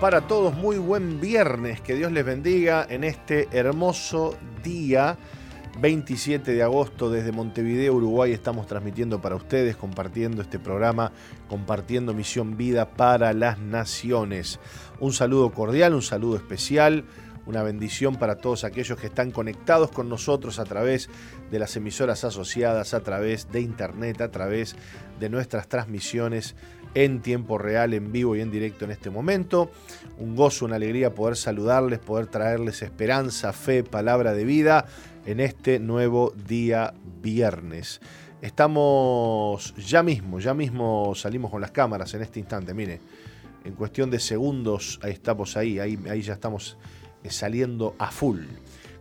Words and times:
para 0.00 0.22
todos, 0.22 0.56
muy 0.56 0.78
buen 0.78 1.20
viernes, 1.20 1.82
que 1.82 1.94
Dios 1.94 2.10
les 2.10 2.24
bendiga 2.24 2.86
en 2.88 3.04
este 3.04 3.48
hermoso 3.52 4.34
día. 4.64 5.18
27 5.78 6.52
de 6.52 6.62
agosto 6.62 7.10
desde 7.10 7.32
Montevideo, 7.32 7.94
Uruguay, 7.94 8.32
estamos 8.32 8.66
transmitiendo 8.66 9.20
para 9.20 9.36
ustedes, 9.36 9.76
compartiendo 9.76 10.40
este 10.40 10.58
programa, 10.58 11.12
compartiendo 11.48 12.14
Misión 12.14 12.56
Vida 12.56 12.88
para 12.88 13.34
las 13.34 13.58
Naciones. 13.58 14.58
Un 15.00 15.12
saludo 15.12 15.52
cordial, 15.52 15.94
un 15.94 16.02
saludo 16.02 16.36
especial, 16.36 17.04
una 17.44 17.62
bendición 17.62 18.16
para 18.16 18.36
todos 18.36 18.64
aquellos 18.64 18.98
que 18.98 19.08
están 19.08 19.30
conectados 19.30 19.90
con 19.90 20.08
nosotros 20.08 20.58
a 20.58 20.64
través 20.64 21.10
de 21.50 21.58
las 21.58 21.76
emisoras 21.76 22.24
asociadas, 22.24 22.94
a 22.94 23.00
través 23.02 23.52
de 23.52 23.60
internet, 23.60 24.22
a 24.22 24.30
través 24.30 24.76
de 25.20 25.28
nuestras 25.28 25.68
transmisiones 25.68 26.56
en 26.94 27.20
tiempo 27.20 27.58
real, 27.58 27.94
en 27.94 28.12
vivo 28.12 28.36
y 28.36 28.40
en 28.40 28.50
directo 28.50 28.84
en 28.84 28.90
este 28.90 29.10
momento. 29.10 29.70
Un 30.18 30.36
gozo, 30.36 30.64
una 30.64 30.76
alegría 30.76 31.14
poder 31.14 31.36
saludarles, 31.36 31.98
poder 31.98 32.26
traerles 32.26 32.82
esperanza, 32.82 33.52
fe, 33.52 33.82
palabra 33.82 34.32
de 34.32 34.44
vida 34.44 34.86
en 35.26 35.40
este 35.40 35.78
nuevo 35.78 36.32
día 36.46 36.94
viernes. 37.22 38.00
Estamos 38.42 39.74
ya 39.76 40.02
mismo, 40.02 40.40
ya 40.40 40.54
mismo 40.54 41.14
salimos 41.14 41.50
con 41.50 41.60
las 41.60 41.72
cámaras 41.72 42.14
en 42.14 42.22
este 42.22 42.40
instante, 42.40 42.72
mire, 42.72 43.00
en 43.64 43.74
cuestión 43.74 44.10
de 44.10 44.18
segundos, 44.18 44.98
ahí 45.02 45.12
estamos 45.12 45.56
ahí, 45.56 45.78
ahí, 45.78 45.98
ahí 46.08 46.22
ya 46.22 46.32
estamos 46.32 46.78
eh, 47.22 47.30
saliendo 47.30 47.94
a 47.98 48.10
full. 48.10 48.40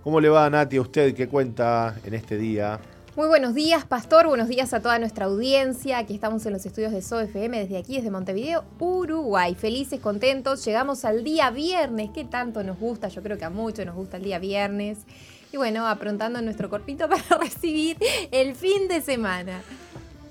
¿Cómo 0.03 0.19
le 0.19 0.29
va 0.29 0.49
Nati 0.49 0.77
a 0.77 0.81
usted? 0.81 1.13
¿Qué 1.13 1.27
cuenta 1.27 1.95
en 2.05 2.13
este 2.13 2.37
día? 2.37 2.79
Muy 3.19 3.27
buenos 3.27 3.53
días, 3.53 3.83
Pastor. 3.83 4.27
Buenos 4.27 4.47
días 4.47 4.73
a 4.73 4.79
toda 4.79 4.97
nuestra 4.97 5.25
audiencia. 5.25 5.97
Aquí 5.97 6.13
estamos 6.13 6.45
en 6.45 6.53
los 6.53 6.65
estudios 6.65 6.93
de 6.93 7.01
SOFM 7.01 7.59
desde 7.59 7.77
aquí, 7.77 7.97
desde 7.97 8.11
Montevideo, 8.11 8.63
Uruguay. 8.79 9.55
Felices, 9.55 9.99
contentos. 9.99 10.63
Llegamos 10.63 11.03
al 11.03 11.25
día 11.25 11.49
viernes. 11.49 12.11
¿Qué 12.13 12.23
tanto 12.23 12.63
nos 12.63 12.79
gusta? 12.79 13.09
Yo 13.09 13.21
creo 13.21 13.37
que 13.37 13.43
a 13.43 13.49
muchos 13.49 13.85
nos 13.85 13.95
gusta 13.95 14.15
el 14.15 14.23
día 14.23 14.39
viernes. 14.39 14.99
Y 15.51 15.57
bueno, 15.57 15.85
aprontando 15.85 16.41
nuestro 16.41 16.69
corpito 16.69 17.09
para 17.09 17.43
recibir 17.43 17.97
el 18.31 18.55
fin 18.55 18.87
de 18.87 19.01
semana. 19.01 19.63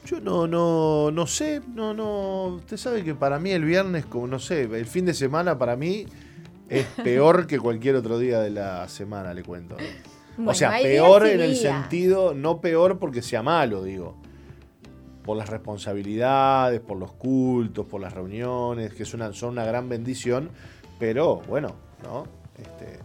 Yo 0.06 0.20
no, 0.20 0.46
no, 0.46 1.10
no 1.10 1.26
sé, 1.26 1.60
no, 1.74 1.92
no. 1.92 2.54
Usted 2.54 2.78
sabe 2.78 3.04
que 3.04 3.14
para 3.14 3.38
mí 3.38 3.50
el 3.50 3.66
viernes, 3.66 4.06
como 4.06 4.26
no 4.26 4.38
sé, 4.38 4.62
el 4.62 4.86
fin 4.86 5.04
de 5.04 5.12
semana 5.12 5.58
para 5.58 5.76
mí 5.76 6.06
es 6.70 6.86
peor 7.04 7.46
que 7.46 7.58
cualquier 7.58 7.96
otro 7.96 8.18
día 8.18 8.40
de 8.40 8.48
la 8.48 8.88
semana, 8.88 9.34
le 9.34 9.42
cuento 9.42 9.76
o 10.44 10.54
sea, 10.54 10.70
peor 10.82 11.26
en 11.26 11.40
el 11.40 11.56
sentido, 11.56 12.34
no 12.34 12.60
peor 12.60 12.98
porque 12.98 13.22
sea 13.22 13.42
malo, 13.42 13.82
digo. 13.82 14.16
Por 15.22 15.36
las 15.36 15.48
responsabilidades, 15.48 16.80
por 16.80 16.96
los 16.96 17.12
cultos, 17.12 17.86
por 17.86 18.00
las 18.00 18.12
reuniones, 18.14 18.94
que 18.94 19.04
son 19.04 19.22
una 19.42 19.64
gran 19.64 19.88
bendición, 19.88 20.50
pero 20.98 21.42
bueno, 21.48 21.74
¿no? 22.02 22.24
Este, 22.56 22.98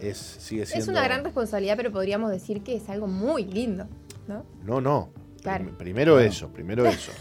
es, 0.00 0.16
sigue 0.16 0.64
siendo... 0.64 0.84
Es 0.84 0.88
una 0.88 1.04
gran 1.04 1.22
responsabilidad, 1.22 1.76
pero 1.76 1.92
podríamos 1.92 2.30
decir 2.30 2.62
que 2.62 2.76
es 2.76 2.88
algo 2.88 3.06
muy 3.06 3.44
lindo, 3.44 3.86
¿no? 4.26 4.46
No, 4.64 4.80
no. 4.80 5.10
Primero 5.78 6.20
eso, 6.20 6.48
primero 6.48 6.86
eso. 6.86 7.12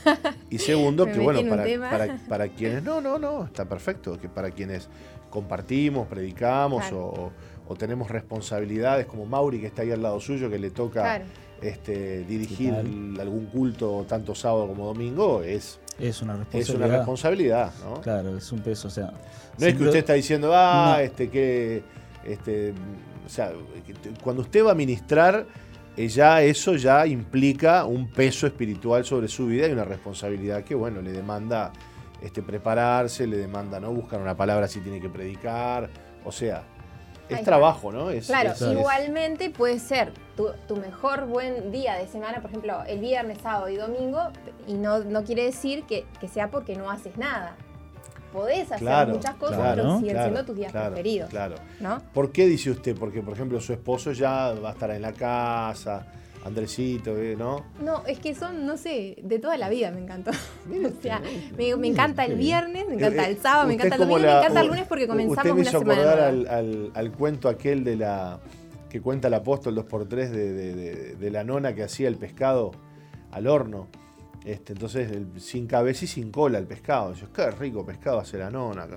Y 0.50 0.58
segundo, 0.60 1.06
que 1.06 1.20
bueno, 1.20 1.42
para, 1.50 2.20
para, 2.30 2.48
quienes. 2.50 2.84
No, 2.84 3.00
no, 3.00 3.18
no, 3.18 3.46
está 3.46 3.66
perfecto. 3.66 4.20
Que 4.20 4.28
para 4.28 4.52
quienes 4.52 4.90
compartimos, 5.30 6.08
predicamos 6.08 6.84
o, 6.92 7.32
o 7.70 7.76
tenemos 7.76 8.10
responsabilidades, 8.10 9.06
como 9.06 9.28
Mauri, 9.28 9.62
que 9.62 9.68
está 9.68 9.84
ahí 9.84 9.92
al 9.92 10.02
lado 10.02 10.20
suyo, 10.20 10.50
que 10.50 10.58
le 10.58 10.72
toca 10.72 11.22
este, 11.62 12.24
dirigir 12.24 12.74
algún 12.74 13.46
culto 13.46 14.06
tanto 14.10 14.34
sábado 14.34 14.68
como 14.68 14.88
domingo, 14.88 15.44
es, 15.44 15.80
es 16.00 16.22
una 16.24 16.36
responsabilidad. 16.36 16.70
Es 16.70 16.70
una 16.70 16.98
responsabilidad, 16.98 17.74
¿no? 17.84 18.02
Claro, 18.02 18.36
es 18.36 18.52
un 18.52 18.62
peso, 18.62 18.88
o 18.88 18.92
sea. 18.92 19.14
No 19.60 19.68
es 19.68 19.76
que 19.76 19.84
usted 19.84 20.00
está 20.00 20.14
diciendo, 20.14 20.52
ah, 20.52 20.98
este, 21.04 21.30
que. 21.30 21.84
Este, 22.26 22.74
o 23.24 23.30
sea, 23.30 23.52
cuando 24.24 24.42
usted 24.42 24.66
va 24.66 24.72
a 24.72 24.76
ministrar, 24.76 25.46
eh, 25.96 26.08
ya 26.08 26.42
eso 26.42 26.76
ya 26.76 27.06
implica 27.06 27.86
un 27.86 28.08
peso 28.08 28.48
espiritual 28.48 29.06
sobre 29.06 29.28
su 29.28 29.46
vida 29.46 29.68
y 29.68 29.72
una 29.72 29.86
responsabilidad 29.86 30.64
que, 30.64 30.74
bueno, 30.74 31.04
le 31.04 31.12
demanda 31.12 31.72
este, 32.24 32.42
prepararse, 32.42 33.28
le 33.28 33.38
demanda 33.38 33.80
no 33.80 33.92
buscar 33.92 34.20
una 34.20 34.36
palabra 34.36 34.68
si 34.68 34.80
tiene 34.80 35.00
que 35.00 35.10
predicar. 35.10 35.88
O 36.26 36.32
sea, 36.32 36.64
es 37.30 37.44
trabajo, 37.44 37.92
¿no? 37.92 38.10
Es, 38.10 38.28
claro, 38.28 38.54
igualmente 38.72 39.50
puede 39.50 39.80
ser 39.80 40.12
tu, 40.36 40.76
mejor 40.78 41.26
buen 41.26 41.72
día 41.72 41.96
de 41.96 42.08
semana, 42.08 42.42
por 42.42 42.50
ejemplo, 42.50 42.82
el 42.88 43.00
viernes, 43.00 43.40
sábado 43.42 43.70
y 43.70 43.78
domingo, 43.78 44.20
y 44.68 44.74
no, 44.74 45.00
no 45.00 45.24
quiere 45.24 45.46
decir 45.46 45.84
que, 45.84 46.06
sea 46.32 46.50
porque 46.50 46.76
no 46.76 46.90
haces 46.90 47.18
nada. 47.18 47.56
Podés 48.34 48.72
hacer 48.72 49.08
muchas 49.08 49.36
cosas, 49.36 49.76
pero 49.76 49.98
siguen 50.00 50.18
siendo 50.18 50.46
tus 50.46 50.56
días 50.56 50.72
preferidos. 50.72 51.30
Claro. 51.30 51.56
¿no? 51.80 52.00
¿Por 52.14 52.32
qué 52.32 52.46
dice 52.46 52.70
usted? 52.70 52.96
Porque, 52.96 53.22
por 53.22 53.34
ejemplo, 53.34 53.60
su 53.60 53.74
esposo 53.74 54.12
ya 54.12 54.54
va 54.54 54.70
a 54.70 54.74
estar 54.74 54.92
en 54.92 55.02
la 55.02 55.14
casa, 55.14 56.06
Andresito, 56.46 57.18
¿eh? 57.18 57.36
¿no? 57.38 57.66
No, 57.82 58.06
es 58.06 58.20
que 58.20 58.34
son, 58.34 58.66
no 58.66 58.78
sé, 58.78 59.18
de 59.22 59.40
toda 59.40 59.58
la 59.58 59.68
vida 59.68 59.92
me 59.92 60.00
encantó. 60.00 60.32
o 60.70 61.02
sea, 61.02 61.22
me, 61.58 61.88
encanta 61.88 62.26
el 62.26 62.36
viernes, 62.36 62.88
me 62.88 62.96
encanta 62.96 63.28
el 63.28 63.38
sábado, 63.38 63.68
me 63.68 63.74
encanta 63.74 63.96
el 63.96 64.02
domingo, 64.02 64.20
me 64.22 64.38
encanta 64.38 64.62
el 64.62 64.68
lunes 64.68 64.86
porque 64.88 65.08
comenzamos 65.08 65.52
una 65.52 65.72
semana. 65.72 66.02
acordar 66.02 66.20
al, 66.20 66.92
al, 66.94 67.12
cuento 67.12 67.50
aquel 67.50 67.84
de 67.84 67.98
la 67.98 68.40
que 68.90 69.02
cuenta 69.02 69.28
el 69.28 69.34
apóstol 69.34 69.76
2x3 69.76 70.30
de, 70.30 71.16
de, 71.16 71.32
la 71.32 71.44
nona 71.44 71.76
que 71.76 71.84
hacía 71.84 72.08
el 72.08 72.16
pescado 72.16 72.72
al 73.32 73.48
horno. 73.48 73.88
Este, 74.46 74.74
entonces, 74.74 75.12
sin 75.38 75.68
cabeza 75.68 76.06
y 76.06 76.08
sin 76.08 76.32
cola 76.32 76.58
el 76.58 76.66
pescado. 76.66 77.14
Dice, 77.14 77.28
qué 77.34 77.52
rico 77.52 77.86
pescado 77.86 78.20
hace 78.20 78.38
la 78.38 78.50
nona. 78.50 78.88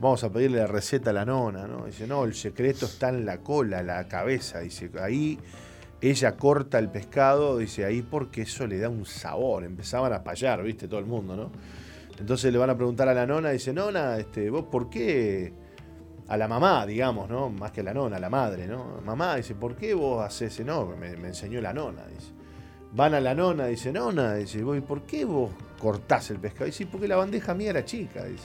Vamos 0.00 0.24
a 0.24 0.32
pedirle 0.32 0.58
la 0.58 0.66
receta 0.66 1.10
a 1.10 1.12
la 1.12 1.24
nona, 1.24 1.68
¿no? 1.68 1.86
Dice, 1.86 2.06
no, 2.06 2.24
el 2.24 2.34
secreto 2.34 2.86
está 2.86 3.10
en 3.10 3.24
la 3.24 3.38
cola, 3.38 3.82
la 3.82 4.08
cabeza. 4.08 4.60
Dice, 4.60 4.90
ahí 5.00 5.38
ella 6.00 6.36
corta 6.36 6.78
el 6.78 6.90
pescado, 6.90 7.58
dice 7.58 7.84
ahí 7.84 8.02
porque 8.02 8.42
eso 8.42 8.66
le 8.66 8.78
da 8.78 8.88
un 8.88 9.06
sabor. 9.06 9.64
Empezaban 9.64 10.12
a 10.12 10.22
payar, 10.22 10.62
viste, 10.62 10.88
todo 10.88 11.00
el 11.00 11.06
mundo, 11.06 11.36
¿no? 11.36 11.50
Entonces 12.18 12.52
le 12.52 12.58
van 12.58 12.70
a 12.70 12.76
preguntar 12.76 13.08
a 13.08 13.14
la 13.14 13.26
nona, 13.26 13.50
dice, 13.50 13.72
nona, 13.72 14.18
este, 14.18 14.50
vos 14.50 14.66
por 14.70 14.88
qué, 14.88 15.52
a 16.28 16.36
la 16.36 16.46
mamá, 16.46 16.86
digamos, 16.86 17.28
¿no? 17.28 17.50
Más 17.50 17.72
que 17.72 17.80
a 17.80 17.84
la 17.84 17.94
nona, 17.94 18.16
a 18.16 18.20
la 18.20 18.30
madre, 18.30 18.66
¿no? 18.66 19.00
Mamá, 19.04 19.36
dice, 19.36 19.54
¿por 19.54 19.76
qué 19.76 19.94
vos 19.94 20.24
haces 20.24 20.52
ese? 20.52 20.64
No, 20.64 20.86
me, 20.86 21.10
enseñó 21.10 21.60
la 21.60 21.72
nona, 21.72 22.06
dice. 22.06 22.32
Van 22.92 23.14
a 23.14 23.20
la 23.20 23.34
nona, 23.34 23.66
dice, 23.66 23.92
nona, 23.92 24.34
dice, 24.34 24.62
¿por 24.86 25.02
qué 25.02 25.24
vos 25.24 25.50
cortás 25.80 26.30
el 26.30 26.38
pescado? 26.38 26.66
Dice, 26.66 26.86
porque 26.86 27.08
la 27.08 27.16
bandeja 27.16 27.54
mía 27.54 27.70
era 27.70 27.84
chica, 27.84 28.24
dice. 28.24 28.44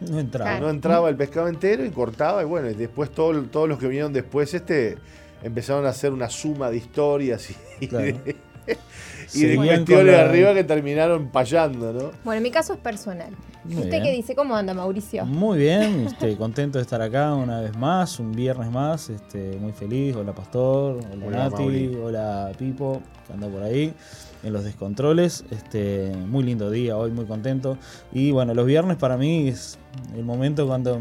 No 0.00 0.18
entraba. 0.18 0.58
No 0.58 0.70
entraba 0.70 1.08
el 1.08 1.16
pescado 1.16 1.46
entero 1.46 1.84
y 1.84 1.90
cortaba, 1.90 2.42
y 2.42 2.46
bueno, 2.46 2.70
y 2.70 2.74
después 2.74 3.10
todos 3.10 3.68
los 3.68 3.78
que 3.78 3.86
vinieron 3.86 4.12
después, 4.12 4.52
este 4.54 4.98
empezaron 5.42 5.86
a 5.86 5.90
hacer 5.90 6.12
una 6.12 6.28
suma 6.28 6.70
de 6.70 6.76
historias 6.76 7.48
y, 7.80 7.86
de, 7.86 8.36
cuestiones 9.56 9.86
de 9.86 10.16
arriba 10.16 10.54
que 10.54 10.64
terminaron 10.64 11.28
payando, 11.28 11.92
¿no? 11.92 12.10
Bueno, 12.24 12.38
en 12.38 12.42
mi 12.42 12.50
caso 12.50 12.74
es 12.74 12.78
personal. 12.78 13.34
¿Usted 13.64 14.02
qué 14.02 14.12
dice? 14.12 14.34
¿Cómo 14.34 14.56
anda, 14.56 14.72
Mauricio? 14.74 15.24
Muy 15.26 15.58
bien, 15.58 16.06
este, 16.06 16.36
contento 16.36 16.78
de 16.78 16.82
estar 16.82 17.00
acá 17.02 17.34
una 17.34 17.60
vez 17.60 17.76
más, 17.76 18.18
un 18.18 18.32
viernes 18.32 18.70
más, 18.70 19.10
este, 19.10 19.56
muy 19.58 19.72
feliz. 19.72 20.16
Hola, 20.16 20.34
Pastor, 20.34 21.00
hola, 21.24 21.48
Nati, 21.50 21.96
hola, 22.02 22.52
Pipo, 22.58 23.02
que 23.26 23.32
anda 23.32 23.48
por 23.48 23.62
ahí 23.62 23.94
en 24.42 24.52
los 24.52 24.64
descontroles. 24.64 25.44
Este, 25.50 26.12
muy 26.28 26.44
lindo 26.44 26.70
día, 26.70 26.96
hoy 26.96 27.10
muy 27.10 27.26
contento. 27.26 27.78
Y 28.12 28.30
bueno, 28.30 28.54
los 28.54 28.66
viernes 28.66 28.96
para 28.96 29.16
mí 29.16 29.48
es 29.48 29.78
el 30.16 30.24
momento 30.24 30.66
cuando 30.66 31.00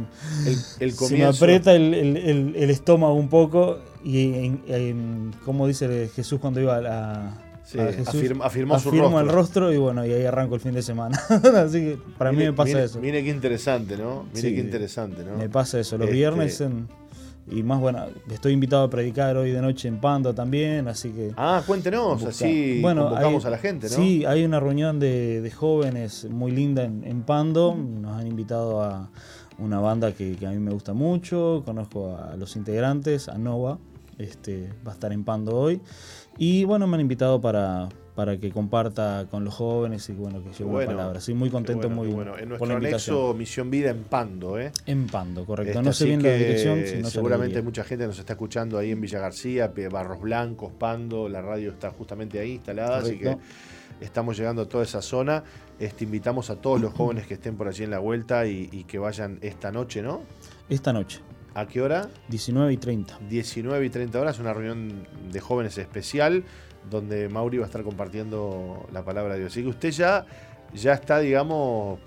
el, 0.80 0.92
se 0.94 1.18
me 1.18 1.26
aprieta 1.26 1.74
el, 1.74 2.56
estómago 2.70 3.14
un 3.14 3.30
poco 3.30 3.80
y 4.04 4.52
como 5.46 5.68
dice 5.68 6.10
Jesús 6.16 6.40
cuando 6.40 6.62
iba 6.62 6.78
a 6.78 6.82
la... 6.82 7.34
afirmó 8.42 8.80
su 8.80 8.92
rostro. 8.92 9.20
el 9.20 9.30
rostro 9.30 9.74
y 9.74 9.78
bueno, 9.78 10.06
y 10.06 10.14
ahí 10.14 10.26
arranco 10.26 10.56
el 10.56 10.62
fin 10.62 10.74
de 10.74 10.82
semana. 10.82 11.20
Así 11.56 11.80
que 11.80 11.98
para 12.18 12.32
mí 12.32 12.38
me 12.38 12.54
pasa 12.54 12.84
eso. 12.84 13.00
Mire 13.00 13.24
qué 13.24 13.30
interesante, 13.30 13.98
¿no? 13.98 14.26
Mire 14.34 14.56
qué 14.56 14.62
interesante, 14.62 15.24
¿no? 15.24 15.38
Me 15.38 15.50
pasa 15.50 15.80
eso. 15.80 15.98
Los 15.98 16.08
este, 16.08 16.18
viernes 16.18 16.62
en, 16.62 16.88
y 17.52 17.64
más 17.64 17.80
bueno, 17.80 18.06
estoy 18.30 18.54
invitado 18.54 18.84
a 18.84 18.90
predicar 18.90 19.38
hoy 19.38 19.52
de 19.52 19.62
noche 19.62 19.88
en 19.88 20.00
Pando 20.00 20.34
también, 20.34 20.88
así 20.88 21.10
que... 21.10 21.34
Ah, 21.38 21.64
cuéntenos, 21.66 22.24
así 22.24 22.80
bueno, 22.82 23.06
convocamos 23.06 23.46
a 23.46 23.50
la 23.50 23.58
gente, 23.58 23.88
¿no? 23.90 23.96
Sí, 23.96 24.26
hay 24.26 24.46
una 24.46 24.60
reunión 24.60 25.00
de, 25.00 25.52
jóvenes 25.56 26.26
muy 26.30 26.52
linda 26.52 26.84
en, 26.84 27.24
Pando, 27.24 27.76
nos 27.76 28.18
han 28.18 28.28
invitado 28.28 28.82
a 28.82 29.10
una 29.58 29.80
banda 29.80 30.14
que, 30.14 30.38
a 30.46 30.50
mí 30.52 30.60
me 30.60 30.72
gusta 30.72 30.94
mucho, 30.94 31.64
conozco 31.66 32.18
a 32.18 32.36
los 32.36 32.56
integrantes, 32.56 33.28
a 33.30 33.38
Nova, 33.38 33.80
este, 34.18 34.74
va 34.86 34.92
a 34.92 34.94
estar 34.94 35.12
en 35.12 35.24
Pando 35.24 35.58
hoy, 35.58 35.82
y 36.38 36.64
bueno, 36.66 36.88
me 36.88 36.96
han 36.96 37.02
invitado 37.02 37.42
para, 37.42 37.90
para 38.20 38.38
que 38.38 38.52
comparta 38.52 39.28
con 39.32 39.46
los 39.46 39.54
jóvenes 39.54 40.10
y 40.10 40.12
bueno, 40.12 40.44
que 40.44 40.50
lleve 40.50 40.70
bueno, 40.70 40.92
palabra. 40.92 41.22
Sí, 41.22 41.34
muy 41.34 41.50
contento, 41.50 41.90
muy 41.90 42.10
bueno. 42.10 42.38
En 42.38 42.50
nuestro 42.50 42.76
anexo 42.76 43.34
Misión 43.34 43.72
Vida 43.72 43.92
en 43.92 44.04
Pando, 44.04 44.60
¿eh? 44.60 44.74
En 44.88 45.08
Pando, 45.08 45.46
correcto. 45.46 45.82
no 45.82 45.94
sé 45.94 46.04
bien 46.04 46.22
la 46.22 46.34
dirección. 46.34 47.06
seguramente 47.06 47.62
mucha 47.62 47.86
gente 47.86 48.06
nos 48.06 48.20
está 48.20 48.34
escuchando 48.34 48.78
ahí 48.78 48.92
en 48.92 49.00
Villa 49.00 49.20
García, 49.20 49.72
Barros 49.90 50.20
Blancos, 50.20 50.74
Pando, 50.78 51.30
la 51.30 51.42
radio 51.42 51.72
está 51.72 51.92
justamente 51.92 52.42
ahí 52.42 52.56
instalada, 52.56 52.98
así 52.98 53.18
que 53.18 53.38
estamos 54.02 54.38
llegando 54.38 54.64
a 54.64 54.66
toda 54.68 54.84
esa 54.84 55.02
zona. 55.02 55.42
Este, 55.80 56.04
invitamos 56.04 56.50
a 56.50 56.58
todos 56.58 56.82
los 56.82 56.94
jóvenes 56.94 57.26
que 57.26 57.36
estén 57.36 57.56
por 57.56 57.70
allí 57.70 57.86
en 57.86 57.92
la 57.92 58.00
vuelta 58.00 58.46
y, 58.46 58.68
y 58.70 58.84
que 58.84 59.00
vayan 59.00 59.40
esta 59.40 59.72
noche, 59.72 60.02
¿no? 60.02 60.24
Esta 60.68 60.92
noche, 60.92 61.22
¿A 61.54 61.68
qué 61.68 61.82
hora? 61.82 62.10
19 62.28 62.74
y 62.74 62.78
30. 62.78 63.20
19 63.30 63.86
y 63.86 63.90
30 63.90 64.20
horas, 64.20 64.40
una 64.40 64.54
reunión 64.54 65.08
de 65.32 65.40
jóvenes 65.40 65.78
especial 65.78 66.44
donde 66.90 67.30
Mauri 67.30 67.58
va 67.58 67.64
a 67.66 67.68
estar 67.68 67.84
compartiendo 67.84 68.86
la 68.94 69.04
palabra 69.04 69.34
de 69.34 69.42
Dios. 69.42 69.52
Así 69.52 69.64
que 69.64 69.70
usted 69.70 69.92
ya, 69.92 70.26
ya 70.74 70.94
está, 70.94 71.20
digamos, 71.20 72.00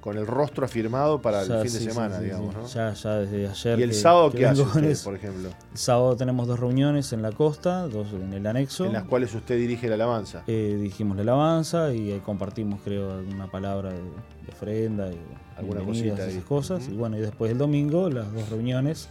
con 0.00 0.16
el 0.16 0.26
rostro 0.26 0.64
afirmado 0.64 1.20
para 1.20 1.44
Ya, 1.44 1.56
el 1.60 1.68
fin 1.68 1.72
de 1.74 1.78
sí, 1.78 1.84
semana, 1.90 2.18
sí, 2.18 2.24
digamos. 2.24 2.54
¿no? 2.54 2.66
Ya, 2.66 2.94
ya 2.94 3.10
desde 3.18 3.48
ayer. 3.48 3.78
¿Y 3.78 3.82
el 3.82 3.90
que- 3.90 3.94
sábado 3.96 4.30
que 4.30 4.38
qué 4.38 4.46
hace 4.46 4.62
usted, 4.62 4.96
por 5.04 5.14
ejemplo? 5.14 5.48
El 5.72 5.78
sábado 5.78 6.16
tenemos 6.16 6.46
dos 6.48 6.58
reuniones 6.58 7.12
en 7.12 7.20
la 7.22 7.32
costa, 7.32 7.86
dos 7.86 8.08
en 8.14 8.32
el 8.32 8.46
anexo. 8.46 8.86
En 8.86 8.94
las 8.94 9.04
cuales 9.04 9.34
usted 9.34 9.58
dirige 9.58 9.88
la 9.88 9.96
alabanza. 9.96 10.42
Eh, 10.46 10.78
dijimos 10.80 11.16
la 11.16 11.22
alabanza 11.22 11.92
y 11.92 12.12
ahí 12.12 12.20
compartimos, 12.20 12.80
creo, 12.82 13.12
alguna 13.12 13.50
palabra 13.50 13.90
de, 13.90 13.98
de 13.98 14.52
ofrenda, 14.52 15.06
de 15.10 15.18
Alguna 15.58 15.82
cosita 15.82 16.26
esas 16.26 16.44
cosas. 16.44 16.88
Y 16.88 16.92
bueno, 16.94 17.18
y 17.18 17.20
después 17.20 17.52
el 17.52 17.58
domingo, 17.58 18.08
las 18.08 18.32
dos 18.32 18.48
reuniones, 18.48 19.08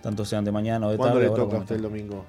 tanto 0.00 0.24
sean 0.24 0.46
de 0.46 0.52
mañana 0.52 0.86
o 0.86 0.90
de 0.92 0.96
¿Cuándo 0.96 1.16
tarde. 1.16 1.26
le 1.26 1.30
ahora 1.32 1.42
toca 1.44 1.56
a 1.58 1.60
usted 1.60 1.76
el 1.76 1.82
domingo? 1.82 2.24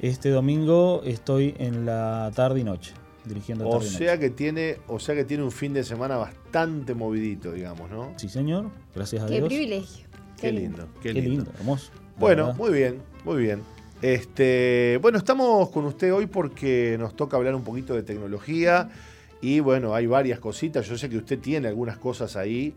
Este 0.00 0.30
domingo 0.30 1.02
estoy 1.04 1.54
en 1.58 1.86
la 1.86 2.30
tarde 2.34 2.60
y 2.60 2.64
noche, 2.64 2.92
dirigiendo 3.24 3.68
O 3.68 3.72
tarde 3.78 3.86
sea 3.88 4.14
noche. 4.16 4.20
que 4.20 4.30
tiene, 4.30 4.76
o 4.88 4.98
sea 4.98 5.14
que 5.14 5.24
tiene 5.24 5.42
un 5.44 5.52
fin 5.52 5.72
de 5.72 5.84
semana 5.84 6.16
bastante 6.16 6.94
movidito, 6.94 7.52
digamos, 7.52 7.90
¿no? 7.90 8.12
Sí, 8.16 8.28
señor, 8.28 8.70
gracias 8.94 9.22
a 9.22 9.26
Qué 9.26 9.34
Dios. 9.36 9.48
privilegio. 9.48 10.06
Qué 10.40 10.52
lindo, 10.52 10.88
qué 11.00 11.12
Qué 11.12 11.20
lindo. 11.22 11.30
lindo, 11.30 11.50
hermoso. 11.58 11.90
Bueno, 12.18 12.52
muy 12.54 12.72
bien, 12.72 13.00
muy 13.24 13.40
bien. 13.42 13.62
Este, 14.02 14.98
bueno, 15.00 15.16
estamos 15.16 15.70
con 15.70 15.84
usted 15.86 16.12
hoy 16.12 16.26
porque 16.26 16.96
nos 16.98 17.16
toca 17.16 17.36
hablar 17.36 17.54
un 17.54 17.62
poquito 17.64 17.94
de 17.94 18.02
tecnología 18.02 18.90
y 19.40 19.60
bueno, 19.60 19.94
hay 19.94 20.06
varias 20.06 20.40
cositas. 20.40 20.86
Yo 20.86 20.98
sé 20.98 21.08
que 21.08 21.16
usted 21.16 21.38
tiene 21.38 21.68
algunas 21.68 21.96
cosas 21.96 22.36
ahí, 22.36 22.74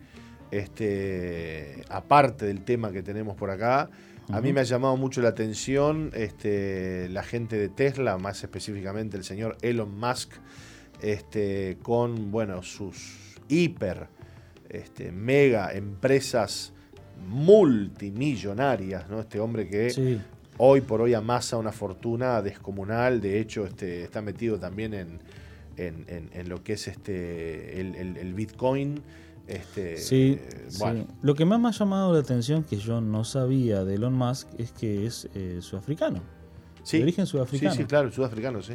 este, 0.52 1.84
aparte 1.90 2.46
del 2.46 2.64
tema 2.64 2.92
que 2.92 3.04
tenemos 3.04 3.36
por 3.36 3.50
acá. 3.50 3.90
A 4.29 4.41
mí 4.41 4.51
me 4.53 4.59
ha 4.59 4.63
llamado 4.63 4.97
mucho 4.97 5.21
la 5.21 5.29
atención 5.29 6.12
este, 6.13 7.07
la 7.09 7.24
gente 7.24 7.57
de 7.57 7.69
Tesla, 7.69 8.18
más 8.18 8.44
específicamente 8.44 9.15
el 9.18 9.24
señor 9.24 9.57
Elon 9.62 9.97
Musk, 9.97 10.31
este, 11.01 11.77
con 11.81 12.29
bueno, 12.31 12.62
sus 12.63 13.35
hiper, 13.47 14.07
este, 14.69 15.12
mega 15.12 15.71
empresas 15.74 16.74
multimillonarias, 17.27 19.09
¿no? 19.09 19.19
Este 19.21 19.39
hombre 19.39 19.68
que 19.69 19.89
Sí, 19.91 20.19
hoy 20.57 20.81
por 20.81 21.01
hoy 21.01 21.13
amasa 21.13 21.57
una 21.57 21.71
fortuna 21.71 22.41
descomunal, 22.41 23.21
de 23.21 23.39
hecho 23.39 23.65
este, 23.65 24.03
está 24.03 24.21
metido 24.21 24.59
también 24.59 24.94
en, 24.94 25.19
en- 25.77 26.06
en- 26.07 26.30
en 26.33 26.50
lo 26.50 26.63
que 26.63 26.73
es 26.73 26.88
este 26.88 27.80
el, 27.80 27.95
el- 27.95 28.18
el 28.18 28.33
Bitcoin. 28.33 29.01
Este, 29.47 29.97
sí, 29.97 30.38
eh, 30.41 30.65
sí. 30.69 30.83
Lo 31.21 31.33
que 31.33 31.45
más 31.45 31.59
me 31.59 31.69
ha 31.69 31.71
llamado 31.71 32.13
la 32.13 32.19
atención, 32.19 32.63
que 32.63 32.75
yo 32.77 32.99
no 33.01 33.23
sabía 33.23 33.85
de 33.85 33.95
Elon 33.95 34.13
Musk, 34.13 34.47
es 34.57 34.71
que 34.73 35.05
es 35.05 35.29
eh, 35.35 35.59
sudafricano. 35.61 36.19
sí, 36.83 36.97
de 36.97 37.03
origen 37.03 37.25
sí, 37.25 37.31
sudafricano. 37.31 37.73
sí, 37.75 37.85
claro, 37.85 38.11
sudafricano, 38.11 38.61
sí. 38.61 38.73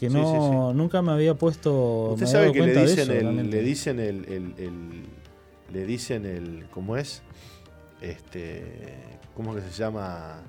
Que 0.00 0.08
Sí, 0.08 0.14
no, 0.14 0.72
nunca 0.74 1.00
me 1.02 1.12
había 1.12 1.34
puesto. 1.34 2.12
Usted 2.12 2.26
sabe 2.26 2.52
que 2.52 2.60
le 2.60 2.74
dicen, 2.86 3.10
eso, 3.10 3.12
el, 3.12 3.50
le 3.50 3.62
dicen 3.62 4.00
el, 4.00 4.24
el- 4.24 4.54
el- 4.58 5.04
le 5.72 5.84
dicen 5.86 6.24
el, 6.26 6.66
¿cómo 6.70 6.96
es? 6.96 7.22
Este, 8.00 9.18
¿cómo 9.34 9.54
que 9.54 9.60
se 9.62 9.70
llama? 9.70 10.40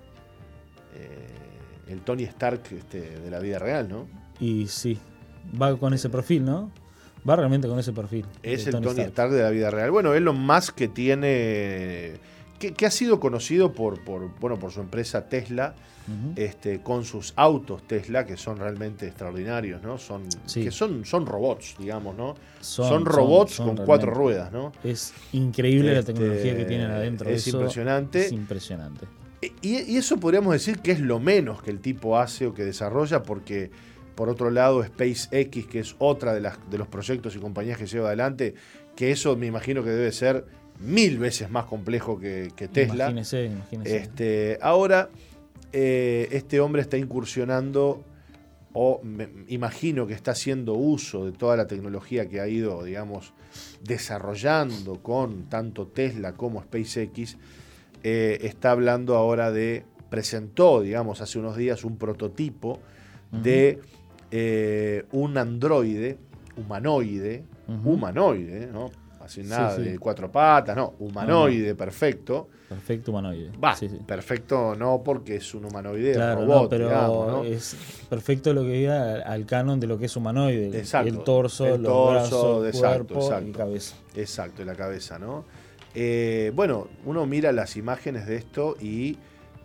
Eh, 0.96 1.92
el 1.92 2.02
Tony 2.02 2.24
Stark 2.24 2.62
este, 2.72 3.20
de 3.20 3.30
la 3.32 3.40
vida 3.40 3.60
real, 3.60 3.88
¿no? 3.90 4.08
Y 4.40 4.68
sí, 4.68 4.98
va 5.60 5.76
con 5.78 5.94
ese 5.94 6.10
perfil, 6.10 6.44
¿no? 6.46 6.72
Va 7.28 7.36
realmente 7.36 7.68
con 7.68 7.78
ese 7.80 7.92
perfil. 7.94 8.26
Es 8.44 8.66
el 8.68 8.80
Tony 8.80 9.02
Stark. 9.02 9.32
de 9.32 9.44
la 9.44 9.50
vida 9.50 9.70
real. 9.70 9.92
Bueno, 9.92 10.14
Elon 10.14 10.40
Musk 10.40 10.76
que 10.76 10.88
tiene. 10.88 12.14
que, 12.60 12.74
que 12.74 12.86
ha 12.86 12.92
sido 12.92 13.20
conocido 13.20 13.74
por, 13.74 14.04
por, 14.04 14.30
bueno, 14.40 14.58
por 14.58 14.72
su 14.72 14.82
empresa 14.82 15.28
Tesla, 15.28 15.76
este, 16.38 16.80
con 16.82 17.04
sus 17.04 17.34
autos 17.36 17.86
Tesla, 17.86 18.26
que 18.26 18.38
son 18.38 18.58
realmente 18.58 19.06
extraordinarios, 19.08 19.84
¿no? 19.84 19.98
Son, 19.98 20.24
Sí. 20.46 20.64
que 20.64 20.72
son, 20.72 21.04
son 21.04 21.26
robots, 21.26 21.76
digamos, 21.78 22.16
¿no? 22.16 22.36
Son, 22.62 23.06
robots 23.06 23.56
son 23.56 23.76
con 23.76 23.86
cuatro 23.86 24.12
ruedas, 24.12 24.52
¿no? 24.54 24.72
Es 24.86 25.14
increíble 25.34 25.94
la 25.94 26.00
Este, 26.00 26.14
tecnología 26.14 26.56
que 26.56 26.64
tienen 26.66 26.90
adentro. 26.92 27.30
es 27.30 27.46
Eso 27.46 27.58
impresionante. 27.58 28.26
Es 28.28 28.32
impresionante. 28.32 29.06
Y, 29.62 29.82
y 29.94 29.98
eso 29.98 30.18
podríamos 30.18 30.54
decir 30.54 30.80
que 30.80 30.92
es 30.94 31.00
lo 31.02 31.20
menos 31.20 31.62
que 31.62 31.72
el 31.72 31.80
tipo 31.80 32.18
hace 32.18 32.48
o 32.48 32.54
que 32.54 32.64
desarrolla, 32.64 33.22
porque 33.22 33.70
por 34.18 34.30
otro 34.30 34.50
lado 34.50 34.84
SpaceX, 34.84 35.68
que 35.68 35.80
es 35.80 35.96
otra 36.00 36.34
de, 36.34 36.42
las, 36.42 36.58
de 36.72 36.80
los 36.80 36.88
proyectos 36.88 37.36
y 37.36 37.40
compañías 37.40 37.78
que 37.78 37.86
lleva 37.86 38.08
adelante, 38.08 38.56
que 38.96 39.12
eso 39.12 39.38
me 39.38 39.46
imagino 39.46 39.84
que 39.84 39.92
debe 39.92 40.12
ser 40.12 40.44
mil 40.80 41.20
veces 41.20 41.52
más 41.52 41.66
complejo 41.66 42.20
que, 42.20 42.52
que 42.56 42.68
Tesla. 42.68 43.06
Imagínese, 43.06 43.46
imagínese. 43.46 43.96
Este, 43.96 44.58
ahora, 44.60 45.10
eh, 45.72 46.30
este 46.32 46.60
hombre 46.60 46.82
está 46.82 46.98
incursionando, 46.98 48.04
o 48.74 49.00
me 49.04 49.30
imagino 49.50 50.08
que 50.08 50.16
está 50.16 50.32
haciendo 50.32 50.74
uso 50.74 51.24
de 51.24 51.32
toda 51.32 51.56
la 51.56 51.68
tecnología 51.68 52.28
que 52.28 52.42
ha 52.42 52.48
ido, 52.48 52.84
digamos, 52.84 53.34
desarrollando 53.84 54.96
con 55.04 55.44
tanto 55.44 55.86
Tesla 55.86 56.34
como 56.34 56.64
SpaceX. 56.64 57.38
Eh, 58.02 58.40
está 58.42 58.72
hablando 58.72 59.16
ahora 59.16 59.52
de, 59.52 59.86
presentó, 60.10 60.82
digamos, 60.82 61.22
hace 61.22 61.38
unos 61.38 61.56
días 61.56 61.84
un 61.84 61.98
prototipo 61.98 62.80
de 63.32 63.80
eh, 64.32 65.06
un 65.12 65.38
androide 65.38 66.18
humanoide, 66.58 67.44
humanoide, 67.68 68.68
¿no? 68.68 68.90
Así 69.22 69.44
Sí, 69.44 69.50
nada 69.50 69.76
sí. 69.76 69.82
de 69.84 70.00
cuatro 70.00 70.32
patas, 70.32 70.76
no, 70.76 70.94
humanoide, 71.00 71.76
perfecto. 71.76 72.48
Perfecto 72.70 73.12
humanoide. 73.12 73.52
Va, 73.64 73.76
Sí, 73.76 73.90
perfecto 74.06 74.74
no 74.76 75.02
porque 75.04 75.36
es 75.38 75.54
un 75.54 75.66
humanoide 75.66 76.14
Claro, 76.14 76.42
robot, 76.42 76.64
no, 76.64 76.70
pero 76.70 76.86
digamos, 76.88 77.28
¿no? 77.28 77.44
es 77.44 77.76
perfecto 78.10 78.54
lo 78.54 78.64
que 78.64 78.72
diga 78.74 79.22
al 79.22 79.46
canon 79.46 79.80
de 79.80 79.88
lo 79.88 79.98
que 79.98 80.06
es 80.06 80.16
humanoide. 80.16 80.78
Exacto. 80.80 81.10
El 81.10 81.24
torso, 81.24 81.66
El 81.66 81.82
los 81.82 81.92
torso, 81.92 82.12
brazos, 82.14 82.62
el 82.64 82.68
exacto, 82.70 83.14
cuerpo 83.14 83.26
exacto. 83.26 83.50
y 83.50 83.52
cabeza. 83.52 83.96
Exacto, 84.16 84.62
en 84.62 84.68
la 84.68 84.76
cabeza, 84.76 85.20
¿no? 85.20 85.46
Eh, 85.94 86.52
bueno, 86.56 86.88
uno 87.06 87.26
mira 87.26 87.52
las 87.52 87.76
imágenes 87.78 88.28
de 88.28 88.36
esto 88.38 88.76
y 88.80 89.18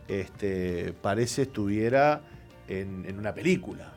este, 0.08 0.92
parece 1.00 1.42
estuviera 1.42 2.22
en, 2.68 3.04
en 3.06 3.18
una 3.18 3.32
película, 3.34 3.92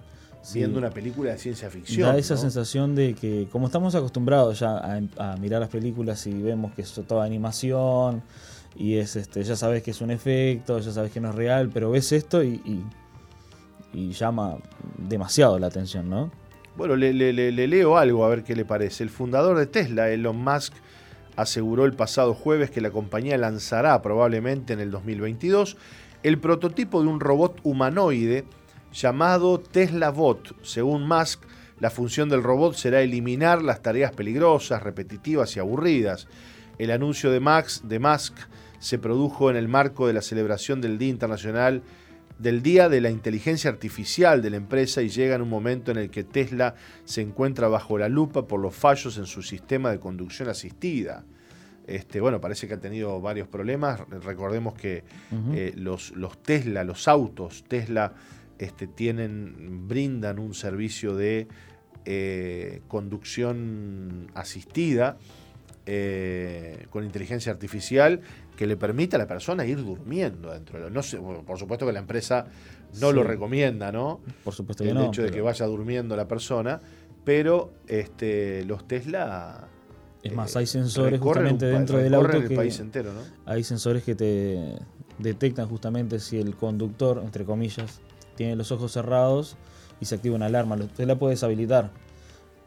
Sí. 0.45 0.59
viendo 0.59 0.77
una 0.77 0.89
película 0.91 1.31
de 1.31 1.37
ciencia 1.37 1.69
ficción. 1.69 2.07
Da 2.09 2.17
esa 2.17 2.35
¿no? 2.35 2.41
sensación 2.41 2.95
de 2.95 3.13
que, 3.15 3.47
como 3.51 3.65
estamos 3.67 3.95
acostumbrados 3.95 4.59
ya 4.59 4.77
a, 4.77 4.99
a 5.33 5.37
mirar 5.37 5.59
las 5.61 5.69
películas 5.69 6.25
y 6.27 6.33
vemos 6.41 6.73
que 6.73 6.83
es 6.83 6.93
toda 7.07 7.25
animación 7.25 8.21
y 8.75 8.97
es 8.97 9.15
este, 9.15 9.43
ya 9.43 9.55
sabes 9.55 9.81
que 9.83 9.91
es 9.91 10.01
un 10.01 10.11
efecto, 10.11 10.79
ya 10.79 10.91
sabes 10.91 11.11
que 11.11 11.19
no 11.19 11.29
es 11.29 11.35
real, 11.35 11.69
pero 11.73 11.91
ves 11.91 12.11
esto 12.11 12.43
y, 12.43 12.61
y, 12.65 12.83
y 13.93 14.11
llama 14.11 14.57
demasiado 14.97 15.57
la 15.59 15.67
atención, 15.67 16.09
¿no? 16.09 16.31
Bueno, 16.77 16.95
le, 16.97 17.13
le- 17.13 17.31
le- 17.31 17.51
le 17.53 17.67
leo 17.67 17.97
algo 17.97 18.25
a 18.25 18.29
ver 18.29 18.43
qué 18.43 18.53
le 18.55 18.65
parece. 18.65 19.03
El 19.03 19.09
fundador 19.09 19.57
de 19.57 19.65
Tesla, 19.65 20.09
Elon 20.09 20.37
Musk, 20.37 20.73
aseguró 21.37 21.85
el 21.85 21.93
pasado 21.93 22.33
jueves 22.33 22.69
que 22.69 22.81
la 22.81 22.91
compañía 22.91 23.37
lanzará 23.37 24.01
probablemente 24.01 24.73
en 24.73 24.79
el 24.81 24.91
2022 24.91 25.75
el 26.23 26.37
prototipo 26.39 27.01
de 27.01 27.07
un 27.07 27.19
robot 27.19 27.59
humanoide 27.63 28.43
llamado 28.95 29.59
Tesla 29.59 30.09
Bot. 30.09 30.55
Según 30.63 31.07
Musk, 31.07 31.43
la 31.79 31.89
función 31.89 32.29
del 32.29 32.41
robot 32.41 32.75
será 32.75 33.01
eliminar 33.01 33.61
las 33.61 33.81
tareas 33.81 34.13
peligrosas, 34.13 34.81
repetitivas 34.81 35.55
y 35.55 35.59
aburridas. 35.59 36.27
El 36.77 36.91
anuncio 36.91 37.29
de, 37.29 37.41
Max, 37.41 37.81
de 37.83 37.99
Musk 37.99 38.33
se 38.79 38.97
produjo 38.97 39.49
en 39.49 39.57
el 39.57 39.67
marco 39.67 40.07
de 40.07 40.13
la 40.13 40.21
celebración 40.21 40.81
del 40.81 40.97
Día 40.97 41.09
Internacional 41.09 41.83
del 42.37 42.61
Día 42.61 42.89
de 42.89 42.99
la 43.01 43.09
Inteligencia 43.09 43.69
Artificial 43.69 44.41
de 44.41 44.49
la 44.49 44.57
empresa 44.57 45.01
y 45.01 45.09
llega 45.09 45.35
en 45.35 45.41
un 45.41 45.49
momento 45.49 45.91
en 45.91 45.97
el 45.97 46.09
que 46.09 46.23
Tesla 46.23 46.75
se 47.05 47.21
encuentra 47.21 47.67
bajo 47.69 47.97
la 47.97 48.09
lupa 48.09 48.45
por 48.45 48.59
los 48.59 48.75
fallos 48.75 49.17
en 49.17 49.25
su 49.25 49.41
sistema 49.41 49.91
de 49.91 49.99
conducción 49.99 50.49
asistida. 50.49 51.23
Este, 51.87 52.19
bueno, 52.19 52.41
parece 52.41 52.67
que 52.67 52.73
ha 52.73 52.79
tenido 52.79 53.21
varios 53.21 53.47
problemas. 53.47 54.01
Recordemos 54.09 54.73
que 54.73 55.03
eh, 55.53 55.73
los, 55.77 56.11
los 56.11 56.41
Tesla, 56.41 56.83
los 56.83 57.07
autos 57.07 57.63
Tesla, 57.67 58.13
este, 58.59 58.87
tienen, 58.87 59.87
brindan 59.87 60.39
un 60.39 60.53
servicio 60.53 61.15
de 61.15 61.47
eh, 62.05 62.81
conducción 62.87 64.27
asistida 64.35 65.17
eh, 65.87 66.87
con 66.89 67.03
inteligencia 67.03 67.51
artificial 67.51 68.21
que 68.57 68.65
le 68.67 68.77
permite 68.77 69.15
a 69.17 69.19
la 69.19 69.27
persona 69.27 69.65
ir 69.65 69.77
durmiendo 69.83 70.51
dentro. 70.51 70.77
de 70.79 70.85
lo- 70.85 70.89
No 70.89 71.03
sé, 71.03 71.17
por 71.17 71.59
supuesto 71.59 71.85
que 71.85 71.91
la 71.93 71.99
empresa 71.99 72.47
no 73.01 73.09
Sí. 73.09 73.15
lo 73.15 73.23
recomienda, 73.23 73.91
¿no? 73.91 74.21
Por 74.43 74.53
supuesto 74.53 74.83
que 74.83 74.89
El 74.91 74.95
no. 74.95 75.05
hecho 75.07 75.21
de 75.23 75.29
que 75.31 75.41
vaya 75.41 75.65
durmiendo 75.65 76.15
la 76.15 76.27
persona, 76.27 76.79
pero 77.23 77.73
este, 77.87 78.63
los 78.65 78.87
Tesla 78.87 79.67
Es 80.23 80.33
más, 80.33 80.55
eh, 80.55 80.59
hay 80.59 80.65
sensores 80.65 81.19
justamente 81.19 81.65
un 81.71 81.73
dentro 81.79 81.97
del 81.99 82.13
auto 82.13 82.37
el 82.37 82.47
que 82.47 82.55
país 82.55 82.79
entero, 82.79 83.11
¿no? 83.13 83.21
hay 83.45 83.63
sensores 83.63 84.03
que 84.03 84.15
te 84.15 84.75
detectan 85.19 85.67
justamente 85.67 86.19
si 86.19 86.39
el 86.39 86.55
conductor, 86.55 87.21
entre 87.23 87.45
comillas, 87.45 87.99
tiene 88.35 88.55
los 88.55 88.71
ojos 88.71 88.91
cerrados 88.91 89.55
y 89.99 90.05
se 90.05 90.15
activa 90.15 90.35
una 90.35 90.47
alarma. 90.47 90.75
Usted 90.75 91.05
la 91.05 91.15
puede 91.15 91.33
deshabilitar. 91.33 91.91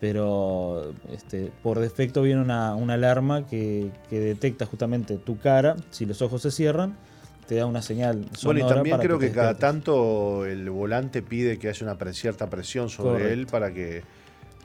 pero 0.01 0.93
este, 1.13 1.51
por 1.63 1.81
defecto 1.81 2.23
viene 2.23 2.41
una, 2.41 2.75
una 2.75 2.95
alarma 2.95 3.47
que, 3.47 3.91
que 4.09 4.21
detecta 4.21 4.67
justamente 4.67 5.17
tu 5.17 5.39
cara, 5.39 5.77
si 5.91 6.07
los 6.07 6.23
ojos 6.23 6.43
se 6.43 6.51
cierran, 6.51 6.97
te 7.49 7.57
da 7.57 7.67
una 7.67 7.83
señal. 7.83 8.27
Bueno, 8.45 8.61
y 8.61 8.69
también 8.69 8.99
creo 8.99 9.19
que, 9.19 9.33
cada 9.33 9.55
tanto 9.55 10.45
el 10.45 10.69
volante 10.71 11.23
pide 11.23 11.59
que 11.59 11.69
haya 11.69 11.87
una 11.87 12.13
cierta 12.13 12.49
presión 12.49 12.91
sobre 12.91 13.11
Correcto. 13.11 13.33
él 13.33 13.47
para 13.47 13.73
que 13.73 14.03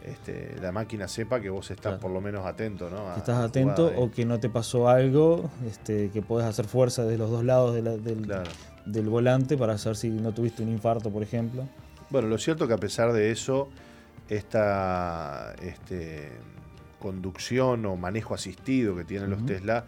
este, 0.04 0.56
la 0.62 0.72
máquina 0.72 1.08
sepa 1.08 1.40
que 1.40 1.50
vos 1.50 1.72
estás 1.72 1.92
Claro. 1.94 2.00
por 2.00 2.12
lo 2.12 2.20
menos 2.22 2.46
atento, 2.46 2.90
¿no? 2.90 3.10
A 3.10 3.14
Que 3.14 3.20
estás 3.22 3.38
atento 3.44 3.92
o 3.96 4.12
que 4.12 4.26
no 4.26 4.40
te 4.40 4.50
pasó 4.50 4.90
algo, 4.90 5.50
este, 5.68 6.10
que 6.12 6.22
puedes 6.22 6.48
hacer 6.48 6.66
fuerza 6.66 7.06
de 7.06 7.18
los 7.18 7.30
dos 7.32 7.44
lados 7.44 7.74
de 7.74 7.82
la- 7.82 7.98
del, 7.98 8.22
Claro. 8.24 8.50
del 8.86 9.08
volante 9.10 9.58
para 9.58 9.78
saber 9.78 9.96
si 9.98 10.10
no 10.10 10.34
tuviste 10.34 10.62
un 10.64 10.70
infarto, 10.70 11.10
por 11.10 11.24
ejemplo. 11.24 11.68
Bueno, 12.10 12.28
lo 12.28 12.38
cierto 12.38 12.68
que 12.68 12.74
a 12.74 12.78
pesar 12.78 13.14
de 13.14 13.32
eso, 13.32 13.70
esta 14.30 15.54
este, 15.62 16.30
conducción 17.00 17.86
o 17.86 17.96
manejo 17.96 18.34
asistido 18.34 18.96
que 18.96 19.04
tienen 19.06 19.30
los. 19.30 19.46
Tesla 19.46 19.86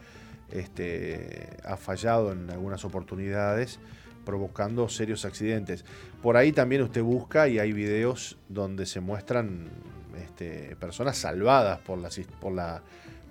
este, 0.52 1.58
ha 1.66 1.76
fallado 1.78 2.32
en 2.32 2.50
algunas 2.50 2.86
oportunidades, 2.86 3.80
provocando 4.26 4.88
serios 4.90 5.26
accidentes. 5.26 5.86
Por 6.22 6.38
ahí 6.38 6.52
también 6.52 6.82
usted 6.82 7.04
busca 7.04 7.48
y 7.48 7.60
hay 7.60 7.74
videos 7.74 8.38
donde 8.50 8.86
se 8.86 9.00
muestran 9.02 9.70
este, 10.18 10.76
personas 10.76 11.18
salvadas 11.18 11.80
por 11.80 11.98
la, 11.98 12.10
por 12.40 12.54
la, 12.54 12.82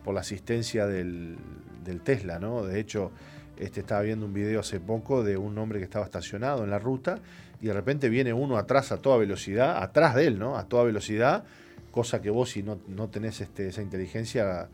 por 0.04 0.14
la 0.14 0.20
asistencia 0.20 0.86
del, 0.86 1.36
del 1.84 2.00
Tesla, 2.00 2.38
¿no? 2.38 2.64
De 2.64 2.80
hecho, 2.80 3.10
este, 3.58 3.80
estaba 3.80 4.02
viendo 4.02 4.26
un 4.26 4.32
video 4.32 4.60
hace 4.60 4.80
poco 4.80 5.22
de 5.22 5.36
un 5.36 5.56
hombre 5.58 5.78
que 5.78 5.84
estaba 5.84 6.04
estacionado 6.04 6.64
en 6.64 6.70
la 6.70 6.78
ruta 6.78 7.20
y 7.60 7.66
de 7.66 7.72
repente 7.72 8.08
viene 8.08 8.32
uno 8.32 8.56
atrás 8.56 8.90
a 8.92 8.98
toda 8.98 9.16
velocidad, 9.16 9.82
atrás 9.82 10.14
de 10.14 10.26
él, 10.26 10.38
¿no? 10.38 10.56
A 10.56 10.64
toda 10.64 10.84
velocidad, 10.84 11.44
cosa 11.90 12.20
que 12.20 12.30
vos 12.30 12.50
si 12.50 12.62
no, 12.62 12.78
no 12.88 13.08
tenés 13.08 13.40
este, 13.40 13.68
esa 13.68 13.82
inteligencia 13.82 14.68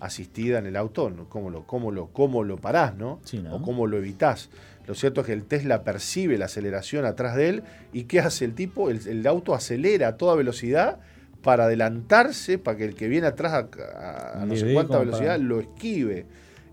asistida 0.00 0.58
en 0.58 0.66
el 0.66 0.76
auto, 0.76 1.10
¿no? 1.10 1.28
¿cómo 1.28 1.50
lo, 1.50 1.66
cómo 1.66 1.92
lo, 1.92 2.08
cómo 2.08 2.42
lo 2.42 2.56
parás, 2.56 2.96
¿no? 2.96 3.20
Sí, 3.24 3.38
¿no? 3.38 3.56
O 3.56 3.62
cómo 3.62 3.86
lo 3.86 3.98
evitás. 3.98 4.50
Lo 4.86 4.94
cierto 4.94 5.20
es 5.20 5.28
que 5.28 5.32
el 5.32 5.44
Tesla 5.44 5.82
percibe 5.82 6.36
la 6.36 6.46
aceleración 6.46 7.06
atrás 7.06 7.36
de 7.36 7.48
él 7.48 7.62
y 7.92 8.04
¿qué 8.04 8.20
hace 8.20 8.44
el 8.44 8.54
tipo? 8.54 8.90
El, 8.90 9.06
el 9.06 9.26
auto 9.26 9.54
acelera 9.54 10.08
a 10.08 10.16
toda 10.16 10.34
velocidad 10.34 10.98
para 11.44 11.66
adelantarse, 11.66 12.58
para 12.58 12.76
que 12.76 12.84
el 12.86 12.94
que 12.96 13.06
viene 13.06 13.28
atrás 13.28 13.52
a, 13.52 13.68
a- 13.96 14.42
a 14.42 14.46
no 14.46 14.56
sé 14.56 14.72
cuánta 14.74 14.98
velocidad 14.98 15.34
para- 15.36 15.38
lo 15.38 15.60
esquive. 15.60 16.26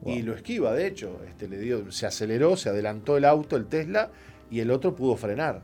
Y 0.04 0.24
lo 0.24 0.34
esquiva, 0.34 0.74
de 0.74 0.88
hecho. 0.88 1.20
Este, 1.28 1.48
le 1.48 1.60
dio, 1.60 1.92
se 1.92 2.08
aceleró, 2.08 2.58
se 2.58 2.70
adelantó 2.70 3.18
el 3.18 3.26
auto, 3.26 3.56
el 3.56 3.68
Tesla, 3.68 4.10
y 4.50 4.60
el 4.62 4.72
otro 4.72 4.96
pudo 4.96 5.16
frenar 5.16 5.62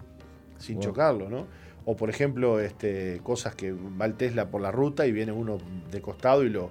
sin 0.59 0.75
Wow. 0.75 0.83
chocarlo, 0.83 1.29
¿no? 1.29 1.47
O 1.85 1.95
por 1.95 2.09
ejemplo, 2.11 2.59
este, 2.59 3.19
cosas 3.23 3.55
que 3.55 3.71
va 3.71 4.05
el 4.05 4.13
Tesla 4.13 4.49
por 4.49 4.61
la 4.61 4.69
ruta 4.71 5.07
y 5.07 5.11
viene 5.11 5.31
uno 5.31 5.57
de 5.89 6.01
costado 6.01 6.43
y 6.43 6.49
lo, 6.49 6.69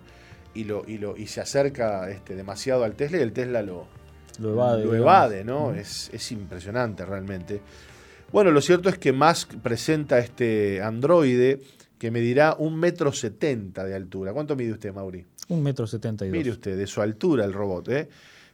y 0.55 0.63
lo, 0.65 0.85
y 0.87 0.99
lo, 0.99 1.17
y 1.17 1.27
se 1.27 1.41
acerca 1.41 2.09
este, 2.11 2.37
demasiado 2.37 2.85
al 2.85 2.95
Tesla 2.95 3.19
y 3.19 3.23
el 3.23 3.33
Tesla 3.33 3.63
lo, 3.63 3.87
Lo 4.39 4.51
evade. 4.53 4.85
lo 4.85 4.93
digamos. 4.93 5.01
evade, 5.01 5.45
¿no? 5.45 5.75
Es, 5.75 6.11
es 6.13 6.31
impresionante 6.33 7.05
realmente. 7.05 7.61
Bueno, 8.33 8.51
lo 8.51 8.61
cierto 8.61 8.89
es 8.89 8.99
que 8.99 9.13
Musk 9.13 9.55
presenta 9.57 10.19
este 10.19 10.83
androide 10.83 11.61
que 11.99 12.11
medirá 12.11 12.55
un 12.59 12.77
metro 12.79 13.13
setenta 13.13 13.85
de 13.85 13.95
altura. 13.95 14.33
¿Cuánto 14.33 14.55
mide 14.57 14.73
usted, 14.73 14.93
Mauri? 14.93 15.25
Un 15.49 15.63
metro 15.63 15.87
setenta 15.87 16.25
y 16.25 16.29
dos. 16.29 16.37
Mire 16.37 16.51
usted, 16.51 16.77
de 16.77 16.87
su 16.87 17.01
altura 17.01 17.45
el 17.45 17.53
robot, 17.53 17.89
¿eh? 17.89 18.09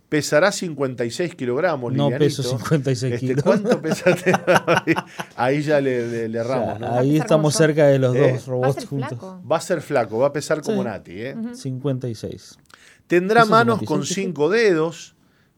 Pesará 0.09 0.53
56 0.53 1.35
kilogramos, 1.35 1.91
No 1.93 2.11
livianito. 2.11 2.19
peso 2.43 2.43
56 2.43 3.15
Este, 3.15 3.27
kilos. 3.27 3.43
¿Cuánto 3.43 3.81
pesaste? 3.81 4.33
ahí 5.37 5.63
ya 5.63 5.81
le, 5.81 6.07
le- 6.07 6.29
le 6.29 6.41
O 6.41 6.45
sea, 6.45 6.55
erramos, 6.75 6.83
Ahí 6.99 7.17
estamos 7.17 7.55
cerca 7.55 7.87
de 7.87 7.99
los 7.99 8.15
¿Eh? 8.15 8.21
dos 8.21 8.31
Va 8.33 8.37
a 8.37 8.47
robots 8.47 8.85
juntos. 8.87 9.09
flaco. 9.09 9.43
Va 9.51 9.57
a 9.57 9.61
ser 9.63 9.81
flaco, 9.81 10.19
va 10.19 10.27
a 10.29 10.33
pesar 10.35 10.61
como 10.61 10.83
Sí. 10.83 10.85
Nati, 10.89 11.13
¿eh? 11.23 11.35
Ujú. 11.35 11.55
56. 11.55 12.59
Tendrá 13.07 13.41
¿Eso 13.41 13.47
es 13.47 13.51
manos 13.51 13.79
56, 13.81 13.89
con 13.89 14.07
cinco 14.07 14.49
dedos, 14.51 15.15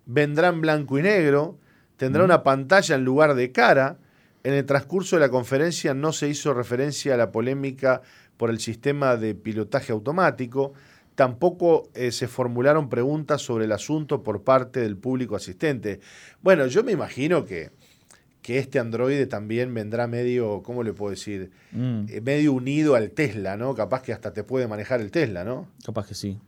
vendrá 0.07 0.49
en 0.49 0.61
blanco 0.61 0.99
y 0.99 1.03
negro, 1.03 1.59
tendrá 1.97 2.23
una 2.25 2.43
pantalla 2.45 2.95
en 2.95 3.05
lugar 3.05 3.35
de 3.35 3.50
cara. 3.53 3.99
En 4.45 4.55
el 4.55 4.65
transcurso 4.67 5.17
de 5.17 5.21
la 5.21 5.31
conferencia 5.31 5.95
no 5.95 6.13
se 6.13 6.29
hizo 6.29 6.53
referencia 6.55 7.15
a 7.15 7.17
la 7.17 7.33
polémica 7.33 8.03
por 8.37 8.51
el 8.51 8.61
sistema 8.61 9.17
de 9.17 9.35
pilotaje 9.35 9.91
automático. 9.93 10.75
Tampoco 11.15 11.89
eh, 11.95 12.11
se 12.13 12.29
formularon 12.29 12.89
preguntas 12.89 13.41
sobre 13.41 13.65
el 13.65 13.73
asunto 13.73 14.23
por 14.23 14.43
parte 14.43 14.81
del 14.81 14.97
público 14.97 15.37
asistente. 15.37 16.01
Bueno, 16.43 16.67
yo 16.67 16.83
me 16.85 16.93
imagino 16.93 17.45
que, 17.45 17.71
que 18.43 18.59
este 18.59 18.79
androide 18.81 19.27
también 19.27 19.73
vendrá 19.73 20.07
medio, 20.09 20.63
¿cómo 20.63 20.83
le 20.83 20.93
puedo 20.93 21.11
decir? 21.11 21.51
Mm, 21.73 22.07
Eh, 22.09 22.21
medio 22.21 22.53
unido 22.53 22.97
al 22.97 23.13
Tesla, 23.13 23.57
¿no? 23.57 23.75
Capaz 23.75 24.03
que 24.03 24.13
hasta 24.13 24.33
te 24.33 24.43
puede 24.45 24.67
manejar 24.67 25.01
el 25.01 25.11
Tesla, 25.11 25.45
¿no? 25.45 25.69
capaz 25.87 26.07
que 26.09 26.15
sí. 26.15 26.39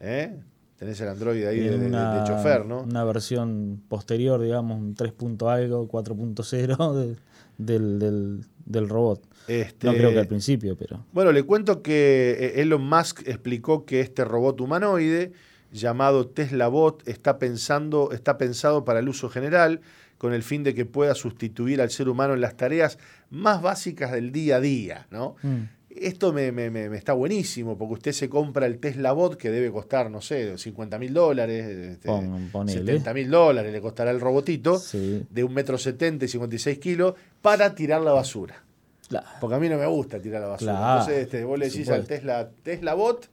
¿Eh? 0.00 0.34
Tenés 0.76 1.00
el 1.00 1.08
Android 1.08 1.44
ahí 1.46 1.60
de, 1.60 1.88
chofer, 2.26 2.66
¿no? 2.66 2.80
Una 2.82 3.04
versión 3.04 3.80
posterior, 3.88 4.40
digamos, 4.40 4.76
un 4.80 4.94
3. 4.96 5.12
punto 5.12 5.48
algo, 5.50 5.86
4.0 5.86 6.94
de- 6.94 7.16
del, 7.58 7.98
del, 7.98 8.44
del 8.64 8.88
robot. 8.88 9.22
Este, 9.48 9.86
No 9.86 9.92
creo 9.94 10.12
que 10.12 10.20
al 10.20 10.26
principio, 10.26 10.76
pero. 10.76 11.04
Bueno, 11.12 11.32
le 11.32 11.42
cuento 11.42 11.82
que 11.82 12.36
eh, 12.38 12.62
Elon 12.62 12.86
Musk 12.88 13.26
explicó 13.26 13.84
que 13.84 14.00
este 14.00 14.24
robot 14.24 14.60
humanoide 14.60 15.32
llamado 15.70 16.28
Tesla 16.28 16.68
Bot 16.68 17.06
está 17.08 17.38
pensando, 17.38 18.12
está 18.12 18.38
pensado 18.38 18.84
para 18.84 19.00
el 19.00 19.08
uso 19.08 19.28
general 19.28 19.80
con 20.18 20.32
el 20.32 20.42
fin 20.42 20.62
de 20.62 20.74
que 20.74 20.86
pueda 20.86 21.14
sustituir 21.14 21.82
al 21.82 21.90
ser 21.90 22.08
humano 22.08 22.34
en 22.34 22.40
las 22.40 22.56
tareas 22.56 22.98
más 23.28 23.60
básicas 23.60 24.12
del 24.12 24.32
día 24.32 24.56
a 24.56 24.60
día, 24.60 25.06
¿no? 25.10 25.36
Mm, 25.42 25.62
Esto 25.96 26.32
me, 26.32 26.50
me- 26.52 26.70
me- 26.70 26.88
me 26.90 26.96
está 26.96 27.12
buenísimo, 27.12 27.78
porque 27.78 27.94
usted 27.94 28.12
se 28.12 28.28
compra 28.28 28.66
el 28.66 28.78
Tesla 28.78 29.12
Bot 29.12 29.36
que 29.36 29.50
debe 29.50 29.70
costar, 29.70 30.10
no 30.10 30.20
sé, 30.20 30.58
50 30.58 30.98
mil 30.98 31.14
dólares, 31.14 31.64
este, 31.92 32.08
Pon- 32.08 32.48
ponele. 32.50 32.80
70 32.80 33.14
mil 33.14 33.30
dólares 33.30 33.72
le 33.72 33.80
costará 33.80 34.10
el 34.10 34.20
robotito, 34.20 34.78
sí. 34.78 35.24
de 35.30 35.44
un 35.44 35.54
metro 35.54 35.78
setenta 35.78 36.24
y 36.24 36.28
56 36.28 36.78
kilos, 36.78 37.14
para 37.40 37.74
tirar 37.74 38.00
la 38.02 38.12
basura. 38.12 38.62
Claro. 39.08 39.26
Porque 39.40 39.54
a 39.56 39.58
mí 39.58 39.68
no 39.68 39.78
me 39.78 39.86
gusta 39.86 40.18
tirar 40.20 40.40
la 40.40 40.48
basura. 40.48 40.72
Claro, 40.72 41.00
Entonces 41.00 41.22
este, 41.24 41.44
vos 41.44 41.58
le 41.58 41.66
decís 41.66 41.88
al. 41.90 42.06
Tesla, 42.06 42.50
Tesla 42.62 42.94
Bot, 42.94 43.28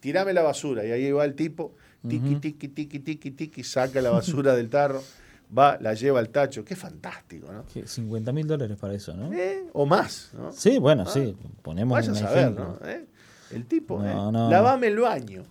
tirame 0.00 0.32
la 0.32 0.42
basura. 0.42 0.84
Y 0.84 0.90
ahí 0.90 1.12
va 1.12 1.24
el 1.24 1.34
tipo, 1.34 1.74
tiqui, 2.08 2.30
Ujú. 2.30 2.40
tiqui, 2.40 2.68
tiqui, 2.68 2.98
tiqui, 3.00 3.30
tiqui, 3.30 3.62
saca 3.62 4.00
la 4.00 4.10
basura 4.10 4.54
del 4.56 4.68
tarro, 4.70 5.02
va, 5.56 5.78
la 5.80 5.94
lleva 5.94 6.18
al 6.20 6.28
tacho. 6.30 6.64
Qué 6.64 6.76
fantástico, 6.76 7.52
¿no? 7.52 7.64
Que 7.72 7.86
50 7.86 8.32
mil 8.32 8.46
dólares 8.46 8.76
para 8.78 8.94
eso, 8.94 9.14
¿no? 9.14 9.32
Eh, 9.32 9.64
O 9.72 9.86
más, 9.86 10.30
¿no? 10.36 10.52
Sí, 10.52 10.78
bueno, 10.78 11.04
Ah, 11.06 11.10
sí. 11.12 11.36
Ponemos 11.62 11.96
Vaya 11.96 12.12
a 12.12 12.14
saber, 12.14 12.38
ejemplo. 12.38 12.78
¿no? 12.80 12.88
¿Eh? 12.88 13.06
El 13.52 13.66
tipo, 13.66 13.98
No, 13.98 14.28
eh, 14.28 14.32
no. 14.32 14.50
lavame 14.50 14.86
el 14.88 14.98
baño. 15.00 15.42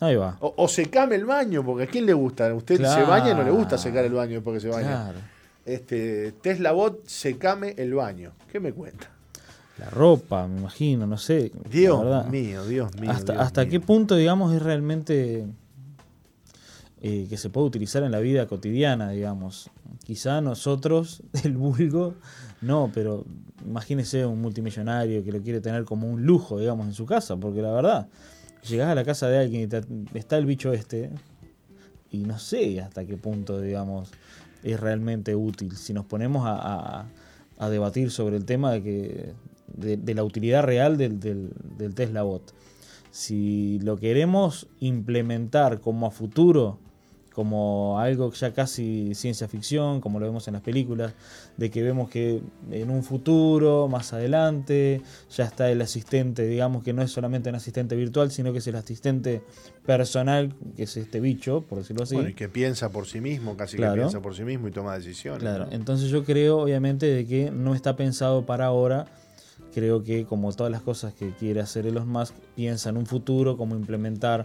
Ahí 0.00 0.16
va. 0.16 0.36
O, 0.40 0.52
o 0.56 0.68
secame 0.68 1.14
el 1.16 1.24
baño, 1.26 1.64
porque 1.64 1.84
a 1.84 1.86
quién 1.86 2.06
le 2.06 2.12
gusta. 2.14 2.52
Usted 2.54 2.76
se 2.78 3.02
baña 3.04 3.30
y 3.30 3.34
no 3.34 3.42
le 3.44 3.50
gusta 3.50 3.78
secar 3.78 4.04
el 4.04 4.12
baño 4.12 4.34
después 4.34 4.54
que 4.54 4.60
se 4.60 4.74
baña. 4.74 4.88
Claro. 5.04 5.18
Este, 5.64 6.32
Tesla 6.32 6.72
Bot, 6.72 7.06
secame 7.06 7.74
el 7.78 7.94
baño. 7.94 8.32
¿Qué 8.50 8.58
me 8.58 8.72
cuenta? 8.72 9.08
La 9.78 9.88
ropa, 9.90 10.46
me 10.48 10.58
imagino, 10.58 11.06
no 11.06 11.16
sé. 11.18 11.52
Dios 11.70 12.26
mío, 12.28 12.64
Dios 12.66 12.94
mío. 13.00 13.10
¿Hasta, 13.10 13.32
Dios 13.34 13.44
hasta 13.44 13.60
mío. 13.62 13.70
qué 13.70 13.80
punto, 13.80 14.16
digamos, 14.16 14.52
es 14.54 14.60
realmente 14.62 15.46
eh, 17.04 17.26
que 17.28 17.36
se 17.36 17.50
puede 17.50 17.66
utilizar 17.66 18.04
en 18.04 18.12
la 18.12 18.20
vida 18.20 18.46
cotidiana, 18.46 19.10
digamos? 19.10 19.70
Quizá 20.04 20.40
nosotros, 20.40 21.24
el 21.42 21.56
vulgo, 21.56 22.14
no, 22.60 22.92
pero 22.94 23.24
imagínese 23.66 24.24
un 24.24 24.40
multimillonario 24.40 25.24
que 25.24 25.32
lo 25.32 25.42
quiere 25.42 25.60
tener 25.60 25.84
como 25.84 26.08
un 26.08 26.24
lujo, 26.24 26.60
digamos, 26.60 26.86
en 26.86 26.92
su 26.92 27.04
casa, 27.04 27.36
porque 27.36 27.60
la 27.60 27.72
verdad, 27.72 28.08
llegás 28.68 28.88
a 28.88 28.94
la 28.94 29.04
casa 29.04 29.28
de 29.28 29.38
alguien 29.38 29.68
y 29.68 30.16
está 30.16 30.38
el 30.38 30.46
bicho 30.46 30.72
este, 30.72 31.10
y 32.12 32.18
no 32.18 32.38
sé 32.38 32.80
hasta 32.80 33.04
qué 33.04 33.16
punto, 33.16 33.60
digamos, 33.60 34.12
es 34.62 34.78
realmente 34.78 35.34
útil. 35.34 35.76
Si 35.76 35.92
nos 35.92 36.04
ponemos 36.04 36.44
a, 36.46 37.06
debatir 37.68 38.12
sobre 38.12 38.36
el 38.36 38.44
tema 38.44 38.72
de 38.72 38.82
que 38.82 39.32
de, 39.68 39.96
de 39.96 40.14
la 40.14 40.22
utilidad 40.22 40.62
real 40.62 40.96
del, 40.96 41.18
del, 41.18 41.50
del 41.78 41.94
Tesla 41.94 42.22
Bot. 42.22 42.54
Si 43.12 43.78
lo 43.80 43.98
queremos 43.98 44.68
implementar 44.80 45.80
como 45.80 46.06
a 46.06 46.10
futuro, 46.10 46.78
como 47.34 47.98
algo 47.98 48.30
ya 48.32 48.52
casi 48.52 49.14
ciencia 49.14 49.48
ficción, 49.48 50.00
como 50.00 50.20
lo 50.20 50.26
vemos 50.26 50.46
en 50.48 50.54
las 50.54 50.62
películas, 50.62 51.14
de 51.56 51.70
que 51.70 51.82
vemos 51.82 52.10
que 52.10 52.42
en 52.70 52.90
un 52.90 53.02
futuro, 53.02 53.88
más 53.88 54.12
adelante, 54.12 55.00
ya 55.30 55.44
está 55.44 55.70
el 55.70 55.80
asistente, 55.80 56.46
digamos 56.46 56.84
que 56.84 56.92
no 56.92 57.02
es 57.02 57.10
solamente 57.10 57.48
un 57.48 57.54
asistente 57.54 57.96
virtual, 57.96 58.30
sino 58.30 58.52
que 58.52 58.58
es 58.58 58.66
el 58.66 58.76
asistente 58.76 59.42
personal, 59.86 60.54
que 60.76 60.84
es 60.84 60.96
este 60.96 61.20
bicho, 61.20 61.62
por 61.62 61.78
decirlo 61.78 62.02
así. 62.02 62.14
Bueno, 62.14 62.30
y 62.30 62.34
que 62.34 62.48
piensa 62.48 62.90
por 62.90 63.06
sí 63.06 63.20
mismo, 63.20 63.56
casi 63.56 63.76
Claro. 63.76 63.94
que 63.94 64.00
piensa 64.00 64.20
por 64.20 64.34
sí 64.36 64.44
mismo 64.44 64.68
y 64.68 64.70
toma 64.70 64.94
decisiones. 64.96 65.40
Claro, 65.40 65.66
¿no? 65.66 65.72
entonces 65.72 66.10
yo 66.10 66.24
creo 66.24 66.58
obviamente 66.58 67.06
de 67.06 67.26
que 67.26 67.50
no 67.50 67.74
está 67.74 67.96
pensado 67.96 68.44
para 68.46 68.66
ahora. 68.66 69.06
Creo 69.74 70.02
que 70.02 70.26
como 70.26 70.52
todas 70.52 70.70
las 70.70 70.82
cosas 70.82 71.14
que 71.14 71.30
quiere 71.30 71.60
hacer 71.60 71.86
Elon 71.86 72.06
Musk, 72.06 72.34
piensa 72.54 72.90
en 72.90 72.98
un 72.98 73.06
futuro, 73.06 73.56
cómo 73.56 73.74
implementar 73.74 74.44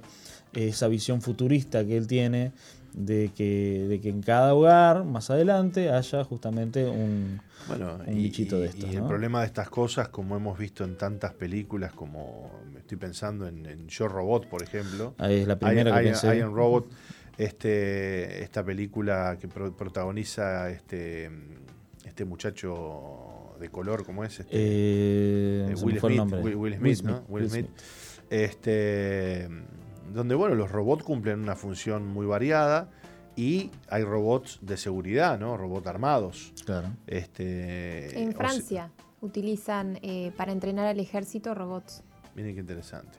esa 0.65 0.87
visión 0.87 1.21
futurista 1.21 1.85
que 1.85 1.97
él 1.97 2.07
tiene 2.07 2.51
de 2.93 3.31
que, 3.35 3.85
de 3.87 4.01
que 4.01 4.09
en 4.09 4.21
cada 4.21 4.55
hogar, 4.55 5.03
más 5.03 5.29
adelante, 5.29 5.91
haya 5.91 6.23
justamente 6.23 6.85
un, 6.85 7.39
bueno, 7.67 7.99
un 8.05 8.15
bichito 8.15 8.59
de 8.59 8.69
estos. 8.69 8.91
Y 8.91 8.95
el 8.95 9.03
problema 9.03 9.41
de 9.41 9.45
estas 9.45 9.69
cosas, 9.69 10.09
como 10.09 10.35
hemos 10.35 10.57
visto 10.57 10.83
en 10.83 10.97
tantas 10.97 11.33
películas, 11.33 11.93
como 11.93 12.51
estoy 12.75 12.97
pensando 12.97 13.47
en, 13.47 13.87
Yo 13.87 14.07
Robot, 14.07 14.47
por 14.47 14.63
ejemplo. 14.63 15.13
Ahí 15.19 15.41
es 15.41 15.47
la 15.47 15.59
primera 15.59 15.95
que 15.95 16.05
pensé. 16.05 16.37
Iron 16.37 16.55
Robot, 16.55 16.89
este, 17.37 18.41
esta 18.41 18.63
película 18.63 19.37
que 19.39 19.47
protagoniza 19.47 20.71
este, 20.71 21.29
este 22.03 22.25
muchacho 22.25 23.53
de 23.59 23.69
color, 23.69 24.05
¿cómo 24.05 24.23
es? 24.23 24.39
Este, 24.39 24.49
eh, 24.53 25.75
Will, 25.83 25.99
Smith, 25.99 26.33
Will, 26.41 26.75
Smith, 26.77 27.01
¿no? 27.03 27.23
Will 27.27 27.49
Smith. 27.49 27.67
Este, 28.29 29.47
donde, 30.13 30.35
bueno, 30.35 30.55
los 30.55 30.71
robots 30.71 31.03
cumplen 31.03 31.39
una 31.39 31.55
función 31.55 32.07
muy 32.07 32.25
variada 32.25 32.89
y 33.35 33.69
hay 33.89 34.03
robots 34.03 34.59
de 34.61 34.77
seguridad, 34.77 35.39
¿no? 35.39 35.57
Robots 35.57 35.87
armados. 35.87 36.53
Claro. 36.65 36.89
Este, 37.05 38.19
en 38.19 38.33
Francia 38.33 38.91
utilizan 39.21 39.99
eh, 40.01 40.31
para 40.35 40.51
entrenar 40.51 40.87
al 40.87 40.99
ejército 40.99 41.53
robots. 41.53 42.03
Miren 42.35 42.53
qué 42.53 42.61
interesante. 42.61 43.17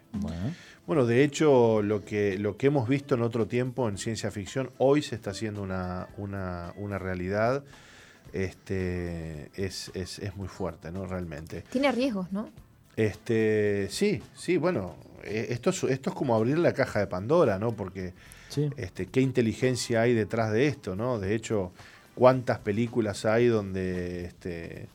Bueno. 0.87 1.05
de 1.05 1.25
hecho, 1.25 1.83
lo 1.83 2.05
que, 2.05 2.39
lo 2.39 2.57
que 2.57 2.69
hemos 2.69 2.89
visto 2.89 3.17
en 3.17 3.23
otro 3.23 3.49
tiempo 3.49 3.89
en 3.89 3.99
ciencia 3.99 4.31
ficción, 4.31 4.71
hoy 4.79 5.03
se 5.03 5.17
está 5.17 5.31
haciendo 5.31 5.63
una, 5.63 6.09
una, 6.17 6.73
una 6.77 6.99
realidad. 6.99 7.65
Este, 8.33 9.51
es, 9.55 9.91
es, 9.95 10.19
es, 10.21 10.37
muy 10.37 10.49
fuerte, 10.49 10.93
¿no? 10.93 11.07
Realmente. 11.07 11.65
Tiene 11.71 11.91
riesgos, 11.91 12.31
¿no? 12.31 12.51
Este, 12.95 13.89
sí, 13.91 14.23
sí, 14.35 14.57
bueno, 14.57 14.97
esto 15.25 15.71
es, 15.71 15.83
esto 15.85 16.11
es 16.11 16.17
como 16.17 16.35
abrir 16.35 16.59
la 16.59 16.73
caja 16.73 17.01
de 17.01 17.07
Pandora, 17.07 17.59
¿no? 17.59 17.73
Porque 17.73 18.15
este, 18.77 19.07
qué 19.07 19.21
inteligencia 19.21 20.03
hay 20.03 20.15
detrás 20.15 20.53
de 20.53 20.67
esto, 20.67 20.97
¿no? 20.97 21.19
De 21.19 21.35
hecho, 21.35 21.73
cuántas 22.15 22.59
películas 22.59 23.25
hay 23.25 23.47
donde 23.47 24.25
este, 24.25 24.89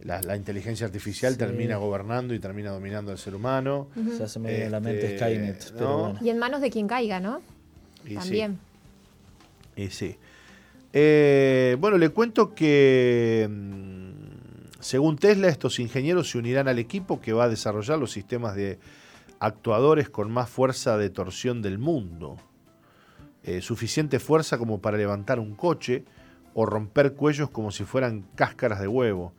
la, 0.00 0.36
inteligencia 0.36 0.86
artificial 0.86 1.36
termina 1.36 1.76
gobernando 1.76 2.34
y 2.34 2.38
termina 2.38 2.70
dominando 2.70 3.10
al 3.10 3.18
ser 3.18 3.34
humano. 3.34 3.88
Se 4.16 4.24
hace 4.24 4.38
medio 4.38 4.64
en 4.64 4.72
la 4.72 4.80
mente 4.80 5.14
este, 5.14 5.18
Skynet. 5.18 6.22
Y 6.22 6.30
en 6.30 6.38
manos 6.38 6.60
de 6.60 6.70
quien 6.70 6.86
caiga, 6.86 7.20
¿no? 7.20 7.40
También. 8.14 8.58
Y 9.76 9.88
sí. 9.88 10.16
Eh, 10.92 11.76
bueno, 11.78 11.98
le 11.98 12.08
cuento 12.08 12.54
que 12.54 13.46
mm, 13.48 13.98
según 14.80 15.16
Tesla, 15.16 15.48
estos 15.48 15.78
ingenieros 15.80 16.30
se 16.30 16.38
unirán 16.38 16.68
al 16.68 16.78
equipo 16.78 17.20
que 17.20 17.32
va 17.32 17.44
a 17.44 17.48
desarrollar 17.48 17.98
los 17.98 18.12
sistemas 18.12 18.54
de 18.54 18.78
actuadores 19.40 20.08
con 20.08 20.30
más 20.30 20.48
fuerza 20.48 20.96
de 20.98 21.10
torsión 21.10 21.62
del 21.62 21.78
mundo. 21.78 22.36
Eh, 23.42 23.62
suficiente 23.62 24.18
fuerza 24.18 24.58
como 24.58 24.80
para 24.80 24.98
levantar 24.98 25.38
un 25.40 25.54
coche 25.54 26.04
o 26.54 26.66
romper 26.66 27.14
cuellos 27.14 27.50
como 27.50 27.70
si 27.70 27.84
fueran 27.84 28.26
cáscaras 28.34 28.80
de 28.80 28.88
huevo. 28.88 29.32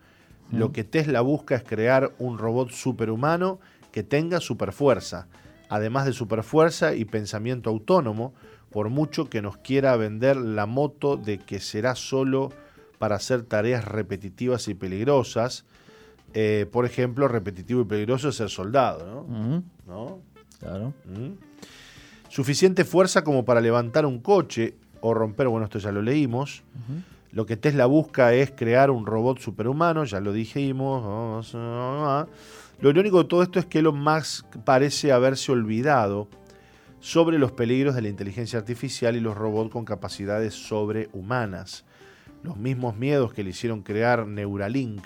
Lo 0.51 0.69
mm. 0.69 0.71
que 0.71 0.83
Tesla 0.83 1.21
busca 1.21 1.55
es 1.55 1.63
crear 1.63 2.13
un 2.17 2.37
robot 2.37 2.71
superhumano 2.71 3.59
que 3.91 4.03
tenga 4.03 4.39
superfuerza, 4.39 5.27
además 5.69 6.05
de 6.05 6.13
superfuerza 6.13 6.95
y 6.95 7.05
pensamiento 7.05 7.69
autónomo, 7.69 8.33
por 8.69 8.89
mucho 8.89 9.29
que 9.29 9.41
nos 9.41 9.57
quiera 9.57 9.95
vender 9.95 10.37
la 10.37 10.65
moto 10.65 11.17
de 11.17 11.39
que 11.39 11.59
será 11.59 11.95
solo 11.95 12.51
para 12.99 13.15
hacer 13.15 13.43
tareas 13.43 13.85
repetitivas 13.85 14.67
y 14.67 14.75
peligrosas. 14.75 15.65
Eh, 16.33 16.67
por 16.71 16.85
ejemplo, 16.85 17.27
repetitivo 17.27 17.81
y 17.81 17.85
peligroso 17.85 18.29
es 18.29 18.35
ser 18.35 18.49
soldado, 18.49 19.25
¿no? 19.87 20.19
Claro. 20.59 20.93
Suficiente 22.29 22.85
fuerza 22.85 23.23
como 23.23 23.45
para 23.45 23.61
levantar 23.61 24.05
un 24.05 24.19
coche 24.19 24.75
o 25.01 25.13
romper, 25.13 25.47
bueno, 25.47 25.65
esto 25.65 25.79
ya 25.79 25.91
lo 25.91 26.01
leímos. 26.01 26.63
Lo 27.31 27.45
que 27.45 27.57
Tesla 27.57 27.85
busca 27.85 28.33
es 28.33 28.51
crear 28.51 28.89
un 28.91 29.05
robot 29.05 29.39
superhumano, 29.39 30.03
ya 30.03 30.19
lo 30.19 30.33
dijimos. 30.33 31.53
Lo 31.53 32.89
irónico 32.89 33.23
de 33.23 33.29
todo 33.29 33.43
esto 33.43 33.59
es 33.59 33.65
que 33.65 33.79
Elon 33.79 33.99
Musk 33.99 34.45
parece 34.63 35.11
haberse 35.11 35.51
olvidado 35.51 36.27
sobre 36.99 37.39
los 37.39 37.51
peligros 37.51 37.95
de 37.95 38.01
la 38.01 38.09
inteligencia 38.09 38.59
artificial 38.59 39.15
y 39.15 39.19
los 39.19 39.35
robots 39.37 39.71
con 39.71 39.85
capacidades 39.85 40.53
sobrehumanas. 40.53 41.85
Los 42.43 42.57
mismos 42.57 42.95
miedos 42.95 43.33
que 43.33 43.43
le 43.43 43.49
hicieron 43.49 43.81
crear 43.81 44.25
Neuralink, 44.27 45.03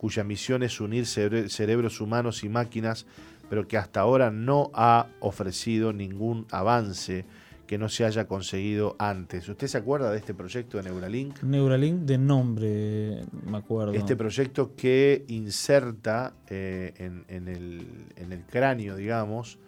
cuya 0.00 0.24
misión 0.24 0.62
es 0.62 0.80
unir 0.80 1.04
cerebros 1.04 2.00
humanos 2.00 2.42
y 2.42 2.48
máquinas, 2.48 3.04
pero 3.50 3.68
que 3.68 3.76
hasta 3.76 4.00
ahora 4.00 4.30
no 4.30 4.70
ha 4.72 5.08
ofrecido 5.20 5.92
ningún 5.92 6.46
avance 6.50 7.26
que 7.66 7.76
no 7.76 7.90
se 7.90 8.06
haya 8.06 8.26
conseguido 8.26 8.96
antes. 8.98 9.46
¿Usted 9.46 9.66
se 9.66 9.76
acuerda 9.76 10.10
de 10.10 10.16
este 10.16 10.32
proyecto 10.32 10.78
de 10.78 10.84
Neuralink? 10.84 11.42
Neuralink 11.42 12.00
de 12.06 12.16
nombre, 12.16 13.26
me 13.44 13.58
acuerdo. 13.58 13.92
Este 13.92 14.16
proyecto 14.16 14.74
que 14.74 15.26
inserta 15.28 16.32
eh, 16.48 16.94
en, 17.28 17.46
el, 17.46 18.44
cráneo, 18.48 18.96
digamos, 18.96 19.58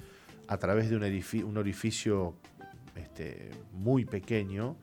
a 0.49 0.57
través 0.57 0.89
de 0.89 0.97
un, 1.45 1.59
orificio, 1.59 2.37
este, 2.97 3.51
muy 3.75 4.07
pequeño, 4.07 4.77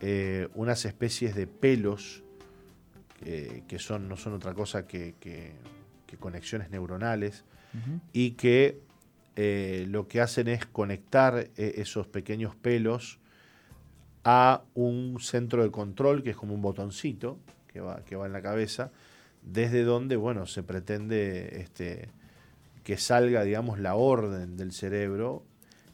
eh, 0.00 0.46
unas 0.54 0.84
especies 0.84 1.34
de 1.34 1.48
pelos 1.48 2.22
que 3.22 3.78
son, 3.78 4.08
no 4.08 4.16
son 4.16 4.34
otra 4.34 4.54
cosa 4.54 4.86
que, 4.86 5.14
conexiones 6.18 6.70
neuronales 6.70 7.44
y 8.12 8.32
que 8.32 8.80
eh, 9.36 9.84
lo 9.88 10.08
que 10.08 10.22
hacen 10.22 10.48
es 10.48 10.64
conectar 10.64 11.50
eh, 11.56 11.74
esos 11.76 12.06
pequeños 12.06 12.54
pelos 12.56 13.18
a 14.24 14.62
un 14.74 15.18
centro 15.20 15.62
de 15.62 15.70
control 15.70 16.22
que 16.22 16.30
es 16.30 16.36
como 16.36 16.54
un 16.54 16.62
botoncito 16.62 17.38
que 17.66 17.80
va, 17.80 18.02
que 18.04 18.16
va 18.16 18.24
en 18.26 18.32
la 18.32 18.40
cabeza, 18.40 18.90
desde 19.42 19.84
donde 19.84 20.16
bueno, 20.16 20.46
se 20.46 20.62
pretende 20.62 21.60
este, 21.60 22.08
que 22.82 22.96
salga 22.96 23.44
digamos, 23.44 23.78
la 23.78 23.94
orden 23.94 24.56
del 24.56 24.72
cerebro 24.72 25.44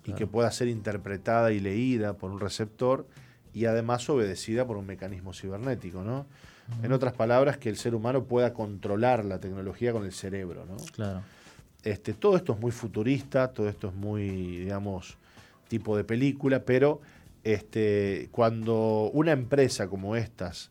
y 0.04 0.12
que 0.12 0.26
pueda 0.26 0.50
ser 0.50 0.68
interpretada 0.68 1.52
y 1.52 1.60
leída 1.60 2.14
por 2.14 2.30
un 2.30 2.40
receptor 2.40 3.06
y 3.52 3.66
además 3.66 4.08
obedecida 4.08 4.66
por 4.66 4.76
un 4.76 4.86
mecanismo 4.86 5.32
cibernético. 5.32 6.02
¿no? 6.02 6.26
En 6.82 6.92
otras 6.92 7.12
palabras, 7.12 7.58
que 7.58 7.68
el 7.68 7.76
ser 7.76 7.94
humano 7.94 8.24
pueda 8.24 8.54
controlar 8.54 9.24
la 9.24 9.38
tecnología 9.38 9.92
con 9.92 10.04
el 10.04 10.12
cerebro. 10.12 10.64
¿no? 10.64 10.76
Claro. 10.92 11.22
Este, 11.82 12.14
todo 12.14 12.36
esto 12.36 12.52
es 12.52 12.60
muy 12.60 12.70
futurista, 12.70 13.48
todo 13.48 13.68
esto 13.68 13.88
es 13.88 13.94
muy, 13.94 14.58
digamos, 14.58 15.16
tipo 15.68 15.96
de 15.96 16.04
película, 16.04 16.64
pero 16.64 17.00
este, 17.44 18.28
cuando 18.30 19.10
una 19.12 19.32
empresa 19.32 19.88
como 19.88 20.16
estas 20.16 20.70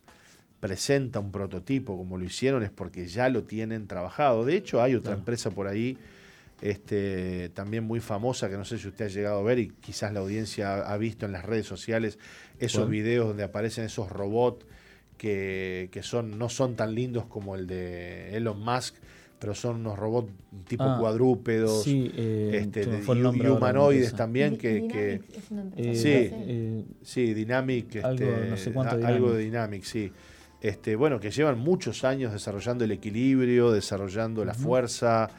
presenta 0.60 1.18
un 1.18 1.32
prototipo 1.32 1.96
como 1.96 2.16
lo 2.16 2.24
hicieron 2.24 2.62
es 2.62 2.70
porque 2.70 3.06
ya 3.06 3.28
lo 3.28 3.42
tienen 3.42 3.86
trabajado. 3.86 4.44
De 4.44 4.56
hecho, 4.56 4.80
hay 4.80 4.94
otra 4.94 5.14
empresa 5.14 5.50
por 5.50 5.66
ahí 5.66 5.98
este, 6.60 7.48
también 7.48 7.82
muy 7.82 7.98
famosa, 7.98 8.48
que 8.48 8.56
no 8.56 8.64
sé 8.64 8.78
si 8.78 8.86
usted 8.86 9.06
ha 9.06 9.08
llegado 9.08 9.40
a 9.40 9.42
ver 9.42 9.58
y 9.58 9.68
quizás 9.68 10.12
la 10.12 10.20
audiencia 10.20 10.74
ha 10.74 10.96
visto 10.96 11.26
en 11.26 11.32
las 11.32 11.44
redes 11.44 11.66
sociales 11.66 12.18
esos 12.60 12.88
videos 12.88 13.26
donde 13.26 13.42
aparecen 13.42 13.84
esos 13.84 14.08
robots 14.08 14.64
que, 15.22 15.88
que, 15.92 16.02
son, 16.02 16.36
no 16.36 16.48
son 16.48 16.74
tan 16.74 16.96
lindos 16.96 17.26
como 17.26 17.54
el 17.54 17.68
de 17.68 18.36
Elon 18.36 18.58
Musk, 18.58 18.96
pero 19.38 19.54
son 19.54 19.76
unos 19.76 19.96
robots 19.96 20.32
tipo 20.66 20.82
ah, 20.82 20.96
cuadrúpedos 20.98 21.84
eh, 21.86 22.50
este, 22.60 22.82
y, 22.82 23.46
humanoides 23.46 24.16
también 24.16 24.56
que, 24.58 24.88
que 24.88 25.20
eh, 25.76 25.94
sí, 25.94 26.08
eh, 26.12 26.84
sí 27.02 27.34
Dynamic 27.34 27.94
este, 27.94 28.74
algo, 29.04 29.32
de 29.32 29.44
Dynamic 29.44 29.84
sí. 29.84 30.10
Este 30.60 30.96
bueno 30.96 31.20
que 31.20 31.30
llevan 31.30 31.56
muchos 31.56 32.02
años 32.02 32.32
desarrollando 32.32 32.82
el 32.82 32.90
equilibrio 32.90 33.70
desarrollando 33.70 34.44
la 34.44 34.54
fuerza 34.54 35.30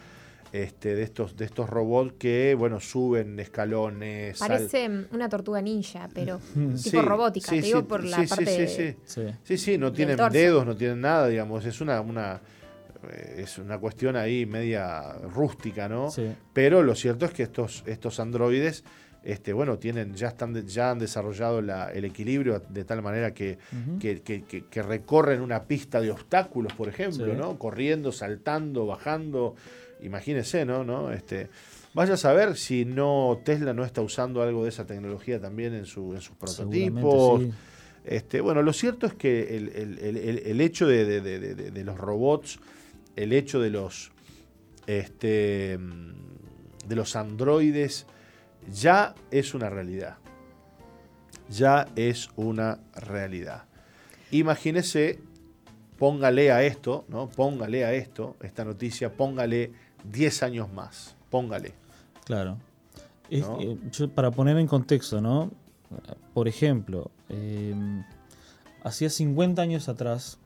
este, 0.54 0.96
de 0.96 1.02
estos 1.02 1.36
de 1.36 1.46
estos 1.46 1.68
robots 1.70 2.14
que 2.20 2.56
bueno 2.56 2.80
suben 2.80 3.40
escalones 3.40 4.38
parece 4.38 4.88
una 5.12 5.28
tortuga 5.28 5.62
ninja 5.62 6.08
pero 6.14 6.40
tipo 6.84 7.02
robótica 7.02 7.50
te 7.50 7.62
digo 7.62 7.86
por 7.86 8.04
la 8.04 8.24
parte 8.24 8.68
sí, 8.68 8.96
sí, 9.44 9.58
sí, 9.58 9.78
no 9.80 9.92
tienen 9.92 10.18
dedos 10.32 10.66
no 10.66 10.76
tienen 10.76 11.02
nada 11.02 11.28
digamos 11.28 11.66
es 11.66 11.82
una 11.82 12.00
una 12.02 12.40
eh, 13.12 13.36
es 13.40 13.58
una 13.58 13.78
cuestión 13.80 14.16
ahí 14.16 14.46
media 14.46 15.14
rústica, 15.34 15.90
¿no? 15.90 16.10
Pero 16.54 16.84
lo 16.84 16.96
cierto 16.96 17.26
es 17.26 17.34
que 17.34 17.44
estos, 17.44 17.84
estos 17.86 18.20
androides, 18.20 18.84
este, 19.24 19.54
bueno, 19.54 19.78
tienen, 19.78 20.14
ya 20.16 20.30
están, 20.30 20.66
ya 20.68 20.92
han 20.92 21.00
desarrollado 21.00 21.60
el 21.60 22.06
equilibrio 22.06 22.62
de 22.70 22.84
tal 22.84 23.02
manera 23.02 23.34
que, 23.34 23.58
que, 24.00 24.84
recorren 24.84 25.42
una 25.42 25.64
pista 25.64 26.02
de 26.02 26.12
obstáculos, 26.12 26.74
por 26.74 26.90
ejemplo, 26.90 27.34
¿no? 27.34 27.58
Corriendo, 27.58 28.12
saltando, 28.12 28.86
bajando. 28.86 29.56
Imagínense, 30.04 30.66
¿no? 30.66 30.84
¿no? 30.84 31.12
Este, 31.12 31.50
vaya 31.94 32.14
a 32.14 32.18
saber 32.18 32.56
si 32.56 32.86
no 32.86 33.42
Tesla 33.44 33.74
no 33.74 33.84
está 33.86 34.02
usando 34.02 34.42
algo 34.42 34.64
de 34.64 34.70
esa 34.70 34.86
tecnología 34.86 35.40
también 35.40 35.74
en, 35.74 35.86
su, 35.86 36.14
en 36.14 36.22
sus 36.22 36.36
prototipos. 36.36 37.44
Este, 38.06 38.42
bueno, 38.42 38.62
lo 38.62 38.74
cierto 38.74 39.08
es 39.08 39.14
que 39.14 39.56
el, 39.56 40.62
hecho 40.62 40.88
de, 40.88 41.22
de, 41.22 41.84
los 41.84 41.98
robots 41.98 42.60
el 43.16 43.34
hecho 43.34 43.62
de 43.62 43.70
los, 43.70 44.12
este, 44.88 45.78
de 46.88 46.96
los 46.96 47.16
androides 47.16 48.06
ya 48.72 49.16
es 49.32 49.54
una 49.54 49.70
realidad. 49.70 50.18
ya 51.50 51.88
es 51.96 52.30
una 52.36 52.80
realidad. 52.96 53.66
Imagínese, 54.32 55.20
póngale 55.98 56.52
a 56.52 56.64
esto, 56.64 57.06
¿no? 57.08 57.30
Póngale 57.30 57.86
a 57.86 57.94
esto, 57.94 58.36
esta 58.42 58.66
noticia, 58.66 59.14
póngale 59.14 59.72
10 60.12 60.44
años 60.44 60.72
más, 60.72 61.16
póngale. 61.30 61.74
Claro. 62.26 62.58
Eh, 63.30 63.78
para 64.14 64.32
poner 64.32 64.58
en 64.58 64.68
contexto, 64.68 65.22
¿no? 65.22 65.52
Por 66.34 66.48
ejemplo, 66.48 67.12
em, 67.30 68.04
hacía 68.84 69.10
50 69.10 69.62
años 69.62 69.90
atrás, 69.90 70.40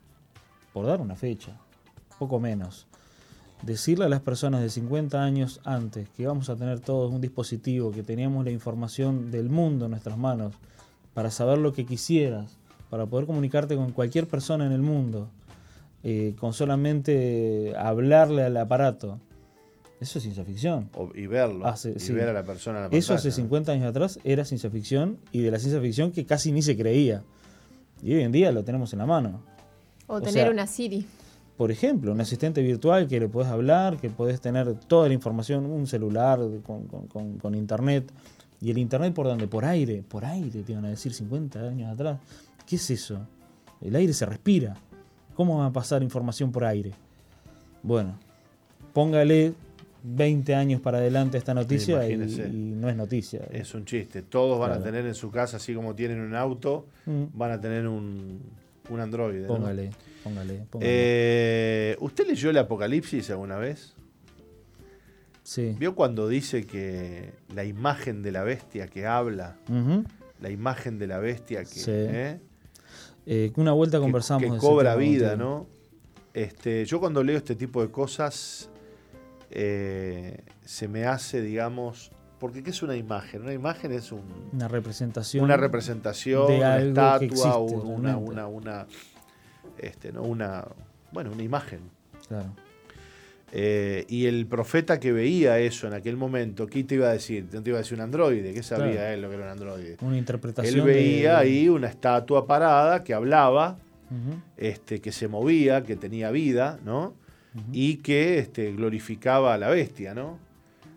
por 0.74 0.86
dar 0.86 1.02
una 1.02 1.16
fecha, 1.16 1.58
poco 2.20 2.40
menos, 2.40 2.88
decirle 3.64 4.06
a 4.06 4.10
las 4.10 4.22
personas 4.22 4.62
de 4.62 4.70
50 4.70 5.24
años 5.24 5.60
antes 5.64 6.10
que 6.10 6.24
íbamos 6.24 6.50
a 6.50 6.56
tener 6.56 6.80
todos 6.80 7.12
un 7.12 7.22
dispositivo, 7.22 7.92
que 7.92 8.04
teníamos 8.04 8.46
la 8.46 8.52
información 8.52 9.32
del 9.32 9.50
mundo 9.50 9.86
en 9.86 9.92
nuestras 9.92 10.18
manos, 10.18 10.54
para 11.14 11.32
saber 11.32 11.58
lo 11.58 11.74
que 11.74 11.86
quisieras, 11.86 12.58
para 12.90 13.06
poder 13.06 13.26
comunicarte 13.26 13.76
con 13.76 13.92
cualquier 13.92 14.28
persona 14.28 14.66
en 14.66 14.72
el 14.72 14.82
mundo, 14.82 15.30
eh, 16.04 16.36
con 16.40 16.54
solamente 16.54 17.74
hablarle 17.78 18.44
al 18.44 18.56
aparato. 18.58 19.20
Eso 20.00 20.20
es 20.20 20.24
ciencia 20.24 20.44
ficción. 20.44 20.90
y 21.16 21.26
verlo. 21.28 21.66
y 21.84 22.12
ver 22.12 22.30
a 22.30 22.34
la 22.34 22.44
persona 22.44 22.88
Eso 22.92 23.14
hace 23.14 23.32
50 23.32 23.72
años 23.72 23.88
atrás 23.88 24.20
era 24.24 24.46
ciencia 24.46 24.70
ficción 24.70 25.18
y 25.32 25.42
de 25.42 25.52
la 25.52 25.60
ciencia 25.60 25.82
ficción 25.82 26.12
que 26.12 26.26
casi 26.26 26.52
ni 26.52 26.62
se 26.62 26.78
creía. 26.78 27.24
Y 28.04 28.14
hoy 28.14 28.22
en 28.22 28.32
día 28.32 28.52
lo 28.52 28.64
tenemos 28.64 28.94
en 28.94 29.00
la 29.00 29.06
mano. 29.06 29.42
O, 30.06 30.22
tener 30.22 30.52
una 30.52 30.68
Siri 30.68 31.06
por 31.58 31.72
ejemplo, 31.72 32.12
un 32.12 32.22
asistente 32.22 32.62
virtual 32.62 33.08
que 33.08 33.20
le 33.20 33.28
puedes 33.28 33.52
hablar, 33.52 33.98
que 33.98 34.12
puedes 34.12 34.40
tener 34.40 34.76
toda 34.76 35.08
la 35.08 35.16
información, 35.16 35.66
un 35.66 35.88
celular 35.88 36.40
con, 36.64 37.56
internet. 37.56 38.12
¿Y 38.62 38.70
el 38.70 38.78
internet 38.78 39.14
por 39.14 39.26
dónde? 39.26 39.48
Por 39.48 39.66
aire, 39.66 40.04
por 40.08 40.24
aire, 40.24 40.62
te 40.62 40.72
iban 40.72 40.86
a 40.86 40.90
decir 40.90 41.14
50 41.14 41.60
años 41.60 41.92
atrás. 41.92 42.20
¿Qué 42.68 42.76
es 42.76 42.90
eso? 42.92 43.20
El 43.82 43.96
aire 43.96 44.14
se 44.14 44.28
respira. 44.28 44.76
¿Cómo 45.36 45.58
va 45.58 45.66
a 45.66 45.74
pasar 45.74 46.04
información 46.04 46.52
por 46.52 46.64
aire? 46.64 46.92
Bueno, 47.82 48.20
póngale 48.94 49.54
20 50.04 50.56
años 50.56 50.82
para 50.82 51.00
adelante 51.00 51.38
esta 51.38 51.54
noticia 51.54 52.08
y, 52.10 52.18
no 52.18 52.90
es 52.90 52.96
noticia. 52.96 53.42
Es 53.52 53.74
un 53.74 53.86
chiste. 53.86 54.22
Todos 54.22 54.60
van 54.60 54.72
a 54.72 54.84
tener 54.84 55.06
en 55.06 55.16
su 55.16 55.32
casa, 55.32 55.58
así 55.58 55.74
como 55.74 55.96
tienen 55.96 56.20
un 56.20 56.36
auto, 56.36 56.88
mm. 57.06 57.24
van 57.34 57.52
a 57.52 57.62
tener 57.62 57.88
un, 57.88 58.42
un 58.90 59.00
Android. 59.00 59.46
Póngale. 59.46 59.92
Póngale, 60.24 60.66
eh, 60.82 61.96
¿Usted 62.00 62.28
leyó 62.28 62.50
el 62.50 62.58
Apocalipsis 62.58 63.30
alguna 63.30 63.58
vez? 63.58 63.94
Sí. 65.44 65.76
¿Vio 65.80 65.96
cuando 65.96 66.28
dice 66.28 66.66
que 66.66 67.34
la 67.56 67.64
imagen 67.64 68.22
de 68.22 68.32
la 68.34 68.44
bestia 68.44 68.88
que 68.88 69.06
habla, 69.06 69.56
la 70.42 70.50
imagen 70.50 71.00
de 71.00 71.08
la 71.08 71.20
bestia 71.20 71.64
que... 71.64 71.82
¿eh? 71.88 72.40
Eh, 73.26 73.52
una 73.56 73.72
vuelta 73.74 74.00
conversamos. 74.00 74.54
Que, 74.54 74.58
cobra 74.58 74.96
vida, 74.96 75.36
¿no? 75.36 75.68
Este, 76.34 76.86
yo 76.86 77.00
cuando 77.00 77.24
leo 77.24 77.38
este 77.38 77.56
tipo 77.56 77.82
de 77.82 77.90
cosas, 77.90 78.70
se 79.50 80.88
me 80.88 81.06
hace, 81.06 81.42
digamos, 81.42 82.12
porque 82.40 82.64
¿qué 82.64 82.70
es 82.70 82.84
una 82.84 82.96
imagen? 82.96 83.42
Una 83.42 83.54
imagen 83.54 83.92
es 83.92 84.12
una 84.12 84.68
representación. 84.68 85.44
Una 85.44 85.58
representación, 85.58 86.48
de 86.48 86.58
una 86.58 86.78
estatua, 86.80 87.58
una, 87.58 88.48
una, 88.48 88.88
este, 89.78 90.12
¿no? 90.12 90.24
una, 90.24 90.66
bueno, 91.12 91.32
una 91.32 91.44
imagen. 91.44 91.80
Claro. 92.28 92.54
Eh, 93.54 94.06
y 94.10 94.26
el 94.26 94.46
profeta 94.46 95.00
que 95.00 95.14
veía 95.14 95.58
eso 95.60 95.88
en 95.88 95.94
aquel 95.94 96.18
momento, 96.18 96.68
¿qué 96.68 96.84
te 96.84 96.96
iba 96.96 97.08
a 97.08 97.14
decir? 97.14 97.48
No 97.52 97.64
te 97.64 97.70
iba 97.70 97.80
a 97.80 97.82
decir 97.82 97.98
un 97.98 98.02
androide, 98.02 98.54
¿qué 98.54 98.62
sabía 98.62 99.14
él 99.14 99.22
lo 99.22 99.30
que 99.30 99.36
era 99.36 99.46
un 99.46 99.52
androide? 99.52 99.98
Una 100.02 100.18
interpretación. 100.18 100.76
Él 100.76 100.82
veía 100.86 101.38
ahí 101.38 101.70
una 101.70 101.88
estatua 101.88 102.46
parada 102.46 103.04
que 103.04 103.14
hablaba, 103.14 103.80
este, 104.58 105.00
que 105.00 105.12
se 105.12 105.28
movía, 105.28 105.84
que 105.84 105.96
tenía 105.96 106.30
vida, 106.30 106.80
¿no? 106.84 107.16
Y 107.72 107.98
que 107.98 108.40
este, 108.40 108.72
glorificaba 108.74 109.54
a 109.54 109.58
la 109.58 109.70
bestia, 109.70 110.14
¿no? 110.14 110.38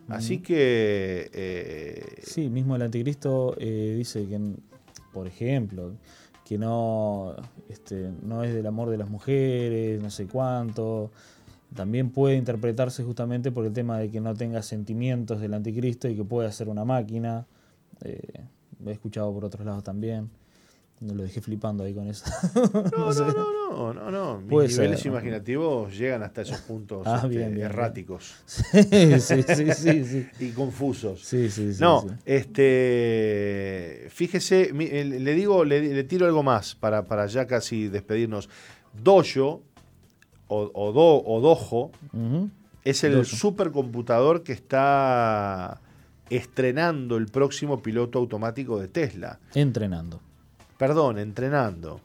Así 0.09 0.38
que... 0.38 1.31
Eh, 1.33 2.20
sí, 2.23 2.49
mismo 2.49 2.77
el 2.77 2.83
anticristo 2.83 3.55
eh, 3.59 3.94
dice 3.96 4.27
que, 4.27 4.40
por 5.12 5.27
ejemplo, 5.27 5.92
que 6.44 6.59
no, 6.59 7.37
este, 7.68 8.11
no 8.23 8.42
es 8.42 8.53
del 8.53 8.66
amor 8.66 8.90
de 8.90 8.99
las 8.99 9.09
mujeres, 9.09 10.03
no 10.03 10.11
sé 10.11 10.27
cuánto. 10.27 11.12
También 11.75 12.11
puede 12.11 12.37
interpretarse 12.37 13.05
justamente 13.05 13.53
por 13.53 13.64
el 13.64 13.73
tema 13.73 13.99
de 13.99 14.11
que 14.11 14.20
no 14.20 14.35
tenga 14.35 14.61
sentimientos 14.62 15.40
del 15.40 15.55
anticristo 15.55 16.09
y 16.09 16.16
que 16.16 16.25
pueda 16.25 16.51
ser 16.51 16.68
una 16.68 16.85
máquina. 16.85 17.46
Eh, 18.03 18.46
he 18.85 18.90
escuchado 18.90 19.33
por 19.33 19.44
otros 19.44 19.64
lados 19.64 19.85
también. 19.85 20.29
No 21.00 21.14
lo 21.14 21.22
dejé 21.22 21.40
flipando 21.40 21.82
ahí 21.82 21.94
con 21.94 22.08
eso. 22.08 22.26
No, 22.54 23.12
no, 23.12 23.94
no, 23.94 23.94
no, 23.94 24.10
no, 24.10 24.40
Mis 24.40 24.76
niveles 24.76 25.06
imaginativos 25.06 25.96
llegan 25.96 26.22
hasta 26.22 26.42
esos 26.42 26.58
puntos 26.60 27.06
ah, 27.06 27.22
este, 27.24 27.60
erráticos. 27.60 28.34
Sí, 28.46 29.18
sí, 29.20 29.42
sí, 29.42 30.04
sí, 30.04 30.28
y 30.40 30.50
confusos. 30.50 31.24
Sí, 31.24 31.50
sí, 31.50 31.72
sí. 31.72 31.80
No, 31.80 32.04
este. 32.26 34.08
Fíjese, 34.10 34.72
le 34.74 35.34
digo, 35.34 35.64
le, 35.64 36.04
tiro 36.04 36.26
algo 36.26 36.42
más 36.42 36.74
para, 36.74 37.06
para 37.06 37.26
ya 37.26 37.46
casi 37.46 37.88
despedirnos. 37.88 38.50
Dojo 38.92 39.62
o, 40.48 40.92
do, 40.92 41.24
o 41.24 41.40
Dojo 41.40 41.92
es 42.84 43.04
el 43.04 43.24
supercomputador 43.24 44.42
que 44.42 44.52
está 44.52 45.80
estrenando 46.28 47.16
el 47.16 47.26
próximo 47.26 47.80
piloto 47.80 48.18
automático 48.18 48.78
de 48.78 48.88
Tesla. 48.88 49.38
Entrenando 49.54 50.20
perdón, 50.81 51.19
entrenando. 51.19 52.01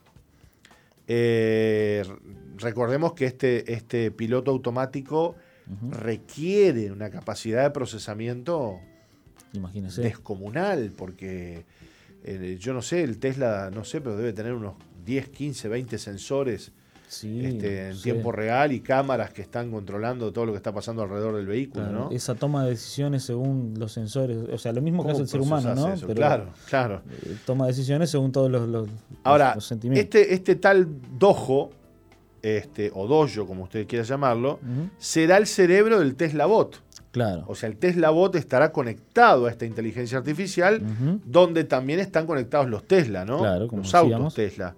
Eh, 1.08 2.04
recordemos 2.58 3.14
que 3.14 3.26
este, 3.26 3.72
este 3.72 4.12
piloto 4.12 4.52
automático 4.52 5.38
requiere 5.92 6.92
una 6.92 7.10
capacidad 7.10 7.64
de 7.64 7.70
procesamiento 7.70 8.82
descomunal, 9.96 10.92
porque 10.92 11.64
eh, 12.26 12.58
yo 12.60 12.74
no 12.74 12.82
sé, 12.82 13.04
el 13.04 13.18
Tesla, 13.18 13.72
no 13.74 13.86
sé, 13.86 14.02
pero 14.02 14.18
debe 14.18 14.34
tener 14.34 14.52
unos 14.52 14.74
10, 15.06 15.30
15, 15.30 15.70
20 15.70 15.98
sensores 15.98 16.74
este, 17.08 17.90
en 17.90 18.02
tiempo 18.02 18.32
real 18.32 18.72
y 18.72 18.82
cámaras 18.82 19.32
que 19.32 19.42
están 19.42 19.72
controlando 19.72 20.32
todo 20.34 20.46
lo 20.46 20.52
que 20.52 20.58
está 20.58 20.74
pasando 20.74 21.04
alrededor 21.04 21.36
del 21.36 21.46
vehículo, 21.46 21.90
¿no? 21.92 22.12
Esa 22.12 22.36
toma 22.36 22.64
de 22.64 22.72
decisiones 22.72 23.24
según 23.24 23.76
los 23.78 23.92
sensores, 23.92 24.38
o 24.52 24.58
sea, 24.58 24.74
lo 24.74 24.82
mismo 24.82 25.06
que 25.06 25.12
hace 25.12 25.22
el 25.22 25.28
ser 25.28 25.42
humano, 25.42 25.76
¿no? 25.76 25.96
claro, 26.14 26.50
claro. 26.68 27.02
Eh, 27.26 27.38
toma 27.46 27.68
decisiones 27.68 28.10
según 28.10 28.32
todos 28.32 28.52
los, 28.52 28.90
Ahora, 29.24 29.58
Este, 29.94 30.34
este 30.34 30.56
tal 30.56 30.88
dojo, 31.18 31.72
este, 32.42 32.92
o 32.94 33.08
dojo, 33.08 33.46
como 33.46 33.64
usted 33.64 33.88
quiera 33.88 34.04
llamarlo, 34.04 34.60
será 34.98 35.38
el 35.38 35.48
cerebro 35.48 36.00
del 36.00 36.16
Tesla 36.16 36.46
Bot. 36.46 36.82
Claro. 37.12 37.46
O 37.48 37.56
sea, 37.56 37.70
el 37.70 37.78
Tesla 37.78 38.10
Bot 38.10 38.36
estará 38.36 38.74
conectado 38.74 39.46
a 39.46 39.50
esta 39.50 39.66
inteligencia 39.66 40.18
artificial, 40.18 40.82
donde 41.24 41.64
también 41.64 42.00
están 42.00 42.26
conectados 42.26 42.70
los 42.70 42.84
Tesla, 42.84 43.24
¿no? 43.24 43.40
Claro, 43.40 43.68
como 43.68 43.84
los 43.84 43.96
autos 43.96 44.34
Tesla. 44.34 44.76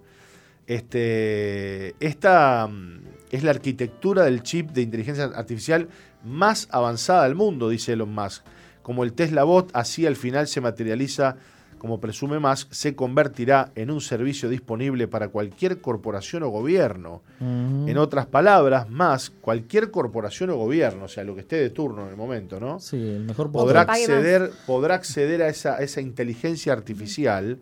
Este, 0.68 1.94
esta 1.98 2.68
mm, 2.68 3.00
es 3.30 3.42
la 3.42 3.52
arquitectura 3.52 4.24
del 4.24 4.42
chip 4.42 4.70
de 4.72 4.82
inteligencia 4.82 5.24
artificial 5.24 5.88
más 6.22 6.68
avanzada 6.70 7.24
del 7.24 7.34
mundo, 7.34 7.70
dice 7.70 7.94
Elon 7.94 8.14
Musk. 8.14 8.44
Como 8.82 9.02
el 9.02 9.14
Tesla 9.14 9.44
Bot, 9.44 9.70
así 9.72 10.06
al 10.06 10.14
final 10.14 10.46
se 10.46 10.60
materializa 10.60 11.36
como 11.78 12.00
presume 12.00 12.38
Musk, 12.38 12.72
se 12.72 12.94
convertirá 12.94 13.72
en 13.74 13.90
un 13.90 14.00
servicio 14.00 14.48
disponible 14.48 15.08
para 15.08 15.28
cualquier 15.28 15.80
corporación 15.80 16.42
o 16.42 16.48
gobierno. 16.48 17.22
En 17.40 17.96
otras 17.98 18.26
palabras, 18.26 18.90
más 18.90 19.30
cualquier 19.30 19.90
corporación 19.90 20.50
o 20.50 20.56
gobierno, 20.56 21.04
o 21.04 21.08
sea, 21.08 21.24
lo 21.24 21.34
que 21.34 21.42
esté 21.42 21.56
de 21.56 21.70
turno 21.70 22.04
en 22.04 22.10
el 22.10 22.16
momento, 22.16 22.58
¿no? 22.58 22.80
Sí, 22.80 22.96
el 22.96 23.24
mejor 23.24 23.50
podrá 23.50 23.82
acceder, 23.82 24.50
podrá 24.66 24.96
acceder 24.96 25.42
a 25.42 25.48
esa, 25.48 25.76
esa 25.78 26.00
inteligencia 26.00 26.72
artificial. 26.72 27.58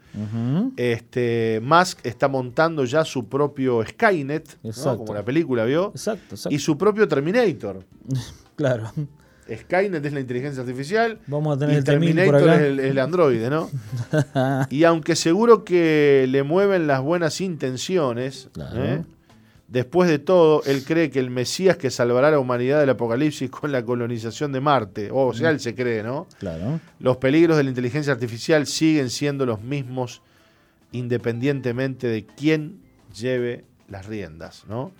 este, 0.76 1.60
Musk 1.62 2.04
está 2.04 2.28
montando 2.28 2.84
ya 2.84 3.04
su 3.04 3.28
propio 3.28 3.84
Skynet, 3.86 4.58
como 4.82 5.14
la 5.14 5.24
película 5.24 5.64
vio, 5.64 5.90
exacto. 5.90 6.36
y 6.50 6.58
su 6.58 6.76
propio 6.78 7.06
Terminator. 7.06 7.84
claro. 8.56 8.90
Skynet 9.54 10.04
es 10.04 10.12
la 10.12 10.20
inteligencia 10.20 10.62
artificial. 10.62 11.18
Vamos 11.26 11.56
a 11.56 11.60
tener 11.60 11.74
y 11.74 11.78
el 11.78 11.84
Terminator 11.84 12.48
es 12.48 12.60
el, 12.60 12.98
androide, 12.98 13.50
¿no? 13.50 13.70
y 14.70 14.84
aunque 14.84 15.16
seguro 15.16 15.64
que 15.64 16.26
le 16.28 16.42
mueven 16.42 16.86
las 16.86 17.00
buenas 17.00 17.40
intenciones, 17.40 18.48
¿eh? 18.74 19.04
después 19.68 20.08
de 20.08 20.18
todo, 20.18 20.62
él 20.64 20.84
cree 20.84 21.10
que 21.10 21.20
el 21.20 21.30
Mesías 21.30 21.76
que 21.76 21.90
salvará 21.90 22.28
a 22.28 22.30
la 22.32 22.38
humanidad 22.38 22.80
del 22.80 22.90
apocalipsis 22.90 23.50
con 23.50 23.72
la 23.72 23.84
colonización 23.84 24.52
de 24.52 24.60
Marte, 24.60 25.10
o 25.12 25.32
sea, 25.32 25.50
él 25.50 25.60
se 25.60 25.74
cree, 25.74 26.02
¿no? 26.02 26.26
Claro. 26.38 26.80
Los 26.98 27.18
peligros 27.18 27.56
de 27.56 27.64
la 27.64 27.70
inteligencia 27.70 28.12
artificial 28.12 28.66
siguen 28.66 29.10
siendo 29.10 29.46
los 29.46 29.62
mismos 29.62 30.22
independientemente 30.92 32.06
de 32.06 32.24
quién 32.24 32.80
lleve 33.14 33.64
las 33.88 34.06
riendas, 34.06 34.64
¿no? 34.68 34.92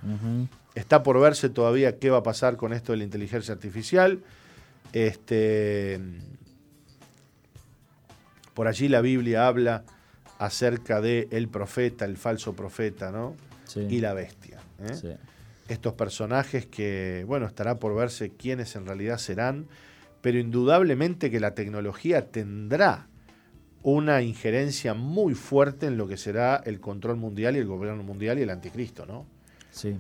Está 0.76 1.02
por 1.02 1.18
verse 1.18 1.48
todavía 1.48 1.98
qué 1.98 2.10
va 2.10 2.18
a 2.18 2.22
pasar 2.22 2.58
con 2.58 2.74
esto 2.74 2.92
de 2.92 2.98
la 2.98 3.04
inteligencia 3.04 3.54
artificial. 3.54 4.20
Este, 4.92 5.98
por 8.52 8.68
allí 8.68 8.86
la 8.88 9.00
Biblia 9.00 9.46
habla 9.46 9.84
acerca 10.38 11.00
de 11.00 11.28
el 11.30 11.48
profeta, 11.48 12.04
el 12.04 12.18
falso 12.18 12.54
profeta, 12.54 13.10
¿no? 13.10 13.34
Sí. 13.64 13.86
Y 13.88 14.00
la 14.00 14.12
bestia. 14.12 14.58
¿eh? 14.80 14.94
Sí. 14.94 15.08
Estos 15.66 15.94
personajes 15.94 16.66
que, 16.66 17.24
bueno, 17.26 17.46
estará 17.46 17.78
por 17.78 17.96
verse 17.96 18.30
quiénes 18.30 18.76
en 18.76 18.84
realidad 18.84 19.16
serán, 19.16 19.68
pero 20.20 20.38
indudablemente 20.38 21.30
que 21.30 21.40
la 21.40 21.54
tecnología 21.54 22.30
tendrá 22.30 23.06
una 23.82 24.20
injerencia 24.20 24.92
muy 24.92 25.32
fuerte 25.32 25.86
en 25.86 25.96
lo 25.96 26.06
que 26.06 26.18
será 26.18 26.56
el 26.66 26.80
control 26.80 27.16
mundial 27.16 27.56
y 27.56 27.60
el 27.60 27.66
gobierno 27.66 28.02
mundial 28.02 28.38
y 28.38 28.42
el 28.42 28.50
anticristo, 28.50 29.06
¿no? 29.06 29.24
Sí. 29.70 29.96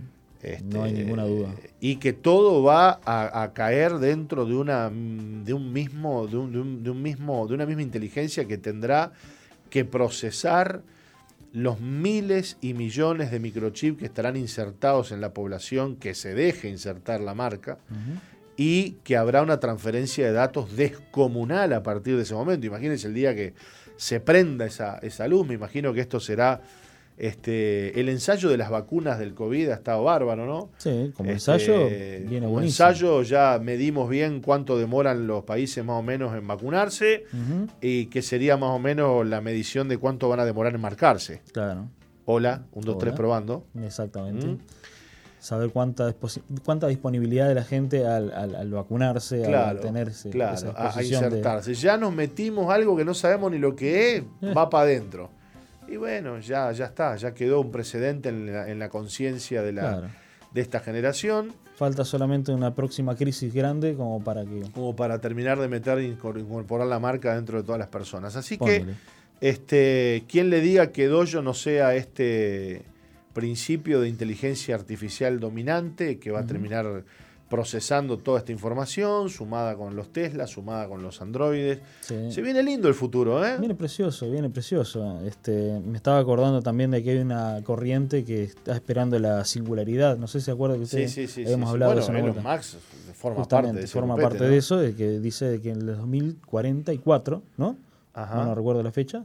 Este, 0.54 0.64
No 0.76 0.84
hay 0.84 0.92
ninguna 0.92 1.24
duda. 1.24 1.54
Y 1.80 1.96
que 1.96 2.12
todo 2.12 2.62
va 2.62 3.00
a, 3.04 3.42
a 3.42 3.52
caer 3.52 3.94
dentro 3.98 4.44
de 4.46 4.54
una 4.54 4.88
de 4.90 5.52
un 5.52 5.72
mismo, 5.72 6.26
de 6.26 6.36
un, 6.36 6.52
de 6.52 6.60
un- 6.60 6.82
de 6.84 6.90
un 6.90 7.02
mismo, 7.02 7.46
de 7.46 7.54
una 7.54 7.66
misma 7.66 7.82
inteligencia 7.82 8.46
que 8.46 8.56
tendrá 8.58 9.12
que 9.70 9.84
procesar 9.84 10.82
los 11.52 11.80
miles 11.80 12.58
y 12.60 12.74
millones 12.74 13.30
de 13.30 13.40
microchips 13.40 13.98
que 13.98 14.04
estarán 14.06 14.36
insertados 14.36 15.10
en 15.10 15.20
la 15.20 15.32
población, 15.32 15.96
que 15.96 16.14
se 16.14 16.34
deje 16.34 16.68
insertar 16.68 17.20
la 17.20 17.34
marca, 17.34 17.78
y 18.58 18.92
que 19.04 19.16
habrá 19.16 19.42
una 19.42 19.58
transferencia 19.60 20.26
de 20.26 20.32
datos 20.32 20.76
descomunal 20.76 21.72
a 21.72 21.82
partir 21.82 22.16
de 22.16 22.22
ese 22.22 22.34
momento. 22.34 22.66
Imagínense 22.66 23.06
el 23.06 23.14
día 23.14 23.34
que 23.34 23.54
se 23.96 24.20
prenda 24.20 24.66
esa, 24.66 24.98
esa 24.98 25.26
luz, 25.28 25.46
me 25.46 25.54
imagino 25.54 25.92
que 25.92 26.00
esto 26.00 26.20
será 26.20 26.60
este, 27.18 27.98
el 27.98 28.08
ensayo 28.08 28.48
de 28.48 28.56
las 28.58 28.70
vacunas 28.70 29.18
del 29.18 29.34
COVID 29.34 29.70
ha 29.70 29.74
estado 29.74 30.04
bárbaro, 30.04 30.44
¿no? 30.46 30.70
Sí, 30.78 31.12
como 31.16 31.30
Este, 31.30 31.52
ensayo 31.52 31.86
viene 32.28 32.46
como 32.46 32.60
ensayo 32.60 33.22
ya 33.22 33.58
medimos 33.62 34.08
bien 34.10 34.40
cuánto 34.40 34.78
demoran 34.78 35.26
los 35.26 35.44
países 35.44 35.84
más 35.84 35.98
o 35.98 36.02
menos 36.02 36.34
en 36.36 36.46
vacunarse 36.46 37.24
y 37.80 38.06
que 38.06 38.20
sería 38.22 38.56
más 38.56 38.70
o 38.70 38.78
menos 38.78 39.26
la 39.26 39.40
medición 39.40 39.88
de 39.88 39.96
cuánto 39.98 40.28
van 40.28 40.40
a 40.40 40.44
demorar 40.44 40.74
en 40.74 40.80
marcarse. 40.80 41.42
Claro, 41.52 41.88
Hola, 42.26 42.64
un, 42.72 42.82
dos, 42.84 42.98
tres 42.98 43.12
Hola. 43.12 43.16
probando. 43.16 43.64
exactamente. 43.82 44.46
Mm. 44.46 44.58
Saber 45.38 45.70
cuánta, 45.70 46.12
cuánta 46.64 46.88
disponibilidad 46.88 47.46
de 47.46 47.54
la 47.54 47.62
gente 47.62 48.04
al, 48.04 48.32
al- 48.32 48.56
al 48.56 48.70
vacunarse, 48.72 49.42
Claro, 49.42 49.68
al 49.68 49.80
tener 49.80 50.08
ese- 50.08 50.30
esa 50.30 50.36
claro, 50.36 50.74
a, 50.76 50.92
de- 50.96 51.04
insertarse. 51.06 51.74
Ya 51.74 51.96
nos 51.96 52.12
metimos 52.12 52.68
algo 52.72 52.96
que 52.96 53.04
no 53.04 53.14
sabemos 53.14 53.52
ni 53.52 53.58
lo 53.58 53.76
que 53.76 54.16
es, 54.16 54.22
Eh. 54.42 54.52
va 54.56 54.68
para 54.68 54.84
adentro. 54.84 55.30
Y 55.88 55.96
bueno, 55.96 56.38
ya, 56.40 56.72
ya 56.72 56.86
está, 56.86 57.16
ya 57.16 57.32
quedó 57.34 57.60
un 57.60 57.70
precedente 57.70 58.28
en 58.28 58.52
la, 58.52 58.68
en 58.70 58.78
la 58.78 58.88
conciencia 58.88 59.62
de, 59.62 59.72
la, 59.72 59.80
Claro. 59.82 60.08
de 60.52 60.60
esta 60.60 60.80
generación, 60.80 61.52
Falta 61.76 62.06
solamente 62.06 62.52
una 62.52 62.74
próxima 62.74 63.14
crisis 63.16 63.52
grande 63.52 63.94
como 63.94 64.24
para 64.24 64.44
que... 64.46 64.62
como 64.72 64.96
para 64.96 65.20
terminar 65.20 65.58
de 65.60 65.68
meter 65.68 65.98
e 65.98 66.08
incor- 66.16 66.40
incorporar 66.40 66.86
la 66.86 66.98
marca 66.98 67.34
dentro 67.34 67.58
de 67.58 67.64
todas 67.64 67.78
las 67.78 67.88
personas. 67.88 68.34
Así 68.34 68.56
que, 68.56 68.86
este, 69.42 70.24
quien 70.26 70.48
le 70.48 70.62
diga 70.62 70.86
que 70.92 71.06
Dojo 71.06 71.42
no 71.42 71.52
sea 71.52 71.94
este 71.94 72.82
principio 73.34 74.00
de 74.00 74.08
inteligencia 74.08 74.74
artificial 74.74 75.38
dominante 75.38 76.18
que 76.18 76.30
va 76.30 76.40
a 76.40 76.46
terminar 76.46 77.04
procesando 77.48 78.18
toda 78.18 78.38
esta 78.40 78.50
información, 78.52 79.30
sumada 79.30 79.76
con 79.76 79.94
los 79.94 80.12
Tesla, 80.12 80.46
sumada 80.46 80.88
con 80.88 81.02
los 81.02 81.20
androides. 81.22 81.78
Sí. 82.00 82.32
Se 82.32 82.42
viene 82.42 82.62
lindo 82.62 82.88
el 82.88 82.94
futuro, 82.94 83.44
¿eh? 83.46 83.56
Viene 83.58 83.74
precioso, 83.74 84.28
viene 84.30 84.50
precioso. 84.50 85.20
Este, 85.24 85.80
me 85.84 85.96
estaba 85.96 86.18
acordando 86.18 86.60
también 86.62 86.90
de 86.90 87.02
que 87.04 87.10
hay 87.10 87.18
una 87.18 87.60
corriente 87.62 88.24
que 88.24 88.42
está 88.44 88.74
esperando 88.74 89.18
la 89.18 89.44
singularidad. 89.44 90.16
No 90.18 90.26
sé 90.26 90.40
si 90.40 90.46
se 90.46 90.50
acuerda 90.50 90.74
que 90.76 90.86
Sí, 90.86 91.04
ustedes 91.04 91.12
sí, 91.12 91.26
sí. 91.28 91.42
habíamos 91.44 91.68
sí, 91.68 91.72
hablado 91.74 91.92
de 91.92 92.00
Bueno, 92.00 92.12
eso. 92.18 92.22
una 92.24 92.32
Elon. 92.32 92.42
Max 92.42 92.76
forma 93.14 93.38
Justamente, 93.38 93.72
parte 93.74 93.80
de 93.80 93.86
forma 93.86 94.16
parte 94.16 94.38
¿no? 94.40 94.44
de 94.50 94.56
eso, 94.56 94.76
de 94.76 94.94
que 94.94 95.20
dice 95.20 95.60
que 95.60 95.70
en 95.70 95.80
el 95.82 95.86
2044, 95.86 97.42
¿no? 97.56 97.76
Ajá. 98.12 98.36
No, 98.36 98.44
no 98.46 98.54
recuerdo 98.54 98.82
la 98.82 98.92
fecha, 98.92 99.24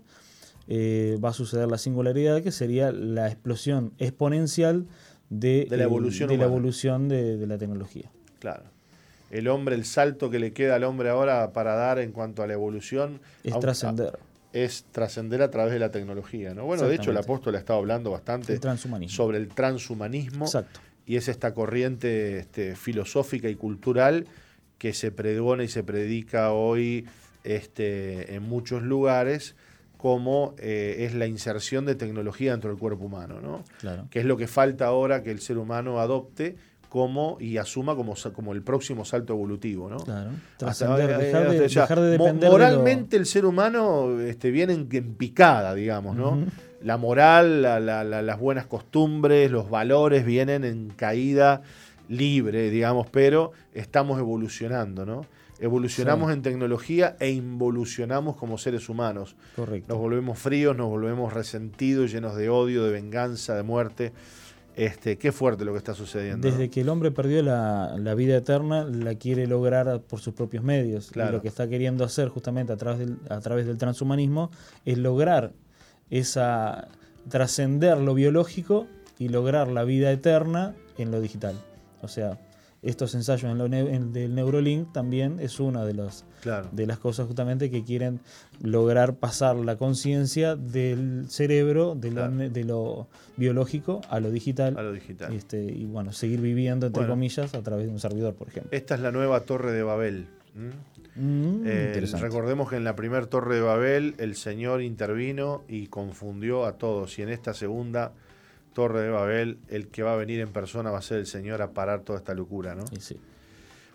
eh, 0.67 1.17
va 1.23 1.29
a 1.29 1.33
suceder 1.33 1.67
la 1.69 1.77
singularidad, 1.77 2.41
que 2.41 2.51
sería 2.51 2.91
la 2.91 3.27
explosión 3.27 3.93
exponencial 3.97 4.85
de, 5.31 5.65
De 5.67 5.77
la 5.77 5.83
el- 5.85 5.89
evolución 5.89 6.29
de, 6.29 6.37
la 6.37 6.43
evolución 6.45 7.07
de, 7.09 7.37
de 7.37 7.47
la 7.47 7.57
tecnología. 7.57 8.11
Claro. 8.39 8.65
El 9.31 9.47
hombre, 9.47 9.75
el 9.75 9.85
salto 9.85 10.29
que 10.29 10.37
le 10.39 10.51
queda 10.51 10.75
al 10.75 10.83
hombre 10.83 11.09
ahora 11.09 11.53
para 11.53 11.73
dar 11.73 11.97
en 11.99 12.11
cuanto 12.11 12.43
a 12.43 12.47
la 12.47 12.53
evolución 12.53 13.19
Es 13.43 13.57
trascender 13.59 14.07
a- 14.09 14.19
es 14.53 14.83
trascender 14.91 15.41
a 15.41 15.49
través 15.49 15.71
de 15.71 15.79
la 15.79 15.89
tecnología. 15.91 16.53
¿no? 16.53 16.65
Bueno, 16.65 16.85
de 16.85 16.95
hecho, 16.95 17.11
el 17.11 17.17
apóstol 17.17 17.55
ha 17.55 17.59
estado 17.59 17.79
hablando 17.79 18.11
bastante 18.11 18.59
el 18.61 19.09
sobre 19.09 19.37
el 19.37 19.47
transhumanismo 19.47 20.43
Exacto. 20.43 20.81
y 21.05 21.15
es 21.15 21.29
esta 21.29 21.53
corriente 21.53 22.39
este, 22.39 22.75
filosófica 22.75 23.47
y 23.47 23.55
cultural 23.55 24.27
que 24.77 24.91
se 24.93 25.11
pregona 25.11 25.63
y 25.63 25.69
se 25.69 25.83
predica 25.83 26.51
hoy 26.51 27.07
este, 27.45 28.35
en 28.35 28.43
muchos 28.43 28.83
lugares 28.83 29.55
como 30.01 30.55
eh, 30.57 30.95
es 31.05 31.13
la 31.13 31.27
inserción 31.27 31.85
de 31.85 31.93
tecnología 31.93 32.51
dentro 32.51 32.71
del 32.71 32.79
cuerpo 32.79 33.05
humano, 33.05 33.39
¿no? 33.39 33.63
Claro. 33.79 34.07
que 34.09 34.19
es 34.19 34.25
lo 34.25 34.35
que 34.35 34.47
falta 34.47 34.87
ahora 34.87 35.21
que 35.21 35.29
el 35.29 35.39
ser 35.41 35.59
humano 35.59 35.99
adopte 35.99 36.55
como 36.89 37.37
y 37.39 37.57
asuma 37.57 37.95
como, 37.95 38.15
como 38.33 38.51
el 38.53 38.63
próximo 38.63 39.05
salto 39.05 39.33
evolutivo, 39.33 39.89
¿no? 39.89 39.97
Claro. 39.97 40.31
Hasta- 40.65 40.85
eh, 41.03 41.07
dejar, 41.17 41.49
de, 41.51 41.59
dejar 41.59 41.99
depender 41.99 42.35
de 42.39 42.45
lo- 42.47 42.51
moralmente 42.51 43.15
el 43.15 43.25
ser 43.27 43.45
humano 43.45 44.19
este, 44.19 44.49
viene 44.49 44.73
en, 44.73 44.87
en 44.91 45.13
picada, 45.13 45.73
digamos, 45.75 46.15
¿no? 46.17 46.37
La 46.83 46.97
moral, 46.97 47.61
la- 47.61 47.79
la- 47.79 48.03
la- 48.03 48.23
las 48.23 48.39
buenas 48.39 48.65
costumbres, 48.65 49.51
los 49.51 49.69
valores 49.69 50.25
vienen 50.25 50.63
en 50.63 50.89
caída 50.89 51.61
libre, 52.09 52.71
digamos, 52.71 53.07
pero 53.09 53.51
estamos 53.73 54.19
evolucionando, 54.19 55.05
¿no? 55.05 55.25
Evolucionamos 55.61 56.29
Sí. 56.29 56.33
en 56.33 56.41
tecnología 56.41 57.15
e 57.19 57.29
involucionamos 57.29 58.35
como 58.35 58.57
seres 58.57 58.89
humanos. 58.89 59.35
Correcto. 59.55 59.93
Nos 59.93 60.01
volvemos 60.01 60.37
fríos, 60.39 60.75
nos 60.75 60.89
volvemos 60.89 61.31
resentidos, 61.33 62.11
llenos 62.11 62.35
de 62.35 62.49
odio, 62.49 62.83
de 62.83 62.91
venganza, 62.91 63.55
de 63.55 63.63
muerte. 63.63 64.11
Este, 64.75 65.17
qué 65.17 65.31
fuerte 65.33 65.65
lo 65.65 65.73
que 65.73 65.77
está 65.79 65.93
sucediendo. 65.93 66.47
¿no? 66.47 66.51
Desde 66.53 66.69
que 66.69 66.81
el 66.81 66.89
hombre 66.89 67.11
perdió 67.11 67.43
la, 67.43 67.95
la 67.99 68.15
vida 68.15 68.37
eterna, 68.37 68.85
la 68.85 69.15
quiere 69.15 69.45
lograr 69.45 70.01
por 70.01 70.19
sus 70.19 70.33
propios 70.33 70.63
medios. 70.63 71.11
Claro. 71.11 71.29
Y 71.29 71.33
lo 71.33 71.41
que 71.41 71.49
está 71.49 71.67
queriendo 71.67 72.03
hacer 72.05 72.29
justamente 72.29 72.71
a 72.73 72.77
través 72.77 72.99
del, 72.99 73.17
a 73.29 73.39
través 73.41 73.65
del 73.67 73.77
transhumanismo 73.77 74.49
es 74.85 74.97
lograr 74.97 75.51
esa 76.09 76.87
trascender 77.29 77.97
lo 77.97 78.13
biológico 78.13 78.87
y 79.19 79.29
lograr 79.29 79.67
la 79.67 79.83
vida 79.83 80.11
eterna 80.11 80.73
en 80.97 81.11
lo 81.11 81.21
digital. 81.21 81.55
O 82.01 82.07
sea, 82.07 82.39
estos 82.81 83.13
ensayos 83.13 83.51
en 83.51 83.57
lo 83.59 83.67
neu- 83.67 83.87
en- 83.93 84.11
del 84.11 84.33
Neurolink 84.33 84.91
también 84.91 85.39
es 85.39 85.59
una 85.59 85.85
de 85.85 85.93
las, 85.93 86.25
Claro. 86.41 86.67
de 86.71 86.87
las 86.87 86.97
cosas 86.97 87.27
justamente 87.27 87.69
que 87.69 87.83
quieren 87.83 88.19
lograr 88.61 89.15
pasar 89.17 89.55
la 89.55 89.75
conciencia 89.77 90.55
del 90.55 91.25
cerebro, 91.29 91.93
de, 91.95 92.09
Claro. 92.09 92.31
lo, 92.31 92.37
ne- 92.37 92.49
de 92.49 92.63
lo 92.63 93.07
biológico 93.37 94.01
a 94.09 94.19
lo 94.19 94.31
digital. 94.31 94.75
a 94.77 94.81
lo 94.83 94.93
digital. 94.93 95.31
Este, 95.33 95.63
y 95.63 95.85
bueno, 95.85 96.11
seguir 96.11 96.41
viviendo, 96.41 96.87
entre 96.87 97.01
Bueno. 97.01 97.13
comillas, 97.13 97.53
a 97.53 97.61
través 97.61 97.85
de 97.85 97.91
un 97.91 97.99
servidor, 97.99 98.33
por 98.33 98.47
ejemplo. 98.47 98.71
Esta 98.75 98.95
es 98.95 99.01
la 99.01 99.11
nueva 99.11 99.41
torre 99.41 99.71
de 99.73 99.83
Babel. 99.83 100.27
Mm, 101.15 101.63
Eh, 101.65 102.03
recordemos 102.19 102.69
que 102.69 102.77
en 102.77 102.83
la 102.83 102.95
primera 102.95 103.25
torre 103.27 103.55
de 103.55 103.61
Babel 103.61 104.15
el 104.17 104.35
Señor 104.35 104.81
intervino 104.81 105.63
y 105.67 105.87
confundió 105.87 106.65
a 106.65 106.77
todos. 106.77 107.19
Y 107.19 107.21
en 107.21 107.29
esta 107.29 107.53
segunda 107.53 108.13
torre 108.73 109.01
de 109.01 109.09
Babel 109.09 109.59
el 109.69 109.87
que 109.87 110.03
va 110.03 110.13
a 110.13 110.15
venir 110.15 110.39
en 110.39 110.49
persona 110.49 110.91
va 110.91 110.99
a 110.99 111.01
ser 111.01 111.19
el 111.19 111.27
Señor 111.27 111.61
a 111.61 111.71
parar 111.71 112.01
toda 112.01 112.19
esta 112.19 112.33
locura. 112.33 112.75
¿no? 112.75 112.83
Y 112.91 113.01
sí. 113.01 113.17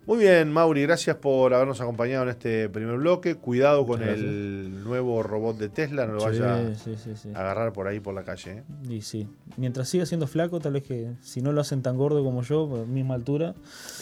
Muy 0.07 0.19
bien, 0.19 0.49
Mauri, 0.53 0.83
gracias 0.83 1.17
por 1.17 1.53
habernos 1.53 1.81
acompañado 1.81 2.23
en 2.23 2.29
este 2.29 2.69
primer 2.69 2.95
bloque. 2.95 3.35
Cuidado 3.35 3.85
con 3.85 4.01
el 4.01 4.81
nuevo 4.85 5.21
robot 5.21 5.57
de 5.57 5.67
Tesla, 5.67 6.05
no 6.05 6.13
lo 6.13 6.21
Sí, 6.21 6.25
vaya 6.39 6.75
sí, 6.75 6.95
sí, 6.95 7.11
sí. 7.17 7.29
a 7.35 7.39
agarrar 7.41 7.73
por 7.73 7.89
ahí 7.89 7.99
por 7.99 8.13
la 8.13 8.23
calle. 8.23 8.51
¿eh? 8.59 8.63
Y 8.89 9.01
sí. 9.01 9.27
Mientras 9.57 9.89
siga 9.89 10.05
siendo 10.05 10.25
flaco, 10.25 10.61
tal 10.61 10.71
vez 10.73 10.83
que 10.83 11.11
si 11.21 11.41
no 11.41 11.51
lo 11.51 11.59
hacen 11.59 11.81
tan 11.81 11.97
gordo 11.97 12.23
como 12.23 12.41
yo, 12.41 12.69
por 12.69 12.87
misma 12.87 13.15
altura. 13.15 13.53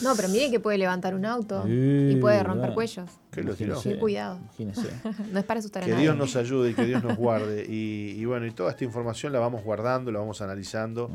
No, 0.03 0.15
pero 0.15 0.29
miren 0.29 0.51
que 0.51 0.59
puede 0.59 0.77
levantar 0.77 1.15
un 1.15 1.25
auto 1.25 1.63
Sí, 1.65 1.71
y 2.11 2.15
puede 2.17 2.43
romper 2.43 2.75
cuellos. 2.75 3.09
Que 3.31 3.41
lo 3.41 3.55
tiró. 3.55 3.73
imagínese, 3.73 3.99
cuidado. 3.99 4.37
Imagínese. 4.59 4.87
No 5.33 5.39
es 5.39 5.45
para 5.45 5.59
asustar 5.59 5.81
a 5.81 5.85
Que 5.87 5.91
nadie. 5.93 6.03
Dios 6.03 6.15
nos 6.17 6.35
ayude 6.35 6.69
y 6.69 6.73
que 6.75 6.85
Dios 6.85 7.03
nos 7.03 7.17
guarde. 7.17 7.65
Y, 7.67 8.11
y 8.11 8.25
bueno, 8.25 8.45
y 8.45 8.51
toda 8.51 8.69
esta 8.69 8.83
información 8.83 9.33
la 9.33 9.39
vamos 9.39 9.63
guardando, 9.63 10.11
la 10.11 10.19
vamos 10.19 10.39
analizando. 10.43 11.09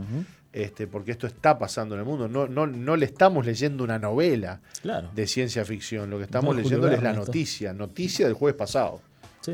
Este, 0.53 0.87
porque 0.87 1.13
esto 1.13 1.27
está 1.27 1.59
pasando 1.59 1.95
en 1.95 2.01
el 2.01 2.07
mundo. 2.07 2.29
No, 2.29 2.47
no, 2.49 2.67
no 2.67 2.97
le 2.97 3.07
estamos 3.07 3.47
leyendo 3.47 3.85
una 3.85 3.99
novela 3.99 4.61
Claro. 4.83 5.11
de 5.15 5.27
ciencia 5.27 5.65
ficción, 5.65 6.11
lo 6.11 6.19
que 6.19 6.25
estamos 6.25 6.55
No, 6.57 6.61
leyendo 6.63 6.89
es 6.89 7.03
la 7.03 7.13
noticia, 7.13 7.73
noticia 7.73 8.27
del 8.27 8.35
jueves 8.35 8.57
pasado, 8.59 9.01
Sí. 9.41 9.53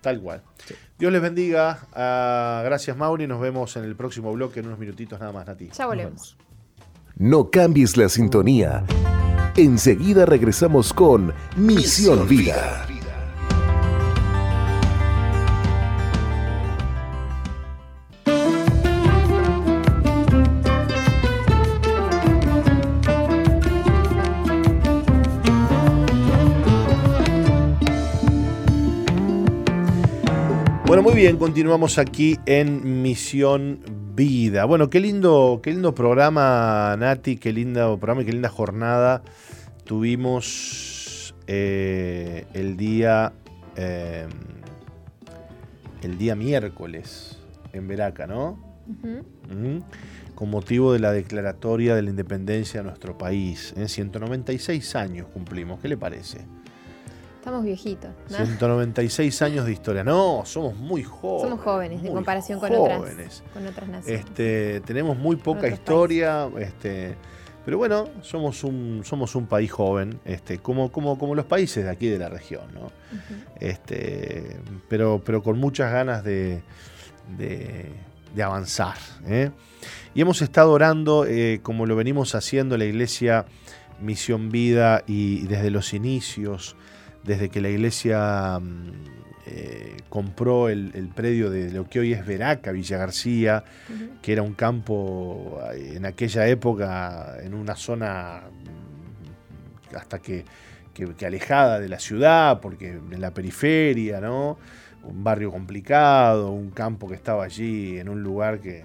tal 0.00 0.20
cual. 0.20 0.42
Sí. 0.66 0.74
Dios 0.98 1.12
les 1.12 1.22
bendiga. 1.22 1.86
Ah, 1.92 2.62
gracias, 2.64 2.96
Mauri. 2.96 3.26
Nos 3.26 3.40
vemos 3.40 3.76
en 3.76 3.84
el 3.84 3.94
próximo 3.94 4.32
bloque 4.32 4.60
en 4.60 4.66
unos 4.66 4.78
minutitos 4.78 5.20
nada 5.20 5.32
más, 5.32 5.46
Nati. 5.46 5.68
Ya 5.76 5.86
volvemos. 5.86 6.36
vemos. 6.36 6.36
No 7.16 7.50
cambies 7.50 7.96
la 7.96 8.08
sintonía. 8.08 8.84
Enseguida 9.56 10.24
regresamos 10.24 10.92
con 10.92 11.32
Misión 11.56 12.26
Vida. 12.28 12.86
Bueno, 30.88 31.02
muy 31.02 31.12
bien, 31.12 31.36
continuamos 31.36 31.98
aquí 31.98 32.38
en 32.46 33.02
Misión 33.02 33.80
Vida. 34.14 34.64
Bueno, 34.64 34.88
qué 34.88 35.00
lindo, 35.00 35.60
qué 35.62 35.72
lindo 35.72 35.94
programa, 35.94 36.96
Nati, 36.98 37.36
qué 37.36 37.52
lindo 37.52 37.98
programa 37.98 38.22
y 38.22 38.24
qué 38.24 38.32
linda 38.32 38.48
jornada 38.48 39.20
tuvimos 39.84 41.34
eh, 41.46 42.46
el 42.54 42.78
día 42.78 43.34
eh, 43.76 44.28
el 46.00 46.16
día 46.16 46.34
miércoles 46.34 47.38
en 47.74 47.86
Veraca, 47.86 48.26
¿no? 48.26 48.58
Con 50.34 50.48
motivo 50.48 50.94
de 50.94 51.00
la 51.00 51.12
declaratoria 51.12 51.94
de 51.96 52.00
la 52.00 52.08
independencia 52.08 52.80
de 52.80 52.86
nuestro 52.86 53.18
país. 53.18 53.74
En 53.76 53.90
196 53.90 54.96
años 54.96 55.26
cumplimos, 55.34 55.80
¿qué 55.80 55.88
le 55.88 55.98
parece? 55.98 56.46
Estamos 57.48 57.64
viejitos. 57.64 58.10
¿no? 58.30 58.36
196 58.36 59.42
años 59.42 59.64
de 59.66 59.72
historia. 59.72 60.04
No, 60.04 60.42
somos 60.44 60.76
muy 60.76 61.02
jóvenes. 61.02 61.48
Somos 61.50 61.60
jóvenes 61.64 62.04
en 62.04 62.12
comparación 62.12 62.60
con 62.60 62.70
jóvenes. 62.74 63.42
otras, 63.42 63.42
con 63.52 63.66
otras 63.66 63.88
naciones. 63.88 64.20
Este, 64.24 64.80
tenemos 64.80 65.16
muy 65.16 65.36
poca 65.36 65.66
historia, 65.68 66.48
este, 66.58 67.14
pero 67.64 67.78
bueno, 67.78 68.04
somos 68.22 68.64
un, 68.64 69.02
somos 69.04 69.34
un 69.34 69.46
país 69.46 69.70
joven, 69.72 70.20
este, 70.24 70.58
como, 70.58 70.90
como, 70.92 71.18
como 71.18 71.34
los 71.34 71.44
países 71.46 71.84
de 71.84 71.90
aquí 71.90 72.08
de 72.08 72.18
la 72.18 72.28
región, 72.28 72.62
¿no? 72.74 72.90
Este, 73.60 74.58
pero, 74.88 75.20
pero 75.24 75.42
con 75.42 75.58
muchas 75.58 75.92
ganas 75.92 76.24
de, 76.24 76.62
de- 77.36 77.92
de 78.34 78.42
avanzar. 78.42 78.96
¿eh? 79.26 79.50
Y 80.14 80.20
hemos 80.20 80.42
estado 80.42 80.72
orando, 80.72 81.24
eh, 81.26 81.60
como 81.62 81.86
lo 81.86 81.96
venimos 81.96 82.34
haciendo 82.34 82.74
en 82.74 82.80
la 82.80 82.84
iglesia 82.84 83.46
Misión 84.00 84.50
Vida 84.50 85.02
y 85.06 85.46
desde 85.46 85.70
los 85.70 85.94
inicios, 85.94 86.76
desde 87.28 87.48
que 87.50 87.60
la 87.60 87.68
iglesia 87.68 88.58
mm, 88.58 88.90
eh, 89.46 89.96
compró 90.08 90.68
el, 90.68 90.90
el 90.94 91.08
predio 91.08 91.50
de 91.50 91.70
lo 91.70 91.88
que 91.88 92.00
hoy 92.00 92.12
es 92.12 92.26
Veraca, 92.26 92.72
Villa 92.72 92.96
García, 92.98 93.62
que 94.22 94.32
era 94.32 94.42
un 94.42 94.54
campo 94.54 95.60
eh, 95.74 95.92
en 95.96 96.06
aquella 96.06 96.46
época, 96.48 97.36
en 97.42 97.54
una 97.54 97.76
zona 97.76 98.42
mm, 99.92 99.94
hasta 99.96 100.18
que, 100.18 100.44
que- 100.94 101.14
que 101.14 101.26
alejada 101.26 101.78
de 101.78 101.88
la 101.88 101.98
ciudad, 102.00 102.60
porque 102.60 102.90
en 102.90 103.20
la 103.20 103.32
periferia, 103.32 104.20
¿no? 104.20 104.58
Un 105.04 105.22
barrio 105.22 105.50
complicado, 105.52 106.50
un 106.50 106.70
campo 106.70 107.08
que 107.08 107.14
estaba 107.14 107.44
allí 107.44 107.98
en 107.98 108.08
un 108.08 108.22
lugar 108.22 108.58
que 108.60 108.84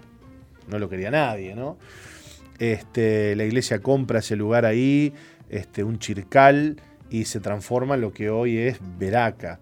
no 0.68 0.78
lo 0.80 0.88
quería 0.90 1.10
nadie, 1.12 1.56
¿no? 1.56 1.78
Este, 2.60 3.36
la 3.36 3.44
iglesia 3.46 3.80
compra 3.80 4.20
ese 4.20 4.36
lugar 4.36 4.66
ahí, 4.66 5.14
este, 5.50 5.84
un 5.84 5.98
chircal, 6.00 6.78
y 7.14 7.26
se 7.26 7.40
transforma 7.40 7.94
en 7.94 8.02
lo 8.02 8.12
que 8.12 8.32
hoy 8.32 8.58
es 8.58 8.80
Veraca. 8.98 9.60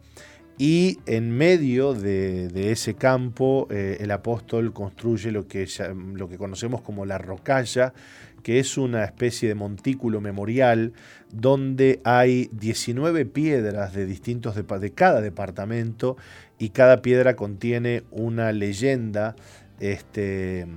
Y 0.58 1.00
en 1.06 1.32
medio 1.32 1.94
de, 1.94 2.48
de 2.48 2.72
ese 2.72 2.94
campo, 2.94 3.68
eh, 3.72 3.98
el 4.00 4.12
apóstol 4.12 4.72
construye 4.72 5.32
lo 5.32 5.48
que, 5.48 5.68
lo 6.14 6.30
que 6.30 6.38
conocemos 6.38 6.82
como 6.82 7.06
la 7.06 7.18
rocalla, 7.18 7.94
que 8.42 8.60
es 8.60 8.78
una 8.78 9.04
especie 9.04 9.50
de 9.50 9.56
montículo 9.56 10.22
memorial 10.22 10.94
donde 11.32 12.00
hay 12.06 12.50
19 12.54 13.26
piedras 13.26 13.94
de 13.94 14.06
distintos 14.06 14.56
depa- 14.56 14.80
de 14.80 14.92
cada 14.92 15.20
departamento 15.20 16.16
y 16.58 16.70
cada 16.70 17.02
piedra 17.02 17.36
contiene 17.36 18.04
una 18.12 18.52
leyenda 18.54 19.36
este, 19.80 20.68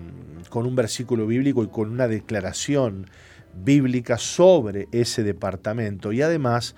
con 0.48 0.66
un 0.66 0.74
versículo 0.74 1.26
bíblico 1.26 1.62
y 1.62 1.68
con 1.68 1.90
una 1.90 2.08
declaración 2.08 3.06
bíblica 3.56 4.18
sobre 4.18 4.88
ese 4.92 5.22
departamento 5.22 6.12
y 6.12 6.22
además 6.22 6.74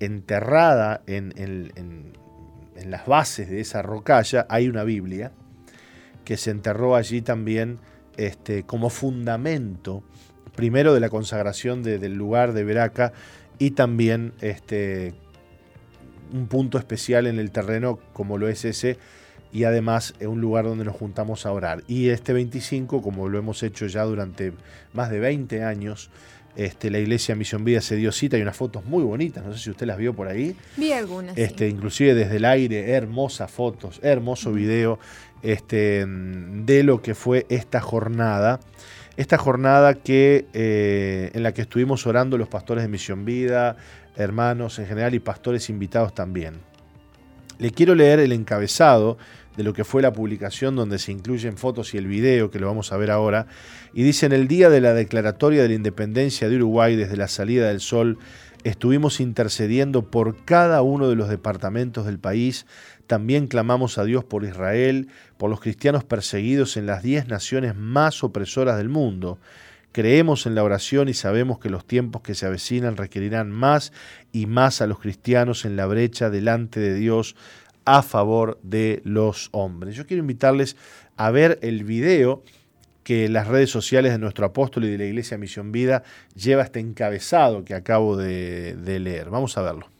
enterrada 0.00 1.02
en, 1.06 2.12
las 2.86 3.06
bases 3.06 3.50
de 3.50 3.60
esa 3.60 3.82
rocalla 3.82 4.46
hay 4.48 4.68
una 4.68 4.84
Biblia 4.84 5.32
que 6.24 6.36
se 6.36 6.50
enterró 6.50 6.94
allí 6.94 7.22
también 7.22 7.78
este, 8.16 8.62
como 8.62 8.88
fundamento, 8.90 10.02
primero 10.54 10.94
de 10.94 11.00
la 11.00 11.08
consagración 11.08 11.82
de- 11.82 11.98
del 11.98 12.14
lugar 12.14 12.52
de 12.52 12.64
Veraca 12.64 13.12
y 13.58 13.72
también 13.72 14.32
este, 14.40 15.14
un 16.32 16.46
punto 16.46 16.78
especial 16.78 17.26
en 17.26 17.38
el 17.38 17.50
terreno 17.50 17.98
como 18.12 18.38
lo 18.38 18.48
es 18.48 18.64
ese 18.64 18.98
y 19.52 19.64
además 19.64 20.14
eh, 20.20 20.26
un 20.26 20.40
lugar 20.40 20.64
donde 20.64 20.84
nos 20.84 20.96
juntamos 20.96 21.46
a 21.46 21.52
orar. 21.52 21.82
Y 21.86 22.08
este 22.08 22.32
25, 22.32 23.02
como 23.02 23.28
lo 23.28 23.38
hemos 23.38 23.62
hecho 23.62 23.86
ya 23.86 24.04
durante 24.04 24.52
más 24.92 25.10
de 25.10 25.20
20 25.20 25.62
años, 25.62 26.10
este, 26.56 26.90
la 26.90 26.98
iglesia 26.98 27.36
Misión 27.36 27.64
Vida 27.64 27.80
se 27.80 27.96
dio 27.96 28.10
cita 28.10 28.36
y 28.36 28.42
unas 28.42 28.56
fotos 28.56 28.84
muy 28.84 29.04
bonitas, 29.04 29.44
no 29.44 29.52
sé 29.52 29.60
si 29.60 29.70
usted 29.70 29.86
las 29.86 29.96
vio 29.96 30.14
por 30.14 30.28
ahí. 30.28 30.56
Vi 30.76 30.92
algunas. 30.92 31.36
sí. 31.36 31.42
Este, 31.42 31.68
inclusive 31.68 32.14
desde 32.14 32.36
el 32.36 32.44
aire, 32.44 32.90
hermosas 32.90 33.50
fotos, 33.50 34.00
hermoso 34.02 34.52
video 34.52 34.98
este, 35.42 36.04
de 36.06 36.82
lo 36.82 37.00
que 37.00 37.14
fue 37.14 37.46
esta 37.48 37.80
jornada. 37.80 38.60
Esta 39.16 39.36
jornada 39.36 39.94
que, 39.94 40.46
eh, 40.52 41.30
en 41.34 41.42
la 41.42 41.52
que 41.52 41.62
estuvimos 41.62 42.06
orando 42.06 42.38
los 42.38 42.48
pastores 42.48 42.84
de 42.84 42.88
Misión 42.88 43.24
Vida, 43.24 43.76
hermanos 44.16 44.78
en 44.78 44.86
general 44.86 45.14
y 45.14 45.18
pastores 45.20 45.70
invitados 45.70 46.14
también. 46.14 46.54
Le 47.58 47.72
quiero 47.72 47.94
leer 47.94 48.20
el 48.20 48.32
encabezado 48.32 49.18
de 49.58 49.64
lo 49.64 49.72
que 49.72 49.82
fue 49.82 50.02
la 50.02 50.12
publicación 50.12 50.76
donde 50.76 51.00
se 51.00 51.10
incluyen 51.10 51.56
fotos 51.56 51.92
y 51.92 51.98
el 51.98 52.06
video 52.06 52.48
que 52.48 52.60
lo 52.60 52.68
vamos 52.68 52.92
a 52.92 52.96
ver 52.96 53.10
ahora. 53.10 53.48
Y 53.92 54.04
dice, 54.04 54.24
en 54.24 54.32
el 54.32 54.46
día 54.46 54.70
de 54.70 54.80
la 54.80 54.94
declaratoria 54.94 55.62
de 55.62 55.68
la 55.68 55.74
independencia 55.74 56.48
de 56.48 56.54
Uruguay 56.54 56.94
desde 56.94 57.16
la 57.16 57.26
salida 57.26 57.66
del 57.66 57.80
sol, 57.80 58.18
estuvimos 58.62 59.18
intercediendo 59.18 60.12
por 60.12 60.44
cada 60.44 60.80
uno 60.82 61.08
de 61.08 61.16
los 61.16 61.28
departamentos 61.28 62.06
del 62.06 62.20
país. 62.20 62.66
También 63.08 63.48
clamamos 63.48 63.98
a 63.98 64.04
Dios 64.04 64.22
por 64.22 64.44
Israel, 64.44 65.08
por 65.38 65.50
los 65.50 65.60
cristianos 65.60 66.04
perseguidos 66.04 66.76
en 66.76 66.86
las 66.86 67.02
diez 67.02 67.26
naciones 67.26 67.74
más 67.74 68.22
opresoras 68.22 68.76
del 68.76 68.88
mundo. 68.88 69.40
Creemos 69.90 70.46
en 70.46 70.54
la 70.54 70.62
oración 70.62 71.08
y 71.08 71.14
sabemos 71.14 71.58
que 71.58 71.68
los 71.68 71.84
tiempos 71.84 72.22
que 72.22 72.36
se 72.36 72.46
avecinan 72.46 72.96
requerirán 72.96 73.50
más 73.50 73.92
y 74.30 74.46
más 74.46 74.80
a 74.82 74.86
los 74.86 75.00
cristianos 75.00 75.64
en 75.64 75.74
la 75.74 75.86
brecha 75.86 76.30
delante 76.30 76.78
de 76.78 76.94
Dios 76.94 77.34
a 77.96 78.02
favor 78.02 78.58
de 78.62 79.00
los 79.04 79.48
hombres. 79.52 79.96
Yo 79.96 80.06
quiero 80.06 80.20
invitarles 80.20 80.76
a 81.16 81.30
ver 81.30 81.58
el 81.62 81.84
video 81.84 82.42
que 83.02 83.30
las 83.30 83.48
redes 83.48 83.70
sociales 83.70 84.12
de 84.12 84.18
nuestro 84.18 84.44
apóstol 84.44 84.84
y 84.84 84.90
de 84.90 84.98
la 84.98 85.04
Iglesia 85.06 85.38
Misión 85.38 85.72
Vida 85.72 86.02
lleva 86.34 86.62
este 86.62 86.80
encabezado 86.80 87.64
que 87.64 87.74
acabo 87.74 88.16
de, 88.16 88.76
de 88.76 88.98
leer. 88.98 89.30
Vamos 89.30 89.56
a 89.56 89.62
verlo. 89.62 89.97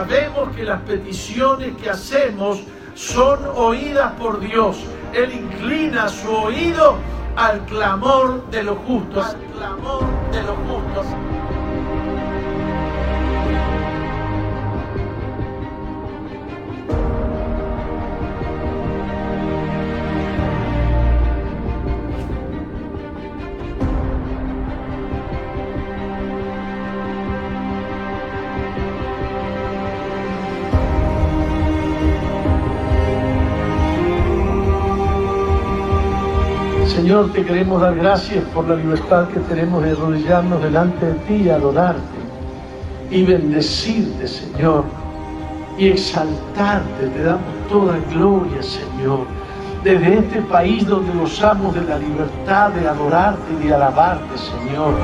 Sabemos 0.00 0.56
que 0.56 0.62
las 0.62 0.80
peticiones 0.80 1.76
que 1.76 1.90
hacemos 1.90 2.62
son 2.94 3.38
oídas 3.54 4.14
por 4.14 4.40
Dios. 4.40 4.78
Él 5.12 5.30
inclina 5.30 6.08
su 6.08 6.30
oído 6.30 6.96
al 7.36 7.60
clamor 7.66 8.48
de 8.50 8.62
los 8.62 8.78
justos. 8.78 9.26
Al 9.26 9.36
clamor 9.58 10.04
de 10.32 10.42
los. 10.42 10.56
Te 37.28 37.44
queremos 37.44 37.82
dar 37.82 37.94
gracias 37.96 38.42
por 38.54 38.66
la 38.66 38.76
libertad 38.76 39.28
que 39.28 39.40
tenemos 39.40 39.84
de 39.84 39.90
arrodillarnos 39.90 40.62
delante 40.62 41.04
de 41.04 41.12
ti 41.26 41.50
adorarte 41.50 42.00
y 43.10 43.24
bendecirte, 43.24 44.26
Señor, 44.26 44.84
y 45.76 45.88
exaltarte. 45.88 47.08
Te 47.08 47.22
damos 47.22 47.42
toda 47.68 47.98
gloria, 48.10 48.62
Señor, 48.62 49.26
desde 49.84 50.18
este 50.18 50.40
país 50.42 50.86
donde 50.86 51.12
gozamos 51.12 51.74
de 51.74 51.82
la 51.82 51.98
libertad 51.98 52.70
de 52.70 52.88
adorarte 52.88 53.52
y 53.52 53.66
de 53.66 53.74
alabarte, 53.74 54.38
Señor. 54.38 54.94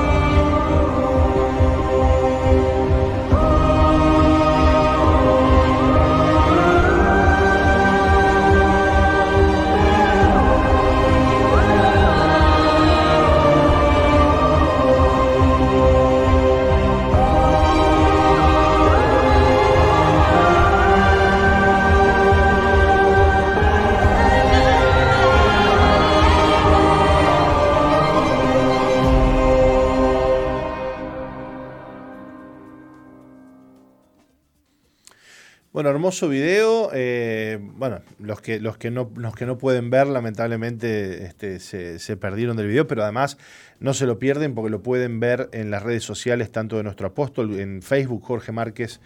Hermoso 36.06 36.28
video. 36.28 36.90
eh, 36.94 37.58
bueno, 37.60 38.00
los 38.20 38.40
que, 38.40 38.60
los, 38.60 38.78
que 38.78 38.92
no, 38.92 39.10
los 39.16 39.34
que 39.34 39.44
no 39.44 39.58
pueden 39.58 39.90
ver, 39.90 40.06
lamentablemente, 40.06 41.24
este, 41.24 41.58
se, 41.58 41.98
se 41.98 42.16
perdieron 42.16 42.56
del 42.56 42.68
video, 42.68 42.86
pero 42.86 43.02
además 43.02 43.38
no 43.80 43.92
se 43.92 44.06
lo 44.06 44.16
pierden 44.20 44.54
porque 44.54 44.70
lo 44.70 44.82
pueden 44.82 45.18
ver 45.18 45.48
en 45.52 45.72
las 45.72 45.82
redes 45.82 46.04
sociales, 46.04 46.52
tanto 46.52 46.76
de 46.76 46.84
nuestro 46.84 47.08
apóstol, 47.08 47.58
en 47.58 47.82
Facebook, 47.82 48.22
Jorge 48.24 48.52
Márquez. 48.52 49.00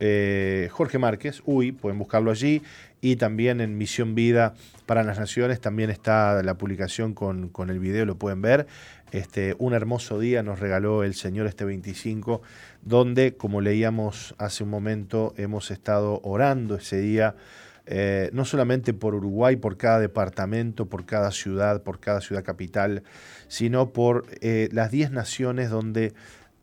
eh, 0.00 0.68
Jorge 0.70 0.96
Márquez, 0.98 1.42
uy, 1.44 1.72
pueden 1.72 1.98
buscarlo 1.98 2.30
allí, 2.30 2.62
y 3.02 3.16
también 3.16 3.60
en 3.60 3.76
Misión 3.76 4.14
Vida 4.14 4.54
para 4.86 5.02
las 5.02 5.18
Naciones, 5.18 5.60
también 5.60 5.90
está 5.90 6.42
la 6.42 6.54
publicación 6.54 7.12
con, 7.12 7.50
con 7.50 7.68
el 7.68 7.78
video, 7.78 8.06
lo 8.06 8.16
pueden 8.16 8.40
ver. 8.40 8.66
Este, 9.10 9.54
un 9.58 9.72
hermoso 9.72 10.18
día 10.18 10.42
nos 10.42 10.60
regaló 10.60 11.02
el 11.02 11.14
Señor 11.14 11.46
este 11.46 11.64
25, 11.64 12.42
donde, 12.88 13.36
como 13.36 13.60
leíamos 13.60 14.34
hace 14.38 14.64
un 14.64 14.70
momento, 14.70 15.34
hemos 15.36 15.70
estado 15.70 16.20
orando 16.24 16.74
ese 16.74 16.98
día, 16.98 17.36
eh, 17.84 18.30
no 18.32 18.46
solamente 18.46 18.94
por 18.94 19.14
Uruguay, 19.14 19.56
por 19.56 19.76
cada 19.76 20.00
departamento, 20.00 20.86
por 20.86 21.04
cada 21.04 21.30
ciudad, 21.30 21.82
por 21.82 22.00
cada 22.00 22.22
ciudad 22.22 22.42
capital, 22.42 23.02
sino 23.46 23.92
por 23.92 24.24
eh, 24.40 24.70
las 24.72 24.90
10 24.90 25.10
naciones 25.10 25.68
donde 25.68 26.14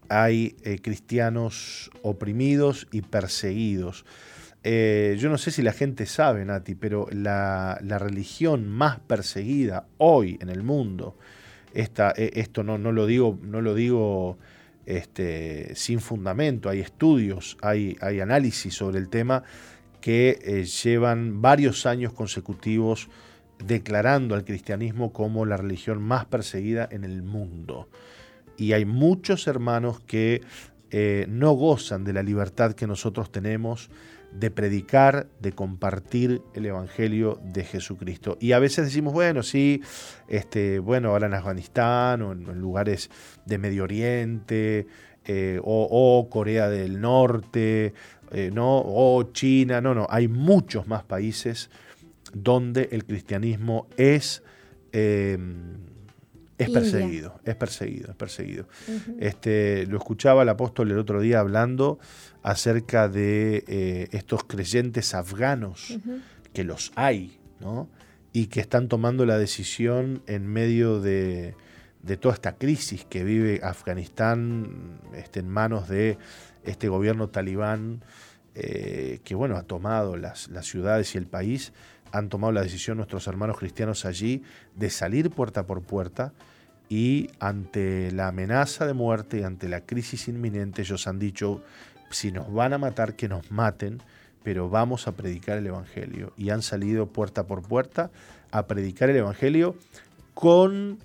hay 0.09 0.55
eh, 0.63 0.80
cristianos 0.82 1.91
oprimidos 2.01 2.88
y 2.91 3.01
perseguidos. 3.01 4.03
Yo 4.63 5.30
no 5.30 5.38
sé 5.38 5.51
si 5.51 5.61
la 5.61 5.73
gente 5.73 6.07
sabe, 6.07 6.43
Nati, 6.43 6.73
pero 6.73 7.07
la, 7.11 7.78
religión 7.99 8.67
más 8.67 8.99
perseguida 8.99 9.86
hoy 9.99 10.39
en 10.41 10.49
el 10.49 10.63
mundo, 10.63 11.15
esto 11.71 12.63
no 12.63 12.91
lo 12.91 13.05
digo, 13.05 13.38
no 13.43 13.61
lo 13.61 13.76
digo 13.76 14.39
este, 14.86 15.75
sin 15.75 15.99
fundamento, 15.99 16.69
hay 16.69 16.79
estudios, 16.79 17.57
hay, 17.61 17.97
análisis 18.21 18.73
sobre 18.73 18.99
el 18.99 19.09
tema 19.09 19.43
que 20.01 20.39
eh, 20.43 20.65
llevan 20.65 21.41
varios 21.41 21.86
años 21.86 22.13
consecutivos 22.13 23.09
declarando 23.63 24.36
al 24.36 24.45
cristianismo 24.45 25.11
como 25.13 25.45
la 25.45 25.57
religión 25.57 26.01
más 26.01 26.25
perseguida 26.25 26.88
en 26.91 27.03
el 27.03 27.23
mundo. 27.23 27.89
Y 28.57 28.73
hay 28.73 28.86
muchos 28.86 29.47
hermanos 29.47 29.99
que 30.01 30.41
eh, 30.91 31.25
no 31.29 31.51
gozan 31.53 32.03
de 32.03 32.13
la 32.13 32.23
libertad 32.23 32.73
que 32.73 32.88
nosotros 32.88 33.31
tenemos 33.31 33.89
de 34.39 34.51
predicar, 34.51 35.27
de 35.39 35.53
compartir 35.53 36.41
el 36.53 36.65
Evangelio 36.65 37.39
de 37.43 37.63
Jesucristo. 37.63 38.38
Y 38.39 38.51
a 38.51 38.59
veces 38.59 38.86
decimos, 38.86 39.13
bueno, 39.13 39.43
sí, 39.43 39.81
este, 40.27 40.79
bueno, 40.79 41.09
ahora 41.09 41.27
en 41.27 41.33
Afganistán 41.33 42.21
o 42.21 42.33
en, 42.33 42.47
en 42.47 42.59
lugares 42.59 43.09
de 43.45 43.57
Medio 43.57 43.83
Oriente 43.83 44.88
eh, 45.25 45.59
o, 45.63 45.88
o 45.89 46.29
Corea 46.29 46.69
del 46.69 47.01
Norte, 47.01 47.93
eh, 48.31 48.51
¿no? 48.53 48.81
o 48.86 49.23
China, 49.31 49.81
no, 49.81 49.95
no, 49.95 50.07
hay 50.09 50.27
muchos 50.27 50.88
más 50.88 51.03
países 51.03 51.69
donde 52.33 52.89
el 52.91 53.05
cristianismo 53.05 53.88
es, 53.97 54.43
eh, 54.91 55.38
es 56.57 56.69
perseguido, 56.69 57.39
es 57.43 57.55
perseguido, 57.55 58.11
es 58.11 58.15
perseguido. 58.15 58.67
este, 59.19 59.86
lo 59.88 59.97
escuchaba 59.97 60.43
el 60.43 60.49
apóstol 60.49 60.91
el 60.91 60.99
otro 60.99 61.21
día 61.21 61.39
hablando 61.39 61.97
acerca 62.45 63.09
de 63.09 63.63
eh, 63.67 64.07
estos 64.11 64.43
creyentes 64.43 65.15
afganos, 65.15 65.97
que 66.53 66.63
los 66.63 66.91
hay, 66.95 67.39
¿no? 67.59 67.89
y 68.33 68.47
que 68.47 68.59
están 68.59 68.87
tomando 68.87 69.25
la 69.25 69.39
decisión 69.39 70.21
en 70.27 70.45
medio 70.45 71.01
de, 71.01 71.55
de 72.03 72.17
toda 72.17 72.35
esta 72.35 72.55
crisis 72.55 73.03
que 73.03 73.23
vive 73.23 73.61
Afganistán 73.63 74.99
este, 75.15 75.39
en 75.39 75.49
manos 75.49 75.89
de 75.89 76.19
este 76.63 76.87
gobierno 76.87 77.29
talibán, 77.29 78.03
eh, 78.53 79.21
que 79.23 79.33
bueno, 79.33 79.57
ha 79.57 79.63
tomado 79.63 80.15
las, 80.15 80.47
las 80.49 80.67
ciudades 80.67 81.15
y 81.15 81.17
el 81.17 81.25
país, 81.25 81.73
han 82.11 82.29
tomado 82.29 82.53
la 82.53 82.61
decisión 82.61 82.97
nuestros 82.97 83.25
hermanos 83.25 83.57
cristianos 83.57 84.05
allí 84.05 84.43
de 84.75 84.91
salir 84.91 85.31
puerta 85.31 85.65
por 85.65 85.81
puerta 85.81 86.31
y 86.89 87.31
ante 87.39 88.11
la 88.11 88.27
amenaza 88.27 88.85
de 88.85 88.93
muerte 88.93 89.39
y 89.39 89.43
ante 89.43 89.67
la 89.67 89.81
crisis 89.81 90.27
inminente 90.27 90.83
ellos 90.83 91.07
han 91.07 91.17
dicho, 91.17 91.63
si 92.10 92.32
nos 92.32 92.51
van 92.53 92.74
a 92.74 92.78
matar, 92.78 93.16
que 93.16 93.28
nos 93.28 93.51
maten, 93.51 94.01
pero 94.43 94.70
vamos 94.70 95.08
a 95.08 95.14
predicar 95.14 95.58
el 95.58 95.68
Evangelio. 95.68 96.34
Y 96.38 96.51
han 96.51 96.62
salido 96.62 97.08
puerta 97.08 97.45
por 97.47 97.62
puerta 97.64 98.12
a 98.51 98.68
predicar 98.68 99.10
el 99.10 99.18
Evangelio 99.18 99.76
con 100.34 100.99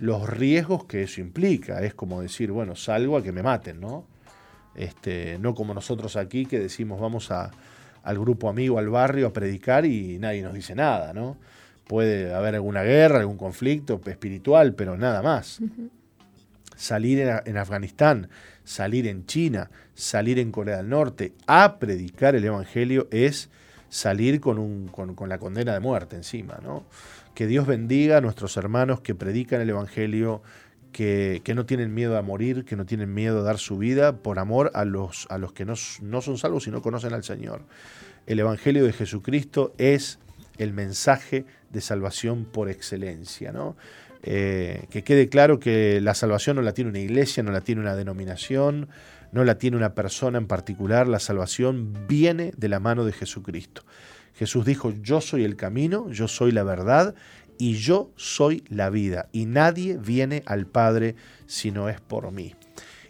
los 0.00 0.28
riesgos 0.28 0.84
que 0.84 1.02
eso 1.02 1.20
implica. 1.20 1.82
Es 1.82 1.94
como 1.94 2.20
decir, 2.20 2.50
bueno, 2.52 2.76
salgo 2.76 3.16
a 3.16 3.22
que 3.22 3.32
me 3.32 3.42
maten, 3.42 3.80
¿no? 3.80 4.04
Este, 4.74 5.38
no 5.38 5.54
como 5.54 5.72
nosotros 5.72 6.16
aquí 6.16 6.46
que 6.46 6.58
decimos 6.58 7.00
vamos 7.00 7.30
a, 7.30 7.52
al 8.02 8.18
grupo 8.18 8.48
amigo, 8.48 8.78
al 8.78 8.88
barrio 8.88 9.28
a 9.28 9.32
predicar 9.32 9.86
y 9.86 10.18
nadie 10.18 10.42
nos 10.42 10.52
dice 10.52 10.74
nada, 10.74 11.12
¿no? 11.12 11.36
Puede 11.86 12.34
haber 12.34 12.54
alguna 12.54 12.82
guerra, 12.82 13.20
algún 13.20 13.36
conflicto 13.36 14.00
espiritual, 14.06 14.74
pero 14.74 14.96
nada 14.96 15.22
más. 15.22 15.60
Salir 16.76 17.20
en, 17.20 17.40
en 17.44 17.56
Afganistán, 17.56 18.28
salir 18.64 19.06
en 19.06 19.26
China, 19.26 19.70
salir 19.94 20.38
en 20.38 20.50
Corea 20.50 20.78
del 20.78 20.88
Norte 20.88 21.32
a 21.46 21.78
predicar 21.78 22.34
el 22.34 22.44
Evangelio 22.44 23.06
es 23.10 23.50
salir 23.88 24.40
con, 24.40 24.90
la 25.26 25.38
condena 25.38 25.72
de 25.72 25.80
muerte 25.80 26.16
encima, 26.16 26.58
¿no? 26.62 26.84
Que 27.34 27.46
Dios 27.46 27.66
bendiga 27.66 28.16
a 28.18 28.20
nuestros 28.20 28.56
hermanos 28.56 29.00
que 29.00 29.14
predican 29.14 29.60
el 29.60 29.70
Evangelio, 29.70 30.42
que, 30.92 31.42
no 31.54 31.66
tienen 31.66 31.94
miedo 31.94 32.16
a 32.16 32.22
morir, 32.22 32.64
que 32.64 32.76
no 32.76 32.86
tienen 32.86 33.12
miedo 33.12 33.40
a 33.40 33.42
dar 33.42 33.58
su 33.58 33.78
vida 33.78 34.16
por 34.16 34.38
amor 34.38 34.70
a 34.74 34.84
los, 34.84 35.26
a 35.30 35.38
los 35.38 35.52
que 35.52 35.64
no, 35.64 35.74
no 36.00 36.20
son 36.22 36.38
salvos 36.38 36.66
y 36.66 36.70
no 36.70 36.82
conocen 36.82 37.12
al 37.12 37.24
Señor. 37.24 37.62
El 38.26 38.40
Evangelio 38.40 38.84
de 38.84 38.92
Jesucristo 38.92 39.74
es 39.78 40.18
el 40.58 40.72
mensaje 40.72 41.44
de 41.70 41.80
salvación 41.80 42.44
por 42.44 42.70
excelencia. 42.70 43.52
¿no? 43.52 43.76
Eh, 44.26 44.86
que 44.88 45.04
quede 45.04 45.28
claro 45.28 45.60
que 45.60 46.00
la 46.00 46.14
salvación 46.14 46.56
no 46.56 46.62
la 46.62 46.72
tiene 46.72 46.88
una 46.88 46.98
iglesia, 46.98 47.42
no 47.42 47.52
la 47.52 47.60
tiene 47.60 47.82
una 47.82 47.94
denominación, 47.94 48.88
no 49.32 49.44
la 49.44 49.58
tiene 49.58 49.76
una 49.76 49.94
persona 49.94 50.38
en 50.38 50.46
particular, 50.46 51.06
la 51.06 51.18
salvación 51.18 51.92
viene 52.08 52.52
de 52.56 52.68
la 52.68 52.80
mano 52.80 53.04
de 53.04 53.12
Jesucristo. 53.12 53.82
Jesús 54.34 54.64
dijo, 54.64 54.94
yo 55.02 55.20
soy 55.20 55.44
el 55.44 55.56
camino, 55.56 56.10
yo 56.10 56.26
soy 56.26 56.52
la 56.52 56.62
verdad 56.62 57.14
y 57.58 57.74
yo 57.74 58.10
soy 58.16 58.64
la 58.68 58.88
vida, 58.88 59.28
y 59.30 59.44
nadie 59.44 59.98
viene 59.98 60.42
al 60.46 60.66
Padre 60.66 61.16
si 61.46 61.70
no 61.70 61.90
es 61.90 62.00
por 62.00 62.32
mí. 62.32 62.54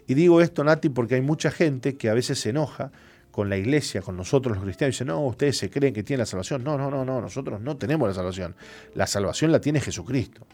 Y 0.07 0.15
digo 0.15 0.41
esto, 0.41 0.65
Nati, 0.65 0.89
porque 0.89 1.15
hay 1.15 1.21
mucha 1.21 1.49
gente 1.49 1.95
que 1.95 2.09
a 2.09 2.13
veces 2.13 2.39
se 2.39 2.49
enoja 2.49 2.91
con 3.31 3.49
la 3.49 3.57
iglesia, 3.57 4.01
con 4.01 4.17
nosotros 4.17 4.55
los 4.55 4.63
cristianos, 4.63 4.93
y 4.93 4.95
dicen, 4.95 5.07
no, 5.07 5.25
ustedes 5.25 5.57
se 5.57 5.69
creen 5.69 5.93
que 5.93 6.03
tienen 6.03 6.19
la 6.19 6.25
salvación. 6.25 6.63
No, 6.63 6.77
no, 6.77 6.91
no, 6.91 7.05
no, 7.05 7.21
nosotros 7.21 7.59
no 7.61 7.77
tenemos 7.77 8.07
la 8.07 8.13
salvación. 8.13 8.55
La 8.93 9.07
salvación 9.07 9.51
la 9.51 9.59
tiene 9.59 9.79
Jesucristo. 9.79 10.45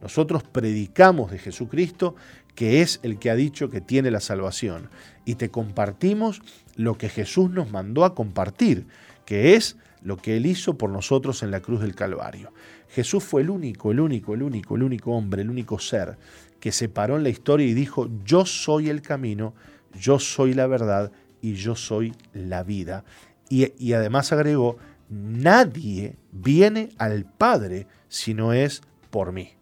Nosotros 0.00 0.42
predicamos 0.42 1.30
de 1.30 1.38
Jesucristo, 1.38 2.14
que 2.54 2.82
es 2.82 3.00
el 3.02 3.18
que 3.18 3.30
ha 3.30 3.34
dicho 3.34 3.70
que 3.70 3.80
tiene 3.80 4.10
la 4.10 4.20
salvación, 4.20 4.88
y 5.24 5.34
te 5.34 5.50
compartimos 5.50 6.40
lo 6.76 6.96
que 6.96 7.08
Jesús 7.08 7.50
nos 7.50 7.70
mandó 7.70 8.04
a 8.04 8.14
compartir, 8.14 8.86
que 9.26 9.54
es 9.54 9.76
lo 10.02 10.16
que 10.16 10.36
Él 10.36 10.46
hizo 10.46 10.78
por 10.78 10.90
nosotros 10.90 11.42
en 11.42 11.50
la 11.50 11.60
cruz 11.60 11.80
del 11.80 11.94
Calvario. 11.94 12.52
Jesús 12.88 13.22
fue 13.22 13.42
el 13.42 13.50
único, 13.50 13.92
el 13.92 14.00
único, 14.00 14.34
el 14.34 14.42
único, 14.42 14.76
el 14.76 14.82
único 14.82 15.12
hombre, 15.12 15.42
el 15.42 15.50
único 15.50 15.78
ser 15.78 16.16
que 16.58 16.72
se 16.72 16.88
paró 16.88 17.16
en 17.16 17.22
la 17.22 17.28
historia 17.28 17.66
y 17.66 17.74
dijo, 17.74 18.08
yo 18.24 18.44
soy 18.44 18.90
el 18.90 19.02
camino, 19.02 19.54
yo 19.98 20.18
soy 20.18 20.54
la 20.54 20.66
verdad 20.66 21.12
y 21.40 21.54
yo 21.54 21.74
soy 21.74 22.12
la 22.32 22.62
vida. 22.62 23.04
Y, 23.48 23.72
y 23.78 23.92
además 23.94 24.32
agregó, 24.32 24.76
nadie 25.08 26.16
viene 26.32 26.90
al 26.98 27.24
Padre 27.24 27.86
si 28.08 28.34
no 28.34 28.52
es 28.52 28.82
por 29.10 29.32
mí. 29.32 29.59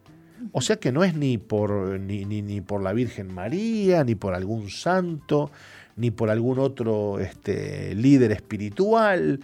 O 0.52 0.60
sea 0.60 0.76
que 0.76 0.92
no 0.92 1.04
es 1.04 1.14
ni 1.14 1.38
por, 1.38 1.98
ni, 2.00 2.24
ni, 2.24 2.42
ni 2.42 2.60
por 2.60 2.82
la 2.82 2.92
Virgen 2.92 3.32
María, 3.32 4.04
ni 4.04 4.14
por 4.14 4.34
algún 4.34 4.70
santo, 4.70 5.50
ni 5.96 6.10
por 6.10 6.30
algún 6.30 6.58
otro 6.58 7.18
este, 7.18 7.94
líder 7.94 8.32
espiritual, 8.32 9.40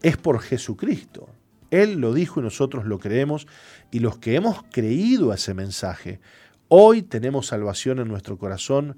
es 0.00 0.16
por 0.16 0.40
Jesucristo. 0.40 1.28
Él 1.70 2.00
lo 2.00 2.12
dijo 2.12 2.40
y 2.40 2.42
nosotros 2.42 2.84
lo 2.84 2.98
creemos. 2.98 3.46
Y 3.90 4.00
los 4.00 4.18
que 4.18 4.34
hemos 4.34 4.62
creído 4.70 5.32
a 5.32 5.36
ese 5.36 5.54
mensaje, 5.54 6.20
hoy 6.68 7.02
tenemos 7.02 7.46
salvación 7.48 7.98
en 7.98 8.08
nuestro 8.08 8.38
corazón, 8.38 8.96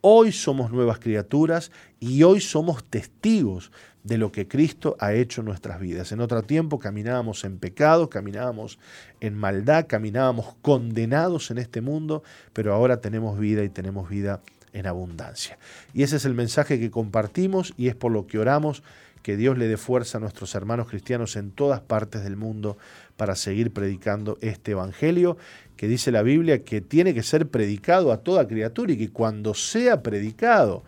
hoy 0.00 0.32
somos 0.32 0.72
nuevas 0.72 0.98
criaturas 0.98 1.70
y 2.00 2.24
hoy 2.24 2.40
somos 2.40 2.84
testigos 2.84 3.70
de 4.04 4.18
lo 4.18 4.32
que 4.32 4.48
Cristo 4.48 4.96
ha 4.98 5.12
hecho 5.12 5.40
en 5.40 5.46
nuestras 5.46 5.80
vidas. 5.80 6.12
En 6.12 6.20
otro 6.20 6.42
tiempo 6.42 6.78
caminábamos 6.78 7.44
en 7.44 7.58
pecado, 7.58 8.10
caminábamos 8.10 8.78
en 9.20 9.36
maldad, 9.36 9.86
caminábamos 9.86 10.54
condenados 10.60 11.50
en 11.50 11.58
este 11.58 11.80
mundo, 11.80 12.22
pero 12.52 12.74
ahora 12.74 13.00
tenemos 13.00 13.38
vida 13.38 13.62
y 13.62 13.68
tenemos 13.68 14.08
vida 14.08 14.40
en 14.72 14.86
abundancia. 14.86 15.58
Y 15.94 16.02
ese 16.02 16.16
es 16.16 16.24
el 16.24 16.34
mensaje 16.34 16.80
que 16.80 16.90
compartimos 16.90 17.74
y 17.76 17.88
es 17.88 17.94
por 17.94 18.10
lo 18.10 18.26
que 18.26 18.38
oramos 18.38 18.82
que 19.22 19.36
Dios 19.36 19.56
le 19.56 19.68
dé 19.68 19.76
fuerza 19.76 20.18
a 20.18 20.20
nuestros 20.20 20.54
hermanos 20.56 20.88
cristianos 20.88 21.36
en 21.36 21.52
todas 21.52 21.80
partes 21.80 22.24
del 22.24 22.36
mundo 22.36 22.76
para 23.16 23.36
seguir 23.36 23.72
predicando 23.72 24.36
este 24.40 24.72
Evangelio, 24.72 25.36
que 25.76 25.86
dice 25.86 26.10
la 26.10 26.22
Biblia 26.22 26.64
que 26.64 26.80
tiene 26.80 27.14
que 27.14 27.22
ser 27.22 27.48
predicado 27.48 28.10
a 28.10 28.18
toda 28.18 28.48
criatura 28.48 28.92
y 28.92 28.98
que 28.98 29.10
cuando 29.10 29.54
sea 29.54 30.02
predicado 30.02 30.82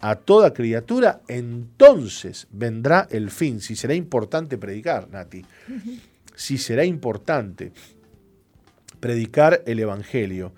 a 0.00 0.16
toda 0.16 0.52
criatura, 0.52 1.22
entonces 1.28 2.46
vendrá 2.50 3.08
el 3.10 3.30
fin. 3.30 3.60
Si 3.60 3.76
será 3.76 3.94
importante 3.94 4.58
predicar, 4.58 5.08
Nati. 5.10 5.44
Si 6.34 6.58
será 6.58 6.84
importante 6.84 7.72
predicar 9.00 9.62
el 9.66 9.80
Evangelio 9.80 10.52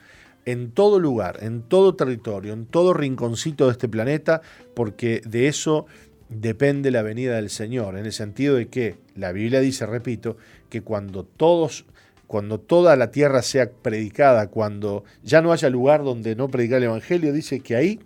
en 0.44 0.72
todo 0.72 0.98
lugar, 0.98 1.38
en 1.42 1.62
todo 1.62 1.94
territorio, 1.94 2.52
en 2.52 2.66
todo 2.66 2.92
rinconcito 2.92 3.66
de 3.66 3.72
este 3.72 3.88
planeta, 3.88 4.42
porque 4.74 5.22
de 5.24 5.48
eso 5.48 5.86
depende 6.28 6.90
la 6.90 7.02
venida 7.02 7.36
del 7.36 7.50
Señor, 7.50 7.96
en 7.96 8.06
el 8.06 8.12
sentido 8.12 8.56
de 8.56 8.68
que 8.68 8.96
la 9.14 9.32
Biblia 9.32 9.60
dice, 9.60 9.86
repito, 9.86 10.36
que 10.68 10.82
cuando 10.82 11.24
todos 11.24 11.86
cuando 12.26 12.60
toda 12.60 12.94
la 12.94 13.10
tierra 13.10 13.42
sea 13.42 13.72
predicada, 13.72 14.50
cuando 14.50 15.02
ya 15.24 15.42
no 15.42 15.50
haya 15.50 15.68
lugar 15.68 16.04
donde 16.04 16.36
no 16.36 16.48
predicar 16.48 16.78
el 16.78 16.84
Evangelio, 16.84 17.32
dice 17.32 17.58
que 17.58 17.74
ahí 17.74 17.98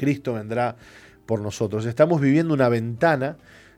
Cristo 0.00 0.32
vendrá 0.32 0.76
por 1.26 1.42
nosotros. 1.42 1.84
Estamos 1.84 2.22
viviendo 2.22 2.54
una 2.54 2.70
ventana 2.70 3.36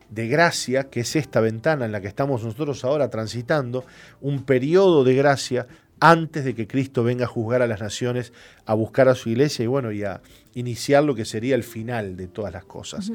de 0.09 0.29
gracia, 0.29 0.85
que 0.85 1.01
es 1.01 1.17
esta 1.17 1.41
ventana 1.41 1.85
en 1.85 1.91
la 1.91 2.01
que 2.01 2.07
estamos 2.07 2.45
nosotros 2.45 2.85
ahora 2.85 3.11
transitando, 3.11 3.85
un 4.21 4.45
periodo 4.45 5.03
de 5.03 5.17
gracia 5.17 5.67
antes 5.99 6.45
de 6.45 6.55
que 6.55 6.69
Cristo 6.69 7.03
venga 7.03 7.25
a 7.25 7.29
juzgar 7.29 7.61
a 7.61 7.67
las 7.67 7.81
naciones, 7.81 8.33
a 8.67 8.75
buscar 8.75 9.09
a 9.09 9.17
su 9.17 9.31
iglesia 9.31 9.65
y 9.65 9.67
bueno, 9.67 9.91
y 9.91 10.05
a 10.05 10.21
iniciar 10.55 11.03
lo 11.03 11.17
que 11.17 11.25
sería 11.25 11.57
el 11.57 11.65
final 11.65 12.17
de 12.17 12.29
todas 12.29 12.53
las 12.53 12.65
cosas. 12.65 13.11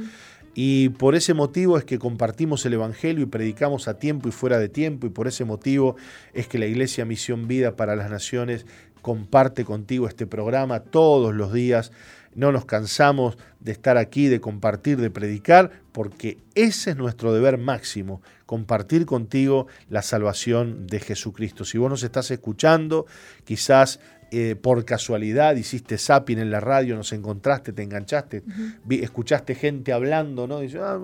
Y 0.54 0.90
por 0.90 1.16
ese 1.16 1.34
motivo 1.34 1.78
es 1.78 1.86
que 1.86 1.98
compartimos 1.98 2.66
el 2.66 2.74
Evangelio 2.74 3.24
y 3.24 3.28
predicamos 3.28 3.88
a 3.88 4.00
tiempo 4.00 4.28
y 4.28 4.32
fuera 4.34 4.60
de 4.60 4.68
tiempo. 4.68 5.08
Y 5.08 5.12
por 5.12 5.28
ese 5.28 5.46
motivo 5.46 5.96
es 6.34 6.48
que 6.48 6.58
la 6.58 6.66
Iglesia 6.66 7.06
Misión 7.06 7.48
Vida 7.48 7.76
para 7.76 7.96
las 7.96 8.10
Naciones 8.10 8.66
comparte 9.04 9.64
contigo 9.64 10.08
este 10.08 10.26
programa 10.28 10.80
todos 10.80 11.34
los 11.34 11.54
días. 11.54 11.92
No 12.36 12.52
nos 12.52 12.66
cansamos 12.66 13.38
de 13.60 13.72
estar 13.72 13.98
aquí, 13.98 14.28
de 14.28 14.40
compartir, 14.40 14.98
de 15.00 15.10
predicar, 15.10 15.72
porque 15.92 16.38
ese 16.56 16.92
es 16.92 16.98
nuestro 16.98 17.34
deber 17.34 17.58
máximo, 17.58 18.22
compartir 18.46 19.06
contigo 19.06 19.68
la 19.90 20.02
salvación 20.02 20.88
de 20.88 21.00
Jesucristo. 21.00 21.66
Si 21.66 21.78
vos 21.78 21.90
nos 21.90 22.04
estás 22.04 22.32
escuchando, 22.32 23.06
quizás 23.44 24.00
eh, 24.30 24.56
por 24.56 24.84
casualidad 24.84 25.56
hiciste 25.56 25.98
zapping 25.98 26.40
en 26.40 26.52
la 26.52 26.60
radio, 26.60 26.98
nos 26.98 27.14
encontraste, 27.14 27.72
te 27.72 27.84
enganchaste, 27.84 28.44
escuchaste 28.90 29.56
gente 29.56 29.94
hablando, 29.94 30.48
¿no? 30.48 30.60
Dice, 30.60 30.80
ah, 30.82 31.00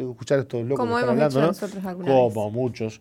escuchar 0.00 0.40
estos 0.40 0.62
locos 0.62 0.84
Como 0.84 0.96
que 0.96 1.02
están 1.02 1.20
hablando, 1.20 1.40
¿no? 1.40 2.04
Como 2.04 2.28
vez. 2.28 2.52
muchos. 2.52 3.00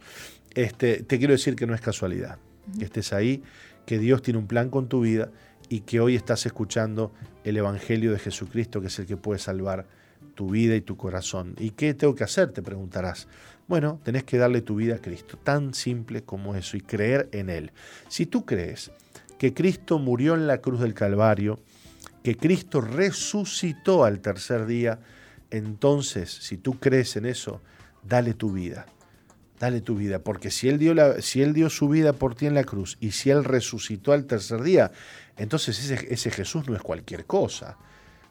Este, 0.53 1.01
te 1.03 1.17
quiero 1.17 1.33
decir 1.33 1.55
que 1.55 1.65
no 1.65 1.73
es 1.73 1.81
casualidad 1.81 2.37
que 2.77 2.85
estés 2.85 3.13
ahí, 3.13 3.41
que 3.85 3.97
Dios 3.97 4.21
tiene 4.21 4.37
un 4.37 4.47
plan 4.47 4.69
con 4.69 4.87
tu 4.87 5.01
vida 5.01 5.31
y 5.72 5.80
que 5.80 6.01
hoy 6.01 6.17
estás 6.17 6.45
escuchando 6.45 7.13
el 7.45 7.55
Evangelio 7.55 8.11
de 8.11 8.19
Jesucristo, 8.19 8.82
que 8.82 8.88
es 8.88 8.99
el 8.99 9.05
que 9.05 9.15
puede 9.15 9.39
salvar 9.39 9.88
tu 10.36 10.49
vida 10.49 10.76
y 10.76 10.82
tu 10.82 10.97
corazón. 10.97 11.55
¿Y 11.57 11.69
qué 11.69 11.93
tengo 11.93 12.13
que 12.13 12.26
hacer? 12.26 12.51
Te 12.51 12.61
preguntarás. 12.61 13.30
Bueno, 13.69 13.97
tenés 14.03 14.26
que 14.26 14.38
darle 14.38 14.61
tu 14.61 14.76
vida 14.76 14.95
a 14.95 15.01
Cristo, 15.01 15.38
tan 15.41 15.74
simple 15.74 16.24
como 16.24 16.57
eso, 16.57 16.76
y 16.76 16.82
creer 16.82 17.30
en 17.32 17.49
Él. 17.49 17.72
Si 18.09 18.26
tú 18.26 18.45
crees 18.45 18.91
que 19.39 19.53
Cristo 19.53 19.97
murió 19.97 20.36
en 20.36 20.45
la 20.45 20.57
cruz 20.57 20.82
del 20.82 20.93
Calvario, 20.93 21.57
que 22.22 22.36
Cristo 22.36 22.82
resucitó 22.82 24.03
al 24.03 24.19
tercer 24.19 24.65
día, 24.65 24.99
entonces, 25.51 26.32
si 26.32 26.57
tú 26.57 26.82
crees 26.82 27.15
en 27.15 27.26
eso, 27.26 27.61
dale 28.03 28.34
tu 28.34 28.51
vida. 28.51 28.88
Dale 29.62 29.82
tu 29.82 29.95
vida, 29.95 30.18
porque 30.18 30.49
si 30.49 30.70
él, 30.70 30.80
dio 30.80 31.22
si 31.22 31.43
él 31.43 31.53
dio 31.53 31.70
su 31.70 31.88
vida 31.88 32.14
por 32.14 32.34
ti 32.34 32.47
en 32.47 32.55
la 32.55 32.64
cruz 32.64 32.97
y 32.99 33.12
si 33.12 33.30
Él 33.30 33.43
resucitó 33.43 34.12
al 34.12 34.26
tercer 34.26 34.64
día, 34.64 34.91
entonces 35.38 35.91
ese, 35.91 36.32
Jesús 36.32 36.68
no 36.68 36.76
es 36.76 36.82
cualquier 36.82 37.26
cosa, 37.26 37.78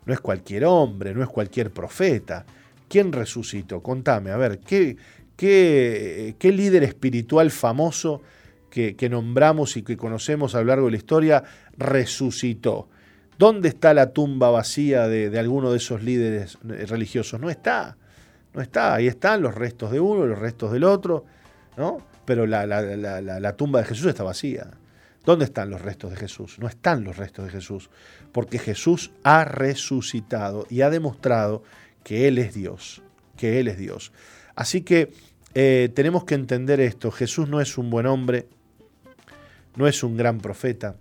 no 0.07 0.13
es 0.13 0.19
cualquier 0.19 0.65
hombre, 0.65 1.15
no 1.15 1.23
es 1.23 1.29
cualquier 1.29 1.71
profeta. 1.71 2.45
¿Quién 2.89 3.13
resucitó? 3.13 3.81
Contame, 3.81 4.33
a 4.33 4.37
ver, 4.37 4.59
¿qué, 4.59 4.97
qué, 5.37 6.35
líder 6.43 6.83
espiritual 6.83 7.53
famoso 7.53 8.23
que, 8.69 8.97
nombramos 9.09 9.77
y 9.77 9.83
que 9.83 9.97
conocemos 9.97 10.57
a 10.57 10.59
lo 10.59 10.65
largo 10.65 10.87
de 10.87 10.91
la 10.91 10.97
historia 10.97 11.45
resucitó? 11.79 12.89
¿Dónde 13.39 13.69
está 13.69 13.95
la 13.95 14.13
tumba 14.13 14.51
vacía 14.51 15.07
de, 15.07 15.31
de 15.31 15.39
alguno 15.39 15.71
de 15.71 15.77
esos 15.77 16.03
líderes 16.03 16.59
religiosos? 16.65 17.39
No 17.39 17.51
está, 17.51 17.97
no 18.55 18.61
está. 18.61 18.95
Ahí 18.95 19.07
están 19.07 19.43
los 19.43 19.55
restos 19.55 19.91
de 19.91 20.01
uno, 20.01 20.27
los 20.27 20.39
restos 20.39 20.73
del 20.73 20.85
otro, 20.85 21.25
¿no? 21.77 21.99
Pero 22.25 22.47
la, 22.47 23.57
tumba 23.57 23.81
de 23.81 23.87
Jesús 23.87 24.07
está 24.07 24.23
vacía. 24.23 24.71
¿Dónde 25.25 25.45
están 25.45 25.71
los 25.71 25.83
restos 25.83 26.11
de 26.11 26.17
Jesús? 26.17 26.59
No 26.59 26.67
están 26.67 27.05
los 27.05 27.17
restos 27.17 27.45
de 27.45 27.51
Jesús, 27.51 27.91
porque 28.33 28.59
Jesús 28.59 29.13
ha 29.23 29.45
resucitado 29.45 30.67
y 30.71 30.81
ha 30.81 30.91
demostrado 30.91 31.63
que 32.05 32.27
Él 32.27 32.39
es 32.39 32.55
Dios, 32.55 33.03
que 33.37 33.61
Él 33.61 33.69
es 33.69 33.77
Dios. 33.77 34.13
Así 34.55 34.81
que 34.81 35.13
eh, 35.55 35.91
tenemos 35.95 36.25
que 36.25 36.35
entender 36.35 36.81
esto. 36.81 37.11
Jesús 37.11 37.49
no 37.49 37.61
es 37.61 37.77
un 37.77 37.91
buen 37.91 38.07
hombre, 38.07 38.49
no 39.77 39.87
es 39.87 40.03
un 40.03 40.17
gran 40.17 40.39
profeta, 40.39 40.97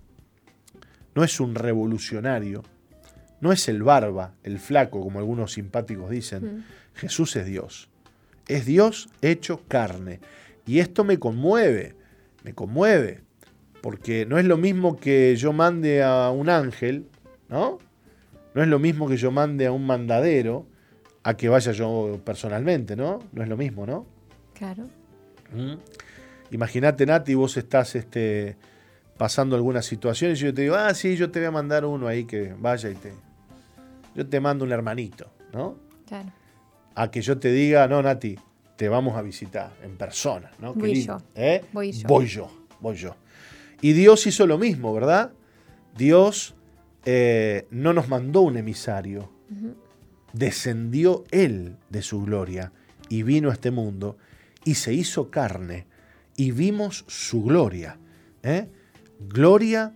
no 1.15 1.23
es 1.23 1.39
un 1.39 1.55
revolucionario, 1.55 2.63
no 3.41 3.51
es 3.51 3.69
el 3.69 3.83
barba, 3.83 4.33
el 4.43 4.59
flaco, 4.59 5.01
como 5.01 5.19
algunos 5.19 5.53
simpáticos 5.53 6.09
dicen. 6.09 6.65
Jesús 6.99 7.35
es 7.35 7.45
Dios. 7.45 7.89
Es 8.47 8.65
Dios 8.65 9.09
hecho 9.21 9.61
carne. 9.67 10.19
Y 10.65 10.79
esto 10.79 11.03
me 11.03 11.17
conmueve, 11.17 11.95
me 12.43 12.53
conmueve, 12.53 13.21
porque 13.81 14.25
no 14.25 14.37
es 14.37 14.45
lo 14.45 14.57
mismo 14.57 14.97
que 14.97 15.35
yo 15.35 15.53
mande 15.53 16.03
a 16.03 16.29
un 16.29 16.49
ángel, 16.49 17.07
¿no? 17.47 17.79
No 18.53 18.61
es 18.61 18.67
lo 18.67 18.79
mismo 18.79 19.07
que 19.07 19.17
yo 19.17 19.31
mande 19.31 19.65
a 19.65 19.71
un 19.71 19.85
mandadero 19.85 20.67
a 21.23 21.35
que 21.35 21.49
vaya 21.49 21.71
yo 21.71 22.19
personalmente, 22.23 22.95
¿no? 22.95 23.19
No 23.31 23.43
es 23.43 23.49
lo 23.49 23.57
mismo, 23.57 23.85
¿no? 23.85 24.05
Claro. 24.53 24.83
¿Mm? 25.53 25.75
Imagínate, 26.51 27.05
Nati, 27.05 27.35
vos 27.35 27.57
estás 27.57 27.95
este, 27.95 28.57
pasando 29.17 29.55
alguna 29.55 29.81
situación 29.81 30.31
y 30.31 30.35
yo 30.35 30.53
te 30.53 30.63
digo, 30.63 30.75
ah, 30.75 30.93
sí, 30.93 31.15
yo 31.15 31.29
te 31.31 31.39
voy 31.39 31.47
a 31.47 31.51
mandar 31.51 31.85
uno 31.85 32.07
ahí 32.07 32.25
que 32.25 32.53
vaya 32.57 32.89
y 32.89 32.95
te... 32.95 33.13
Yo 34.15 34.27
te 34.27 34.39
mando 34.39 34.65
un 34.65 34.71
hermanito, 34.71 35.31
¿no? 35.53 35.77
Claro. 36.07 36.31
A 36.99 37.09
que 37.09 37.21
yo 37.21 37.37
te 37.37 37.49
diga, 37.53 37.87
no, 37.87 38.01
Nati, 38.01 38.37
te 38.75 38.89
vamos 38.89 39.15
a 39.15 39.21
visitar 39.21 39.71
en 39.83 39.95
persona, 39.95 40.51
¿no? 40.59 40.73
Qué 40.73 40.79
Voy 40.79 40.93
lindo, 40.95 41.17
yo. 41.17 41.25
¿eh? 41.41 41.63
Voy 41.71 41.91
yo. 41.93 42.07
Voy 42.09 42.27
yo, 42.27 42.51
voy 42.81 42.95
yo. 42.97 43.15
Y 43.79 43.93
Dios 43.93 44.27
hizo 44.27 44.45
lo 44.45 44.57
mismo, 44.57 44.93
¿verdad? 44.93 45.31
Dios 45.95 46.55
eh, 47.05 47.67
no 47.71 47.93
nos 47.93 48.09
mandó 48.09 48.41
un 48.41 48.57
emisario, 48.57 49.31
descendió 50.33 51.23
Él 51.31 51.77
de 51.89 52.01
su 52.01 52.21
gloria 52.21 52.73
y 53.07 53.23
vino 53.23 53.49
a 53.49 53.53
este 53.53 53.71
mundo 53.71 54.17
y 54.65 54.75
se 54.75 54.93
hizo 54.93 55.31
carne 55.31 55.87
y 56.35 56.51
vimos 56.51 57.05
su 57.07 57.43
gloria. 57.43 57.97
¿eh? 58.43 58.67
Gloria 59.21 59.93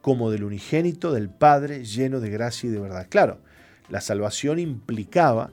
como 0.00 0.30
del 0.30 0.44
unigénito 0.44 1.12
del 1.12 1.28
Padre 1.28 1.84
lleno 1.84 2.20
de 2.20 2.30
gracia 2.30 2.70
y 2.70 2.72
de 2.72 2.80
verdad. 2.80 3.06
Claro, 3.10 3.42
la 3.90 4.00
salvación 4.00 4.58
implicaba 4.58 5.50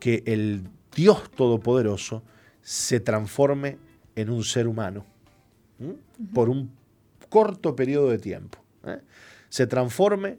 que 0.00 0.22
el 0.26 0.64
Dios 0.94 1.30
Todopoderoso 1.30 2.22
se 2.62 2.98
transforme 3.00 3.78
en 4.16 4.30
un 4.30 4.42
ser 4.42 4.66
humano 4.66 5.04
por 6.34 6.48
un 6.48 6.70
corto 7.28 7.74
periodo 7.76 8.10
de 8.10 8.18
tiempo. 8.18 8.58
¿eh? 8.84 8.98
Se 9.48 9.66
transforme 9.66 10.38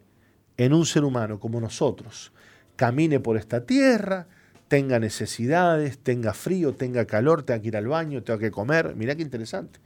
en 0.58 0.74
un 0.74 0.86
ser 0.86 1.04
humano 1.04 1.40
como 1.40 1.60
nosotros, 1.60 2.32
camine 2.76 3.20
por 3.20 3.38
esta 3.38 3.66
tierra, 3.66 4.28
tenga 4.68 5.00
necesidades, 5.00 5.98
tenga 5.98 6.34
frío, 6.34 6.74
tenga 6.74 7.06
calor, 7.06 7.44
tenga 7.44 7.62
que 7.62 7.70
ir 7.70 7.78
al 7.78 7.88
baño, 7.88 8.24
tenga 8.24 8.40
que 8.40 8.52
comer. 8.52 8.96
Mirá 8.96 9.16
qué 9.16 9.22
interesante. 9.22 9.80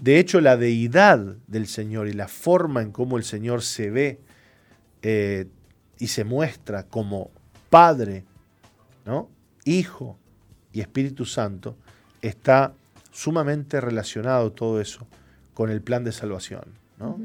De 0.00 0.18
hecho, 0.18 0.40
la 0.40 0.56
deidad 0.56 1.36
del 1.46 1.68
Señor 1.68 2.08
y 2.08 2.12
la 2.12 2.26
forma 2.26 2.82
en 2.82 2.90
cómo 2.90 3.18
el 3.18 3.24
Señor 3.24 3.62
se 3.62 3.90
ve 3.90 4.20
eh, 5.02 5.46
y 5.98 6.08
se 6.08 6.24
muestra 6.24 6.84
como 6.84 7.30
Padre, 7.70 8.24
¿no? 9.04 9.28
Hijo 9.64 10.18
y 10.72 10.80
Espíritu 10.80 11.24
Santo, 11.24 11.76
está 12.20 12.72
sumamente 13.10 13.80
relacionado 13.80 14.52
todo 14.52 14.80
eso 14.80 15.06
con 15.54 15.70
el 15.70 15.82
plan 15.82 16.04
de 16.04 16.12
salvación. 16.12 16.64
¿no? 16.98 17.18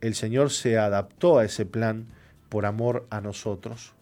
El 0.00 0.14
Señor 0.14 0.50
se 0.50 0.78
adaptó 0.78 1.38
a 1.38 1.44
ese 1.44 1.64
plan 1.64 2.06
por 2.48 2.66
amor 2.66 3.06
a 3.10 3.20
nosotros 3.20 3.94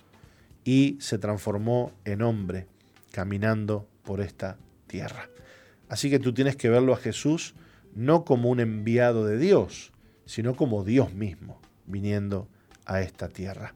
y 0.65 0.97
se 1.01 1.19
transformó 1.19 1.93
en 2.05 2.23
hombre 2.23 2.67
caminando 3.13 3.87
por 4.03 4.21
esta 4.21 4.57
tierra. 4.87 5.29
Así 5.89 6.11
que 6.11 6.19
tú 6.19 6.33
tienes 6.33 6.57
que 6.57 6.71
verlo 6.71 6.95
a 6.95 6.99
Jesús 6.99 7.55
no 7.95 8.25
como 8.25 8.51
un 8.51 8.61
enviado 8.61 9.27
de 9.27 9.37
Dios, 9.39 9.93
sino 10.25 10.55
como 10.55 10.85
Dios 10.85 11.13
mismo 11.13 11.61
viniendo 11.87 12.49
a 12.87 13.01
esta 13.03 13.29
tierra. 13.29 13.75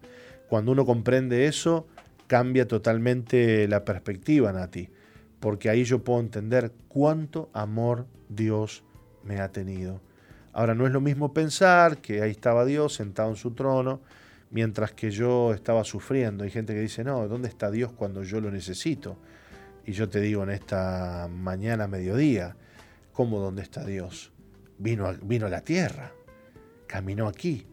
Cuando 0.48 0.72
uno 0.72 0.86
comprende 0.86 1.46
eso, 1.46 1.86
cambia 2.26 2.66
totalmente 2.66 3.68
la 3.68 3.84
perspectiva, 3.84 4.52
Nati, 4.52 4.88
porque 5.40 5.68
ahí 5.68 5.84
yo 5.84 6.02
puedo 6.02 6.20
entender 6.20 6.72
cuánto 6.88 7.50
amor 7.52 8.06
Dios 8.28 8.84
me 9.22 9.40
ha 9.40 9.50
tenido. 9.50 10.00
Ahora, 10.52 10.74
no 10.74 10.86
es 10.86 10.92
lo 10.92 11.00
mismo 11.00 11.34
pensar 11.34 11.98
que 11.98 12.22
ahí 12.22 12.30
estaba 12.30 12.64
Dios 12.64 12.94
sentado 12.94 13.30
en 13.30 13.36
su 13.36 13.52
trono, 13.52 14.00
mientras 14.50 14.92
que 14.92 15.10
yo 15.10 15.52
estaba 15.52 15.82
sufriendo. 15.84 16.44
Hay 16.44 16.50
gente 16.50 16.74
que 16.74 16.80
dice, 16.80 17.02
no, 17.02 17.26
¿dónde 17.26 17.48
está 17.48 17.70
Dios 17.70 17.92
cuando 17.92 18.22
yo 18.22 18.40
lo 18.40 18.50
necesito? 18.50 19.16
Y 19.84 19.92
yo 19.92 20.08
te 20.08 20.20
digo 20.20 20.44
en 20.44 20.50
esta 20.50 21.28
mañana, 21.28 21.88
mediodía, 21.88 22.56
¿cómo 23.12 23.40
dónde 23.40 23.62
está 23.62 23.84
Dios? 23.84 24.32
Vino 24.78 25.06
a, 25.06 25.12
vino 25.12 25.46
a 25.46 25.50
la 25.50 25.62
tierra, 25.62 26.12
caminó 26.86 27.26
aquí, 27.26 27.66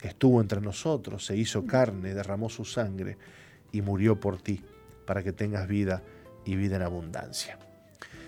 estuvo 0.00 0.40
entre 0.40 0.60
nosotros, 0.60 1.26
se 1.26 1.36
hizo 1.36 1.66
carne, 1.66 2.14
derramó 2.14 2.48
su 2.48 2.64
sangre 2.64 3.18
y 3.72 3.82
murió 3.82 4.18
por 4.20 4.40
ti, 4.40 4.62
para 5.06 5.22
que 5.22 5.32
tengas 5.32 5.68
vida 5.68 6.02
y 6.44 6.56
vida 6.56 6.76
en 6.76 6.82
abundancia. 6.82 7.58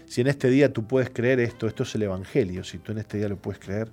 Si 0.06 0.20
en 0.20 0.26
este 0.26 0.50
día 0.50 0.72
tú 0.72 0.86
puedes 0.86 1.10
creer 1.10 1.40
esto, 1.40 1.66
esto 1.66 1.84
es 1.84 1.94
el 1.94 2.02
Evangelio, 2.02 2.64
si 2.64 2.78
tú 2.78 2.92
en 2.92 2.98
este 2.98 3.18
día 3.18 3.28
lo 3.28 3.36
puedes 3.36 3.60
creer, 3.60 3.90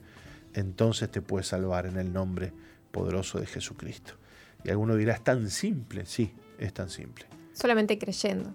entonces 0.54 1.12
te 1.12 1.22
puedes 1.22 1.48
salvar 1.48 1.86
en 1.86 1.98
el 1.98 2.12
nombre 2.12 2.52
poderoso 2.92 3.40
de 3.40 3.46
Jesucristo. 3.46 4.14
Y 4.64 4.72
alguno 4.72 4.96
dirá, 4.96 5.14
es 5.14 5.24
tan 5.24 5.50
simple, 5.50 6.06
sí, 6.06 6.34
es 6.58 6.74
tan 6.74 6.90
simple. 6.90 7.26
Solamente 7.54 7.98
creyendo. 8.00 8.54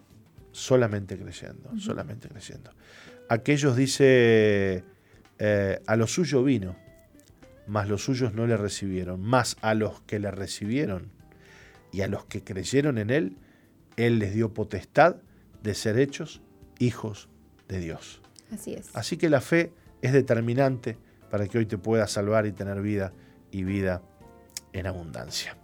Solamente 0.51 1.17
creyendo, 1.17 1.71
solamente 1.79 2.29
creyendo. 2.29 2.73
Aquellos 3.29 3.77
dice, 3.77 4.85
eh, 5.39 5.83
a 5.87 5.97
lo 5.97 6.07
suyo 6.07 6.43
vino, 6.43 6.77
mas 7.67 7.89
los 7.89 8.05
suyos 8.05 8.35
no 8.35 8.47
le 8.47 8.57
recibieron, 8.57 9.21
mas 9.23 9.57
a 9.63 9.75
los 9.75 10.01
que 10.03 10.19
le 10.19 10.31
recibieron 10.31 11.11
y 11.93 12.01
a 12.01 12.09
los 12.09 12.25
que 12.25 12.43
creyeron 12.43 12.99
en 12.99 13.11
él, 13.11 13.37
él 13.97 14.19
les 14.19 14.35
dio 14.35 14.53
potestad 14.53 15.17
de 15.63 15.75
ser 15.75 15.99
hechos 15.99 16.41
hijos 16.79 17.29
de 17.69 17.79
Dios. 17.79 18.21
Así 18.51 18.75
es. 18.75 18.91
Así 18.95 19.17
que 19.17 19.31
la 19.31 19.41
fe 19.41 19.73
es 20.01 20.13
determinante 20.13 20.97
para 21.31 21.47
que 21.47 21.59
hoy 21.59 21.67
te 21.67 21.79
puedas 21.79 22.11
salvar 22.11 22.47
y 22.47 22.53
tener 22.53 22.81
vida 22.81 23.13
y 23.51 23.63
vida 23.65 24.03
en 24.73 24.87
abundancia. 24.87 25.57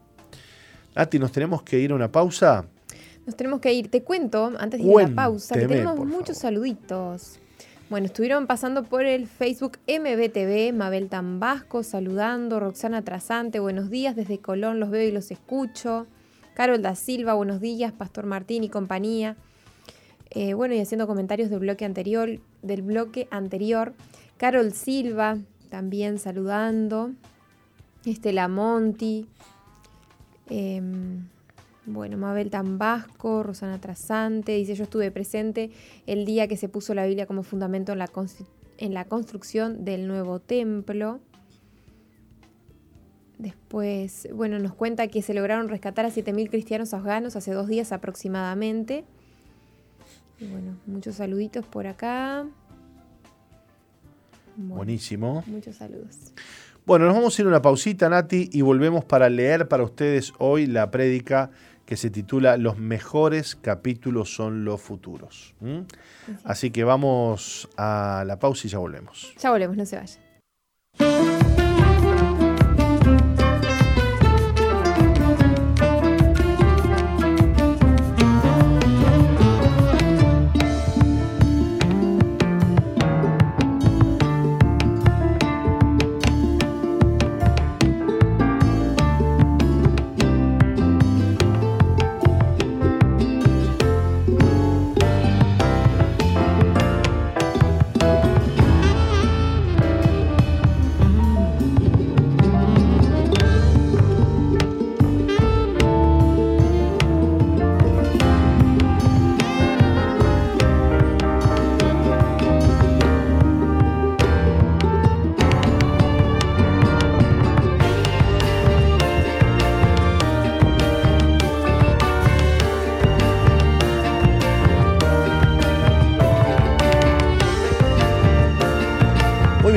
Nati, 0.95 1.19
nos 1.19 1.33
tenemos 1.33 1.63
que 1.63 1.79
ir 1.79 1.93
a 1.93 1.95
una 1.95 2.11
pausa. 2.11 2.67
Nos 3.27 3.37
tenemos 3.37 3.61
que 3.61 3.73
ir. 3.73 3.91
Te 3.91 4.03
cuento, 4.03 4.53
antes 4.59 4.81
de 4.81 4.87
ir 4.87 4.99
a 4.99 5.09
la 5.09 5.15
pausa, 5.15 5.55
que 5.55 5.67
tenemos 5.67 5.99
muchos 5.99 6.39
favor. 6.39 6.55
saluditos. 6.55 7.39
Bueno, 7.91 8.07
estuvieron 8.07 8.47
pasando 8.47 8.85
por 8.85 9.07
el 9.07 9.27
Facebook 9.27 9.79
MBTV, 9.87 10.75
Mabel 10.75 11.09
Tambasco 11.09 11.83
saludando, 11.83 12.61
Roxana 12.61 13.03
Trasante, 13.03 13.61
buenos 13.61 13.89
días, 13.89 14.15
desde 14.15 14.39
Colón 14.39 14.79
los 14.79 14.91
veo 14.91 15.09
y 15.09 15.11
los 15.11 15.31
escucho. 15.31 16.07
Carol 16.59 16.83
da 16.83 16.97
Silva, 16.97 17.35
buenos 17.35 17.61
días, 17.61 17.93
Pastor 17.93 18.27
Martín 18.27 18.65
y 18.65 18.69
compañía. 18.69 19.37
Eh, 20.31 20.55
bueno, 20.55 20.75
y 20.75 20.81
haciendo 20.81 21.07
comentarios 21.07 21.51
del 21.51 21.61
bloque 21.61 21.85
anterior, 21.85 22.41
del 22.63 22.83
bloque 22.83 23.29
anterior. 23.31 23.95
Carol 24.39 24.73
Silva 24.73 25.39
también 25.71 26.19
saludando. 26.19 27.13
Estela 28.05 28.49
Monti. 28.49 29.29
em, 30.51 31.29
bueno, 31.87 32.19
Mabel 32.19 32.51
Tambasco, 32.51 33.45
Rosana 33.45 33.81
Trasante, 33.81 34.51
dice 34.57 34.75
yo 34.75 34.83
estuve 34.83 35.13
presente 35.13 35.71
el 36.09 36.25
día 36.25 36.49
que 36.49 36.57
se 36.57 36.69
puso 36.69 36.93
la 36.93 37.07
Biblia 37.07 37.27
como 37.27 37.45
fundamento 37.45 37.93
en 37.93 38.01
la, 38.01 38.11
en 38.79 38.95
la 38.95 39.05
construcción 39.05 39.85
del 39.85 40.09
nuevo 40.09 40.41
templo. 40.41 41.21
Después, 43.39 44.29
bueno, 44.35 44.59
nos 44.59 44.75
cuenta 44.75 45.07
que 45.07 45.23
se 45.23 45.33
lograron 45.33 45.69
rescatar 45.69 46.05
a 46.05 46.11
7.000 46.11 46.51
cristianos 46.51 46.93
afganos 46.93 47.37
hace 47.37 47.53
dos 47.53 47.69
días 47.69 47.93
aproximadamente. 47.93 49.05
Y 50.41 50.47
bueno, 50.47 50.77
muchos 50.87 51.17
saluditos 51.17 51.65
por 51.65 51.87
acá. 51.87 52.47
Bueno, 54.57 54.75
Buenísimo. 54.75 55.45
Muchos 55.47 55.77
saludos. 55.77 56.33
Bueno, 56.85 57.07
nos 57.07 57.15
vamos 57.15 57.39
a 57.39 57.43
ir 57.43 57.47
a 57.47 57.51
una 57.51 57.63
pausita, 57.63 58.09
Nati, 58.09 58.51
y 58.53 58.63
volvemos 58.63 59.05
para 59.05 59.29
leer 59.29 59.69
para 59.69 59.85
ustedes 59.85 60.33
hoy 60.39 60.67
la 60.67 60.91
prédica 60.91 61.51
que 61.85 61.97
se 61.97 62.11
titula 62.11 62.57
Los 62.57 62.79
mejores 62.79 63.57
capítulos 63.57 64.35
son 64.35 64.65
los 64.65 64.81
futuros. 64.81 65.55
Así 66.45 66.71
que 66.71 66.85
vamos 66.85 67.69
a 67.77 68.25
la 68.27 68.39
pausa 68.39 68.67
y 68.67 68.71
ya 68.71 68.79
volvemos. 68.79 69.33
Ya 69.39 69.51
volvemos, 69.51 69.77
no 69.77 69.87
se 69.87 69.97
vayan. 69.97 71.38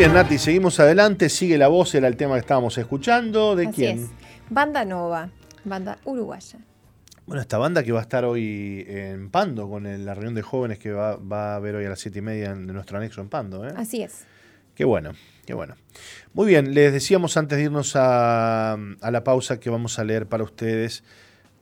Bien, 0.01 0.13
Nati, 0.13 0.39
seguimos 0.39 0.79
adelante. 0.79 1.29
Sigue 1.29 1.59
la 1.59 1.67
voz, 1.67 1.93
era 1.93 2.07
el 2.07 2.15
tema 2.17 2.33
que 2.33 2.39
estábamos 2.39 2.75
escuchando. 2.77 3.55
¿De 3.55 3.67
Así 3.67 3.75
quién? 3.75 3.99
es. 3.99 4.09
Banda 4.49 4.83
Nova, 4.83 5.29
banda 5.63 5.99
uruguaya. 6.05 6.57
Bueno, 7.27 7.39
esta 7.41 7.59
banda 7.59 7.83
que 7.83 7.91
va 7.91 7.99
a 7.99 8.01
estar 8.01 8.25
hoy 8.25 8.83
en 8.87 9.29
Pando, 9.29 9.69
con 9.69 9.85
el- 9.85 10.03
la 10.03 10.15
reunión 10.15 10.33
de 10.33 10.41
jóvenes 10.41 10.79
que 10.79 10.91
va, 10.91 11.17
va 11.17 11.53
a 11.53 11.55
haber 11.57 11.75
hoy 11.75 11.85
a 11.85 11.89
las 11.89 11.99
siete 11.99 12.17
y 12.17 12.21
media 12.23 12.49
en- 12.49 12.65
de 12.65 12.73
nuestro 12.73 12.97
anexo 12.97 13.21
en 13.21 13.29
Pando. 13.29 13.63
¿eh? 13.67 13.73
Así 13.77 14.01
es. 14.01 14.25
Qué 14.73 14.85
bueno, 14.85 15.11
qué 15.45 15.53
bueno. 15.53 15.75
Muy 16.33 16.47
bien, 16.47 16.73
les 16.73 16.91
decíamos 16.91 17.37
antes 17.37 17.59
de 17.59 17.65
irnos 17.65 17.95
a, 17.95 18.73
a 18.73 19.11
la 19.11 19.23
pausa 19.23 19.59
que 19.59 19.69
vamos 19.69 19.99
a 19.99 20.03
leer 20.03 20.25
para 20.25 20.43
ustedes 20.43 21.03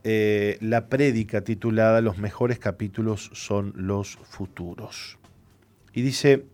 eh, 0.06 0.58
la 0.62 0.88
prédica 0.88 1.42
titulada 1.42 2.00
Los 2.00 2.18
mejores 2.20 2.58
capítulos 2.58 3.32
son 3.34 3.74
los 3.76 4.16
futuros. 4.24 5.18
Y 5.92 6.02
dice, 6.04 6.46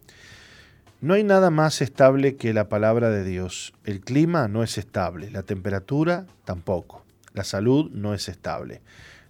no 1.02 1.14
hay 1.14 1.24
nada 1.24 1.50
más 1.50 1.82
estable 1.82 2.38
que 2.38 2.54
la 2.54 2.70
palabra 2.70 3.10
de 3.10 3.24
Dios. 3.24 3.74
El 3.84 4.00
clima 4.00 4.48
no 4.48 4.64
es 4.64 4.78
estable, 4.78 5.30
la 5.30 5.44
temperatura 5.44 6.26
tampoco, 6.46 7.06
la 7.34 7.44
salud 7.44 7.92
no 7.92 8.14
es 8.14 8.30
estable. 8.30 8.82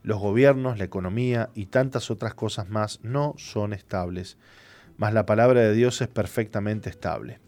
Los 0.03 0.19
gobiernos, 0.19 0.77
la 0.77 0.83
economía 0.83 1.49
y 1.55 1.65
tantas 1.65 2.11
otras 2.11 2.35
cosas 2.35 2.69
más 2.69 2.99
no 3.01 3.33
son 3.37 3.73
estables, 3.73 4.37
mas 4.97 5.13
la 5.13 5.25
palabra 5.25 5.61
de 5.61 5.73
Dios 5.73 5.99
es 6.01 6.07
perfectamente 6.07 6.89
estable. 6.89 7.39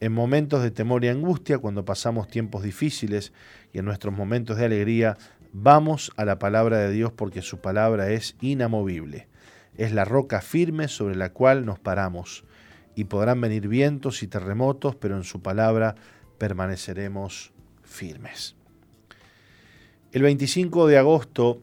En 0.00 0.12
momentos 0.12 0.62
de 0.62 0.70
temor 0.70 1.04
y 1.04 1.08
angustia, 1.08 1.56
cuando 1.56 1.86
pasamos 1.86 2.28
tiempos 2.28 2.62
difíciles 2.62 3.32
y 3.72 3.78
en 3.78 3.86
nuestros 3.86 4.14
momentos 4.14 4.58
de 4.58 4.66
alegría, 4.66 5.16
vamos 5.54 6.12
a 6.16 6.26
la 6.26 6.38
palabra 6.38 6.76
de 6.76 6.92
Dios 6.92 7.12
porque 7.12 7.40
su 7.40 7.58
palabra 7.58 8.10
es 8.10 8.36
inamovible. 8.42 9.28
Es 9.78 9.92
la 9.92 10.04
roca 10.04 10.42
firme 10.42 10.88
sobre 10.88 11.16
la 11.16 11.30
cual 11.30 11.64
nos 11.64 11.78
paramos. 11.78 12.44
Y 12.96 13.04
podrán 13.04 13.40
venir 13.40 13.68
vientos 13.68 14.24
y 14.24 14.26
terremotos, 14.26 14.96
pero 14.96 15.16
en 15.16 15.22
su 15.22 15.40
palabra 15.40 15.94
permaneceremos 16.38 17.52
firmes. 17.84 18.56
El 20.12 20.22
25 20.22 20.88
de 20.88 20.98
agosto 20.98 21.62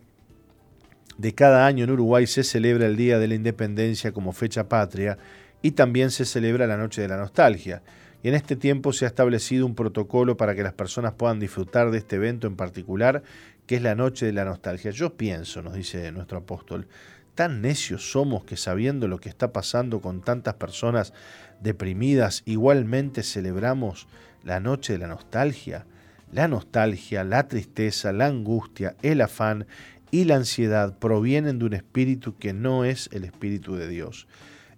de 1.17 1.34
cada 1.34 1.65
año 1.65 1.84
en 1.84 1.91
Uruguay 1.91 2.27
se 2.27 2.43
celebra 2.43 2.86
el 2.86 2.95
Día 2.95 3.19
de 3.19 3.27
la 3.27 3.36
Independencia 3.36 4.11
como 4.11 4.31
fecha 4.31 4.69
patria 4.69 5.17
y 5.61 5.71
también 5.71 6.11
se 6.11 6.25
celebra 6.25 6.67
la 6.67 6.77
Noche 6.77 7.01
de 7.01 7.07
la 7.07 7.17
Nostalgia. 7.17 7.81
Y 8.21 8.29
en 8.29 8.36
este 8.36 8.55
tiempo 8.55 8.93
se 8.93 9.05
ha 9.05 9.07
establecido 9.07 9.65
un 9.65 9.75
protocolo 9.75 10.38
para 10.38 10.55
que 10.55 10.63
las 10.63 10.73
personas 10.73 11.13
puedan 11.13 11.39
disfrutar 11.39 11.91
de 11.91 11.97
este 11.97 12.15
evento 12.15 12.47
en 12.47 12.55
particular, 12.55 13.23
que 13.65 13.75
es 13.75 13.81
la 13.81 13.95
Noche 13.95 14.25
de 14.25 14.34
la 14.34 14.45
Nostalgia. 14.45 14.91
Yo 14.91 15.15
pienso, 15.17 15.61
nos 15.61 15.73
dice 15.73 16.11
nuestro 16.11 16.38
apóstol, 16.38 16.88
tan 17.36 17.61
necios 17.61 18.11
somos 18.11 18.45
que 18.45 18.57
sabiendo 18.57 19.07
lo 19.07 19.19
que 19.19 19.29
está 19.29 19.51
pasando 19.51 20.01
con 20.01 20.21
tantas 20.21 20.55
personas 20.55 21.13
deprimidas, 21.61 22.43
igualmente 22.45 23.23
celebramos 23.23 24.07
la 24.43 24.59
Noche 24.59 24.93
de 24.93 24.99
la 24.99 25.07
Nostalgia. 25.07 25.86
La 26.31 26.47
nostalgia, 26.47 27.23
la 27.23 27.47
tristeza, 27.47 28.11
la 28.11 28.25
angustia, 28.25 28.95
el 29.03 29.21
afán 29.21 29.67
y 30.09 30.25
la 30.25 30.36
ansiedad 30.36 30.97
provienen 30.97 31.59
de 31.59 31.65
un 31.65 31.73
espíritu 31.73 32.38
que 32.38 32.53
no 32.53 32.86
es 32.86 33.07
el 33.11 33.23
espíritu 33.23 33.75
de 33.75 33.88
Dios. 33.88 34.27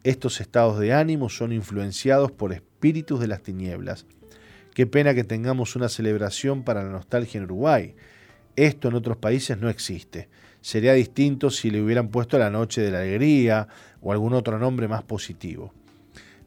Estos 0.04 0.42
estados 0.42 0.80
de 0.80 0.94
ánimo 0.94 1.30
son 1.30 1.52
influenciados 1.52 2.32
por 2.32 2.54
espíritus 2.54 3.20
de 3.22 3.28
las 3.28 3.42
tinieblas. 3.42 4.06
Qué 4.74 4.86
pena 4.86 5.14
que 5.14 5.24
tengamos 5.24 5.78
una 5.78 5.88
celebración 5.88 6.64
para 6.64 6.84
la 6.84 6.90
nostalgia 6.90 7.38
en 7.38 7.46
Uruguay. 7.46 7.96
Esto 8.58 8.90
en 8.90 8.96
otros 8.96 9.18
países 9.18 9.58
no 9.58 9.70
existe. 9.70 10.28
Sería 10.66 10.94
distinto 10.94 11.52
si 11.52 11.70
le 11.70 11.80
hubieran 11.80 12.08
puesto 12.08 12.40
la 12.40 12.50
noche 12.50 12.82
de 12.82 12.90
la 12.90 13.02
alegría 13.02 13.68
o 14.02 14.12
algún 14.12 14.34
otro 14.34 14.58
nombre 14.58 14.88
más 14.88 15.04
positivo. 15.04 15.72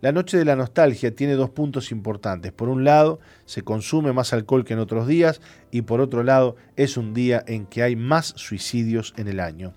La 0.00 0.10
noche 0.10 0.36
de 0.36 0.44
la 0.44 0.56
nostalgia 0.56 1.14
tiene 1.14 1.34
dos 1.34 1.50
puntos 1.50 1.92
importantes. 1.92 2.50
Por 2.50 2.68
un 2.68 2.82
lado, 2.82 3.20
se 3.44 3.62
consume 3.62 4.12
más 4.12 4.32
alcohol 4.32 4.64
que 4.64 4.72
en 4.72 4.80
otros 4.80 5.06
días 5.06 5.40
y 5.70 5.82
por 5.82 6.00
otro 6.00 6.24
lado, 6.24 6.56
es 6.74 6.96
un 6.96 7.14
día 7.14 7.44
en 7.46 7.66
que 7.66 7.84
hay 7.84 7.94
más 7.94 8.34
suicidios 8.34 9.14
en 9.16 9.28
el 9.28 9.38
año. 9.38 9.74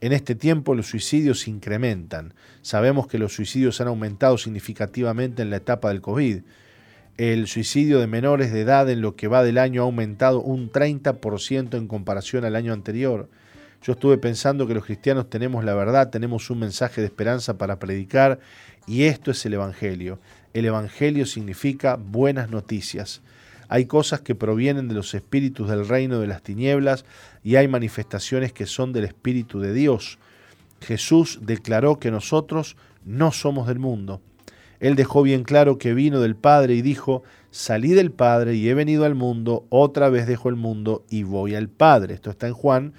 En 0.00 0.12
este 0.12 0.34
tiempo 0.34 0.74
los 0.74 0.88
suicidios 0.88 1.42
se 1.42 1.50
incrementan. 1.50 2.34
Sabemos 2.62 3.06
que 3.06 3.18
los 3.18 3.36
suicidios 3.36 3.80
han 3.80 3.86
aumentado 3.86 4.36
significativamente 4.36 5.42
en 5.42 5.50
la 5.50 5.58
etapa 5.58 5.90
del 5.90 6.00
COVID. 6.00 6.40
El 7.18 7.46
suicidio 7.46 8.00
de 8.00 8.08
menores 8.08 8.52
de 8.52 8.62
edad 8.62 8.90
en 8.90 9.00
lo 9.00 9.14
que 9.14 9.28
va 9.28 9.44
del 9.44 9.58
año 9.58 9.82
ha 9.82 9.84
aumentado 9.84 10.40
un 10.40 10.72
30% 10.72 11.78
en 11.78 11.86
comparación 11.86 12.44
al 12.44 12.56
año 12.56 12.72
anterior. 12.72 13.28
Yo 13.82 13.94
estuve 13.94 14.18
pensando 14.18 14.66
que 14.66 14.74
los 14.74 14.84
cristianos 14.84 15.30
tenemos 15.30 15.64
la 15.64 15.74
verdad, 15.74 16.10
tenemos 16.10 16.50
un 16.50 16.58
mensaje 16.58 17.00
de 17.00 17.06
esperanza 17.06 17.56
para 17.56 17.78
predicar 17.78 18.38
y 18.86 19.04
esto 19.04 19.30
es 19.30 19.44
el 19.46 19.54
Evangelio. 19.54 20.18
El 20.52 20.66
Evangelio 20.66 21.24
significa 21.24 21.96
buenas 21.96 22.50
noticias. 22.50 23.22
Hay 23.68 23.86
cosas 23.86 24.20
que 24.20 24.34
provienen 24.34 24.88
de 24.88 24.94
los 24.94 25.14
espíritus 25.14 25.70
del 25.70 25.88
reino 25.88 26.20
de 26.20 26.26
las 26.26 26.42
tinieblas 26.42 27.06
y 27.42 27.56
hay 27.56 27.68
manifestaciones 27.68 28.52
que 28.52 28.66
son 28.66 28.92
del 28.92 29.04
Espíritu 29.04 29.60
de 29.60 29.72
Dios. 29.72 30.18
Jesús 30.82 31.38
declaró 31.42 31.98
que 31.98 32.10
nosotros 32.10 32.76
no 33.06 33.32
somos 33.32 33.66
del 33.66 33.78
mundo. 33.78 34.20
Él 34.80 34.96
dejó 34.96 35.22
bien 35.22 35.44
claro 35.44 35.78
que 35.78 35.94
vino 35.94 36.20
del 36.20 36.36
Padre 36.36 36.74
y 36.74 36.82
dijo, 36.82 37.22
salí 37.50 37.90
del 37.90 38.10
Padre 38.10 38.56
y 38.56 38.68
he 38.68 38.74
venido 38.74 39.04
al 39.04 39.14
mundo, 39.14 39.66
otra 39.68 40.08
vez 40.10 40.26
dejo 40.26 40.48
el 40.48 40.56
mundo 40.56 41.04
y 41.08 41.22
voy 41.22 41.54
al 41.54 41.68
Padre. 41.68 42.14
Esto 42.14 42.30
está 42.30 42.46
en 42.46 42.54
Juan 42.54 42.92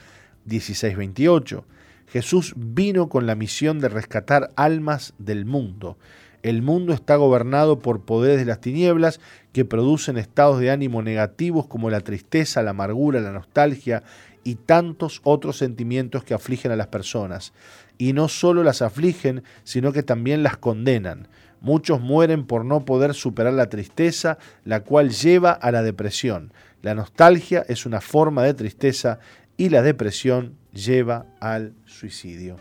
16, 0.45 0.97
28. 0.97 1.65
Jesús 2.07 2.53
vino 2.57 3.09
con 3.09 3.25
la 3.25 3.35
misión 3.35 3.79
de 3.79 3.89
rescatar 3.89 4.49
almas 4.55 5.13
del 5.17 5.45
mundo. 5.45 5.97
El 6.43 6.61
mundo 6.61 6.93
está 6.93 7.15
gobernado 7.17 7.79
por 7.79 8.01
poderes 8.01 8.39
de 8.39 8.45
las 8.45 8.59
tinieblas 8.59 9.19
que 9.53 9.63
producen 9.63 10.17
estados 10.17 10.59
de 10.59 10.71
ánimo 10.71 11.03
negativos 11.03 11.67
como 11.67 11.89
la 11.89 12.01
tristeza, 12.01 12.63
la 12.63 12.71
amargura, 12.71 13.19
la 13.19 13.31
nostalgia 13.31 14.03
y 14.43 14.55
tantos 14.55 15.21
otros 15.23 15.57
sentimientos 15.57 16.23
que 16.23 16.33
afligen 16.33 16.71
a 16.71 16.75
las 16.75 16.87
personas. 16.87 17.53
Y 17.99 18.13
no 18.13 18.27
solo 18.27 18.63
las 18.63 18.81
afligen, 18.81 19.43
sino 19.63 19.93
que 19.93 20.01
también 20.01 20.41
las 20.41 20.57
condenan. 20.57 21.27
Muchos 21.61 22.01
mueren 22.01 22.47
por 22.47 22.65
no 22.65 22.85
poder 22.85 23.13
superar 23.13 23.53
la 23.53 23.69
tristeza, 23.69 24.39
la 24.65 24.79
cual 24.79 25.11
lleva 25.11 25.51
a 25.51 25.71
la 25.71 25.83
depresión. 25.83 26.51
La 26.81 26.95
nostalgia 26.95 27.63
es 27.67 27.85
una 27.85 28.01
forma 28.01 28.41
de 28.41 28.55
tristeza 28.55 29.19
y 29.61 29.69
la 29.69 29.83
depresión 29.83 30.57
lleva 30.73 31.27
al 31.39 31.75
suicidio. 31.85 32.55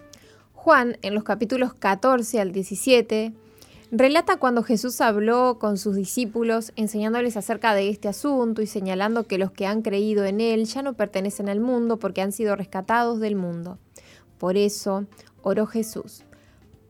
Juan, 0.53 0.99
en 1.01 1.15
los 1.15 1.25
capítulos 1.25 1.73
14 1.73 2.43
al 2.43 2.53
17, 2.53 3.33
relata 3.91 4.37
cuando 4.37 4.63
Jesús 4.63 5.01
habló 5.01 5.59
con 5.59 5.79
sus 5.79 5.97
discípulos 5.97 6.75
enseñándoles 6.77 7.39
acerca 7.39 7.73
de 7.73 7.89
este 7.89 8.09
asunto 8.09 8.61
y 8.61 8.67
señalando 8.67 9.27
que 9.27 9.39
los 9.39 9.51
que 9.51 9.67
han 9.67 9.81
creído 9.81 10.27
en 10.27 10.43
Él 10.43 10.67
ya 10.67 10.83
no 10.83 10.93
pertenecen 10.93 11.49
al 11.49 11.59
mundo 11.59 11.99
porque 11.99 12.21
han 12.21 12.33
sido 12.33 12.55
rescatados 12.55 13.19
del 13.19 13.35
mundo. 13.35 13.79
Por 14.37 14.59
eso 14.59 15.07
oró 15.41 15.65
Jesús, 15.65 16.25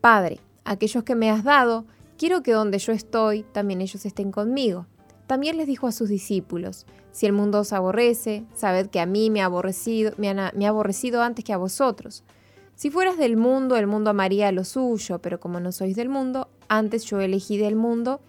Padre, 0.00 0.40
aquellos 0.64 1.04
que 1.04 1.14
me 1.14 1.30
has 1.30 1.44
dado, 1.44 1.84
quiero 2.18 2.42
que 2.42 2.50
donde 2.50 2.80
yo 2.80 2.92
estoy, 2.92 3.44
también 3.52 3.80
ellos 3.80 4.04
estén 4.04 4.32
conmigo. 4.32 4.86
También 5.28 5.56
les 5.56 5.68
dijo 5.68 5.86
a 5.86 5.92
sus 5.92 6.08
discípulos, 6.08 6.84
si 7.12 7.26
el 7.26 7.32
mundo 7.32 7.60
os 7.60 7.72
aborrece, 7.72 8.44
sabed 8.54 8.88
que 8.88 9.00
a 9.00 9.06
mí 9.06 9.30
me 9.30 9.42
ha 9.42 9.46
aborrecido, 9.46 10.12
me, 10.16 10.28
ha 10.30 10.68
aborrecido 10.68 11.22
antes 11.22 11.44
que 11.44 11.52
a 11.52 11.56
vosotros. 11.56 12.22
Si 12.76 12.90
fueras 12.90 13.18
del 13.18 13.36
mundo, 13.36 13.76
el 13.76 13.86
mundo 13.86 14.10
amaría 14.10 14.52
lo 14.52 14.64
suyo, 14.64 15.18
pero 15.18 15.38
como 15.40 15.60
no 15.60 15.72
sois 15.72 15.96
del 15.96 16.08
mundo, 16.08 16.48
antes 16.68 17.04
yo 17.04 17.20
elegí 17.20 17.58
del 17.58 17.76
mundo, 17.76 18.20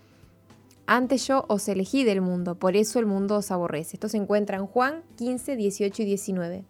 antes 0.88 1.26
yo 1.28 1.46
os 1.48 1.70
elegí 1.70 2.04
del 2.04 2.22
mundo, 2.22 2.56
por 2.56 2.76
eso 2.76 3.00
el 3.00 3.06
mundo 3.06 3.38
os 3.38 3.52
aborrece. 3.52 3.96
Esto 3.96 4.10
se 4.10 4.18
encuentra 4.18 4.58
en 4.58 4.66
Juan 4.66 5.04
15, 5.16 5.56
18 5.56 6.02
y 6.02 6.06
19. 6.06 6.64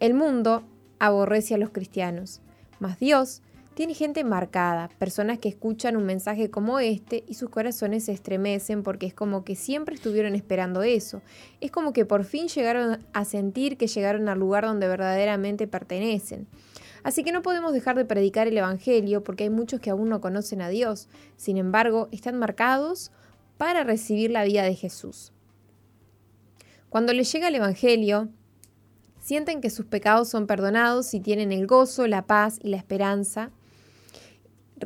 El 0.00 0.14
mundo 0.14 0.62
aborrece 0.98 1.54
a 1.54 1.58
los 1.58 1.70
cristianos, 1.70 2.40
mas 2.80 2.98
Dios 2.98 3.40
tiene 3.80 3.94
gente 3.94 4.24
marcada, 4.24 4.90
personas 4.98 5.38
que 5.38 5.48
escuchan 5.48 5.96
un 5.96 6.04
mensaje 6.04 6.50
como 6.50 6.80
este 6.80 7.24
y 7.26 7.32
sus 7.32 7.48
corazones 7.48 8.04
se 8.04 8.12
estremecen 8.12 8.82
porque 8.82 9.06
es 9.06 9.14
como 9.14 9.42
que 9.42 9.56
siempre 9.56 9.94
estuvieron 9.94 10.34
esperando 10.34 10.82
eso. 10.82 11.22
Es 11.62 11.70
como 11.70 11.94
que 11.94 12.04
por 12.04 12.24
fin 12.24 12.48
llegaron 12.48 13.02
a 13.14 13.24
sentir 13.24 13.78
que 13.78 13.86
llegaron 13.86 14.28
al 14.28 14.38
lugar 14.38 14.66
donde 14.66 14.86
verdaderamente 14.86 15.66
pertenecen. 15.66 16.46
Así 17.04 17.24
que 17.24 17.32
no 17.32 17.40
podemos 17.40 17.72
dejar 17.72 17.96
de 17.96 18.04
predicar 18.04 18.48
el 18.48 18.58
Evangelio 18.58 19.24
porque 19.24 19.44
hay 19.44 19.50
muchos 19.50 19.80
que 19.80 19.88
aún 19.88 20.10
no 20.10 20.20
conocen 20.20 20.60
a 20.60 20.68
Dios. 20.68 21.08
Sin 21.38 21.56
embargo, 21.56 22.10
están 22.12 22.38
marcados 22.38 23.12
para 23.56 23.82
recibir 23.82 24.30
la 24.30 24.44
vida 24.44 24.62
de 24.62 24.74
Jesús. 24.74 25.32
Cuando 26.90 27.14
les 27.14 27.32
llega 27.32 27.48
el 27.48 27.54
Evangelio, 27.54 28.28
sienten 29.20 29.62
que 29.62 29.70
sus 29.70 29.86
pecados 29.86 30.28
son 30.28 30.46
perdonados 30.46 31.14
y 31.14 31.20
tienen 31.20 31.50
el 31.50 31.66
gozo, 31.66 32.06
la 32.06 32.26
paz 32.26 32.58
y 32.62 32.68
la 32.68 32.76
esperanza 32.76 33.52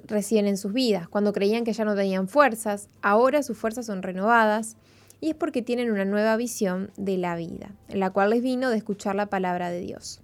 recién 0.06 0.46
en 0.46 0.56
sus 0.56 0.72
vidas. 0.72 1.08
Cuando 1.08 1.32
creían 1.32 1.64
que 1.64 1.72
ya 1.72 1.84
no 1.84 1.94
tenían 1.94 2.28
fuerzas, 2.28 2.88
ahora 3.02 3.42
sus 3.42 3.56
fuerzas 3.56 3.86
son 3.86 4.02
renovadas 4.02 4.76
y 5.20 5.30
es 5.30 5.34
porque 5.34 5.62
tienen 5.62 5.90
una 5.90 6.04
nueva 6.04 6.36
visión 6.36 6.90
de 6.96 7.16
la 7.16 7.36
vida, 7.36 7.70
en 7.88 8.00
la 8.00 8.10
cual 8.10 8.30
les 8.30 8.42
vino 8.42 8.70
de 8.70 8.76
escuchar 8.76 9.14
la 9.14 9.26
palabra 9.26 9.70
de 9.70 9.80
Dios. 9.80 10.20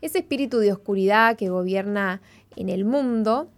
Ese 0.00 0.18
espíritu 0.18 0.58
de 0.58 0.72
oscuridad 0.72 1.36
que 1.36 1.48
gobierna 1.48 2.20
en 2.56 2.68
el 2.68 2.84
mundo 2.84 3.48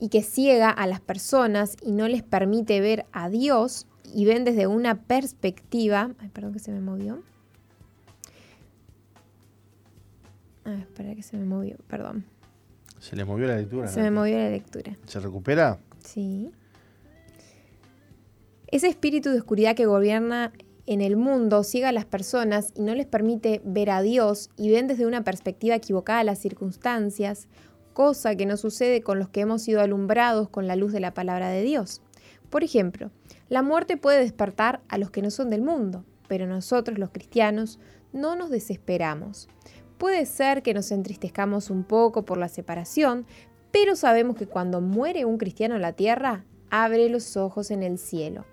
y 0.00 0.08
que 0.08 0.22
ciega 0.22 0.70
a 0.70 0.86
las 0.86 1.00
personas 1.00 1.76
y 1.82 1.92
no 1.92 2.08
les 2.08 2.22
permite 2.22 2.80
ver 2.80 3.06
a 3.12 3.28
Dios 3.28 3.86
y 4.14 4.24
ven 4.24 4.44
desde 4.44 4.66
una 4.66 5.02
perspectiva, 5.02 6.10
ay, 6.18 6.28
perdón 6.28 6.52
que 6.52 6.60
se 6.60 6.72
me 6.72 6.80
movió, 6.80 7.22
Ah, 10.68 10.76
espera 10.80 11.14
que 11.14 11.22
se 11.22 11.38
me 11.38 11.46
movió, 11.46 11.76
perdón. 11.86 12.26
Se 12.98 13.16
le 13.16 13.24
movió 13.24 13.46
la 13.46 13.56
lectura. 13.56 13.88
Se 13.88 14.02
me 14.02 14.10
movió 14.10 14.36
la 14.36 14.50
lectura. 14.50 14.98
¿Se 15.06 15.18
recupera? 15.18 15.78
Sí. 16.04 16.50
Ese 18.66 18.88
espíritu 18.88 19.30
de 19.30 19.38
oscuridad 19.38 19.74
que 19.74 19.86
gobierna 19.86 20.52
en 20.84 21.00
el 21.00 21.16
mundo 21.16 21.64
ciega 21.64 21.88
a 21.88 21.92
las 21.92 22.04
personas 22.04 22.72
y 22.74 22.82
no 22.82 22.94
les 22.94 23.06
permite 23.06 23.62
ver 23.64 23.88
a 23.88 24.02
Dios 24.02 24.50
y 24.58 24.70
ven 24.70 24.88
desde 24.88 25.06
una 25.06 25.24
perspectiva 25.24 25.74
equivocada 25.74 26.22
las 26.22 26.38
circunstancias, 26.38 27.48
cosa 27.94 28.36
que 28.36 28.44
no 28.44 28.58
sucede 28.58 29.00
con 29.00 29.18
los 29.18 29.30
que 29.30 29.40
hemos 29.40 29.62
sido 29.62 29.80
alumbrados 29.80 30.50
con 30.50 30.66
la 30.66 30.76
luz 30.76 30.92
de 30.92 31.00
la 31.00 31.14
palabra 31.14 31.48
de 31.48 31.62
Dios. 31.62 32.02
Por 32.50 32.62
ejemplo, 32.62 33.10
la 33.48 33.62
muerte 33.62 33.96
puede 33.96 34.20
despertar 34.20 34.82
a 34.88 34.98
los 34.98 35.10
que 35.10 35.22
no 35.22 35.30
son 35.30 35.48
del 35.48 35.62
mundo, 35.62 36.04
pero 36.28 36.46
nosotros 36.46 36.98
los 36.98 37.08
cristianos 37.08 37.78
no 38.12 38.36
nos 38.36 38.50
desesperamos. 38.50 39.48
Puede 39.98 40.26
ser 40.26 40.62
que 40.62 40.74
nos 40.74 40.92
entristezcamos 40.92 41.70
un 41.70 41.82
poco 41.82 42.24
por 42.24 42.38
la 42.38 42.48
separación, 42.48 43.26
pero 43.72 43.96
sabemos 43.96 44.36
que 44.36 44.46
cuando 44.46 44.80
muere 44.80 45.24
un 45.24 45.38
cristiano 45.38 45.74
en 45.74 45.82
la 45.82 45.92
tierra, 45.92 46.44
abre 46.70 47.08
los 47.08 47.36
ojos 47.36 47.70
en 47.70 47.82
el 47.82 47.98
cielo. 47.98 48.44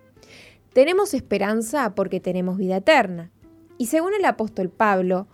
Tenemos 0.74 1.14
esperanza 1.14 1.96
porque 1.96 2.20
tenemos 2.20 2.58
vida 2.58 2.78
eterna. 2.78 3.32
Y 3.78 3.88
según 3.88 4.14
el 4.14 4.26
apóstol 4.26 4.70
Pablo, 4.70 5.28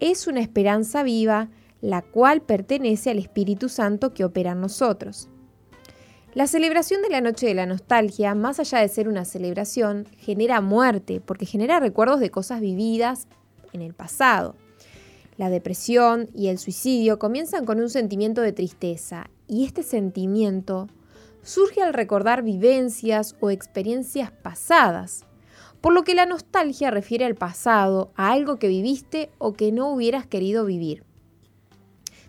es 0.00 0.26
una 0.26 0.40
esperanza 0.40 1.02
viva 1.02 1.48
la 1.80 2.02
cual 2.02 2.42
pertenece 2.42 3.10
al 3.10 3.18
Espíritu 3.18 3.68
Santo 3.68 4.14
que 4.14 4.24
opera 4.24 4.52
en 4.52 4.60
nosotros. 4.60 5.28
La 6.34 6.46
celebración 6.46 7.02
de 7.02 7.10
la 7.10 7.20
Noche 7.20 7.46
de 7.46 7.54
la 7.54 7.66
Nostalgia, 7.66 8.34
más 8.34 8.58
allá 8.58 8.78
de 8.80 8.88
ser 8.88 9.08
una 9.08 9.24
celebración, 9.24 10.06
genera 10.18 10.60
muerte 10.60 11.20
porque 11.20 11.46
genera 11.46 11.80
recuerdos 11.80 12.20
de 12.20 12.30
cosas 12.30 12.60
vividas 12.60 13.28
en 13.72 13.82
el 13.82 13.94
pasado. 13.94 14.56
La 15.36 15.50
depresión 15.50 16.28
y 16.32 16.48
el 16.48 16.58
suicidio 16.58 17.18
comienzan 17.18 17.64
con 17.64 17.80
un 17.80 17.90
sentimiento 17.90 18.40
de 18.40 18.52
tristeza 18.52 19.30
y 19.48 19.64
este 19.64 19.82
sentimiento 19.82 20.88
surge 21.42 21.82
al 21.82 21.92
recordar 21.92 22.42
vivencias 22.42 23.36
o 23.40 23.50
experiencias 23.50 24.30
pasadas, 24.30 25.24
por 25.80 25.92
lo 25.92 26.02
que 26.02 26.14
la 26.14 26.24
nostalgia 26.24 26.90
refiere 26.90 27.24
al 27.24 27.34
pasado, 27.34 28.10
a 28.16 28.32
algo 28.32 28.58
que 28.58 28.68
viviste 28.68 29.30
o 29.38 29.52
que 29.52 29.72
no 29.72 29.90
hubieras 29.92 30.26
querido 30.26 30.64
vivir. 30.64 31.04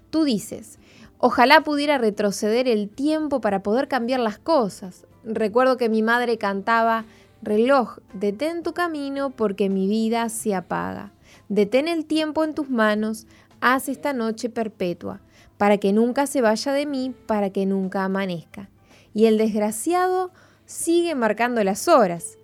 Tú 0.10 0.24
dices, 0.24 0.80
ojalá 1.20 1.62
pudiera 1.62 1.98
retroceder 1.98 2.68
el 2.68 2.90
tiempo 2.90 3.40
para 3.40 3.64
poder 3.64 3.88
cambiar 3.88 4.20
las 4.20 4.40
cosas. 4.40 5.06
Recuerdo 5.24 5.78
que 5.78 5.90
mi 5.90 6.02
madre 6.02 6.38
cantaba, 6.38 7.06
reloj, 7.42 8.00
detén 8.14 8.64
tu 8.64 8.74
camino 8.74 9.30
porque 9.30 9.70
mi 9.70 9.88
vida 9.88 10.28
se 10.30 10.54
apaga. 10.54 11.15
Detén 11.50 11.88
el 11.88 12.06
tiempo 12.06 12.44
en 12.44 12.56
tus 12.56 12.70
manos, 12.70 13.28
haz 13.62 13.90
esta 13.90 14.14
noche 14.14 14.50
perpetua, 14.50 15.22
para 15.58 15.78
que 15.78 15.94
nunca 15.94 16.28
se 16.28 16.42
vaya 16.42 16.74
de 16.74 16.86
mí, 16.86 17.14
para 17.28 17.52
que 17.52 17.66
nunca 17.66 18.04
amanezca. 18.04 18.70
Y 19.14 19.26
el 19.26 19.38
desgraciado 19.38 20.32
sigue 20.66 21.16
marcando 21.16 21.64
las 21.64 21.88
horas. 21.88 22.38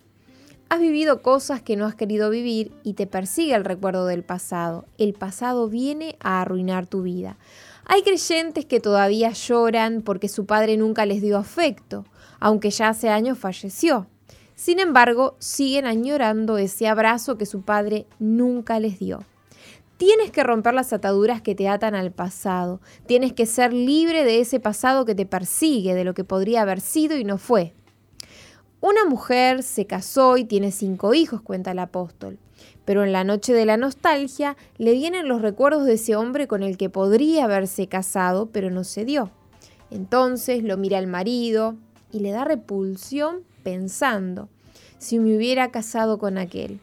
Has 0.70 0.80
vivido 0.80 1.22
cosas 1.22 1.62
que 1.62 1.76
no 1.76 1.86
has 1.86 1.96
querido 1.96 2.30
vivir 2.30 2.72
y 2.84 2.94
te 2.94 3.08
persigue 3.08 3.56
el 3.56 3.66
recuerdo 3.66 4.06
del 4.06 4.24
pasado. 4.24 4.86
El 4.98 5.14
pasado 5.14 5.68
viene 5.68 6.16
a 6.22 6.42
arruinar 6.42 6.88
tu 6.88 7.02
vida. 7.02 7.38
Hay 7.86 8.04
creyentes 8.04 8.66
que 8.66 8.80
todavía 8.80 9.32
lloran 9.32 10.02
porque 10.02 10.30
su 10.30 10.46
padre 10.46 10.78
nunca 10.78 11.06
les 11.06 11.22
dio 11.22 11.38
afecto, 11.38 12.06
aunque 12.40 12.70
ya 12.70 12.90
hace 12.90 13.10
años 13.10 13.38
falleció. 13.38 14.08
Sin 14.62 14.78
embargo, 14.78 15.38
siguen 15.40 15.88
añorando 15.88 16.60
ese 16.60 16.88
abrazo 16.88 17.36
que 17.36 17.48
su 17.48 17.64
padre 17.64 18.06
nunca 18.20 18.80
les 18.80 19.00
dio. 19.00 19.24
Tienes 19.98 20.30
que 20.30 20.44
romper 20.44 20.76
las 20.76 20.94
ataduras 20.94 21.42
que 21.42 21.56
te 21.56 21.68
atan 21.68 21.96
al 21.96 22.12
pasado. 22.12 22.80
Tienes 23.08 23.34
que 23.34 23.48
ser 23.48 23.74
libre 23.74 24.24
de 24.24 24.40
ese 24.40 24.60
pasado 24.60 25.04
que 25.04 25.16
te 25.16 25.26
persigue, 25.26 25.96
de 25.96 26.04
lo 26.04 26.14
que 26.14 26.24
podría 26.24 26.62
haber 26.62 26.80
sido 26.80 27.18
y 27.18 27.24
no 27.24 27.40
fue. 27.40 27.74
Una 28.82 29.04
mujer 29.04 29.64
se 29.64 29.88
casó 29.88 30.38
y 30.38 30.46
tiene 30.46 30.72
cinco 30.72 31.16
hijos, 31.16 31.42
cuenta 31.42 31.72
el 31.72 31.80
apóstol. 31.80 32.38
Pero 32.86 33.04
en 33.04 33.14
la 33.14 33.24
noche 33.24 33.54
de 33.54 33.66
la 33.66 33.78
nostalgia 33.78 34.58
le 34.78 34.94
vienen 34.94 35.28
los 35.28 35.42
recuerdos 35.42 35.88
de 35.88 35.94
ese 35.94 36.16
hombre 36.16 36.48
con 36.48 36.62
el 36.62 36.78
que 36.78 36.92
podría 36.92 37.46
haberse 37.46 37.88
casado, 37.88 38.52
pero 38.52 38.70
no 38.70 38.84
se 38.84 39.06
dio. 39.06 39.32
Entonces 39.90 40.64
lo 40.64 40.78
mira 40.78 41.00
el 41.00 41.08
marido 41.08 41.78
y 42.12 42.20
le 42.20 42.30
da 42.30 42.46
repulsión 42.46 43.50
pensando, 43.64 44.50
si 44.98 45.20
me 45.20 45.36
hubiera 45.36 45.72
casado 45.72 46.18
con 46.18 46.38
aquel. 46.38 46.80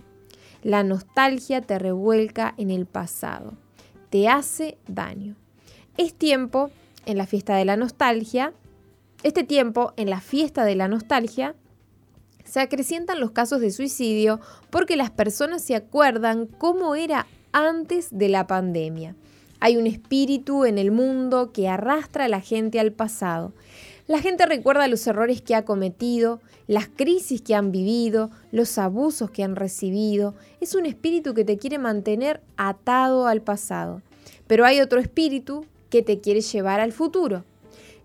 La 0.62 0.82
nostalgia 0.82 1.60
te 1.60 1.78
revuelca 1.78 2.54
en 2.56 2.70
el 2.70 2.86
pasado, 2.86 3.54
te 4.10 4.28
hace 4.28 4.76
daño. 4.88 5.36
Es 5.96 6.14
tiempo 6.14 6.70
en 7.06 7.16
la 7.16 7.26
fiesta 7.26 7.56
de 7.56 7.64
la 7.64 7.76
nostalgia, 7.76 8.52
este 9.22 9.42
tiempo 9.42 9.92
en 9.96 10.10
la 10.10 10.20
fiesta 10.20 10.64
de 10.64 10.76
la 10.76 10.86
nostalgia 10.86 11.56
se 12.44 12.60
acrecientan 12.60 13.20
los 13.20 13.32
casos 13.32 13.60
de 13.60 13.70
suicidio 13.70 14.40
porque 14.70 14.96
las 14.96 15.10
personas 15.10 15.62
se 15.62 15.74
acuerdan 15.74 16.46
cómo 16.46 16.94
era 16.94 17.26
antes 17.52 18.08
de 18.10 18.28
la 18.28 18.46
pandemia. 18.46 19.14
Hay 19.60 19.76
un 19.76 19.86
espíritu 19.86 20.64
en 20.64 20.78
el 20.78 20.92
mundo 20.92 21.52
que 21.52 21.68
arrastra 21.68 22.26
a 22.26 22.28
la 22.28 22.40
gente 22.40 22.78
al 22.78 22.92
pasado. 22.92 23.52
La 24.06 24.20
gente 24.20 24.46
recuerda 24.46 24.88
los 24.88 25.06
errores 25.06 25.42
que 25.42 25.54
ha 25.54 25.64
cometido, 25.64 26.40
las 26.66 26.88
crisis 26.88 27.42
que 27.42 27.54
han 27.54 27.72
vivido, 27.72 28.30
los 28.52 28.78
abusos 28.78 29.30
que 29.30 29.42
han 29.44 29.56
recibido. 29.56 30.34
Es 30.60 30.74
un 30.74 30.86
espíritu 30.86 31.34
que 31.34 31.44
te 31.44 31.58
quiere 31.58 31.78
mantener 31.78 32.40
atado 32.56 33.26
al 33.26 33.42
pasado. 33.42 34.02
Pero 34.46 34.64
hay 34.64 34.80
otro 34.80 35.00
espíritu 35.00 35.66
que 35.90 36.02
te 36.02 36.20
quiere 36.20 36.40
llevar 36.40 36.80
al 36.80 36.92
futuro. 36.92 37.44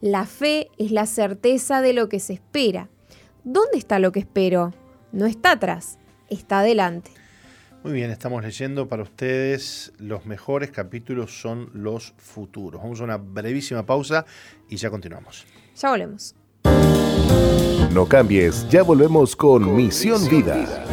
La 0.02 0.26
fe 0.26 0.70
es 0.78 0.92
la 0.92 1.06
certeza 1.06 1.82
de 1.82 1.94
lo 1.94 2.10
que 2.10 2.20
se 2.20 2.34
espera. 2.34 2.90
¿Dónde 3.44 3.78
está 3.78 4.00
lo 4.00 4.12
que 4.12 4.20
espero? 4.20 4.74
No 5.12 5.26
está 5.26 5.52
atrás, 5.52 5.98
está 6.30 6.60
adelante. 6.60 7.12
Muy 7.84 7.92
bien, 7.92 8.12
estamos 8.12 8.42
leyendo 8.42 8.88
para 8.88 9.04
ustedes 9.04 9.92
los 9.98 10.26
mejores 10.26 10.72
capítulos 10.72 11.42
son 11.42 11.70
los 11.74 12.14
futuros. 12.18 12.82
Vamos 12.82 13.02
a 13.02 13.04
una 13.04 13.18
brevísima 13.18 13.86
pausa 13.86 14.26
y 14.70 14.78
ya 14.78 14.90
continuamos. 14.90 15.46
Ya 15.76 15.90
volvemos. 15.90 16.36
No 17.92 18.06
cambies, 18.08 18.68
ya 18.70 18.82
volvemos 18.84 19.36
con, 19.36 19.76
Misión, 19.76 20.28
Vida. 20.28 20.86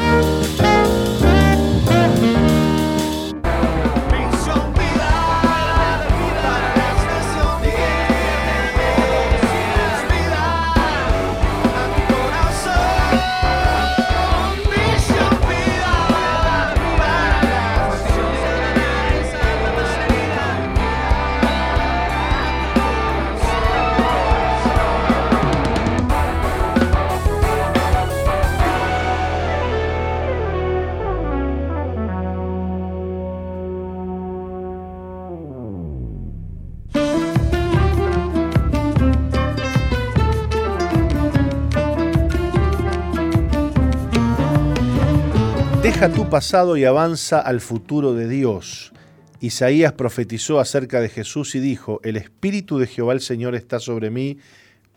Deja 46.00 46.14
tu 46.14 46.30
pasado 46.30 46.78
y 46.78 46.86
avanza 46.86 47.40
al 47.40 47.60
futuro 47.60 48.14
de 48.14 48.26
Dios. 48.26 48.90
Isaías 49.38 49.92
profetizó 49.92 50.58
acerca 50.58 50.98
de 50.98 51.10
Jesús 51.10 51.54
y 51.54 51.60
dijo, 51.60 52.00
el 52.02 52.16
Espíritu 52.16 52.78
de 52.78 52.86
Jehová 52.86 53.12
el 53.12 53.20
Señor 53.20 53.54
está 53.54 53.80
sobre 53.80 54.08
mí, 54.08 54.38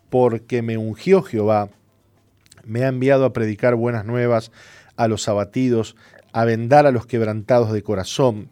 porque 0.09 0.61
me 0.61 0.77
ungió 0.77 1.21
Jehová, 1.21 1.67
me 2.63 2.85
ha 2.85 2.87
enviado 2.87 3.25
a 3.25 3.33
predicar 3.33 3.75
buenas 3.75 4.05
nuevas 4.05 4.53
a 4.95 5.09
los 5.09 5.27
abatidos, 5.27 5.97
a 6.31 6.45
vendar 6.45 6.85
a 6.85 6.91
los 6.91 7.05
quebrantados 7.05 7.73
de 7.73 7.83
corazón, 7.83 8.47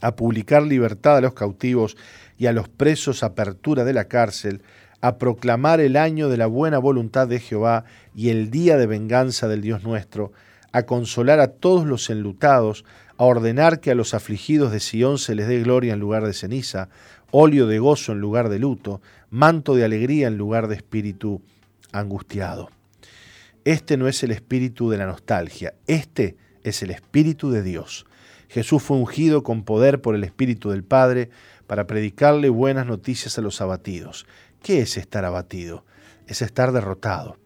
a 0.00 0.16
publicar 0.16 0.62
libertad 0.62 1.18
a 1.18 1.20
los 1.20 1.34
cautivos 1.34 1.98
y 2.38 2.46
a 2.46 2.54
los 2.54 2.70
presos 2.70 3.22
apertura 3.22 3.84
de 3.84 3.92
la 3.92 4.08
cárcel, 4.08 4.62
a 5.02 5.18
proclamar 5.18 5.80
el 5.80 5.98
año 5.98 6.30
de 6.30 6.38
la 6.38 6.46
buena 6.46 6.78
voluntad 6.78 7.28
de 7.28 7.40
Jehová 7.40 7.84
y 8.14 8.30
el 8.30 8.50
día 8.50 8.78
de 8.78 8.86
venganza 8.86 9.48
del 9.48 9.60
Dios 9.60 9.84
nuestro, 9.84 10.32
a 10.72 10.84
consolar 10.84 11.40
a 11.40 11.48
todos 11.48 11.86
los 11.86 12.10
enlutados, 12.10 12.84
a 13.16 13.24
ordenar 13.24 13.80
que 13.80 13.90
a 13.90 13.94
los 13.94 14.14
afligidos 14.14 14.72
de 14.72 14.80
Sión 14.80 15.18
se 15.18 15.34
les 15.34 15.48
dé 15.48 15.60
gloria 15.60 15.94
en 15.94 16.00
lugar 16.00 16.24
de 16.26 16.32
ceniza, 16.32 16.88
óleo 17.30 17.66
de 17.66 17.78
gozo 17.78 18.12
en 18.12 18.20
lugar 18.20 18.48
de 18.48 18.58
luto, 18.58 19.00
manto 19.30 19.74
de 19.74 19.84
alegría 19.84 20.28
en 20.28 20.38
lugar 20.38 20.68
de 20.68 20.76
espíritu 20.76 21.42
angustiado. 21.92 22.70
Este 23.64 23.96
no 23.96 24.08
es 24.08 24.22
el 24.22 24.30
espíritu 24.30 24.90
de 24.90 24.98
la 24.98 25.06
nostalgia, 25.06 25.74
este 25.86 26.36
es 26.62 26.82
el 26.82 26.90
espíritu 26.90 27.50
de 27.50 27.62
Dios. 27.62 28.06
Jesús 28.48 28.82
fue 28.82 28.96
ungido 28.96 29.42
con 29.42 29.62
poder 29.62 30.00
por 30.00 30.14
el 30.14 30.24
Espíritu 30.24 30.70
del 30.70 30.82
Padre 30.82 31.30
para 31.66 31.86
predicarle 31.86 32.48
buenas 32.48 32.86
noticias 32.86 33.36
a 33.38 33.42
los 33.42 33.60
abatidos. 33.60 34.26
¿Qué 34.62 34.80
es 34.80 34.96
estar 34.96 35.24
abatido? 35.24 35.84
Es 36.26 36.40
estar 36.40 36.72
derrotado. 36.72 37.36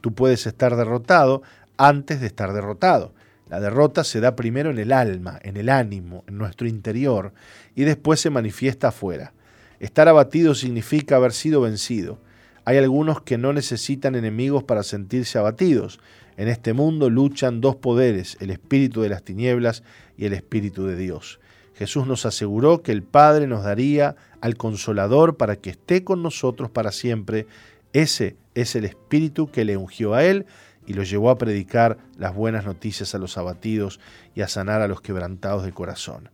Tú 0.00 0.14
puedes 0.14 0.46
estar 0.46 0.76
derrotado 0.76 1.42
antes 1.78 2.20
de 2.20 2.26
estar 2.26 2.52
derrotado. 2.52 3.14
La 3.48 3.60
derrota 3.60 4.04
se 4.04 4.20
da 4.20 4.36
primero 4.36 4.70
en 4.70 4.78
el 4.78 4.92
alma, 4.92 5.38
en 5.42 5.56
el 5.56 5.70
ánimo, 5.70 6.22
en 6.26 6.36
nuestro 6.36 6.68
interior, 6.68 7.32
y 7.74 7.84
después 7.84 8.20
se 8.20 8.28
manifiesta 8.28 8.88
afuera. 8.88 9.32
Estar 9.80 10.08
abatido 10.08 10.54
significa 10.54 11.16
haber 11.16 11.32
sido 11.32 11.62
vencido. 11.62 12.18
Hay 12.64 12.76
algunos 12.76 13.22
que 13.22 13.38
no 13.38 13.54
necesitan 13.54 14.14
enemigos 14.16 14.64
para 14.64 14.82
sentirse 14.82 15.38
abatidos. 15.38 16.00
En 16.36 16.48
este 16.48 16.74
mundo 16.74 17.08
luchan 17.08 17.62
dos 17.62 17.76
poderes, 17.76 18.36
el 18.40 18.50
espíritu 18.50 19.00
de 19.00 19.08
las 19.08 19.22
tinieblas 19.22 19.82
y 20.18 20.26
el 20.26 20.34
espíritu 20.34 20.84
de 20.84 20.96
Dios. 20.96 21.40
Jesús 21.74 22.06
nos 22.06 22.26
aseguró 22.26 22.82
que 22.82 22.92
el 22.92 23.02
Padre 23.02 23.46
nos 23.46 23.64
daría 23.64 24.16
al 24.40 24.56
consolador 24.56 25.36
para 25.36 25.56
que 25.56 25.70
esté 25.70 26.04
con 26.04 26.22
nosotros 26.22 26.70
para 26.70 26.92
siempre. 26.92 27.46
Ese 27.92 28.36
es 28.54 28.74
el 28.74 28.84
espíritu 28.84 29.50
que 29.50 29.64
le 29.64 29.76
ungió 29.76 30.12
a 30.14 30.24
él 30.24 30.44
y 30.88 30.94
lo 30.94 31.02
llevó 31.02 31.28
a 31.28 31.36
predicar 31.36 31.98
las 32.16 32.34
buenas 32.34 32.64
noticias 32.64 33.14
a 33.14 33.18
los 33.18 33.36
abatidos 33.36 34.00
y 34.34 34.40
a 34.40 34.48
sanar 34.48 34.80
a 34.80 34.88
los 34.88 35.02
quebrantados 35.02 35.64
de 35.64 35.72
corazón. 35.72 36.30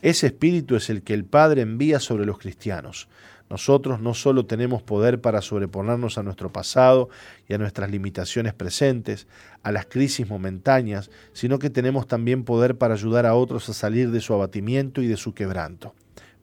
Ese 0.00 0.28
espíritu 0.28 0.76
es 0.76 0.88
el 0.88 1.02
que 1.02 1.12
el 1.12 1.26
Padre 1.26 1.60
envía 1.60 2.00
sobre 2.00 2.24
los 2.24 2.38
cristianos. 2.38 3.08
Nosotros 3.50 4.00
no 4.00 4.14
solo 4.14 4.46
tenemos 4.46 4.82
poder 4.82 5.20
para 5.20 5.42
sobreponernos 5.42 6.16
a 6.16 6.22
nuestro 6.22 6.50
pasado 6.50 7.10
y 7.48 7.52
a 7.52 7.58
nuestras 7.58 7.90
limitaciones 7.90 8.54
presentes, 8.54 9.26
a 9.62 9.72
las 9.72 9.84
crisis 9.84 10.26
momentáneas, 10.26 11.10
sino 11.34 11.58
que 11.58 11.68
tenemos 11.68 12.06
también 12.06 12.44
poder 12.44 12.78
para 12.78 12.94
ayudar 12.94 13.26
a 13.26 13.34
otros 13.34 13.68
a 13.68 13.74
salir 13.74 14.10
de 14.10 14.22
su 14.22 14.32
abatimiento 14.32 15.02
y 15.02 15.06
de 15.06 15.18
su 15.18 15.34
quebranto. 15.34 15.94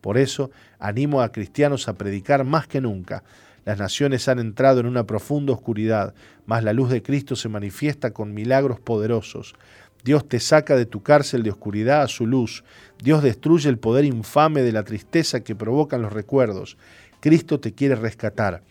Por 0.01 0.20
eso 0.20 0.51
animo 0.78 1.24
a 1.24 1.32
cristianos 1.32 1.88
a 1.88 1.97
predicar 1.97 2.43
más 2.43 2.68
que 2.68 2.80
nunca 2.80 3.24
las 3.66 3.80
naciones 3.80 4.28
han 4.28 4.39
entrado 4.39 4.80
en 4.80 4.86
una 4.86 5.07
profunda 5.07 5.51
oscuridad, 5.51 6.13
mas 6.45 6.63
la 6.63 6.72
luz 6.72 6.91
de 6.91 7.01
Cristo 7.01 7.36
se 7.36 7.49
manifiesta 7.49 8.11
con 8.11 8.34
milagros 8.34 8.80
poderosos. 8.80 9.55
Dios 10.03 10.28
te 10.30 10.39
saca 10.39 10.76
de 10.76 10.86
tu 10.86 11.01
cárcel 11.01 11.41
de 11.41 11.49
oscuridad 11.49 12.03
a 12.03 12.07
su 12.07 12.28
luz. 12.28 12.63
Dios 13.03 13.24
destruye 13.24 13.68
el 13.68 13.80
poder 13.80 14.05
infame 14.05 14.61
de 14.61 14.72
la 14.72 14.84
tristeza 14.84 15.43
que 15.43 15.55
provocan 15.55 16.03
los 16.03 16.13
recuerdos. 16.13 16.78
Cristo 17.20 17.59
te 17.59 17.74
quiere 17.74 17.95
rescatar. 17.95 18.61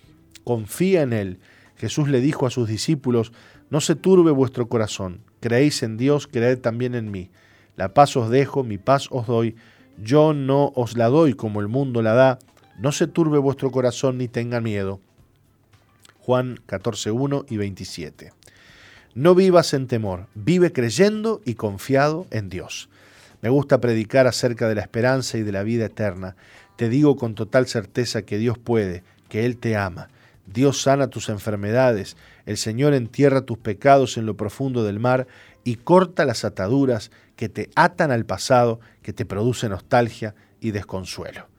Confía 0.45 1.03
en 1.03 1.13
Él. 1.13 1.41
Jesús 1.77 2.09
le 2.09 2.21
dijo 2.21 2.47
a 2.47 2.51
sus 2.51 2.69
discípulos, 2.69 3.33
no 3.71 3.81
se 3.81 3.97
turbe 3.97 4.31
vuestro 4.31 4.69
corazón. 4.69 5.23
Creéis 5.41 5.83
en 5.83 5.97
Dios, 5.97 6.29
creed 6.29 6.61
también 6.61 6.95
en 6.95 7.11
mí. 7.11 7.33
La 7.75 7.95
paz 7.95 8.17
os 8.17 8.31
dejo, 8.31 8.63
mi 8.63 8.79
paz 8.79 9.09
os 9.11 9.27
doy. 9.27 9.57
Yo 9.99 10.35
no 10.35 10.73
os 10.77 10.97
la 10.97 11.09
doy 11.09 11.35
como 11.35 11.61
el 11.61 11.67
mundo 11.67 12.01
la 12.01 12.15
da. 12.15 12.39
No 12.79 12.91
se 12.91 13.07
turbe 13.07 13.39
vuestro 13.39 13.71
corazón 13.71 14.19
ni 14.19 14.27
tenga 14.27 14.61
miedo. 14.61 15.01
Juan 16.19 16.59
14, 16.67 17.13
1 17.13 17.47
y 17.49 17.57
27. 17.57 18.33
No 19.15 19.37
vivas 19.37 19.75
en 19.75 19.87
temor, 19.87 20.27
vive 20.35 20.73
creyendo 20.73 21.41
y 21.45 21.55
confiado 21.55 22.27
en 22.31 22.49
Dios. 22.49 22.89
Me 23.43 23.49
gusta 23.49 23.81
predicar 23.81 24.27
acerca 24.27 24.69
de 24.69 24.75
la 24.75 24.81
esperanza 24.81 25.39
y 25.39 25.43
de 25.43 25.53
la 25.53 25.63
vida 25.63 25.85
eterna. 25.85 26.35
Te 26.77 26.89
digo 26.89 27.17
con 27.17 27.37
total 27.37 27.69
certeza 27.69 28.23
que 28.23 28.39
Dios 28.39 28.59
puede, 28.59 29.05
que 29.29 29.45
Él 29.45 29.57
te 29.57 29.77
ama. 29.77 30.09
Dios 30.47 30.83
sana 30.83 31.07
tus 31.07 31.29
enfermedades, 31.29 32.17
el 32.45 32.57
Señor 32.57 32.93
entierra 32.93 33.43
tus 33.43 33.59
pecados 33.59 34.17
en 34.17 34.27
lo 34.27 34.37
profundo 34.37 34.83
del 34.83 34.99
mar 34.99 35.29
y 35.63 35.77
corta 35.77 36.25
las 36.25 36.45
ataduras 36.45 37.13
que 37.37 37.49
te 37.49 37.71
atan 37.77 38.11
al 38.11 38.27
pasado, 38.27 38.81
que 39.03 39.13
te 39.13 39.25
produce 39.25 39.69
nostalgia 39.69 40.35
y 40.61 40.73
desconsuelo. 40.73 41.54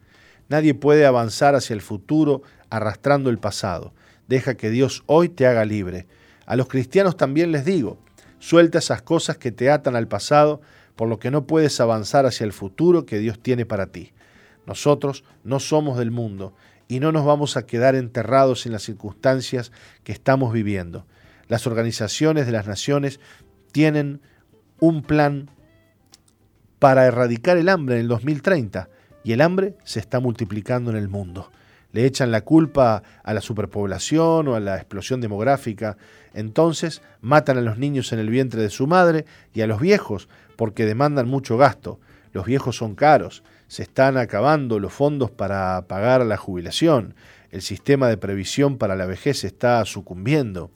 Nadie 0.48 0.74
puede 0.74 1.06
avanzar 1.06 1.56
hacia 1.56 1.74
el 1.74 1.82
futuro 1.82 2.43
arrastrando 2.70 3.30
el 3.30 3.39
pasado. 3.39 3.93
Deja 4.28 4.56
que 4.56 4.70
Dios 4.70 5.04
hoy 5.08 5.30
te 5.30 5.48
haga 5.48 5.66
libre. 5.66 6.08
A 6.46 6.56
los 6.56 6.68
cristianos 6.68 7.18
también 7.18 7.52
les 7.52 7.66
digo, 7.66 7.98
suelta 8.39 8.80
esas 8.80 9.02
cosas 9.02 9.38
que 9.38 9.52
te 9.52 9.72
atan 9.72 9.96
al 9.96 10.08
pasado, 10.08 10.62
por 10.96 11.10
lo 11.10 11.20
que 11.20 11.32
no 11.32 11.46
puedes 11.46 11.80
avanzar 11.80 12.26
hacia 12.26 12.46
el 12.46 12.54
futuro 12.54 13.06
que 13.06 13.20
Dios 13.20 13.39
tiene 13.39 13.66
para 13.66 13.88
ti. 13.88 14.14
Nosotros 14.66 15.24
no 15.43 15.60
somos 15.60 15.98
del 15.98 16.12
mundo 16.12 16.54
y 16.88 17.00
no 17.00 17.12
nos 17.12 17.26
vamos 17.26 17.58
a 17.58 17.66
quedar 17.66 17.96
enterrados 17.96 18.66
en 18.66 18.72
las 18.72 18.84
circunstancias 18.84 19.72
que 20.04 20.12
estamos 20.12 20.54
viviendo. 20.54 21.06
Las 21.48 21.68
organizaciones 21.68 22.46
de 22.46 22.52
las 22.52 22.68
naciones 22.68 23.20
tienen 23.72 24.22
un 24.80 25.02
plan 25.02 25.50
para 26.80 27.06
erradicar 27.06 27.58
el 27.58 27.70
hambre 27.70 27.96
en 27.96 28.02
el 28.02 28.08
2030 28.08 28.89
y 29.26 29.34
el 29.34 29.42
hambre 29.42 29.74
se 29.84 30.00
está 30.00 30.20
multiplicando 30.20 30.92
en 30.92 30.98
el 30.98 31.10
mundo. 31.10 31.52
Le 31.92 32.06
echan 32.06 32.30
la 32.30 32.42
culpa 32.42 33.02
a 33.24 33.34
la 33.34 33.42
superpoblación 33.42 34.48
o 34.48 34.56
a 34.56 34.60
la 34.60 34.76
explosión 34.76 35.20
demográfica. 35.20 35.98
Entonces 36.34 37.02
matan 37.22 37.58
a 37.58 37.62
los 37.62 37.80
niños 37.80 38.14
en 38.14 38.20
el 38.20 38.30
vientre 38.30 38.62
de 38.62 38.70
su 38.70 38.86
madre 38.86 39.26
y 39.54 39.62
a 39.62 39.68
los 39.68 39.82
viejos 39.82 40.30
porque 40.56 40.86
demandan 40.86 41.28
mucho 41.28 41.58
gasto. 41.58 42.00
Los 42.34 42.46
viejos 42.46 42.78
son 42.78 42.94
caros. 42.94 43.44
Se 43.68 43.82
están 43.82 44.18
acabando 44.18 44.78
los 44.78 44.94
fondos 44.94 45.32
para 45.32 45.88
pagar 45.88 46.24
la 46.24 46.38
jubilación. 46.38 47.16
El 47.50 47.64
sistema 47.64 48.10
de 48.10 48.18
previsión 48.18 48.78
para 48.78 48.96
la 48.96 49.08
vejez 49.08 49.44
está 49.44 49.84
sucumbiendo. 49.86 50.70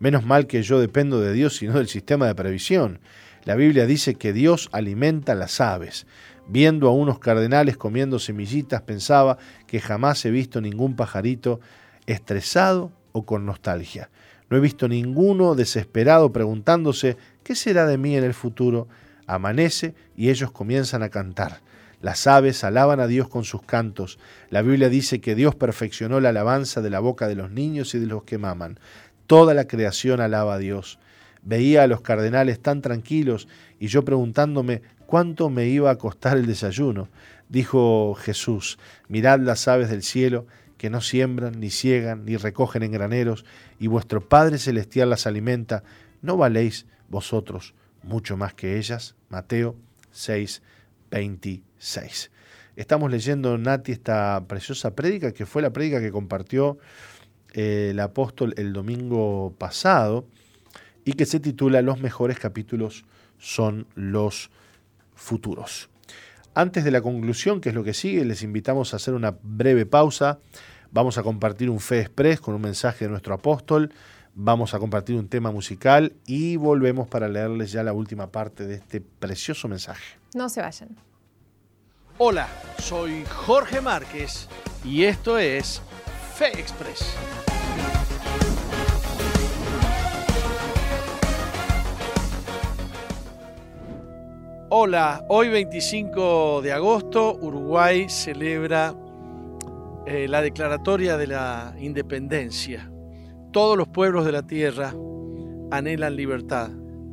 Menos 0.00 0.24
mal 0.24 0.48
que 0.48 0.64
yo 0.64 0.80
dependo 0.80 1.20
de 1.20 1.32
Dios 1.32 1.62
y 1.62 1.68
no 1.68 1.74
del 1.74 1.86
sistema 1.86 2.26
de 2.26 2.34
previsión. 2.34 2.98
La 3.44 3.56
Biblia 3.56 3.86
dice 3.86 4.14
que 4.14 4.32
Dios 4.32 4.68
alimenta 4.72 5.34
las 5.34 5.60
aves. 5.60 6.06
Viendo 6.48 6.88
a 6.88 6.92
unos 6.92 7.18
cardenales 7.18 7.76
comiendo 7.76 8.18
semillitas, 8.18 8.82
pensaba 8.82 9.38
que 9.66 9.80
jamás 9.80 10.24
he 10.24 10.30
visto 10.30 10.60
ningún 10.60 10.96
pajarito 10.96 11.60
estresado 12.06 12.92
o 13.12 13.24
con 13.24 13.46
nostalgia. 13.46 14.10
No 14.50 14.56
he 14.56 14.60
visto 14.60 14.88
ninguno 14.88 15.54
desesperado 15.54 16.32
preguntándose 16.32 17.16
¿qué 17.42 17.54
será 17.54 17.86
de 17.86 17.96
mí 17.96 18.16
en 18.16 18.24
el 18.24 18.34
futuro? 18.34 18.88
Amanece 19.26 19.94
y 20.16 20.30
ellos 20.30 20.50
comienzan 20.50 21.02
a 21.02 21.08
cantar. 21.08 21.60
Las 22.02 22.26
aves 22.26 22.64
alaban 22.64 22.98
a 22.98 23.06
Dios 23.06 23.28
con 23.28 23.44
sus 23.44 23.62
cantos. 23.62 24.18
La 24.50 24.60
Biblia 24.60 24.88
dice 24.88 25.20
que 25.20 25.36
Dios 25.36 25.54
perfeccionó 25.54 26.20
la 26.20 26.30
alabanza 26.30 26.82
de 26.82 26.90
la 26.90 26.98
boca 26.98 27.28
de 27.28 27.36
los 27.36 27.52
niños 27.52 27.94
y 27.94 28.00
de 28.00 28.06
los 28.06 28.24
que 28.24 28.38
maman. 28.38 28.80
Toda 29.28 29.54
la 29.54 29.66
creación 29.68 30.20
alaba 30.20 30.54
a 30.54 30.58
Dios. 30.58 30.98
Veía 31.42 31.84
a 31.84 31.86
los 31.86 32.00
cardenales 32.00 32.60
tan 32.60 32.82
tranquilos 32.82 33.46
y 33.78 33.86
yo 33.86 34.04
preguntándome 34.04 34.82
cuánto 35.12 35.50
me 35.50 35.66
iba 35.66 35.90
a 35.90 35.98
costar 35.98 36.38
el 36.38 36.46
desayuno. 36.46 37.10
Dijo 37.50 38.14
Jesús, 38.14 38.78
mirad 39.08 39.40
las 39.40 39.68
aves 39.68 39.90
del 39.90 40.02
cielo, 40.02 40.46
que 40.78 40.88
no 40.88 41.02
siembran, 41.02 41.60
ni 41.60 41.68
ciegan, 41.68 42.24
ni 42.24 42.38
recogen 42.38 42.82
en 42.82 42.92
graneros, 42.92 43.44
y 43.78 43.88
vuestro 43.88 44.26
Padre 44.26 44.56
Celestial 44.56 45.10
las 45.10 45.26
alimenta. 45.26 45.84
¿No 46.22 46.38
valéis 46.38 46.86
vosotros 47.10 47.74
mucho 48.02 48.38
más 48.38 48.54
que 48.54 48.78
ellas? 48.78 49.14
Mateo 49.28 49.76
6, 50.12 50.62
26. 51.10 52.30
Estamos 52.76 53.10
leyendo, 53.10 53.58
Nati, 53.58 53.92
esta 53.92 54.42
preciosa 54.48 54.94
prédica, 54.94 55.32
que 55.32 55.44
fue 55.44 55.60
la 55.60 55.74
prédica 55.74 56.00
que 56.00 56.10
compartió 56.10 56.78
eh, 57.52 57.88
el 57.90 58.00
apóstol 58.00 58.54
el 58.56 58.72
domingo 58.72 59.54
pasado 59.58 60.26
y 61.04 61.12
que 61.12 61.26
se 61.26 61.38
titula 61.38 61.82
Los 61.82 62.00
mejores 62.00 62.38
capítulos 62.38 63.04
son 63.36 63.86
los 63.94 64.50
futuros. 65.22 65.88
Antes 66.54 66.84
de 66.84 66.90
la 66.90 67.00
conclusión, 67.00 67.60
que 67.60 67.70
es 67.70 67.74
lo 67.74 67.84
que 67.84 67.94
sigue, 67.94 68.24
les 68.24 68.42
invitamos 68.42 68.92
a 68.92 68.96
hacer 68.96 69.14
una 69.14 69.34
breve 69.42 69.86
pausa. 69.86 70.38
Vamos 70.90 71.16
a 71.16 71.22
compartir 71.22 71.70
un 71.70 71.80
Fe 71.80 72.00
Express 72.00 72.40
con 72.40 72.54
un 72.54 72.60
mensaje 72.60 73.06
de 73.06 73.10
nuestro 73.10 73.32
apóstol. 73.32 73.94
Vamos 74.34 74.74
a 74.74 74.78
compartir 74.78 75.16
un 75.16 75.28
tema 75.28 75.50
musical 75.50 76.14
y 76.26 76.56
volvemos 76.56 77.08
para 77.08 77.28
leerles 77.28 77.72
ya 77.72 77.82
la 77.82 77.92
última 77.92 78.30
parte 78.30 78.66
de 78.66 78.74
este 78.74 79.00
precioso 79.00 79.68
mensaje. 79.68 80.18
No 80.34 80.48
se 80.48 80.60
vayan. 80.60 80.90
Hola, 82.18 82.48
soy 82.78 83.24
Jorge 83.26 83.80
Márquez 83.80 84.48
y 84.84 85.04
esto 85.04 85.38
es 85.38 85.80
Fe 86.34 86.48
Express. 86.58 87.16
Hola, 94.74 95.26
hoy 95.28 95.50
25 95.50 96.62
de 96.62 96.72
agosto 96.72 97.36
Uruguay 97.42 98.08
celebra 98.08 98.94
eh, 100.06 100.26
la 100.26 100.40
declaratoria 100.40 101.18
de 101.18 101.26
la 101.26 101.76
independencia. 101.78 102.90
Todos 103.52 103.76
los 103.76 103.88
pueblos 103.88 104.24
de 104.24 104.32
la 104.32 104.46
tierra 104.46 104.94
anhelan 105.70 106.16
libertad. 106.16 106.70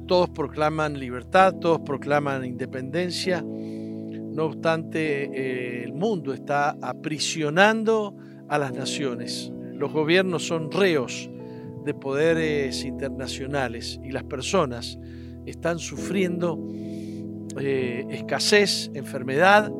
Todos 0.07 0.29
proclaman 0.29 0.97
libertad, 0.97 1.53
todos 1.55 1.81
proclaman 1.81 2.45
independencia. 2.45 3.41
No 3.41 4.45
obstante, 4.45 5.25
eh, 5.25 5.83
el 5.83 5.91
mundo 5.91 6.33
está 6.33 6.77
aprisionando 6.81 8.15
a 8.47 8.57
las 8.57 8.71
naciones. 8.71 9.51
Los 9.73 9.91
gobiernos 9.91 10.47
son 10.47 10.71
reos 10.71 11.29
de 11.83 11.93
poderes 11.93 12.85
internacionales 12.85 13.99
y 14.01 14.11
las 14.11 14.23
personas 14.23 14.97
están 15.45 15.79
sufriendo 15.79 16.57
eh, 17.57 18.05
escasez, 18.09 18.91
enfermedad 18.93 19.71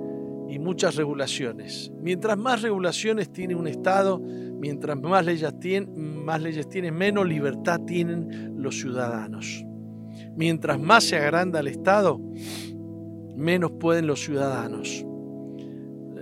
y 0.49 0.57
muchas 0.59 0.95
regulaciones. 0.95 1.91
Mientras 2.01 2.37
más 2.37 2.61
regulaciones 2.61 3.31
tiene 3.31 3.55
un 3.55 3.67
Estado, 3.67 4.19
mientras 4.19 4.99
más 4.99 5.25
leyes, 5.25 5.59
tienen, 5.59 6.25
más 6.25 6.41
leyes 6.41 6.67
tienen, 6.67 6.95
menos 6.95 7.27
libertad 7.27 7.79
tienen 7.85 8.61
los 8.61 8.79
ciudadanos. 8.79 9.63
Mientras 10.35 10.79
más 10.79 11.03
se 11.03 11.17
agranda 11.17 11.59
el 11.59 11.67
Estado, 11.67 12.19
menos 13.35 13.71
pueden 13.79 14.07
los 14.07 14.21
ciudadanos. 14.21 15.05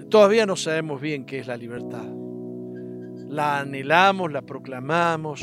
Todavía 0.09 0.45
no 0.45 0.55
sabemos 0.55 1.01
bien 1.01 1.25
qué 1.25 1.39
es 1.39 1.47
la 1.47 1.57
libertad. 1.57 2.05
La 3.29 3.59
anhelamos, 3.59 4.31
la 4.31 4.41
proclamamos, 4.41 5.41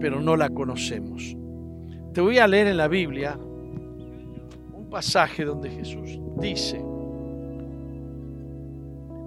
pero 0.00 0.20
no 0.20 0.36
la 0.36 0.50
conocemos. 0.50 1.36
Te 2.12 2.20
voy 2.20 2.38
a 2.38 2.46
leer 2.46 2.68
en 2.68 2.76
la 2.76 2.88
Biblia 2.88 3.38
pasaje 4.88 5.44
donde 5.44 5.70
Jesús 5.70 6.18
dice, 6.40 6.84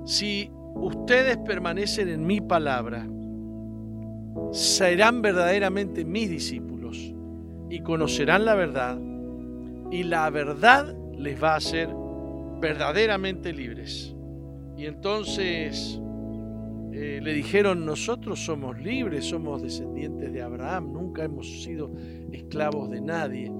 si 0.06 0.50
ustedes 0.76 1.38
permanecen 1.38 2.10
en 2.10 2.26
mi 2.26 2.42
palabra, 2.42 3.08
serán 4.52 5.22
verdaderamente 5.22 6.06
mis 6.06 6.30
discípulos 6.30 7.14
y 7.70 7.80
conocerán 7.82 8.46
la 8.46 8.56
verdad 8.56 9.00
y 9.92 10.04
la 10.04 10.30
verdad 10.30 10.96
les 11.18 11.42
va 11.42 11.54
a 11.54 11.58
hacer 11.58 11.90
verdaderamente 12.60 13.54
libres. 13.54 14.16
Y 14.78 14.86
entonces 14.86 16.00
eh, 16.94 17.20
le 17.22 17.34
dijeron, 17.34 17.86
nosotros 17.86 18.44
somos 18.44 18.80
libres, 18.80 19.26
somos 19.26 19.62
descendientes 19.62 20.32
de 20.34 20.42
Abraham, 20.42 20.92
nunca 20.94 21.24
hemos 21.24 21.64
sido 21.64 21.92
esclavos 22.32 22.90
de 22.90 23.02
nadie. 23.02 23.52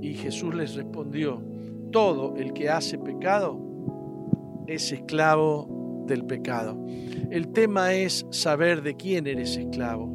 Y 0.00 0.14
Jesús 0.14 0.54
les 0.54 0.74
respondió, 0.74 1.42
todo 1.90 2.36
el 2.36 2.52
que 2.52 2.68
hace 2.68 2.98
pecado 2.98 3.60
es 4.66 4.92
esclavo 4.92 6.04
del 6.06 6.24
pecado. 6.24 6.78
El 7.30 7.48
tema 7.48 7.94
es 7.94 8.26
saber 8.30 8.82
de 8.82 8.96
quién 8.96 9.26
eres 9.26 9.56
esclavo. 9.56 10.12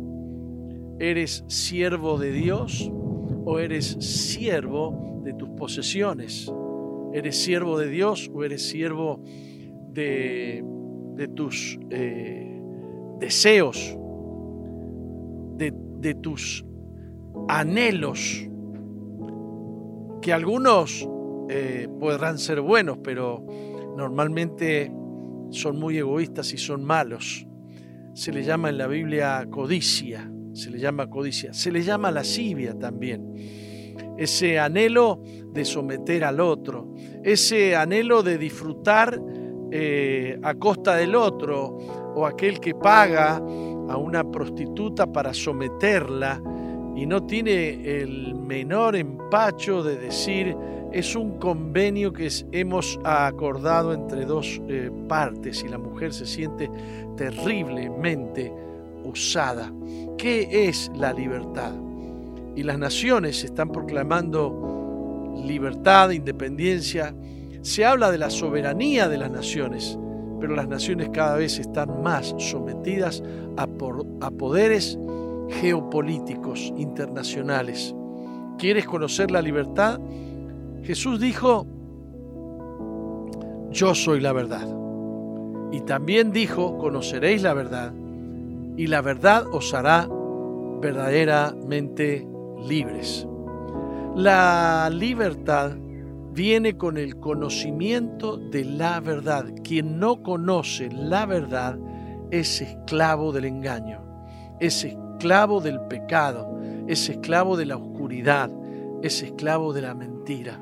¿Eres 1.00 1.44
siervo 1.48 2.18
de 2.18 2.32
Dios 2.32 2.92
o 3.46 3.60
eres 3.60 3.98
siervo 4.00 5.22
de 5.24 5.34
tus 5.34 5.50
posesiones? 5.50 6.52
¿Eres 7.14 7.38
siervo 7.38 7.78
de 7.78 7.90
Dios 7.90 8.30
o 8.34 8.44
eres 8.44 8.68
siervo 8.68 9.22
de, 9.92 10.64
tus 11.36 11.80
eh, 11.90 12.62
deseos, 13.20 13.98
de, 15.58 15.74
de 16.00 16.16
tus 16.16 16.66
anhelos? 17.48 18.50
Que 20.24 20.32
algunos 20.32 21.08
eh, 21.50 21.88
podrán 22.00 22.40
ser 22.40 22.62
buenos, 22.62 22.98
pero 23.04 23.46
normalmente 23.98 24.90
son 25.52 25.78
muy 25.78 25.98
egoístas 25.98 26.54
y 26.54 26.58
son 26.58 26.84
malos. 26.84 27.46
Se 28.16 28.32
le 28.32 28.44
llama 28.44 28.70
en 28.70 28.78
la 28.78 28.88
Biblia 28.88 29.46
codicia. 29.52 30.30
se 30.54 30.70
le 30.70 30.80
llama 30.80 31.10
codicia, 31.10 31.52
se 31.54 31.72
le 31.72 31.82
llama 31.82 32.10
lascivia 32.10 32.78
también. 32.80 33.34
Ese 34.18 34.60
anhelo 34.60 35.22
de 35.52 35.66
someter 35.66 36.24
al 36.24 36.40
otro, 36.40 36.94
ese 37.24 37.76
anhelo 37.76 38.24
de 38.24 38.38
disfrutar 38.38 39.20
eh, 39.72 40.40
a 40.42 40.54
costa 40.56 40.96
del 40.96 41.16
otro, 41.16 41.78
o 42.16 42.26
aquel 42.26 42.60
que 42.60 42.76
paga 42.76 43.38
a 43.38 43.98
una 43.98 44.24
prostituta 44.24 45.12
para 45.12 45.34
someterla 45.34 46.42
y 46.96 47.06
no 47.06 47.24
tiene 47.24 48.02
el 48.02 48.36
menor 48.36 48.96
empacho 48.96 49.84
de 49.84 49.98
decir 49.98 50.56
es 50.94 51.16
un 51.16 51.40
convenio 51.40 52.14
que 52.14 52.30
hemos 52.52 53.00
acordado 53.04 53.94
entre 53.94 54.26
dos 54.26 54.62
eh, 54.68 54.92
partes 55.08 55.64
y 55.64 55.68
la 55.68 55.80
mujer 55.80 56.14
se 56.14 56.28
siente 56.28 56.70
terriblemente 57.18 58.54
usada. 59.04 59.74
¿Qué 60.20 60.68
es 60.68 60.92
la 60.96 61.12
libertad? 61.12 61.74
Y 62.56 62.62
las 62.62 62.78
naciones 62.78 63.44
están 63.44 63.72
proclamando 63.72 65.34
libertad, 65.44 66.12
independencia. 66.12 67.16
Se 67.64 67.84
habla 67.84 68.12
de 68.12 68.20
la 68.20 68.30
soberanía 68.30 69.08
de 69.08 69.18
las 69.18 69.32
naciones, 69.32 69.98
pero 70.40 70.56
las 70.56 70.68
naciones 70.68 71.10
cada 71.10 71.38
vez 71.38 71.58
están 71.58 72.04
más 72.04 72.36
sometidas 72.38 73.24
a, 73.58 73.64
a 73.64 74.32
poderes 74.32 75.00
geopolíticos 75.50 76.74
internacionales. 76.78 77.96
¿Quieres 78.58 78.86
conocer 78.86 79.32
la 79.32 79.42
libertad? 79.42 80.00
Jesús 80.84 81.20
dijo, 81.20 81.66
yo 83.72 83.96
soy 83.96 84.20
la 84.20 84.34
verdad. 84.34 84.68
Y 85.72 85.82
también 85.82 86.32
dijo, 86.32 86.78
conoceréis 86.78 87.42
la 87.42 87.54
verdad, 87.54 87.94
y 88.78 88.88
la 88.88 89.02
verdad 89.02 89.46
os 89.52 89.74
hará 89.74 90.08
verdaderamente 90.82 92.28
libres. 92.68 93.28
La 94.16 94.90
libertad 94.92 95.76
viene 96.34 96.78
con 96.78 96.98
el 96.98 97.20
conocimiento 97.20 98.38
de 98.38 98.66
la 98.66 99.00
verdad. 99.00 99.46
Quien 99.64 100.00
no 100.00 100.22
conoce 100.22 100.92
la 100.92 101.26
verdad 101.26 101.80
es 102.30 102.62
esclavo 102.62 103.32
del 103.32 103.46
engaño, 103.46 104.02
es 104.60 104.84
esclavo 104.84 105.03
del 105.24 105.80
pecado, 105.88 106.60
es 106.86 107.08
esclavo 107.08 107.56
de 107.56 107.66
la 107.66 107.78
oscuridad, 107.78 108.52
es 109.02 109.24
esclavo 109.24 109.72
de 109.72 109.82
la 109.82 109.94
mentira. 109.94 110.60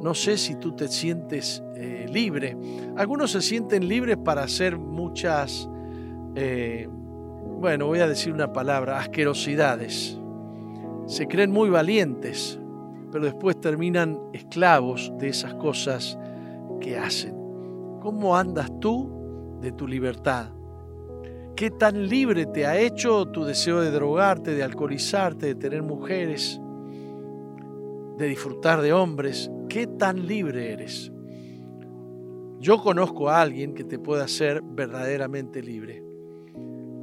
No 0.00 0.14
sé 0.14 0.38
si 0.38 0.54
tú 0.54 0.76
te 0.76 0.86
sientes 0.86 1.62
eh, 1.74 2.06
libre. 2.08 2.56
Algunos 2.96 3.32
se 3.32 3.42
sienten 3.42 3.88
libres 3.88 4.16
para 4.18 4.44
hacer 4.44 4.78
muchas, 4.78 5.68
eh, 6.36 6.88
bueno, 7.58 7.86
voy 7.86 7.98
a 7.98 8.06
decir 8.06 8.32
una 8.32 8.52
palabra, 8.52 9.00
asquerosidades. 9.00 10.16
Se 11.06 11.26
creen 11.26 11.50
muy 11.50 11.70
valientes, 11.70 12.58
pero 13.10 13.24
después 13.24 13.60
terminan 13.60 14.16
esclavos 14.32 15.12
de 15.18 15.28
esas 15.28 15.54
cosas 15.54 16.16
que 16.80 16.96
hacen. 16.96 17.34
¿Cómo 18.00 18.36
andas 18.36 18.70
tú 18.78 19.58
de 19.60 19.72
tu 19.72 19.88
libertad? 19.88 20.50
¿Qué 21.56 21.70
tan 21.70 22.08
libre 22.08 22.46
te 22.46 22.66
ha 22.66 22.78
hecho 22.78 23.26
tu 23.26 23.44
deseo 23.44 23.80
de 23.80 23.90
drogarte, 23.90 24.54
de 24.54 24.62
alcoholizarte, 24.62 25.46
de 25.46 25.54
tener 25.54 25.82
mujeres, 25.82 26.60
de 28.16 28.26
disfrutar 28.26 28.80
de 28.80 28.92
hombres? 28.92 29.50
¿Qué 29.68 29.86
tan 29.86 30.26
libre 30.26 30.72
eres? 30.72 31.12
Yo 32.58 32.82
conozco 32.82 33.30
a 33.30 33.40
alguien 33.40 33.74
que 33.74 33.84
te 33.84 33.98
pueda 33.98 34.24
hacer 34.24 34.62
verdaderamente 34.62 35.62
libre. 35.62 36.04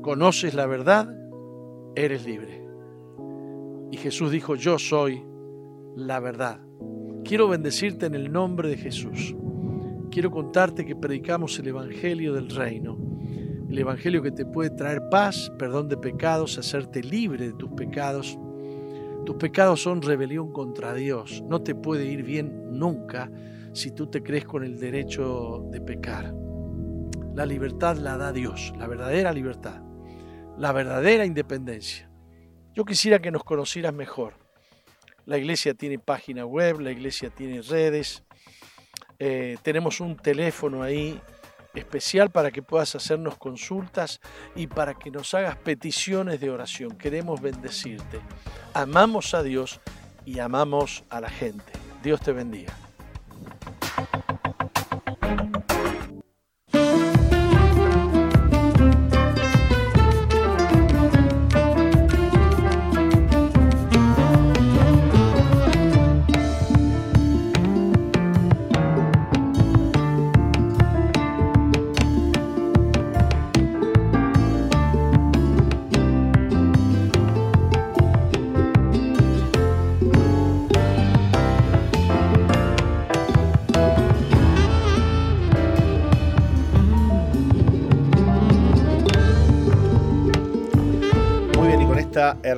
Conoces 0.02 0.54
la 0.54 0.68
verdad, 0.68 1.16
eres 1.96 2.26
libre. 2.26 2.64
Y 3.92 3.98
Jesús 3.98 4.32
dijo, 4.32 4.56
yo 4.56 4.78
soy 4.78 5.24
la 5.96 6.20
verdad. 6.20 6.60
Quiero 7.24 7.48
bendecirte 7.48 8.06
en 8.06 8.16
el 8.16 8.32
nombre 8.32 8.70
de 8.70 8.78
Jesús. 8.78 9.36
Quiero 10.12 10.32
contarte 10.32 10.86
que 10.86 10.96
predicamos 10.96 11.58
el 11.60 11.68
Evangelio 11.68 12.34
del 12.34 12.50
Reino. 12.50 12.98
El 13.70 13.78
Evangelio 13.78 14.22
que 14.22 14.32
te 14.32 14.46
puede 14.46 14.70
traer 14.70 15.10
paz, 15.10 15.52
perdón 15.58 15.90
de 15.90 15.98
pecados, 15.98 16.58
hacerte 16.58 17.04
libre 17.04 17.48
de 17.48 17.54
tus 17.54 17.72
pecados 17.72 18.38
tus 19.28 19.36
pecados 19.36 19.82
son 19.82 20.02
rebelión 20.02 20.54
contra 20.54 20.94
Dios. 20.94 21.44
No 21.50 21.62
te 21.62 21.76
puede 21.76 22.06
ir 22.06 22.24
bien 22.24 22.80
nunca 22.80 23.30
si 23.74 23.92
tú 23.92 24.08
te 24.08 24.24
crees 24.24 24.46
con 24.46 24.64
el 24.64 24.80
derecho 24.80 25.66
de 25.70 25.82
pecar. 25.82 26.34
La 27.36 27.46
libertad 27.46 27.98
la 27.98 28.16
da 28.16 28.32
Dios, 28.32 28.74
la 28.78 28.88
verdadera 28.88 29.34
libertad, 29.34 29.82
la 30.58 30.72
verdadera 30.72 31.26
independencia. 31.26 32.10
Yo 32.74 32.86
quisiera 32.86 33.20
que 33.20 33.30
nos 33.30 33.44
conocieras 33.44 33.94
mejor. 33.94 34.36
La 35.26 35.38
iglesia 35.38 35.74
tiene 35.74 36.00
página 36.00 36.46
web, 36.46 36.80
la 36.80 36.92
iglesia 36.92 37.30
tiene 37.30 37.62
redes, 37.62 38.24
eh, 39.20 39.58
tenemos 39.62 40.00
un 40.00 40.16
teléfono 40.16 40.84
ahí 40.84 41.20
especial 41.78 42.30
para 42.30 42.52
que 42.52 42.62
puedas 42.62 42.96
hacernos 42.96 43.38
consultas 43.38 44.20
y 44.56 44.68
para 44.68 44.94
que 44.94 45.12
nos 45.12 45.34
hagas 45.34 45.56
peticiones 45.58 46.40
de 46.40 46.50
oración. 46.50 46.98
Queremos 46.98 47.42
bendecirte. 47.42 48.20
Amamos 48.74 49.34
a 49.34 49.44
Dios 49.44 49.80
y 50.26 50.40
amamos 50.40 51.04
a 51.10 51.22
la 51.22 51.30
gente. 51.30 51.72
Dios 52.04 52.22
te 52.22 52.32
bendiga. 52.32 52.87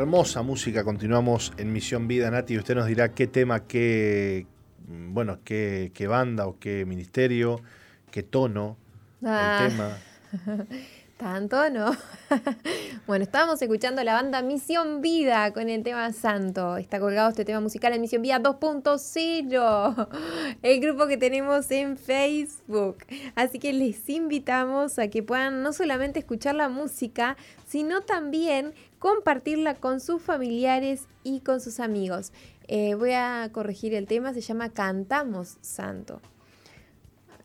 Hermosa 0.09 0.41
música 0.41 0.83
continuamos 0.83 1.53
en 1.57 1.71
Misión 1.71 2.07
Vida, 2.07 2.31
Nati, 2.31 2.55
y 2.55 2.57
usted 2.57 2.73
nos 2.73 2.87
dirá 2.87 3.13
qué 3.13 3.27
tema, 3.27 3.67
qué, 3.67 4.47
bueno, 4.87 5.37
qué, 5.43 6.07
banda 6.09 6.47
o 6.47 6.57
qué 6.57 6.83
ministerio, 6.83 7.61
qué 8.09 8.23
tono, 8.23 8.75
el 9.21 9.27
ah. 9.27 9.69
tema. 9.69 10.65
Tanto 11.19 11.69
no. 11.69 11.91
bueno, 13.05 13.23
estábamos 13.23 13.61
escuchando 13.61 14.01
la 14.05 14.13
banda 14.13 14.41
Misión 14.41 15.01
Vida 15.01 15.51
con 15.51 15.67
el 15.67 15.83
tema 15.83 16.13
Santo. 16.13 16.77
Está 16.77 16.97
colgado 17.01 17.27
este 17.27 17.43
tema 17.43 17.59
musical 17.59 17.91
en 17.91 17.99
Misión 17.99 18.21
Vida 18.21 18.39
2.0, 18.39 20.07
el 20.63 20.79
grupo 20.79 21.07
que 21.07 21.17
tenemos 21.17 21.69
en 21.71 21.97
Facebook. 21.97 22.99
Así 23.35 23.59
que 23.59 23.73
les 23.73 24.09
invitamos 24.09 24.97
a 24.97 25.09
que 25.09 25.21
puedan 25.21 25.61
no 25.61 25.73
solamente 25.73 26.19
escuchar 26.19 26.55
la 26.55 26.69
música, 26.69 27.35
sino 27.67 27.99
también 27.99 28.73
compartirla 28.99 29.75
con 29.75 29.99
sus 29.99 30.21
familiares 30.21 31.07
y 31.23 31.39
con 31.39 31.61
sus 31.61 31.79
amigos. 31.79 32.31
Eh, 32.67 32.93
voy 32.93 33.13
a 33.13 33.49
corregir 33.51 33.93
el 33.93 34.05
tema, 34.05 34.33
se 34.33 34.41
llama 34.41 34.69
Cantamos 34.69 35.57
Santo. 35.61 36.21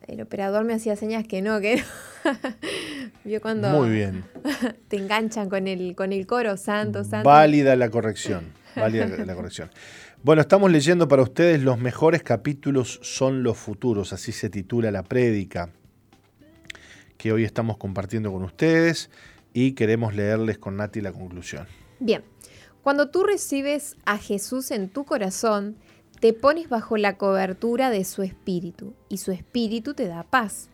El 0.07 0.21
operador 0.21 0.65
me 0.65 0.73
hacía 0.75 0.95
señas 0.95 1.25
que 1.27 1.41
no, 1.41 1.59
que 1.61 1.77
no. 1.77 3.41
cuando 3.41 3.69
Muy 3.69 3.89
bien. 3.89 4.23
te 4.87 4.97
enganchan 4.97 5.49
con 5.49 5.67
el, 5.67 5.95
con 5.95 6.13
el 6.13 6.27
coro 6.27 6.57
Santo, 6.57 7.03
Santo. 7.03 7.27
Válida 7.27 7.75
la 7.75 7.89
corrección. 7.89 8.53
Válida 8.75 9.07
la 9.07 9.35
corrección. 9.35 9.71
Bueno, 10.21 10.41
estamos 10.41 10.71
leyendo 10.71 11.07
para 11.07 11.23
ustedes 11.23 11.61
los 11.61 11.79
mejores 11.79 12.21
capítulos 12.21 12.99
son 13.01 13.41
los 13.41 13.57
futuros, 13.57 14.13
así 14.13 14.31
se 14.31 14.49
titula 14.49 14.91
la 14.91 15.03
prédica 15.03 15.69
que 17.17 17.31
hoy 17.31 17.43
estamos 17.43 17.77
compartiendo 17.77 18.31
con 18.31 18.43
ustedes 18.43 19.09
y 19.55 19.71
queremos 19.71 20.13
leerles 20.13 20.57
con 20.57 20.75
Nati 20.75 20.99
la 20.99 21.13
conclusión. 21.13 21.65
Bien, 22.01 22.25
cuando 22.83 23.09
tú 23.09 23.23
recibes 23.23 23.95
a 24.05 24.17
Jesús 24.17 24.69
en 24.69 24.89
tu 24.89 25.05
corazón, 25.05 25.77
te 26.19 26.33
pones 26.33 26.67
bajo 26.67 26.97
la 26.97 27.17
cobertura 27.17 27.89
de 27.89 28.03
su 28.03 28.21
espíritu 28.21 28.93
y 29.07 29.17
su 29.17 29.31
espíritu 29.31 29.93
te 29.93 30.07
da 30.07 30.23
paz. 30.23 30.69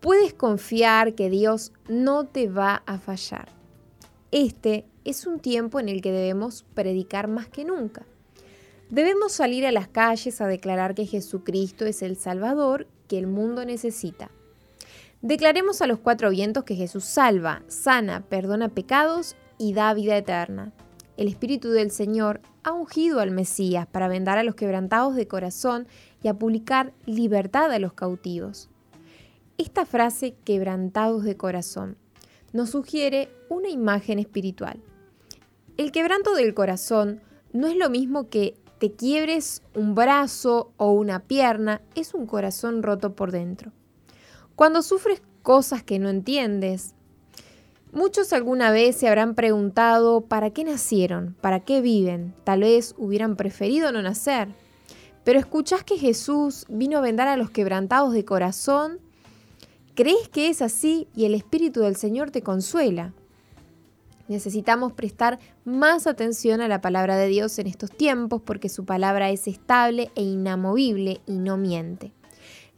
Puedes 0.00 0.34
confiar 0.34 1.14
que 1.14 1.30
Dios 1.30 1.72
no 1.88 2.26
te 2.26 2.48
va 2.48 2.82
a 2.84 2.98
fallar. 2.98 3.48
Este 4.32 4.86
es 5.04 5.24
un 5.24 5.38
tiempo 5.38 5.78
en 5.78 5.88
el 5.88 6.02
que 6.02 6.10
debemos 6.10 6.64
predicar 6.74 7.28
más 7.28 7.46
que 7.46 7.64
nunca. 7.64 8.04
Debemos 8.90 9.30
salir 9.30 9.66
a 9.66 9.72
las 9.72 9.86
calles 9.86 10.40
a 10.40 10.48
declarar 10.48 10.96
que 10.96 11.06
Jesucristo 11.06 11.86
es 11.86 12.02
el 12.02 12.16
Salvador 12.16 12.88
que 13.06 13.18
el 13.18 13.28
mundo 13.28 13.64
necesita 13.64 14.32
Declaremos 15.24 15.80
a 15.80 15.86
los 15.86 16.00
cuatro 16.00 16.28
vientos 16.28 16.64
que 16.64 16.74
Jesús 16.74 17.02
salva, 17.02 17.62
sana, 17.66 18.26
perdona 18.28 18.68
pecados 18.68 19.36
y 19.56 19.72
da 19.72 19.94
vida 19.94 20.18
eterna. 20.18 20.74
El 21.16 21.28
Espíritu 21.28 21.70
del 21.70 21.90
Señor 21.90 22.42
ha 22.62 22.72
ungido 22.72 23.20
al 23.20 23.30
Mesías 23.30 23.86
para 23.86 24.06
vendar 24.06 24.36
a 24.36 24.42
los 24.42 24.54
quebrantados 24.54 25.16
de 25.16 25.26
corazón 25.26 25.86
y 26.22 26.28
a 26.28 26.34
publicar 26.34 26.92
libertad 27.06 27.72
a 27.72 27.78
los 27.78 27.94
cautivos. 27.94 28.68
Esta 29.56 29.86
frase, 29.86 30.34
quebrantados 30.44 31.24
de 31.24 31.38
corazón, 31.38 31.96
nos 32.52 32.68
sugiere 32.68 33.30
una 33.48 33.70
imagen 33.70 34.18
espiritual. 34.18 34.78
El 35.78 35.90
quebranto 35.90 36.34
del 36.34 36.52
corazón 36.52 37.22
no 37.54 37.66
es 37.66 37.76
lo 37.76 37.88
mismo 37.88 38.28
que 38.28 38.58
te 38.78 38.92
quiebres 38.92 39.62
un 39.74 39.94
brazo 39.94 40.74
o 40.76 40.92
una 40.92 41.20
pierna, 41.20 41.80
es 41.94 42.12
un 42.12 42.26
corazón 42.26 42.82
roto 42.82 43.14
por 43.16 43.32
dentro. 43.32 43.72
Cuando 44.56 44.82
sufres 44.82 45.20
cosas 45.42 45.82
que 45.82 45.98
no 45.98 46.08
entiendes, 46.08 46.94
muchos 47.92 48.32
alguna 48.32 48.70
vez 48.70 48.96
se 48.96 49.08
habrán 49.08 49.34
preguntado 49.34 50.20
para 50.20 50.50
qué 50.50 50.62
nacieron, 50.62 51.34
para 51.40 51.60
qué 51.60 51.80
viven, 51.80 52.34
tal 52.44 52.60
vez 52.60 52.94
hubieran 52.96 53.34
preferido 53.34 53.90
no 53.90 54.00
nacer. 54.00 54.48
Pero 55.24 55.40
escuchás 55.40 55.82
que 55.82 55.98
Jesús 55.98 56.66
vino 56.68 56.98
a 56.98 57.00
vendar 57.00 57.26
a 57.26 57.36
los 57.36 57.50
quebrantados 57.50 58.12
de 58.12 58.24
corazón, 58.24 59.00
crees 59.96 60.28
que 60.28 60.48
es 60.48 60.62
así 60.62 61.08
y 61.16 61.24
el 61.24 61.34
Espíritu 61.34 61.80
del 61.80 61.96
Señor 61.96 62.30
te 62.30 62.42
consuela. 62.42 63.12
Necesitamos 64.28 64.92
prestar 64.92 65.40
más 65.64 66.06
atención 66.06 66.60
a 66.60 66.68
la 66.68 66.80
palabra 66.80 67.16
de 67.16 67.26
Dios 67.26 67.58
en 67.58 67.66
estos 67.66 67.90
tiempos 67.90 68.40
porque 68.40 68.68
su 68.68 68.84
palabra 68.84 69.30
es 69.30 69.48
estable 69.48 70.12
e 70.14 70.22
inamovible 70.22 71.20
y 71.26 71.38
no 71.38 71.56
miente. 71.56 72.12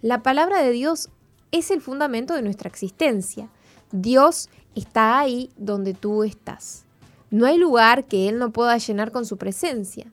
La 0.03 0.23
palabra 0.23 0.63
de 0.63 0.73
Dios 0.73 1.11
es 1.53 1.71
el 1.71 1.81
fundamento 1.81 2.35
de 2.35 2.43
nuestra 2.43 2.69
existencia. 2.69 3.49
Dios 3.93 4.49
está 4.75 5.19
ahí 5.19 5.51
donde 5.57 5.95
tú 5.95 6.25
estás. 6.25 6.85
No 7.31 7.47
hay 7.47 7.59
lugar 7.59 8.05
que 8.05 8.29
Él 8.29 8.39
no 8.39 8.53
pueda 8.53 8.77
llenar 8.79 9.13
con 9.13 9.27
su 9.27 9.37
presencia. 9.37 10.13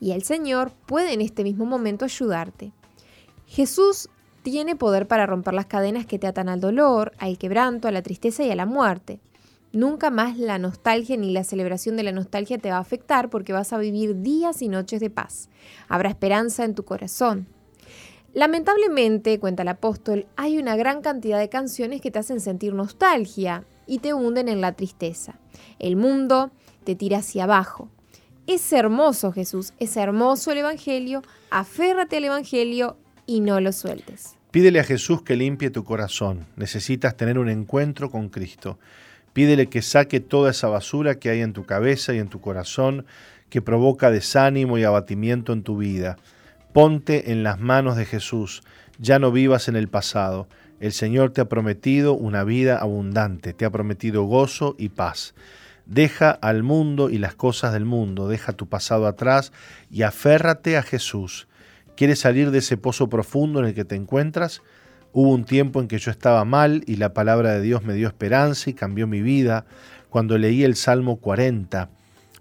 Y 0.00 0.12
el 0.12 0.22
Señor 0.22 0.72
puede 0.86 1.12
en 1.12 1.20
este 1.20 1.42
mismo 1.44 1.66
momento 1.66 2.04
ayudarte. 2.04 2.72
Jesús 3.46 4.08
tiene 4.42 4.76
poder 4.76 5.06
para 5.08 5.26
romper 5.26 5.54
las 5.54 5.66
cadenas 5.66 6.06
que 6.06 6.18
te 6.18 6.26
atan 6.26 6.48
al 6.48 6.60
dolor, 6.60 7.12
al 7.18 7.38
quebranto, 7.38 7.88
a 7.88 7.92
la 7.92 8.02
tristeza 8.02 8.44
y 8.44 8.50
a 8.50 8.56
la 8.56 8.66
muerte. 8.66 9.20
Nunca 9.72 10.10
más 10.10 10.38
la 10.38 10.58
nostalgia 10.58 11.16
ni 11.16 11.32
la 11.32 11.44
celebración 11.44 11.96
de 11.96 12.02
la 12.02 12.12
nostalgia 12.12 12.58
te 12.58 12.70
va 12.70 12.78
a 12.78 12.80
afectar 12.80 13.28
porque 13.28 13.52
vas 13.52 13.72
a 13.72 13.78
vivir 13.78 14.22
días 14.22 14.62
y 14.62 14.68
noches 14.68 15.00
de 15.00 15.10
paz. 15.10 15.50
Habrá 15.88 16.08
esperanza 16.08 16.64
en 16.64 16.74
tu 16.74 16.84
corazón. 16.84 17.46
Lamentablemente, 18.38 19.40
cuenta 19.40 19.62
el 19.62 19.68
apóstol, 19.68 20.28
hay 20.36 20.58
una 20.58 20.76
gran 20.76 21.02
cantidad 21.02 21.40
de 21.40 21.48
canciones 21.48 22.00
que 22.00 22.12
te 22.12 22.20
hacen 22.20 22.38
sentir 22.38 22.72
nostalgia 22.72 23.64
y 23.84 23.98
te 23.98 24.14
hunden 24.14 24.48
en 24.48 24.60
la 24.60 24.74
tristeza. 24.74 25.40
El 25.80 25.96
mundo 25.96 26.52
te 26.84 26.94
tira 26.94 27.18
hacia 27.18 27.42
abajo. 27.42 27.88
Es 28.46 28.72
hermoso 28.72 29.32
Jesús, 29.32 29.72
es 29.80 29.96
hermoso 29.96 30.52
el 30.52 30.58
Evangelio, 30.58 31.22
aférrate 31.50 32.18
al 32.18 32.26
Evangelio 32.26 32.96
y 33.26 33.40
no 33.40 33.60
lo 33.60 33.72
sueltes. 33.72 34.36
Pídele 34.52 34.78
a 34.78 34.84
Jesús 34.84 35.22
que 35.22 35.34
limpie 35.34 35.70
tu 35.70 35.82
corazón. 35.82 36.46
Necesitas 36.54 37.16
tener 37.16 37.40
un 37.40 37.48
encuentro 37.48 38.08
con 38.08 38.28
Cristo. 38.28 38.78
Pídele 39.32 39.66
que 39.66 39.82
saque 39.82 40.20
toda 40.20 40.52
esa 40.52 40.68
basura 40.68 41.16
que 41.16 41.30
hay 41.30 41.40
en 41.40 41.54
tu 41.54 41.64
cabeza 41.64 42.14
y 42.14 42.18
en 42.18 42.28
tu 42.28 42.40
corazón 42.40 43.04
que 43.50 43.62
provoca 43.62 44.12
desánimo 44.12 44.78
y 44.78 44.84
abatimiento 44.84 45.52
en 45.52 45.64
tu 45.64 45.78
vida. 45.78 46.18
Ponte 46.72 47.32
en 47.32 47.42
las 47.42 47.58
manos 47.58 47.96
de 47.96 48.04
Jesús, 48.04 48.62
ya 48.98 49.18
no 49.18 49.32
vivas 49.32 49.68
en 49.68 49.76
el 49.76 49.88
pasado. 49.88 50.48
El 50.80 50.92
Señor 50.92 51.30
te 51.32 51.40
ha 51.40 51.48
prometido 51.48 52.12
una 52.12 52.44
vida 52.44 52.78
abundante, 52.78 53.52
te 53.52 53.64
ha 53.64 53.70
prometido 53.70 54.24
gozo 54.24 54.76
y 54.78 54.90
paz. 54.90 55.34
Deja 55.86 56.30
al 56.30 56.62
mundo 56.62 57.08
y 57.08 57.18
las 57.18 57.34
cosas 57.34 57.72
del 57.72 57.84
mundo, 57.86 58.28
deja 58.28 58.52
tu 58.52 58.68
pasado 58.68 59.06
atrás 59.06 59.52
y 59.90 60.02
aférrate 60.02 60.76
a 60.76 60.82
Jesús. 60.82 61.48
¿Quieres 61.96 62.20
salir 62.20 62.50
de 62.50 62.58
ese 62.58 62.76
pozo 62.76 63.08
profundo 63.08 63.60
en 63.60 63.66
el 63.66 63.74
que 63.74 63.84
te 63.84 63.96
encuentras? 63.96 64.62
Hubo 65.12 65.30
un 65.32 65.44
tiempo 65.44 65.80
en 65.80 65.88
que 65.88 65.98
yo 65.98 66.10
estaba 66.10 66.44
mal 66.44 66.84
y 66.86 66.96
la 66.96 67.14
palabra 67.14 67.54
de 67.54 67.62
Dios 67.62 67.82
me 67.82 67.94
dio 67.94 68.06
esperanza 68.06 68.68
y 68.68 68.74
cambió 68.74 69.06
mi 69.06 69.22
vida 69.22 69.64
cuando 70.10 70.36
leí 70.36 70.62
el 70.62 70.76
Salmo 70.76 71.16
40. 71.16 71.88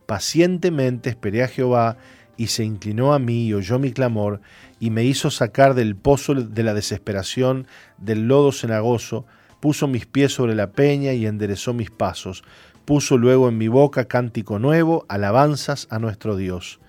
Pacientemente 0.05 1.09
esperé 1.09 1.43
a 1.43 1.47
Jehová 1.47 1.97
y 2.37 2.47
se 2.47 2.63
inclinó 2.63 3.13
a 3.13 3.19
mí 3.19 3.47
y 3.47 3.53
oyó 3.53 3.79
mi 3.79 3.91
clamor 3.91 4.41
y 4.79 4.91
me 4.91 5.03
hizo 5.03 5.31
sacar 5.31 5.73
del 5.73 5.95
pozo 5.95 6.35
de 6.35 6.63
la 6.63 6.73
desesperación, 6.73 7.67
del 7.97 8.27
lodo 8.27 8.51
cenagoso, 8.51 9.25
puso 9.59 9.87
mis 9.87 10.05
pies 10.05 10.33
sobre 10.33 10.55
la 10.55 10.71
peña 10.71 11.13
y 11.13 11.25
enderezó 11.25 11.73
mis 11.73 11.89
pasos, 11.89 12.43
puso 12.85 13.17
luego 13.17 13.49
en 13.49 13.57
mi 13.57 13.67
boca 13.67 14.05
cántico 14.05 14.59
nuevo, 14.59 15.05
alabanzas 15.09 15.87
a 15.89 15.99
nuestro 15.99 16.37
Dios. 16.37 16.79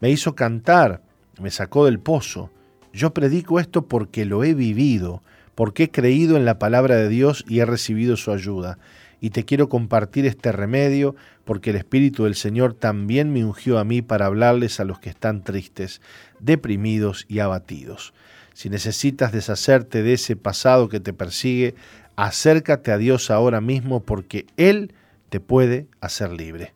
Me 0.00 0.10
hizo 0.10 0.34
cantar, 0.34 1.02
me 1.40 1.50
sacó 1.50 1.84
del 1.84 1.98
pozo, 1.98 2.50
yo 2.92 3.12
predico 3.12 3.60
esto 3.60 3.86
porque 3.86 4.24
lo 4.24 4.44
he 4.44 4.54
vivido, 4.54 5.22
porque 5.54 5.84
he 5.84 5.90
creído 5.90 6.36
en 6.36 6.44
la 6.44 6.58
palabra 6.58 6.96
de 6.96 7.08
Dios 7.08 7.44
y 7.46 7.58
he 7.58 7.66
recibido 7.66 8.16
su 8.16 8.32
ayuda. 8.32 8.78
Y 9.26 9.30
te 9.30 9.44
quiero 9.44 9.68
compartir 9.68 10.24
este 10.24 10.52
remedio 10.52 11.16
porque 11.44 11.70
el 11.70 11.76
Espíritu 11.76 12.22
del 12.22 12.36
Señor 12.36 12.74
también 12.74 13.32
me 13.32 13.44
ungió 13.44 13.80
a 13.80 13.84
mí 13.84 14.00
para 14.00 14.26
hablarles 14.26 14.78
a 14.78 14.84
los 14.84 15.00
que 15.00 15.10
están 15.10 15.42
tristes, 15.42 16.00
deprimidos 16.38 17.24
y 17.26 17.40
abatidos. 17.40 18.14
Si 18.54 18.70
necesitas 18.70 19.32
deshacerte 19.32 20.04
de 20.04 20.12
ese 20.12 20.36
pasado 20.36 20.88
que 20.88 21.00
te 21.00 21.12
persigue, 21.12 21.74
acércate 22.14 22.92
a 22.92 22.98
Dios 22.98 23.32
ahora 23.32 23.60
mismo 23.60 23.98
porque 23.98 24.46
Él 24.56 24.94
te 25.28 25.40
puede 25.40 25.88
hacer 26.00 26.30
libre. 26.30 26.72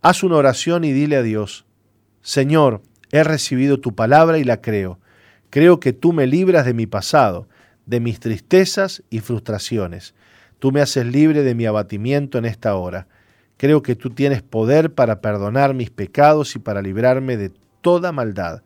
Haz 0.00 0.22
una 0.22 0.36
oración 0.36 0.84
y 0.84 0.92
dile 0.92 1.16
a 1.16 1.22
Dios, 1.22 1.66
Señor, 2.22 2.80
he 3.12 3.22
recibido 3.22 3.80
tu 3.80 3.94
palabra 3.94 4.38
y 4.38 4.44
la 4.44 4.62
creo 4.62 4.98
Creo 5.50 5.78
que 5.78 5.92
tú 5.92 6.14
me 6.14 6.26
libras 6.26 6.64
de 6.64 6.72
mi 6.72 6.86
pasado, 6.86 7.48
de 7.84 8.00
mis 8.00 8.18
tristezas 8.18 9.02
y 9.10 9.20
frustraciones. 9.20 10.14
Tú 10.60 10.70
me 10.70 10.80
haces 10.80 11.06
libre 11.06 11.42
de 11.42 11.56
mi 11.56 11.66
abatimiento 11.66 12.38
en 12.38 12.44
esta 12.44 12.76
hora. 12.76 13.08
Creo 13.56 13.82
que 13.82 13.96
tú 13.96 14.10
tienes 14.10 14.42
poder 14.42 14.94
para 14.94 15.20
perdonar 15.20 15.74
mis 15.74 15.90
pecados 15.90 16.54
y 16.54 16.58
para 16.58 16.82
librarme 16.82 17.36
de 17.36 17.50
toda 17.80 18.12
maldad. 18.12 18.62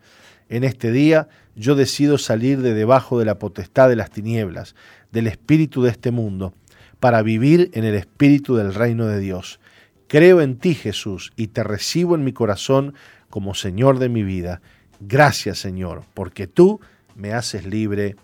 En 0.48 0.64
este 0.64 0.92
día 0.92 1.28
yo 1.56 1.76
decido 1.76 2.18
salir 2.18 2.60
de 2.60 2.74
debajo 2.74 3.18
de 3.18 3.24
la 3.24 3.38
potestad 3.38 3.88
de 3.88 3.96
las 3.96 4.10
tinieblas, 4.10 4.74
del 5.12 5.28
espíritu 5.28 5.82
de 5.82 5.90
este 5.90 6.10
mundo, 6.10 6.52
para 7.00 7.22
vivir 7.22 7.70
en 7.74 7.84
el 7.84 7.94
espíritu 7.94 8.56
del 8.56 8.74
reino 8.74 9.06
de 9.06 9.20
Dios. 9.20 9.60
Creo 10.08 10.40
en 10.40 10.58
ti, 10.58 10.74
Jesús, 10.74 11.32
y 11.36 11.48
te 11.48 11.62
recibo 11.62 12.14
en 12.14 12.24
mi 12.24 12.32
corazón 12.32 12.94
como 13.30 13.54
Señor 13.54 13.98
de 13.98 14.08
mi 14.08 14.22
vida. 14.22 14.60
Gracias 15.00 15.58
Señor, 15.58 16.02
porque 16.12 16.46
tú 16.46 16.80
me 17.14 17.32
haces 17.32 17.66
libre. 17.66 18.16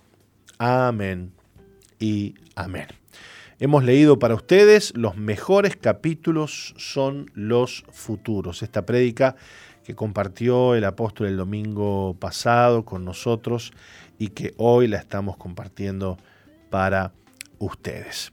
Amén 0.58 1.32
y 1.98 2.34
amén. 2.56 2.99
Hemos 3.62 3.84
leído 3.84 4.18
para 4.18 4.34
ustedes 4.34 4.96
los 4.96 5.18
mejores 5.18 5.76
capítulos 5.76 6.72
son 6.78 7.30
los 7.34 7.84
futuros. 7.90 8.62
Esta 8.62 8.86
prédica 8.86 9.36
que 9.84 9.94
compartió 9.94 10.74
el 10.74 10.82
apóstol 10.84 11.26
el 11.26 11.36
domingo 11.36 12.16
pasado 12.18 12.86
con 12.86 13.04
nosotros 13.04 13.74
y 14.18 14.28
que 14.28 14.54
hoy 14.56 14.88
la 14.88 14.96
estamos 14.96 15.36
compartiendo 15.36 16.16
para 16.70 17.12
ustedes. 17.58 18.32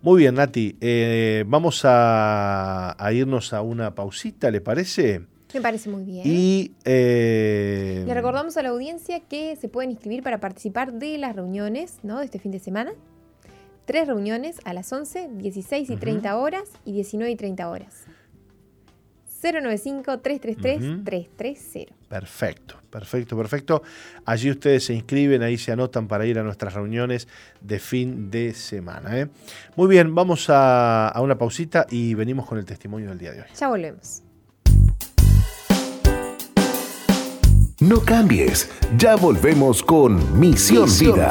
Muy 0.00 0.20
bien, 0.20 0.36
Nati, 0.36 0.78
eh, 0.80 1.44
vamos 1.46 1.82
a, 1.84 2.96
a 2.98 3.12
irnos 3.12 3.52
a 3.52 3.60
una 3.60 3.94
pausita, 3.94 4.50
¿le 4.50 4.62
parece? 4.62 5.26
Me 5.52 5.60
parece 5.60 5.90
muy 5.90 6.04
bien. 6.04 6.22
Y 6.24 6.72
eh, 6.86 8.02
le 8.06 8.14
recordamos 8.14 8.56
a 8.56 8.62
la 8.62 8.70
audiencia 8.70 9.20
que 9.20 9.56
se 9.56 9.68
pueden 9.68 9.90
inscribir 9.90 10.22
para 10.22 10.40
participar 10.40 10.94
de 10.94 11.18
las 11.18 11.36
reuniones 11.36 11.98
¿no? 12.02 12.20
de 12.20 12.24
este 12.24 12.38
fin 12.38 12.50
de 12.50 12.60
semana. 12.60 12.92
Tres 13.84 14.08
reuniones 14.08 14.56
a 14.64 14.72
las 14.72 14.90
11, 14.92 15.28
16 15.32 15.90
y 15.90 15.96
30 15.96 16.36
horas 16.38 16.70
y 16.84 16.92
19 16.92 17.32
y 17.32 17.36
30 17.36 17.68
horas. 17.68 18.04
095-333-330. 19.42 21.88
Perfecto, 22.08 22.76
perfecto, 22.88 23.36
perfecto. 23.36 23.82
Allí 24.24 24.50
ustedes 24.50 24.84
se 24.84 24.94
inscriben, 24.94 25.42
ahí 25.42 25.58
se 25.58 25.72
anotan 25.72 26.08
para 26.08 26.24
ir 26.24 26.38
a 26.38 26.42
nuestras 26.42 26.72
reuniones 26.72 27.28
de 27.60 27.78
fin 27.78 28.30
de 28.30 28.54
semana. 28.54 29.20
¿eh? 29.20 29.28
Muy 29.76 29.88
bien, 29.88 30.14
vamos 30.14 30.48
a, 30.48 31.08
a 31.08 31.20
una 31.20 31.36
pausita 31.36 31.84
y 31.90 32.14
venimos 32.14 32.46
con 32.46 32.56
el 32.56 32.64
testimonio 32.64 33.10
del 33.10 33.18
día 33.18 33.32
de 33.32 33.42
hoy. 33.42 33.48
Ya 33.58 33.68
volvemos. 33.68 34.22
No 37.80 38.00
cambies, 38.00 38.70
ya 38.96 39.16
volvemos 39.16 39.82
con 39.82 40.40
Misión, 40.40 40.88
Vida. 40.88 41.30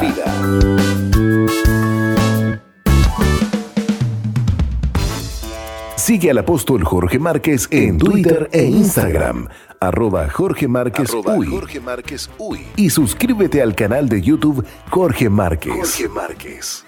Sigue 6.04 6.30
al 6.30 6.36
apóstol 6.36 6.84
Jorge 6.84 7.18
Márquez 7.18 7.66
en 7.70 7.96
Twitter 7.96 8.50
e 8.52 8.64
Instagram, 8.64 9.48
arroba 9.80 10.28
Jorge 10.28 10.68
Márquez, 10.68 11.10
Uy. 12.36 12.66
Y 12.76 12.90
suscríbete 12.90 13.62
al 13.62 13.74
canal 13.74 14.10
de 14.10 14.20
YouTube 14.20 14.66
Jorge 14.90 15.30
Márquez. 15.30 15.72
Jorge 15.72 16.08
Márquez. 16.10 16.84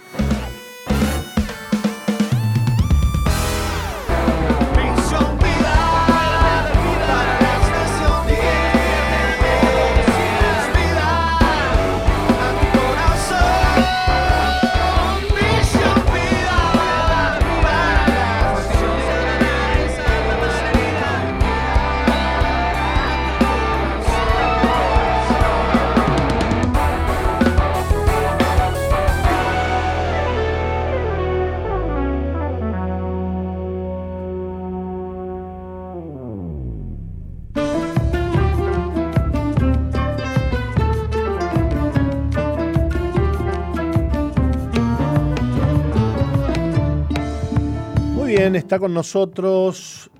Está 48.54 48.78
con 48.78 48.94
nosotros 48.94 50.10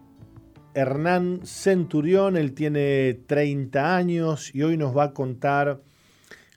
Hernán 0.75 1.43
Centurión, 1.45 2.37
él 2.37 2.55
tiene 2.55 3.21
30 3.27 3.97
años 3.97 4.53
y 4.53 4.63
hoy 4.63 4.77
nos 4.77 4.97
va 4.97 5.05
a 5.05 5.13
contar 5.13 5.81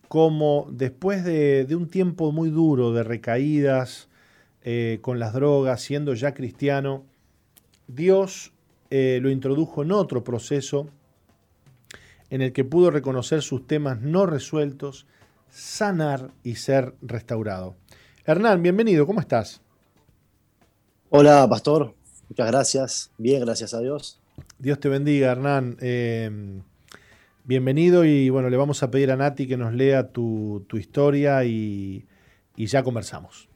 cómo 0.07 0.67
después 0.71 1.23
de, 1.23 1.67
un 1.75 1.87
tiempo 1.87 2.31
muy 2.31 2.49
duro 2.49 2.91
de 2.91 3.03
recaídas 3.03 4.09
eh, 4.63 4.97
con 5.01 5.19
las 5.19 5.33
drogas, 5.33 5.81
siendo 5.81 6.15
ya 6.15 6.33
cristiano, 6.33 7.05
Dios 7.87 8.51
eh, 8.89 9.19
lo 9.21 9.29
introdujo 9.29 9.83
en 9.83 9.91
otro 9.91 10.23
proceso 10.23 10.89
en 12.31 12.41
el 12.41 12.51
que 12.51 12.63
pudo 12.63 12.89
reconocer 12.89 13.43
sus 13.43 13.67
temas 13.67 14.01
no 14.01 14.25
resueltos, 14.25 15.05
sanar 15.49 16.31
y 16.41 16.55
ser 16.55 16.95
restaurado. 17.01 17.75
Hernán, 18.25 18.63
bienvenido, 18.63 19.05
¿cómo 19.05 19.19
estás? 19.19 19.61
Hola, 21.11 21.47
pastor. 21.49 21.95
Muchas 22.29 22.47
gracias. 22.51 23.11
Bien, 23.17 23.41
gracias 23.41 23.73
a 23.73 23.79
Dios. 23.79 24.21
Dios 24.59 24.79
te 24.79 24.89
bendiga, 24.89 25.31
Hernán. 25.31 25.75
Eh, 25.81 26.61
bienvenido 27.45 28.05
y 28.05 28.29
bueno, 28.29 28.51
le 28.51 28.57
vamos 28.57 28.83
a 28.83 28.91
pedir 28.91 29.09
a 29.09 29.15
Nati 29.15 29.47
que 29.47 29.57
nos 29.57 29.73
lea 29.73 30.09
tu, 30.09 30.67
historia 30.73 31.43
y, 31.45 32.05
ya 32.55 32.83
conversamos. 32.83 33.49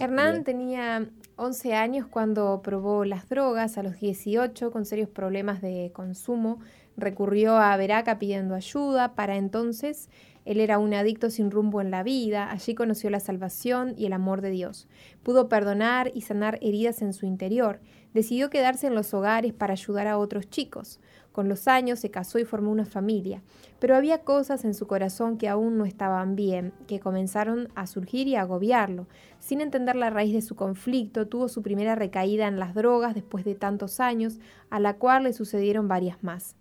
Hernán 0.00 0.44
tenía 0.44 1.10
11 1.36 1.74
años 1.74 2.06
cuando 2.06 2.62
probó 2.62 3.04
las 3.04 3.28
drogas, 3.28 3.76
a 3.76 3.82
los 3.82 4.00
18 4.00 4.70
con 4.70 4.86
serios 4.86 5.10
problemas 5.10 5.60
de 5.60 5.90
consumo, 5.92 6.60
recurrió 6.96 7.58
a 7.58 7.76
Veraca 7.76 8.18
pidiendo 8.18 8.54
ayuda. 8.54 9.14
Para 9.14 9.36
entonces 9.36 10.08
él 10.44 10.60
era 10.60 10.78
un 10.78 10.92
adicto 10.92 11.30
sin 11.30 11.50
rumbo 11.50 11.80
en 11.80 11.90
la 11.90 12.02
vida, 12.02 12.50
allí 12.50 12.74
conoció 12.74 13.10
la 13.10 13.20
salvación 13.20 13.94
y 13.96 14.06
el 14.06 14.12
amor 14.12 14.40
de 14.40 14.50
Dios. 14.50 14.88
Pudo 15.22 15.48
perdonar 15.48 16.10
y 16.14 16.22
sanar 16.22 16.58
heridas 16.62 17.00
en 17.02 17.12
su 17.12 17.26
interior. 17.26 17.80
Decidió 18.12 18.50
quedarse 18.50 18.88
en 18.88 18.94
los 18.94 19.14
hogares 19.14 19.52
para 19.52 19.72
ayudar 19.72 20.08
a 20.08 20.18
otros 20.18 20.50
chicos. 20.50 21.00
Con 21.30 21.48
los 21.48 21.66
años 21.68 21.98
se 22.00 22.10
casó 22.10 22.38
y 22.38 22.44
formó 22.44 22.70
una 22.70 22.84
familia, 22.84 23.42
pero 23.78 23.96
había 23.96 24.18
cosas 24.18 24.64
en 24.64 24.74
su 24.74 24.86
corazón 24.86 25.38
que 25.38 25.48
aún 25.48 25.78
no 25.78 25.86
estaban 25.86 26.36
bien, 26.36 26.74
que 26.86 27.00
comenzaron 27.00 27.68
a 27.74 27.86
surgir 27.86 28.28
y 28.28 28.34
a 28.34 28.42
agobiarlo. 28.42 29.06
Sin 29.38 29.62
entender 29.62 29.96
la 29.96 30.10
raíz 30.10 30.34
de 30.34 30.42
su 30.42 30.56
conflicto, 30.56 31.28
tuvo 31.28 31.48
su 31.48 31.62
primera 31.62 31.94
recaída 31.94 32.48
en 32.48 32.58
las 32.58 32.74
drogas 32.74 33.14
después 33.14 33.44
de 33.44 33.54
tantos 33.54 33.98
años, 34.00 34.40
a 34.68 34.78
la 34.78 34.98
cual 34.98 35.22
le 35.22 35.32
sucedieron 35.32 35.88
varias 35.88 36.22
más. 36.22 36.56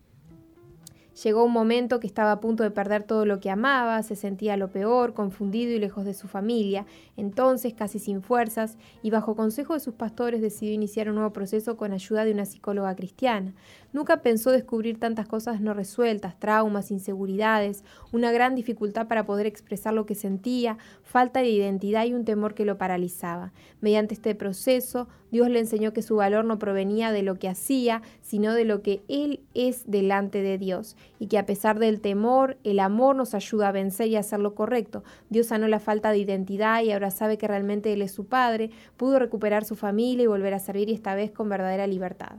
Llegó 1.23 1.43
un 1.43 1.51
momento 1.51 1.99
que 1.99 2.07
estaba 2.07 2.31
a 2.31 2.39
punto 2.39 2.63
de 2.63 2.71
perder 2.71 3.03
todo 3.03 3.25
lo 3.25 3.39
que 3.39 3.51
amaba, 3.51 4.01
se 4.01 4.15
sentía 4.15 4.57
lo 4.57 4.69
peor, 4.69 5.13
confundido 5.13 5.71
y 5.71 5.77
lejos 5.77 6.03
de 6.03 6.15
su 6.15 6.27
familia. 6.27 6.87
Entonces, 7.15 7.75
casi 7.75 7.99
sin 7.99 8.23
fuerzas, 8.23 8.77
y 9.03 9.11
bajo 9.11 9.35
consejo 9.35 9.75
de 9.75 9.81
sus 9.81 9.93
pastores, 9.93 10.41
decidió 10.41 10.73
iniciar 10.73 11.09
un 11.09 11.15
nuevo 11.15 11.31
proceso 11.31 11.77
con 11.77 11.91
ayuda 11.91 12.25
de 12.25 12.31
una 12.31 12.45
psicóloga 12.45 12.95
cristiana. 12.95 13.53
Nunca 13.93 14.21
pensó 14.23 14.51
descubrir 14.51 14.99
tantas 14.99 15.27
cosas 15.27 15.61
no 15.61 15.75
resueltas, 15.75 16.39
traumas, 16.39 16.89
inseguridades, 16.89 17.83
una 18.11 18.31
gran 18.31 18.55
dificultad 18.55 19.07
para 19.07 19.25
poder 19.25 19.45
expresar 19.45 19.93
lo 19.93 20.07
que 20.07 20.15
sentía, 20.15 20.77
falta 21.03 21.41
de 21.41 21.49
identidad 21.49 22.05
y 22.05 22.13
un 22.13 22.25
temor 22.25 22.55
que 22.55 22.65
lo 22.65 22.77
paralizaba. 22.77 23.51
Mediante 23.79 24.15
este 24.15 24.33
proceso, 24.33 25.07
Dios 25.29 25.49
le 25.49 25.59
enseñó 25.59 25.93
que 25.93 26.01
su 26.01 26.15
valor 26.17 26.45
no 26.45 26.57
provenía 26.59 27.11
de 27.11 27.23
lo 27.23 27.35
que 27.35 27.47
hacía, 27.47 28.01
sino 28.21 28.53
de 28.53 28.65
lo 28.65 28.81
que 28.81 29.01
Él 29.07 29.41
es 29.53 29.83
delante 29.89 30.41
de 30.41 30.57
Dios, 30.57 30.95
y 31.19 31.27
que 31.27 31.37
a 31.37 31.45
pesar 31.45 31.79
del 31.79 32.01
temor, 32.01 32.57
el 32.63 32.79
amor 32.79 33.15
nos 33.15 33.33
ayuda 33.33 33.69
a 33.69 33.71
vencer 33.71 34.07
y 34.07 34.15
a 34.15 34.21
hacer 34.21 34.39
lo 34.39 34.55
correcto. 34.55 35.03
Dios 35.29 35.47
sanó 35.47 35.67
la 35.67 35.79
falta 35.79 36.11
de 36.11 36.17
identidad 36.17 36.83
y 36.83 36.91
ahora 36.91 37.11
sabe 37.11 37.37
que 37.37 37.47
realmente 37.47 37.93
Él 37.93 38.01
es 38.01 38.11
su 38.11 38.25
Padre, 38.25 38.71
pudo 38.97 39.19
recuperar 39.19 39.65
su 39.65 39.75
familia 39.75 40.23
y 40.23 40.27
volver 40.27 40.53
a 40.53 40.59
servir 40.59 40.89
y 40.89 40.93
esta 40.93 41.15
vez 41.15 41.31
con 41.31 41.49
verdadera 41.49 41.87
libertad. 41.87 42.37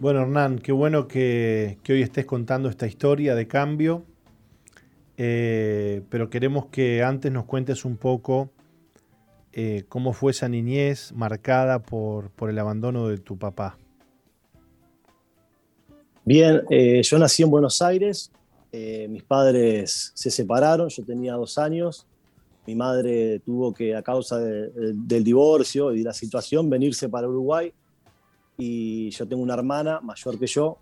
Bueno, 0.00 0.22
Hernán, 0.22 0.58
qué 0.60 0.72
bueno 0.72 1.06
que, 1.08 1.78
hoy 1.86 2.00
estés 2.00 2.24
contando 2.24 2.70
esta 2.70 2.86
historia 2.86 3.34
de 3.34 3.46
cambio, 3.46 4.04
eh, 5.18 6.00
pero 6.08 6.30
queremos 6.30 6.66
que 6.66 7.02
antes 7.02 7.30
nos 7.30 7.44
cuentes 7.44 7.84
un 7.84 7.98
poco 7.98 8.50
eh, 9.52 9.84
cómo 9.90 10.14
fue 10.14 10.30
esa 10.30 10.48
niñez 10.48 11.12
marcada 11.12 11.80
por, 11.82 12.30
el 12.48 12.58
abandono 12.58 13.08
de 13.08 13.18
tu 13.18 13.36
papá. 13.36 13.76
Bien, 16.30 16.62
eh, 16.70 17.02
yo 17.02 17.18
nací 17.18 17.42
en 17.42 17.50
Buenos 17.50 17.82
Aires, 17.82 18.30
mis 18.72 19.24
padres 19.24 20.12
se 20.14 20.30
separaron, 20.30 20.88
yo 20.88 21.04
tenía 21.04 21.34
dos 21.34 21.58
años, 21.58 22.06
mi 22.68 22.76
madre 22.76 23.40
tuvo 23.40 23.74
que 23.74 23.96
a 23.96 24.02
causa 24.04 24.38
del 24.38 25.24
divorcio 25.24 25.92
y 25.92 25.98
de 25.98 26.04
la 26.04 26.12
situación 26.12 26.70
venirse 26.70 27.08
para 27.08 27.28
Uruguay. 27.28 27.72
Y 28.56 29.10
yo 29.10 29.26
tengo 29.26 29.42
una 29.42 29.54
hermana 29.54 29.98
mayor 30.02 30.38
que 30.38 30.46
yo 30.46 30.78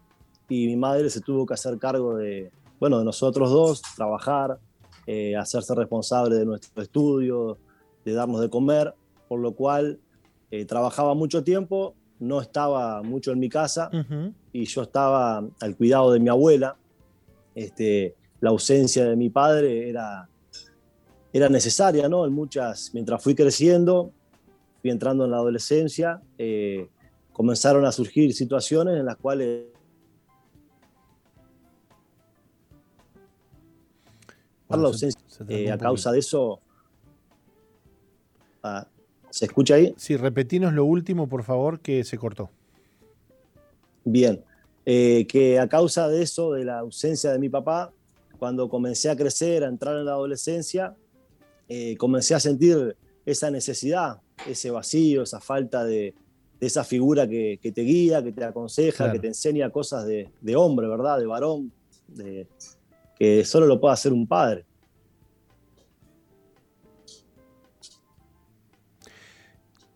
y 0.51 0.67
mi 0.67 0.77
madre 0.77 1.09
se 1.09 1.23
tuvo 1.23 1.47
que 1.47 1.55
hacer 1.55 1.79
cargo 1.79 2.19
de, 2.19 2.51
bueno, 2.79 2.99
de 2.99 3.07
nosotros 3.07 3.51
dos, 3.51 3.81
trabajar, 3.97 4.59
eh, 5.07 5.35
hacerse 5.35 5.75
responsable 5.75 6.37
de 6.37 6.45
nuestro 6.45 6.83
estudio, 6.83 7.57
de 8.05 8.13
darnos 8.13 8.43
de 8.43 8.51
comer, 8.51 8.93
por 9.29 9.41
lo 9.41 9.53
cual 9.53 9.99
eh, 10.51 10.67
trabajaba 10.67 11.15
mucho 11.15 11.43
tiempo, 11.43 11.95
no 12.19 12.43
estaba 12.43 13.03
mucho 13.03 13.33
en 13.33 13.39
mi 13.39 13.49
casa 13.49 13.89
y 14.53 14.65
yo 14.65 14.83
estaba 14.83 15.45
al 15.61 15.77
cuidado 15.77 16.13
de 16.13 16.21
mi 16.21 16.29
abuela. 16.29 16.77
Este, 17.55 18.15
la 18.41 18.51
ausencia 18.51 19.05
de 19.05 19.17
mi 19.17 19.31
padre 19.31 19.89
era, 19.89 20.29
era 21.33 21.49
necesaria, 21.49 22.09
¿no? 22.09 22.25
En 22.25 22.33
muchas, 22.33 22.91
mientras 22.95 23.23
fui 23.23 23.35
creciendo, 23.35 24.13
fui 24.81 24.91
entrando 24.91 25.25
en 25.25 25.33
la 25.33 25.39
adolescencia, 25.39 26.21
eh, 26.39 26.89
comenzaron 27.33 27.85
a 27.85 27.93
surgir 27.93 28.33
situaciones 28.35 28.99
en 28.99 29.07
las 29.07 29.17
cuales 29.17 29.67
la 34.69 34.77
ausencia, 34.77 35.21
eh, 35.49 35.71
a 35.71 35.79
causa 35.79 36.13
de 36.13 36.19
eso 36.19 36.61
ah, 38.63 38.87
¿se 39.31 39.47
escucha 39.47 39.77
ahí? 39.77 39.95
Sí, 39.97 40.17
repetinos 40.17 40.73
lo 40.73 40.85
último, 40.85 41.27
por 41.27 41.43
favor, 41.43 41.81
que 41.81 42.05
se 42.05 42.19
cortó. 42.19 42.51
Bien, 44.11 44.43
eh, 44.87 45.27
que 45.29 45.59
a 45.59 45.69
causa 45.69 46.09
de 46.09 46.23
eso, 46.23 46.53
de 46.53 46.65
la 46.65 46.79
ausencia 46.79 47.31
de 47.31 47.39
mi 47.39 47.49
papá, 47.49 47.93
cuando 48.39 48.69
comencé 48.69 49.11
a 49.11 49.17
crecer, 49.17 49.65
a 49.65 49.69
entrar 49.69 49.97
en 49.97 50.05
la 50.05 50.13
adolescencia, 50.13 50.97
eh, 51.69 51.97
comencé 51.97 52.35
a 52.35 52.41
sentir 52.41 52.97
esa 53.27 53.51
necesidad, 53.51 54.21
ese 54.47 54.71
vacío, 54.71 55.23
esa 55.23 55.41
falta 55.41 55.85
de, 55.85 56.15
de 56.61 56.67
esa 56.67 56.85
figura 56.85 57.29
que, 57.29 57.59
te 57.63 57.81
guía, 57.83 58.23
que 58.23 58.33
te 58.33 58.45
aconseja, 58.45 59.13
que 59.13 59.19
te 59.19 59.29
enseña 59.29 59.71
cosas 59.71 60.07
de, 60.07 60.57
hombre, 60.57 60.89
¿verdad? 60.89 61.19
De 61.19 61.27
varón, 61.27 61.73
que 63.19 63.45
solo 63.45 63.67
lo 63.67 63.81
puede 63.81 63.95
hacer 63.95 64.13
un 64.13 64.27
padre. 64.27 64.65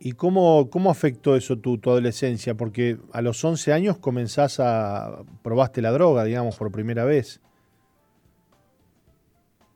¿Y 0.05 0.11
cómo, 0.11 0.69
cómo 0.69 0.91
afectó 0.91 1.33
eso 1.37 1.57
tu, 1.57 1.77
tu, 1.77 1.89
adolescencia? 1.89 2.57
Porque 2.57 2.97
a 3.13 3.21
los 3.21 3.41
11 3.41 3.71
años 3.71 3.97
comenzás 3.99 4.59
a. 4.59 5.23
probaste 5.41 5.81
la 5.81 5.93
droga, 5.93 6.25
digamos, 6.25 6.57
por 6.57 6.73
primera 6.73 7.05
vez. 7.05 7.39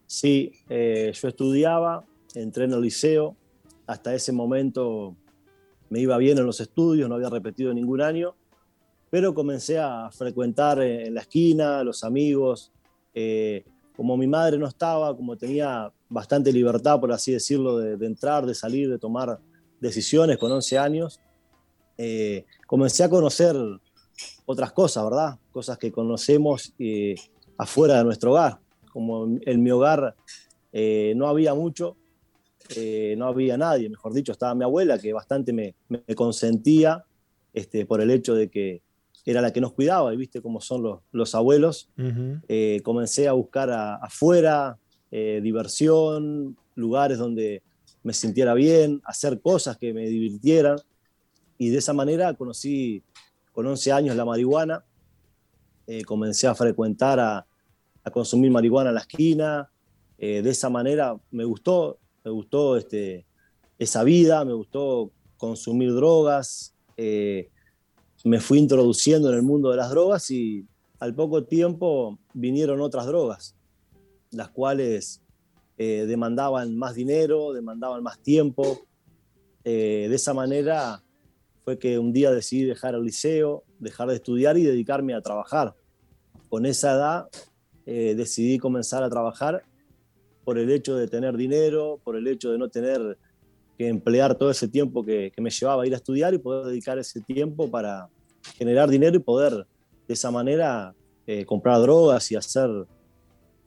Sí, 0.06 0.52
eh, 0.68 1.12
yo 1.14 1.28
estudiaba, 1.28 2.04
entré 2.34 2.64
en 2.64 2.72
el 2.72 2.82
liceo. 2.82 3.36
Hasta 3.86 4.14
ese 4.14 4.32
momento 4.32 5.16
me 5.88 6.00
iba 6.00 6.18
bien 6.18 6.36
en 6.36 6.44
los 6.44 6.60
estudios, 6.60 7.08
no 7.08 7.14
había 7.14 7.30
repetido 7.30 7.72
ningún 7.72 8.02
año, 8.02 8.34
pero 9.08 9.32
comencé 9.32 9.78
a 9.78 10.10
frecuentar 10.10 10.82
en 10.82 11.14
la 11.14 11.22
esquina, 11.22 11.82
los 11.82 12.04
amigos. 12.04 12.70
Eh, 13.14 13.64
como 13.96 14.18
mi 14.18 14.26
madre 14.26 14.58
no 14.58 14.66
estaba, 14.66 15.16
como 15.16 15.38
tenía 15.38 15.90
bastante 16.10 16.52
libertad, 16.52 17.00
por 17.00 17.12
así 17.12 17.32
decirlo, 17.32 17.78
de, 17.78 18.06
entrar, 18.06 18.44
de 18.44 18.54
salir, 18.54 18.90
de 18.90 18.98
tomar 18.98 19.40
decisiones 19.80 20.38
con 20.38 20.52
11 20.52 20.78
años, 20.78 21.20
eh, 21.96 22.44
comencé 22.66 23.04
a 23.04 23.08
conocer 23.08 23.56
otras 24.46 24.72
cosas, 24.72 25.04
¿verdad? 25.04 25.38
Cosas 25.52 25.78
que 25.78 25.92
conocemos 25.92 26.72
eh, 26.78 27.14
afuera 27.56 27.98
de 27.98 28.04
nuestro 28.04 28.32
hogar. 28.32 28.58
Como 28.92 29.38
en, 29.42 29.62
mi 29.62 29.70
hogar 29.70 30.14
no 30.72 31.28
había 31.28 31.54
mucho, 31.54 31.96
eh, 32.76 33.14
no 33.16 33.26
había 33.26 33.56
nadie, 33.56 33.88
mejor 33.88 34.12
dicho, 34.12 34.32
estaba 34.32 34.54
mi 34.54 34.64
abuela 34.64 34.98
que 34.98 35.12
bastante 35.12 35.52
me, 35.52 35.74
consentía 36.14 37.04
este, 37.54 37.86
por 37.86 38.00
el 38.00 38.10
hecho 38.10 38.34
de 38.34 38.48
que 38.48 38.82
era 39.24 39.40
la 39.40 39.52
que 39.52 39.60
nos 39.60 39.72
cuidaba 39.72 40.12
y 40.12 40.16
viste 40.16 40.40
cómo 40.40 40.60
son 40.60 41.00
los, 41.10 41.34
abuelos. 41.34 41.88
Eh, 42.48 42.80
comencé 42.82 43.28
a 43.28 43.32
buscar 43.32 43.70
afuera 43.70 44.78
eh, 45.10 45.40
diversión, 45.42 46.56
lugares 46.74 47.18
donde 47.18 47.62
me 48.08 48.14
sintiera 48.14 48.54
bien, 48.54 49.02
hacer 49.04 49.40
cosas 49.40 49.76
que 49.76 49.92
me 49.92 50.08
divirtieran. 50.08 50.78
Y 51.58 51.68
de 51.68 51.78
esa 51.78 51.92
manera 51.92 52.32
conocí 52.34 53.02
con 53.52 53.66
11 53.66 53.92
años 53.92 54.16
la 54.16 54.24
marihuana, 54.24 54.82
comencé 56.06 56.46
a 56.46 56.54
frecuentar, 56.54 57.20
a, 57.20 57.46
a, 58.04 58.10
consumir 58.10 58.50
marihuana 58.50 58.90
en 58.90 58.94
la 58.94 59.00
esquina, 59.00 59.70
de 60.16 60.48
esa 60.48 60.70
manera 60.70 61.18
me 61.30 61.44
gustó, 61.44 61.98
me 62.24 62.30
gustó 62.30 62.76
este, 62.76 63.26
esa 63.78 64.04
vida, 64.04 64.44
me 64.44 64.52
gustó 64.52 65.12
consumir 65.36 65.94
drogas, 65.94 66.74
eh, 66.96 67.48
me 68.24 68.40
fui 68.40 68.58
introduciendo 68.58 69.30
en 69.30 69.36
el 69.36 69.42
mundo 69.42 69.70
de 69.70 69.76
las 69.76 69.90
drogas 69.90 70.30
y 70.30 70.66
al 70.98 71.14
poco 71.14 71.44
tiempo 71.44 72.18
vinieron 72.34 72.80
otras 72.80 73.06
drogas, 73.06 73.54
las 74.32 74.50
cuales 74.50 75.22
eh, 75.78 76.04
demandaban 76.06 76.76
más 76.76 76.94
dinero, 76.94 77.52
demandaban 77.52 78.02
más 78.02 78.18
tiempo. 78.20 78.86
de 79.64 80.14
esa 80.14 80.32
manera 80.32 81.02
fue 81.64 81.78
que 81.78 81.98
un 81.98 82.12
día 82.12 82.30
decidí 82.30 82.64
dejar 82.64 82.94
el 82.94 83.04
liceo, 83.04 83.64
dejar 83.78 84.08
de 84.08 84.14
estudiar 84.14 84.56
y 84.56 84.64
dedicarme 84.64 85.14
a 85.14 85.20
trabajar. 85.20 85.74
Con 86.48 86.64
esa 86.64 86.94
edad 86.94 87.28
decidí 87.84 88.58
comenzar 88.58 89.02
a 89.02 89.10
trabajar 89.10 89.62
por 90.44 90.58
el 90.58 90.70
hecho 90.70 90.96
de 90.96 91.06
tener 91.06 91.36
dinero, 91.36 92.00
por 92.02 92.16
el 92.16 92.26
hecho 92.26 92.50
de 92.50 92.56
no 92.56 92.70
tener 92.70 93.18
que 93.78 93.86
emplear 93.86 94.34
todo 94.34 94.50
ese 94.50 94.66
tiempo 94.66 95.04
que, 95.04 95.32
me 95.36 95.50
llevaba 95.50 95.84
a 95.84 95.86
ir 95.86 95.94
a 95.94 95.98
estudiar 95.98 96.34
y 96.34 96.38
poder 96.38 96.66
dedicar 96.66 96.98
ese 96.98 97.20
tiempo 97.20 97.70
para 97.70 98.08
generar 98.56 98.88
dinero 98.90 99.16
y 99.16 99.20
poder 99.20 99.66
de 100.06 100.14
esa 100.14 100.32
manera 100.32 100.94
eh, 101.26 101.44
comprar 101.44 101.80
drogas 101.80 102.32
y 102.32 102.36
hacer 102.36 102.68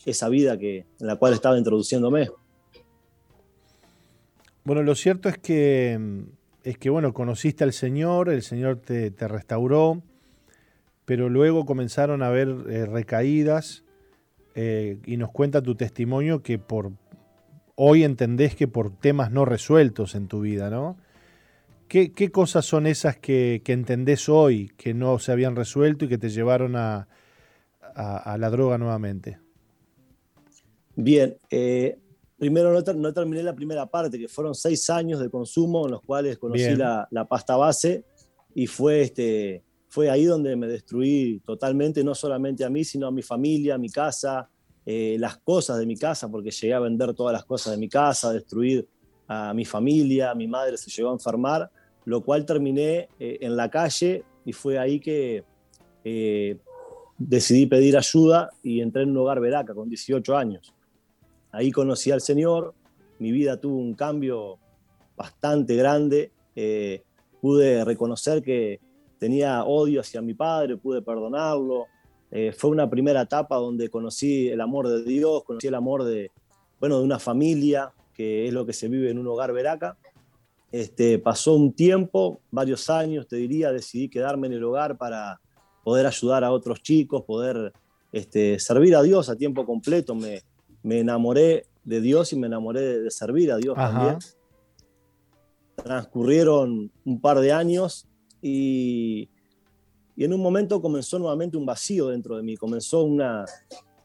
esa 0.05 0.29
vida 0.29 0.57
que, 0.57 0.85
en 0.99 1.07
la 1.07 1.15
cual 1.15 1.33
estaba 1.33 1.57
introduciéndome. 1.57 2.29
Bueno, 4.63 4.83
lo 4.83 4.95
cierto 4.95 5.29
es 5.29 5.37
que, 5.37 5.99
es 6.63 6.77
que 6.77 6.89
bueno, 6.89 7.13
conociste 7.13 7.63
al 7.63 7.73
Señor, 7.73 8.29
el 8.29 8.43
Señor 8.43 8.77
te, 8.77 9.09
restauró, 9.27 10.01
pero 11.05 11.29
luego 11.29 11.65
comenzaron 11.65 12.21
a 12.21 12.27
haber 12.27 12.49
eh, 12.69 12.85
recaídas, 12.85 13.83
eh, 14.53 14.97
y 15.05 15.17
nos 15.17 15.31
cuenta 15.31 15.61
tu 15.61 15.75
testimonio 15.75 16.43
que 16.43 16.59
por 16.59 16.91
hoy 17.75 18.03
entendés 18.03 18.55
que 18.55 18.67
por 18.67 18.91
temas 18.91 19.31
no 19.31 19.45
resueltos 19.45 20.13
en 20.13 20.27
tu 20.27 20.41
vida, 20.41 20.69
¿no? 20.69 20.97
¿Qué, 21.87 22.31
cosas 22.31 22.65
son 22.65 22.87
esas 22.87 23.17
que, 23.17 23.61
entendés 23.65 24.29
hoy 24.29 24.71
que 24.77 24.93
no 24.93 25.19
se 25.19 25.33
habían 25.33 25.57
resuelto 25.57 26.05
y 26.05 26.07
que 26.07 26.17
te 26.17 26.29
llevaron 26.29 26.77
a, 26.77 27.09
la 27.93 28.49
droga 28.49 28.77
nuevamente? 28.77 29.39
Bien, 31.03 31.37
eh, 31.49 31.97
primero 32.37 32.71
no, 32.71 33.13
terminé 33.13 33.43
la 33.43 33.55
primera 33.55 33.85
parte, 33.85 34.19
que 34.19 34.27
fueron 34.27 34.55
seis 34.55 34.89
años 34.89 35.19
de 35.19 35.29
consumo 35.29 35.85
en 35.85 35.91
los 35.91 36.01
cuales 36.01 36.37
conocí 36.37 36.75
la, 36.75 37.07
la, 37.11 37.25
pasta 37.25 37.55
base 37.55 38.03
y 38.53 38.67
fue 38.67 39.01
este, 39.01 39.63
fue 39.91 40.09
ahí 40.09 40.23
donde 40.23 40.55
me 40.55 40.67
destruí 40.67 41.41
totalmente, 41.45 42.01
no 42.01 42.15
solamente 42.15 42.63
a 42.63 42.69
mí, 42.69 42.85
sino 42.85 43.07
a 43.07 43.11
mi 43.11 43.21
familia, 43.21 43.75
a 43.75 43.77
mi 43.77 43.89
casa, 43.89 44.49
eh, 44.85 45.17
las 45.19 45.37
cosas 45.37 45.79
de 45.79 45.85
mi 45.85 45.97
casa, 45.97 46.29
porque 46.29 46.49
llegué 46.49 46.73
a 46.73 46.79
vender 46.79 47.13
todas 47.13 47.33
las 47.33 47.43
cosas 47.43 47.73
de 47.73 47.77
mi 47.77 47.89
casa, 47.89 48.29
a 48.29 48.33
destruir 48.33 48.87
a 49.27 49.53
mi 49.53 49.65
familia, 49.65 50.33
mi 50.33 50.47
madre 50.47 50.77
se 50.77 50.89
llegó 50.89 51.09
a 51.09 51.13
enfermar, 51.13 51.69
lo 52.05 52.21
cual 52.21 52.45
terminé 52.45 53.09
eh, 53.19 53.37
en 53.41 53.55
la 53.55 53.69
calle 53.69 54.23
y 54.45 54.53
fue 54.53 54.79
ahí 54.79 54.99
que 54.99 55.43
eh, 56.03 56.57
decidí 57.17 57.65
pedir 57.65 57.97
ayuda 57.97 58.49
y 58.63 58.81
entré 58.81 59.03
en 59.03 59.11
un 59.11 59.17
hogar 59.17 59.39
veraca 59.39 59.73
con 59.73 59.89
18 59.89 60.35
años. 60.35 60.73
Ahí 61.51 61.71
conocí 61.71 62.11
al 62.11 62.21
Señor, 62.21 62.73
mi 63.19 63.31
vida 63.31 63.59
tuvo 63.59 63.77
un 63.77 63.93
cambio 63.93 64.57
bastante 65.15 65.75
grande, 65.75 66.31
pude 67.41 67.83
reconocer 67.83 68.41
que 68.41 68.79
tenía 69.19 69.63
odio 69.65 70.01
hacia 70.01 70.21
mi 70.21 70.33
padre, 70.33 70.77
pude 70.77 71.01
perdonarlo. 71.01 71.85
Eh, 72.31 72.53
fue 72.57 72.71
una 72.71 72.89
primera 72.89 73.21
etapa 73.21 73.57
donde 73.57 73.89
conocí 73.89 74.47
el 74.47 74.61
amor 74.61 74.87
de 74.87 75.03
Dios, 75.03 75.43
conocí 75.43 75.67
el 75.67 75.75
amor 75.75 76.03
de, 76.03 76.31
bueno, 76.79 76.97
de 76.97 77.03
una 77.03 77.19
familia, 77.19 77.93
que 78.13 78.47
es 78.47 78.53
lo 78.53 78.65
que 78.65 78.73
se 78.73 78.87
vive 78.87 79.11
en 79.11 79.19
un 79.19 79.27
hogar 79.27 79.53
veraca. 79.53 79.97
Este, 80.71 81.19
pasó 81.19 81.53
un 81.53 81.73
tiempo, 81.73 82.39
varios 82.49 82.89
años, 82.89 83.27
te 83.27 83.35
diría, 83.35 83.71
decidí 83.71 84.09
quedarme 84.09 84.47
en 84.47 84.53
el 84.53 84.63
hogar 84.63 84.97
para 84.97 85.39
poder 85.83 86.07
ayudar 86.07 86.43
a 86.43 86.51
otros 86.51 86.81
chicos, 86.81 87.23
poder 87.23 87.73
este, 88.11 88.57
servir 88.59 88.95
a 88.95 89.03
Dios 89.03 89.29
a 89.29 89.35
tiempo 89.35 89.65
completo. 89.65 90.15
Me, 90.15 90.41
me 90.83 90.99
enamoré 90.99 91.65
de 91.83 92.01
Dios 92.01 92.33
y 92.33 92.35
me 92.37 92.47
enamoré 92.47 92.99
de, 92.99 93.11
servir 93.11 93.51
a 93.51 93.57
Dios 93.57 93.75
también. 93.75 94.17
Transcurrieron 95.75 96.91
un 97.05 97.21
par 97.21 97.39
de 97.39 97.51
años 97.51 98.07
y, 98.41 99.29
en 100.17 100.33
un 100.33 100.41
momento 100.41 100.81
comenzó 100.81 101.17
nuevamente 101.17 101.57
un 101.57 101.65
vacío 101.65 102.07
dentro 102.07 102.37
de 102.37 102.43
mí, 102.43 102.55
comenzó 102.55 103.03
una, 103.03 103.45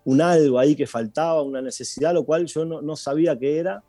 un 0.05 0.21
algo 0.23 0.59
ahí 0.59 0.75
que 0.75 0.87
faltaba, 0.87 1.43
una 1.43 1.61
necesidad, 1.61 2.15
lo 2.15 2.25
cual 2.25 2.47
yo 2.47 2.65
no, 2.65 2.97
sabía 2.97 3.39
qué 3.39 3.59
era, 3.59 3.85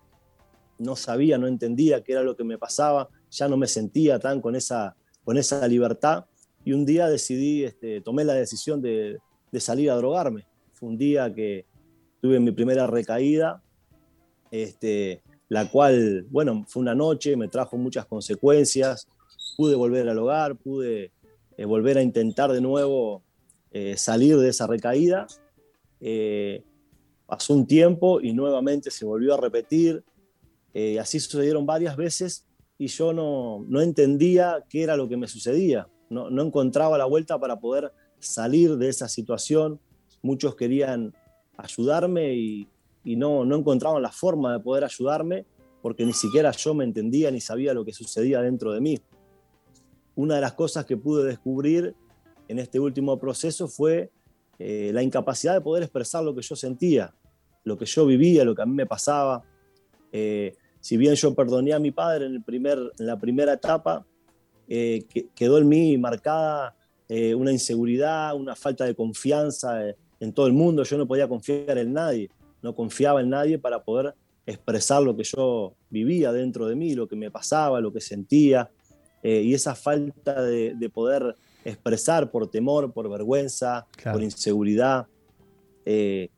no 0.78 0.96
sabía, 0.96 1.38
no 1.38 1.48
entendía 1.48 2.04
qué 2.04 2.14
era 2.14 2.24
lo 2.24 2.36
que 2.36 2.44
me 2.44 2.58
pasaba, 2.58 3.08
ya 3.32 3.48
no 3.48 3.56
me 3.56 3.68
sentía 3.68 4.20
tan 4.20 4.42
con 4.42 4.56
esa, 4.56 4.96
con 5.24 5.38
esa 5.38 5.66
libertad 5.68 6.26
y 6.68 6.74
un 6.74 6.86
día 6.86 7.08
decidí, 7.08 7.64
este, 7.64 8.02
tomé 8.02 8.26
la 8.26 8.34
decisión 8.34 8.82
de, 8.82 9.20
salir 9.58 9.90
a 9.90 9.96
drogarme. 9.96 10.46
Fue 10.74 10.90
un 10.90 10.98
día 10.98 11.34
que 11.34 11.66
tuve 12.22 12.40
mi 12.40 12.52
primera 12.52 12.88
recaída, 12.88 13.62
este, 14.52 15.22
la 15.50 15.70
cual, 15.70 16.26
bueno, 16.30 16.66
fue 16.68 16.82
una 16.82 16.96
noche, 16.96 17.36
me 17.36 17.48
trajo 17.48 17.78
muchas 17.78 18.06
consecuencias, 18.06 19.08
pude 19.56 19.76
volver 19.76 20.08
al 20.10 20.20
hogar, 20.20 20.56
pude 20.56 21.12
eh, 21.58 21.66
volver 21.66 21.98
a 21.98 22.04
intentar 22.04 22.52
de 22.52 22.62
nuevo 22.62 23.24
eh, 23.72 23.98
salir 23.98 24.38
de 24.38 24.50
esa 24.50 24.68
recaída. 24.68 25.28
Eh, 26.00 26.64
pasó 27.26 27.54
un 27.54 27.66
tiempo 27.66 28.22
y 28.22 28.34
nuevamente 28.34 28.92
se 28.92 29.06
volvió 29.06 29.34
a 29.34 29.38
repetir. 29.38 30.04
así 31.00 31.20
sucedieron 31.20 31.66
varias 31.66 31.98
veces 31.98 32.46
y 32.78 32.88
yo 32.88 33.12
no, 33.12 33.66
no, 33.68 33.82
entendía 33.82 34.64
qué 34.70 34.84
era 34.84 34.96
lo 34.96 35.10
que 35.10 35.18
me 35.18 35.28
sucedía. 35.28 35.88
No, 36.10 36.30
no 36.30 36.44
encontraba 36.44 36.98
la 36.98 37.06
vuelta 37.06 37.40
para 37.40 37.60
poder 37.60 37.92
salir 38.20 38.78
de 38.78 38.90
esa 38.90 39.10
situación. 39.10 39.80
Muchos 40.22 40.56
querían 40.56 41.14
ayudarme 41.58 42.34
y, 42.34 42.68
y 43.04 43.16
no, 43.16 43.46
no 43.46 43.56
encontraban 43.58 44.02
la 44.02 44.12
forma 44.12 44.54
de 44.54 44.60
poder 44.60 44.84
ayudarme 44.84 45.46
porque 45.82 46.06
ni 46.06 46.14
siquiera 46.14 46.52
yo 46.52 46.74
me 46.74 46.84
entendía 46.84 47.32
ni 47.32 47.42
sabía 47.42 47.74
lo 47.74 47.84
que 47.84 47.94
sucedía 47.94 48.42
dentro 48.42 48.72
de 48.72 48.82
mí 48.82 49.00
una 50.18 50.36
de 50.36 50.42
las 50.42 50.54
cosas 50.54 50.84
que 50.86 50.98
pude 50.98 51.24
descubrir 51.26 51.96
en 52.48 52.60
este 52.60 52.80
último 52.80 53.20
proceso 53.20 53.68
fue 53.68 54.10
eh, 54.58 54.90
la 54.92 55.04
incapacidad 55.04 55.54
de 55.54 55.62
poder 55.62 55.84
expresar 55.84 56.24
lo 56.24 56.34
que 56.34 56.42
yo 56.42 56.56
sentía, 56.56 57.14
lo 57.64 57.78
que 57.78 57.86
yo 57.86 58.06
vivía, 58.06 58.44
lo 58.44 58.56
que 58.56 58.64
a 58.64 58.66
mí 58.66 58.74
me 58.74 58.88
pasaba. 58.88 59.44
Eh, 60.12 60.56
si 60.80 60.98
bien 60.98 61.14
yo 61.14 61.36
perdoné 61.36 61.74
a 61.74 61.80
mi 61.80 61.92
padre 61.92 62.26
en, 62.26 62.34
el 62.34 62.44
primer, 62.44 62.80
la 62.98 63.20
primera 63.20 63.54
etapa, 63.54 64.08
eh, 64.68 65.06
quedó 65.36 65.60
en 65.60 65.70
mí 65.70 65.98
marcada 65.98 66.76
una 67.38 67.54
inseguridad, 67.54 68.36
una 68.36 68.54
falta 68.54 68.84
de 68.84 68.94
confianza 68.94 69.82
en 70.20 70.34
todo 70.34 70.48
el 70.48 70.54
mundo. 70.54 70.84
Yo 70.84 70.98
no 70.98 71.08
podía 71.08 71.28
confiar 71.28 71.78
en 71.78 71.94
nadie, 71.94 72.30
no 72.62 72.76
confiaba 72.76 73.22
en 73.22 73.30
nadie 73.30 73.60
para 73.60 73.84
poder 73.84 74.14
expresar 74.46 75.04
lo 75.04 75.16
que 75.16 75.24
yo 75.24 75.76
vivía 75.90 76.32
dentro 76.32 76.68
de 76.68 76.76
mí, 76.76 76.96
lo 76.96 77.08
que 77.08 77.16
me 77.16 77.30
pasaba, 77.30 77.82
lo 77.82 77.92
que 77.92 78.02
sentía. 78.02 78.70
Eh, 79.24 79.42
y 79.42 79.54
esa 79.54 79.76
falta 79.76 80.42
de, 80.42 80.90
poder 80.94 81.36
expresar 81.66 82.32
por 82.32 82.50
temor, 82.50 82.94
por 82.94 83.10
vergüenza, 83.10 83.86
por 84.04 84.24
inseguridad. 84.24 85.08
Eh, 85.86 86.30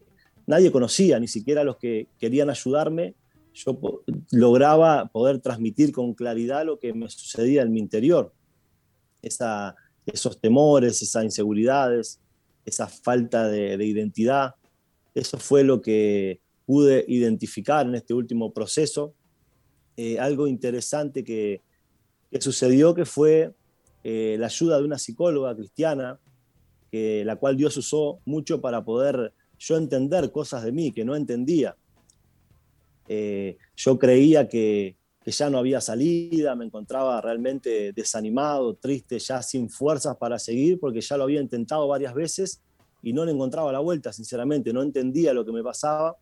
nadie 0.47 0.72
conocía, 0.72 1.19
ni 1.19 1.27
siquiera 1.27 1.64
los 1.64 1.77
que 1.77 2.07
querían 2.18 2.49
ayudarme. 2.49 3.14
Yo 3.53 3.80
lograba 4.31 5.07
poder 5.07 5.39
transmitir 5.39 5.91
con 5.91 6.14
claridad 6.14 6.65
lo 6.65 6.80
que 6.80 6.93
me 6.93 7.10
sucedía 7.10 7.61
en 7.61 7.72
mi 7.72 7.80
interior. 7.80 8.34
esos 9.22 10.41
temores, 10.41 11.01
esas 11.03 11.23
inseguridades, 11.23 12.19
esa 12.69 12.87
falta 12.87 13.47
de, 13.47 13.83
identidad. 13.85 14.55
Eso 15.13 15.37
fue 15.37 15.63
lo 15.63 15.81
que 15.81 16.39
pude 16.65 17.03
identificar 17.07 17.85
en 17.85 17.95
este 17.95 18.13
último 18.13 18.53
proceso. 18.53 19.13
Eh, 19.97 20.17
algo 20.19 20.47
interesante 20.47 21.23
que, 21.23 21.61
que 22.31 22.41
sucedió 22.41 22.93
que 22.93 23.05
fue 23.05 23.53
eh, 24.03 24.37
la 24.39 24.45
ayuda 24.45 24.77
de 24.77 24.85
una 24.85 24.97
psicóloga 24.97 25.55
cristiana, 25.55 26.19
que, 26.91 27.23
la 27.25 27.35
cual 27.35 27.57
Dios 27.57 27.75
usó 27.77 28.19
mucho 28.25 28.61
para 28.61 28.83
poder 28.83 29.33
yo 29.57 29.77
entender 29.77 30.31
cosas 30.31 30.63
de 30.63 30.71
mí 30.71 30.91
que 30.91 31.03
no 31.03 31.15
entendía. 31.15 31.75
Eh, 33.07 33.57
yo 33.75 33.99
creía 33.99 34.47
que, 34.47 34.95
que, 35.23 35.31
ya 35.31 35.49
no 35.49 35.57
había 35.57 35.81
salida, 35.81 36.55
me 36.55 36.65
encontraba 36.65 37.21
realmente 37.21 37.93
desanimado, 37.93 38.75
triste, 38.75 39.19
ya 39.19 39.41
sin 39.41 39.69
fuerzas 39.69 40.17
para 40.17 40.39
seguir, 40.39 40.79
porque 40.79 41.01
ya 41.01 41.17
lo 41.17 41.23
había 41.23 41.41
intentado 41.41 41.87
varias 41.87 42.13
veces 42.13 42.61
y 43.01 43.13
no 43.13 43.25
le 43.25 43.31
encontraba 43.31 43.71
la 43.71 43.79
vuelta, 43.79 44.11
sinceramente, 44.11 44.73
no 44.73 44.81
entendía 44.81 45.33
lo 45.33 45.45
que 45.45 45.51
me 45.51 45.63
pasaba. 45.63 46.17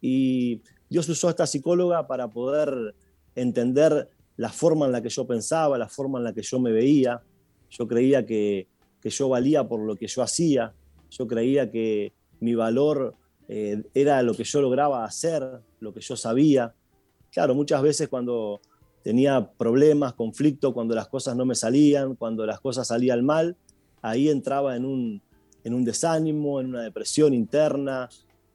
Y 0.00 0.62
Dios 0.88 1.08
usó 1.08 1.28
a 1.28 1.30
esta 1.30 1.46
psicóloga 1.46 2.06
para 2.06 2.28
poder 2.28 2.94
entender 3.34 4.08
la 4.36 4.50
forma 4.50 4.86
en 4.86 4.92
la 4.92 5.02
que 5.02 5.10
yo 5.10 5.26
pensaba, 5.26 5.76
la 5.76 5.88
forma 5.88 6.18
en 6.18 6.24
la 6.24 6.32
que 6.32 6.42
yo 6.42 6.58
me 6.58 6.72
veía. 6.72 7.22
Yo 7.70 7.86
creía 7.86 8.24
que, 8.24 8.68
yo 9.04 9.28
valía 9.28 9.68
por 9.68 9.80
lo 9.80 9.96
que 9.96 10.06
yo 10.06 10.22
hacía, 10.22 10.72
yo 11.10 11.26
creía 11.26 11.70
que 11.70 12.12
mi 12.40 12.54
valor 12.54 13.14
eh, 13.48 13.82
era 13.94 14.22
lo 14.22 14.34
que 14.34 14.44
yo 14.44 14.62
lograba 14.62 15.04
hacer, 15.04 15.60
lo 15.80 15.92
que 15.92 16.00
yo 16.00 16.16
sabía. 16.16 16.74
Claro, 17.32 17.54
muchas 17.54 17.82
veces 17.82 18.08
cuando, 18.08 18.60
tenía 19.02 19.50
problemas, 19.52 20.14
conflictos, 20.14 20.72
cuando 20.72 20.94
las 20.94 21.08
cosas 21.08 21.36
no 21.36 21.44
me 21.44 21.54
salían, 21.54 22.16
cuando 22.16 22.44
las 22.46 22.60
cosas 22.60 22.88
salían 22.88 23.24
mal, 23.24 23.56
ahí 24.02 24.28
entraba 24.28 24.76
en 24.76 24.84
un, 24.84 25.22
en 25.64 25.74
un 25.74 25.84
desánimo, 25.84 26.60
en 26.60 26.68
una 26.68 26.82
depresión 26.82 27.32
interna, 27.34 28.08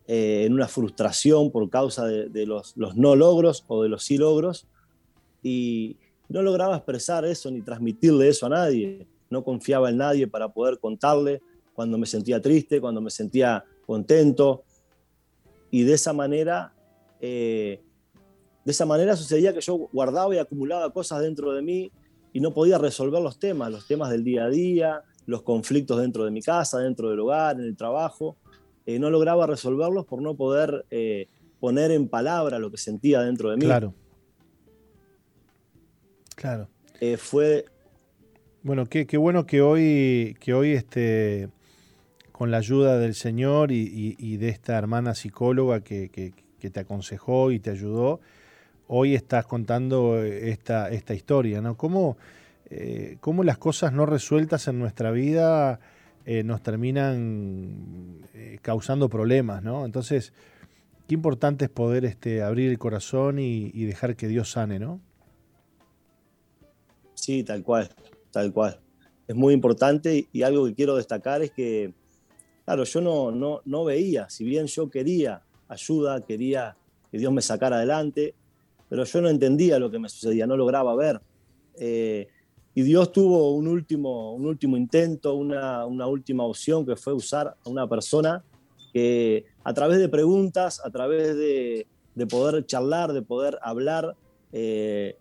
eh, 0.07 0.43
en 0.45 0.53
una 0.53 0.67
frustración 0.67 1.51
por 1.51 1.69
causa 1.69 2.05
de, 2.05 2.45
los, 2.45 2.77
los, 2.77 2.95
no 2.95 3.15
logros 3.15 3.65
o 3.67 3.83
de 3.83 3.89
los 3.89 4.03
sí 4.03 4.17
logros. 4.17 4.67
Y 5.41 5.97
no 6.29 6.41
lograba 6.41 6.75
expresar 6.75 7.25
eso 7.25 7.51
ni 7.51 7.61
transmitirle 7.61 8.27
eso 8.27 8.45
a 8.45 8.49
nadie. 8.49 9.07
No 9.29 9.43
confiaba 9.43 9.89
en 9.89 9.97
nadie 9.97 10.27
para 10.27 10.49
poder 10.49 10.79
contarle 10.79 11.41
cuando 11.73 11.97
me 11.97 12.05
sentía 12.05 12.41
triste, 12.41 12.79
cuando 12.79 13.01
me 13.01 13.09
sentía 13.09 13.63
contento. 13.85 14.63
Y 15.71 15.83
de 15.83 15.93
esa 15.93 16.13
manera, 16.13 16.73
eh, 17.19 17.81
de 18.65 18.71
esa 18.71 18.85
manera 18.85 19.15
sucedía 19.15 19.53
que 19.53 19.61
yo 19.61 19.75
guardaba 19.93 20.35
y 20.35 20.39
acumulaba 20.39 20.91
cosas 20.91 21.21
dentro 21.21 21.53
de 21.53 21.61
mí 21.61 21.91
y 22.33 22.41
no 22.41 22.53
podía 22.53 22.77
resolver 22.77 23.21
los 23.21 23.39
temas, 23.39 23.71
los 23.71 23.87
temas 23.87 24.09
del 24.09 24.23
día 24.23 24.45
a 24.45 24.49
día, 24.49 25.03
los 25.25 25.43
conflictos 25.43 26.01
dentro 26.01 26.25
de 26.25 26.31
mi 26.31 26.41
casa, 26.41 26.79
dentro 26.79 27.09
del 27.09 27.19
hogar, 27.19 27.57
en 27.59 27.65
el 27.65 27.77
trabajo. 27.77 28.35
Eh, 28.85 28.99
no 28.99 29.09
lograba 29.09 29.47
resolverlos 29.47 30.05
por 30.05 30.21
no 30.21 30.35
poder 30.35 30.85
eh, 30.91 31.27
poner 31.59 31.91
en 31.91 32.09
palabra 32.09 32.59
lo 32.59 32.69
que 32.69 32.77
sentía 32.77 33.21
dentro 33.21 33.51
de 33.51 33.57
mí. 33.57 33.65
Claro. 33.65 33.93
Claro. 36.35 36.67
Eh, 36.99 37.17
fue. 37.17 37.65
Bueno, 38.63 38.85
qué, 38.87 39.05
bueno 39.17 39.45
que 39.45 39.61
hoy, 39.61 40.35
que 40.39 40.53
hoy 40.53 40.71
este, 40.71 41.49
con 42.31 42.51
la 42.51 42.57
ayuda 42.57 42.97
del 42.97 43.13
Señor 43.13 43.71
y, 43.71 44.37
de 44.37 44.49
esta 44.49 44.77
hermana 44.77 45.13
psicóloga 45.13 45.81
que, 45.81 46.33
te 46.59 46.79
aconsejó 46.79 47.51
y 47.51 47.59
te 47.59 47.69
ayudó, 47.69 48.21
hoy 48.87 49.15
estás 49.15 49.45
contando 49.45 50.21
esta, 50.23 50.89
esta 50.89 51.13
historia, 51.13 51.61
¿no? 51.61 51.75
¿Cómo, 51.75 52.17
eh, 52.69 53.17
cómo 53.19 53.43
las 53.43 53.57
cosas 53.57 53.93
no 53.93 54.05
resueltas 54.05 54.67
en 54.67 54.79
nuestra 54.79 55.11
vida 55.11 55.79
eh, 56.25 56.43
nos 56.43 56.61
terminan 56.61 58.21
eh, 58.33 58.59
causando 58.61 59.09
problemas, 59.09 59.63
¿no? 59.63 59.85
Entonces, 59.85 60.33
qué 61.07 61.15
importante 61.15 61.65
es 61.65 61.71
poder 61.71 62.05
este, 62.05 62.41
abrir 62.41 62.69
el 62.69 62.79
corazón 62.79 63.39
y, 63.39 63.69
dejar 63.85 64.15
que 64.15 64.27
Dios 64.27 64.51
sane, 64.51 64.79
¿no? 64.79 64.99
Sí, 67.13 67.43
tal 67.43 67.63
cual, 67.63 67.89
tal 68.31 68.51
cual. 68.51 68.79
Es 69.27 69.35
muy 69.35 69.53
importante 69.53 70.27
y 70.31 70.41
algo 70.43 70.65
que 70.65 70.75
quiero 70.75 70.95
destacar 70.95 71.41
es 71.41 71.51
que, 71.51 71.93
claro, 72.65 72.83
yo 72.83 73.01
no, 73.01 73.31
no, 73.31 73.61
no 73.65 73.83
veía, 73.83 74.29
si 74.29 74.43
bien 74.43 74.67
yo 74.67 74.89
quería 74.89 75.41
ayuda, 75.67 76.21
quería 76.21 76.77
que 77.11 77.17
Dios 77.17 77.31
me 77.31 77.41
sacara 77.41 77.77
adelante, 77.77 78.35
pero 78.89 79.03
yo 79.03 79.21
no 79.21 79.29
entendía 79.29 79.79
lo 79.79 79.89
que 79.89 79.99
me 79.99 80.09
sucedía, 80.09 80.47
no 80.47 80.57
lograba 80.57 80.95
ver. 80.95 81.21
Y 82.77 82.81
Dios 82.81 83.13
tuvo 83.13 83.53
un 83.53 83.69
último, 83.69 84.35
un 84.35 84.45
último 84.45 84.75
intento, 84.75 85.33
una, 85.33 85.85
última 85.85 86.43
opción 86.43 86.85
que 86.85 86.97
fue 86.97 87.13
usar 87.13 87.55
a 87.65 87.69
una 87.69 87.87
persona 87.87 88.43
que 88.91 89.45
a 89.63 89.73
través 89.73 89.97
de 89.97 90.09
preguntas, 90.09 90.81
a 90.83 90.89
través 90.89 91.37
de, 91.37 91.87
poder 92.29 92.65
charlar, 92.65 93.13
de 93.13 93.21
poder 93.21 93.57
hablar, 93.61 94.17
eh, 94.51 95.17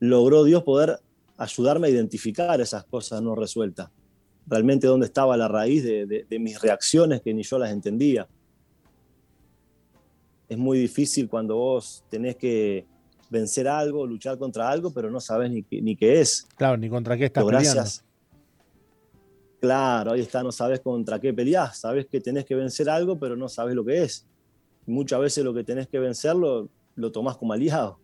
logró 0.00 0.42
Dios 0.42 0.64
poder 0.64 0.98
ayudarme 1.36 1.86
a 1.86 1.90
identificar 1.90 2.60
esas 2.60 2.82
cosas 2.84 3.22
no 3.22 3.36
resueltas. 3.36 3.88
Realmente 4.48 4.88
dónde 4.88 5.06
estaba 5.06 5.36
la 5.36 5.46
raíz 5.46 5.84
de 5.84 6.38
mis 6.40 6.60
reacciones 6.60 7.22
que 7.22 7.32
ni 7.32 7.44
yo 7.44 7.60
las 7.60 7.70
entendía. 7.70 8.26
Es 10.52 10.58
muy 10.58 10.78
difícil 10.78 11.30
cuando 11.30 11.56
vos 11.56 12.04
tenés 12.10 12.36
que 12.36 12.84
vencer 13.30 13.66
algo, 13.66 14.06
luchar 14.06 14.36
contra 14.36 14.68
algo, 14.68 14.92
pero 14.92 15.10
no 15.10 15.18
sabes 15.18 15.50
ni, 15.50 15.64
ni 15.80 15.96
qué 15.96 16.20
es. 16.20 16.46
Claro, 16.56 16.76
ni 16.76 16.90
contra 16.90 17.16
qué 17.16 17.24
estás 17.24 17.46
gracias, 17.46 18.04
Claro, 19.62 20.12
ahí 20.12 20.20
está, 20.20 20.42
no 20.42 20.52
sabes 20.52 20.80
contra 20.80 21.18
qué 21.18 21.32
peleás, 21.32 21.78
sabes 21.78 22.04
que 22.04 22.20
tenés 22.20 22.44
que 22.44 22.54
vencer 22.54 22.90
algo, 22.90 23.18
pero 23.18 23.34
no 23.34 23.48
sabes 23.48 23.74
lo 23.74 23.82
que 23.82 24.02
es. 24.02 24.26
muchas 24.84 25.20
veces 25.20 25.42
lo 25.42 25.54
que 25.54 25.64
tenés 25.64 25.88
que 25.88 25.98
vencerlo 25.98 26.68
lo 26.96 27.10
tomás 27.10 27.38
como 27.38 27.54
aliado. 27.54 27.98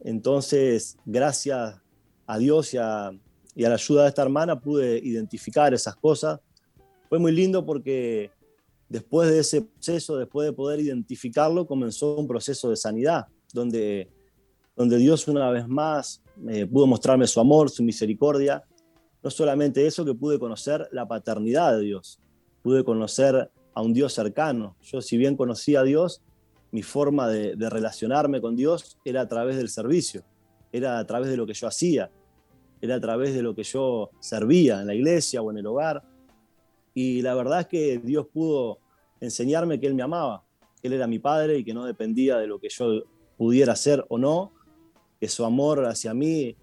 Entonces, 0.00 0.98
gracias 1.06 1.80
a 2.26 2.36
Dios 2.36 2.74
y 2.74 2.76
a, 2.76 3.10
y 3.54 3.64
a 3.64 3.70
la 3.70 3.76
ayuda 3.76 4.02
de 4.02 4.08
esta 4.10 4.20
hermana 4.20 4.60
pude 4.60 4.98
identificar 4.98 5.72
esas 5.72 5.96
cosas. 5.96 6.40
Fue 7.08 7.18
muy 7.18 7.32
lindo 7.32 7.64
porque 7.64 8.32
después 8.94 9.30
de 9.30 9.40
ese 9.40 9.62
proceso, 9.62 10.16
después 10.16 10.46
de 10.46 10.52
poder 10.52 10.80
identificarlo, 10.80 11.66
comenzó 11.66 12.16
un 12.16 12.26
proceso 12.26 12.70
de 12.70 12.76
sanidad, 12.76 13.26
donde 13.52 14.08
donde 14.76 14.98
Dios 14.98 15.28
una 15.28 15.50
vez 15.50 15.68
más 15.68 16.22
eh, 16.48 16.66
pudo 16.66 16.86
mostrarme 16.86 17.26
su 17.26 17.40
amor, 17.40 17.70
su 17.70 17.82
misericordia. 17.82 18.64
No 19.22 19.30
solamente 19.30 19.86
eso, 19.86 20.04
que 20.04 20.14
pude 20.14 20.38
conocer 20.38 20.88
la 20.92 21.06
paternidad 21.06 21.76
de 21.76 21.84
Dios, 21.84 22.20
pude 22.62 22.84
conocer 22.84 23.50
a 23.72 23.82
un 23.82 23.92
Dios 23.92 24.12
cercano. 24.12 24.76
Yo 24.82 25.00
si 25.00 25.16
bien 25.16 25.36
conocía 25.36 25.80
a 25.80 25.84
Dios, 25.84 26.22
mi 26.72 26.82
forma 26.82 27.28
de, 27.28 27.54
relacionarme 27.70 28.40
con 28.40 28.56
Dios 28.56 28.98
era 29.04 29.22
a 29.22 29.28
través 29.28 29.56
del 29.56 29.68
servicio, 29.68 30.24
era 30.72 30.98
a 30.98 31.06
través 31.06 31.30
de 31.30 31.36
lo 31.36 31.46
que 31.46 31.54
yo 31.54 31.68
hacía, 31.68 32.10
era 32.80 32.96
a 32.96 33.00
través 33.00 33.32
de 33.32 33.42
lo 33.42 33.54
que 33.54 33.62
yo 33.62 34.10
servía 34.20 34.80
en 34.80 34.88
la 34.88 34.94
iglesia 34.94 35.40
o 35.40 35.50
en 35.50 35.58
el 35.58 35.66
hogar. 35.66 36.02
Y 36.92 37.22
la 37.22 37.34
verdad 37.34 37.60
es 37.60 37.66
que 37.66 37.98
Dios 37.98 38.26
pudo 38.32 38.80
enseñarme 39.24 39.80
que 39.80 39.86
Él 39.86 39.94
me 39.94 40.02
amaba, 40.02 40.44
que 40.80 40.88
Él 40.88 40.94
era 40.94 41.06
mi 41.06 41.18
padre 41.18 41.58
y 41.58 41.64
que 41.64 41.74
no 41.74 41.84
dependía 41.84 42.38
de 42.38 42.46
lo 42.46 42.58
que 42.58 42.68
yo 42.68 43.04
pudiera 43.36 43.72
hacer 43.72 44.04
o 44.08 44.18
no, 44.18 44.52
que 45.20 45.28
su 45.28 45.44
amor 45.44 45.84
hacia 45.86 46.14
mí 46.14 46.56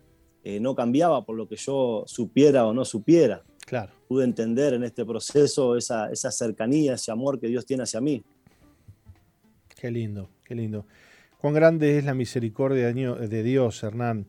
eh, 0.43 0.59
no 0.59 0.75
cambiaba 0.75 1.25
por 1.25 1.35
lo 1.35 1.47
que 1.47 1.55
yo 1.55 2.03
supiera 2.07 2.65
o 2.65 2.73
no 2.73 2.85
supiera. 2.85 3.43
Claro. 3.65 3.91
Pude 4.07 4.25
entender 4.25 4.73
en 4.73 4.83
este 4.83 5.05
proceso 5.05 5.77
esa, 5.77 6.11
esa 6.11 6.31
cercanía, 6.31 6.93
ese 6.93 7.11
amor 7.11 7.39
que 7.39 7.47
Dios 7.47 7.65
tiene 7.65 7.83
hacia 7.83 8.01
mí. 8.01 8.23
Qué 9.67 9.91
lindo, 9.91 10.29
qué 10.43 10.55
lindo. 10.55 10.85
Cuán 11.37 11.53
grande 11.53 11.97
es 11.97 12.05
la 12.05 12.13
misericordia 12.13 12.93
de 12.93 13.43
Dios, 13.43 13.81
Hernán. 13.83 14.27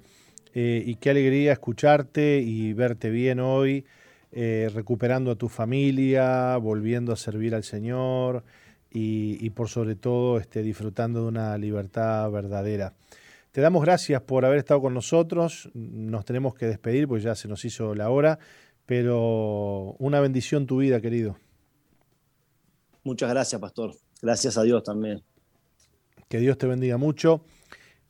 Eh, 0.55 0.83
y 0.87 0.97
qué 0.97 1.11
alegría 1.11 1.53
escucharte 1.53 2.41
y 2.41 2.73
verte 2.73 3.11
bien 3.11 3.41
hoy, 3.41 3.85
eh, 4.33 4.71
recuperando 4.75 5.31
a 5.31 5.37
tu 5.37 5.49
familia, 5.49 6.57
volviendo 6.57 7.13
a 7.13 7.17
servir 7.17 7.55
al 7.55 7.65
Señor 7.65 8.45
y, 8.91 9.49
por 9.51 9.69
sobre 9.69 9.95
todo 9.95 10.39
este, 10.39 10.63
disfrutando 10.63 11.23
de 11.23 11.29
una 11.29 11.57
libertad 11.59 12.31
verdadera. 12.31 12.95
Te 13.53 13.61
damos 13.61 13.85
gracias 13.85 14.23
por 14.23 14.45
haber 14.45 14.59
estado 14.59 14.81
con 14.81 14.95
nosotros. 14.95 15.71
Nos 15.75 16.25
tenemos 16.25 16.55
que 16.55 16.67
despedir 16.67 17.07
porque 17.07 17.25
ya 17.25 17.35
se 17.35 17.49
nos 17.49 17.65
hizo 17.65 17.95
la 17.95 18.11
hora, 18.11 18.39
pero 18.87 19.95
una 19.99 20.21
bendición 20.21 20.67
tu 20.67 20.79
vida, 20.79 21.01
querido. 21.01 21.37
Muchas 23.05 23.31
gracias, 23.31 23.61
pastor. 23.61 23.95
Gracias 24.23 24.57
a 24.57 24.63
Dios 24.63 24.83
también. 24.83 25.23
Que 26.29 26.39
Dios 26.39 26.57
te 26.57 26.67
bendiga 26.67 26.97
mucho 26.97 27.45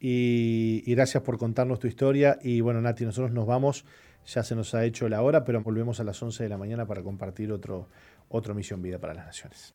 y, 0.05 0.83
gracias 0.95 1.23
por 1.23 1.39
contarnos 1.39 1.79
tu 1.79 1.87
historia. 1.87 2.39
Y 2.43 2.61
bueno, 2.61 2.81
Nati, 2.81 3.05
nosotros 3.05 3.33
nos 3.33 3.47
vamos. 3.47 3.85
Ya 4.27 4.43
se 4.43 4.55
nos 4.55 4.75
ha 4.75 4.85
hecho 4.85 5.09
la 5.09 5.23
hora, 5.23 5.45
pero 5.45 5.63
volvemos 5.63 6.01
a 6.01 6.05
las 6.05 6.23
11 6.23 6.45
de 6.45 6.49
la 6.49 6.59
mañana 6.59 6.87
para 6.87 7.03
compartir 7.03 7.53
otro, 7.53 7.89
otro 8.29 8.55
Misión 8.55 8.83
Vida 8.83 8.99
para 8.99 9.15
las 9.15 9.27
Naciones. 9.27 9.75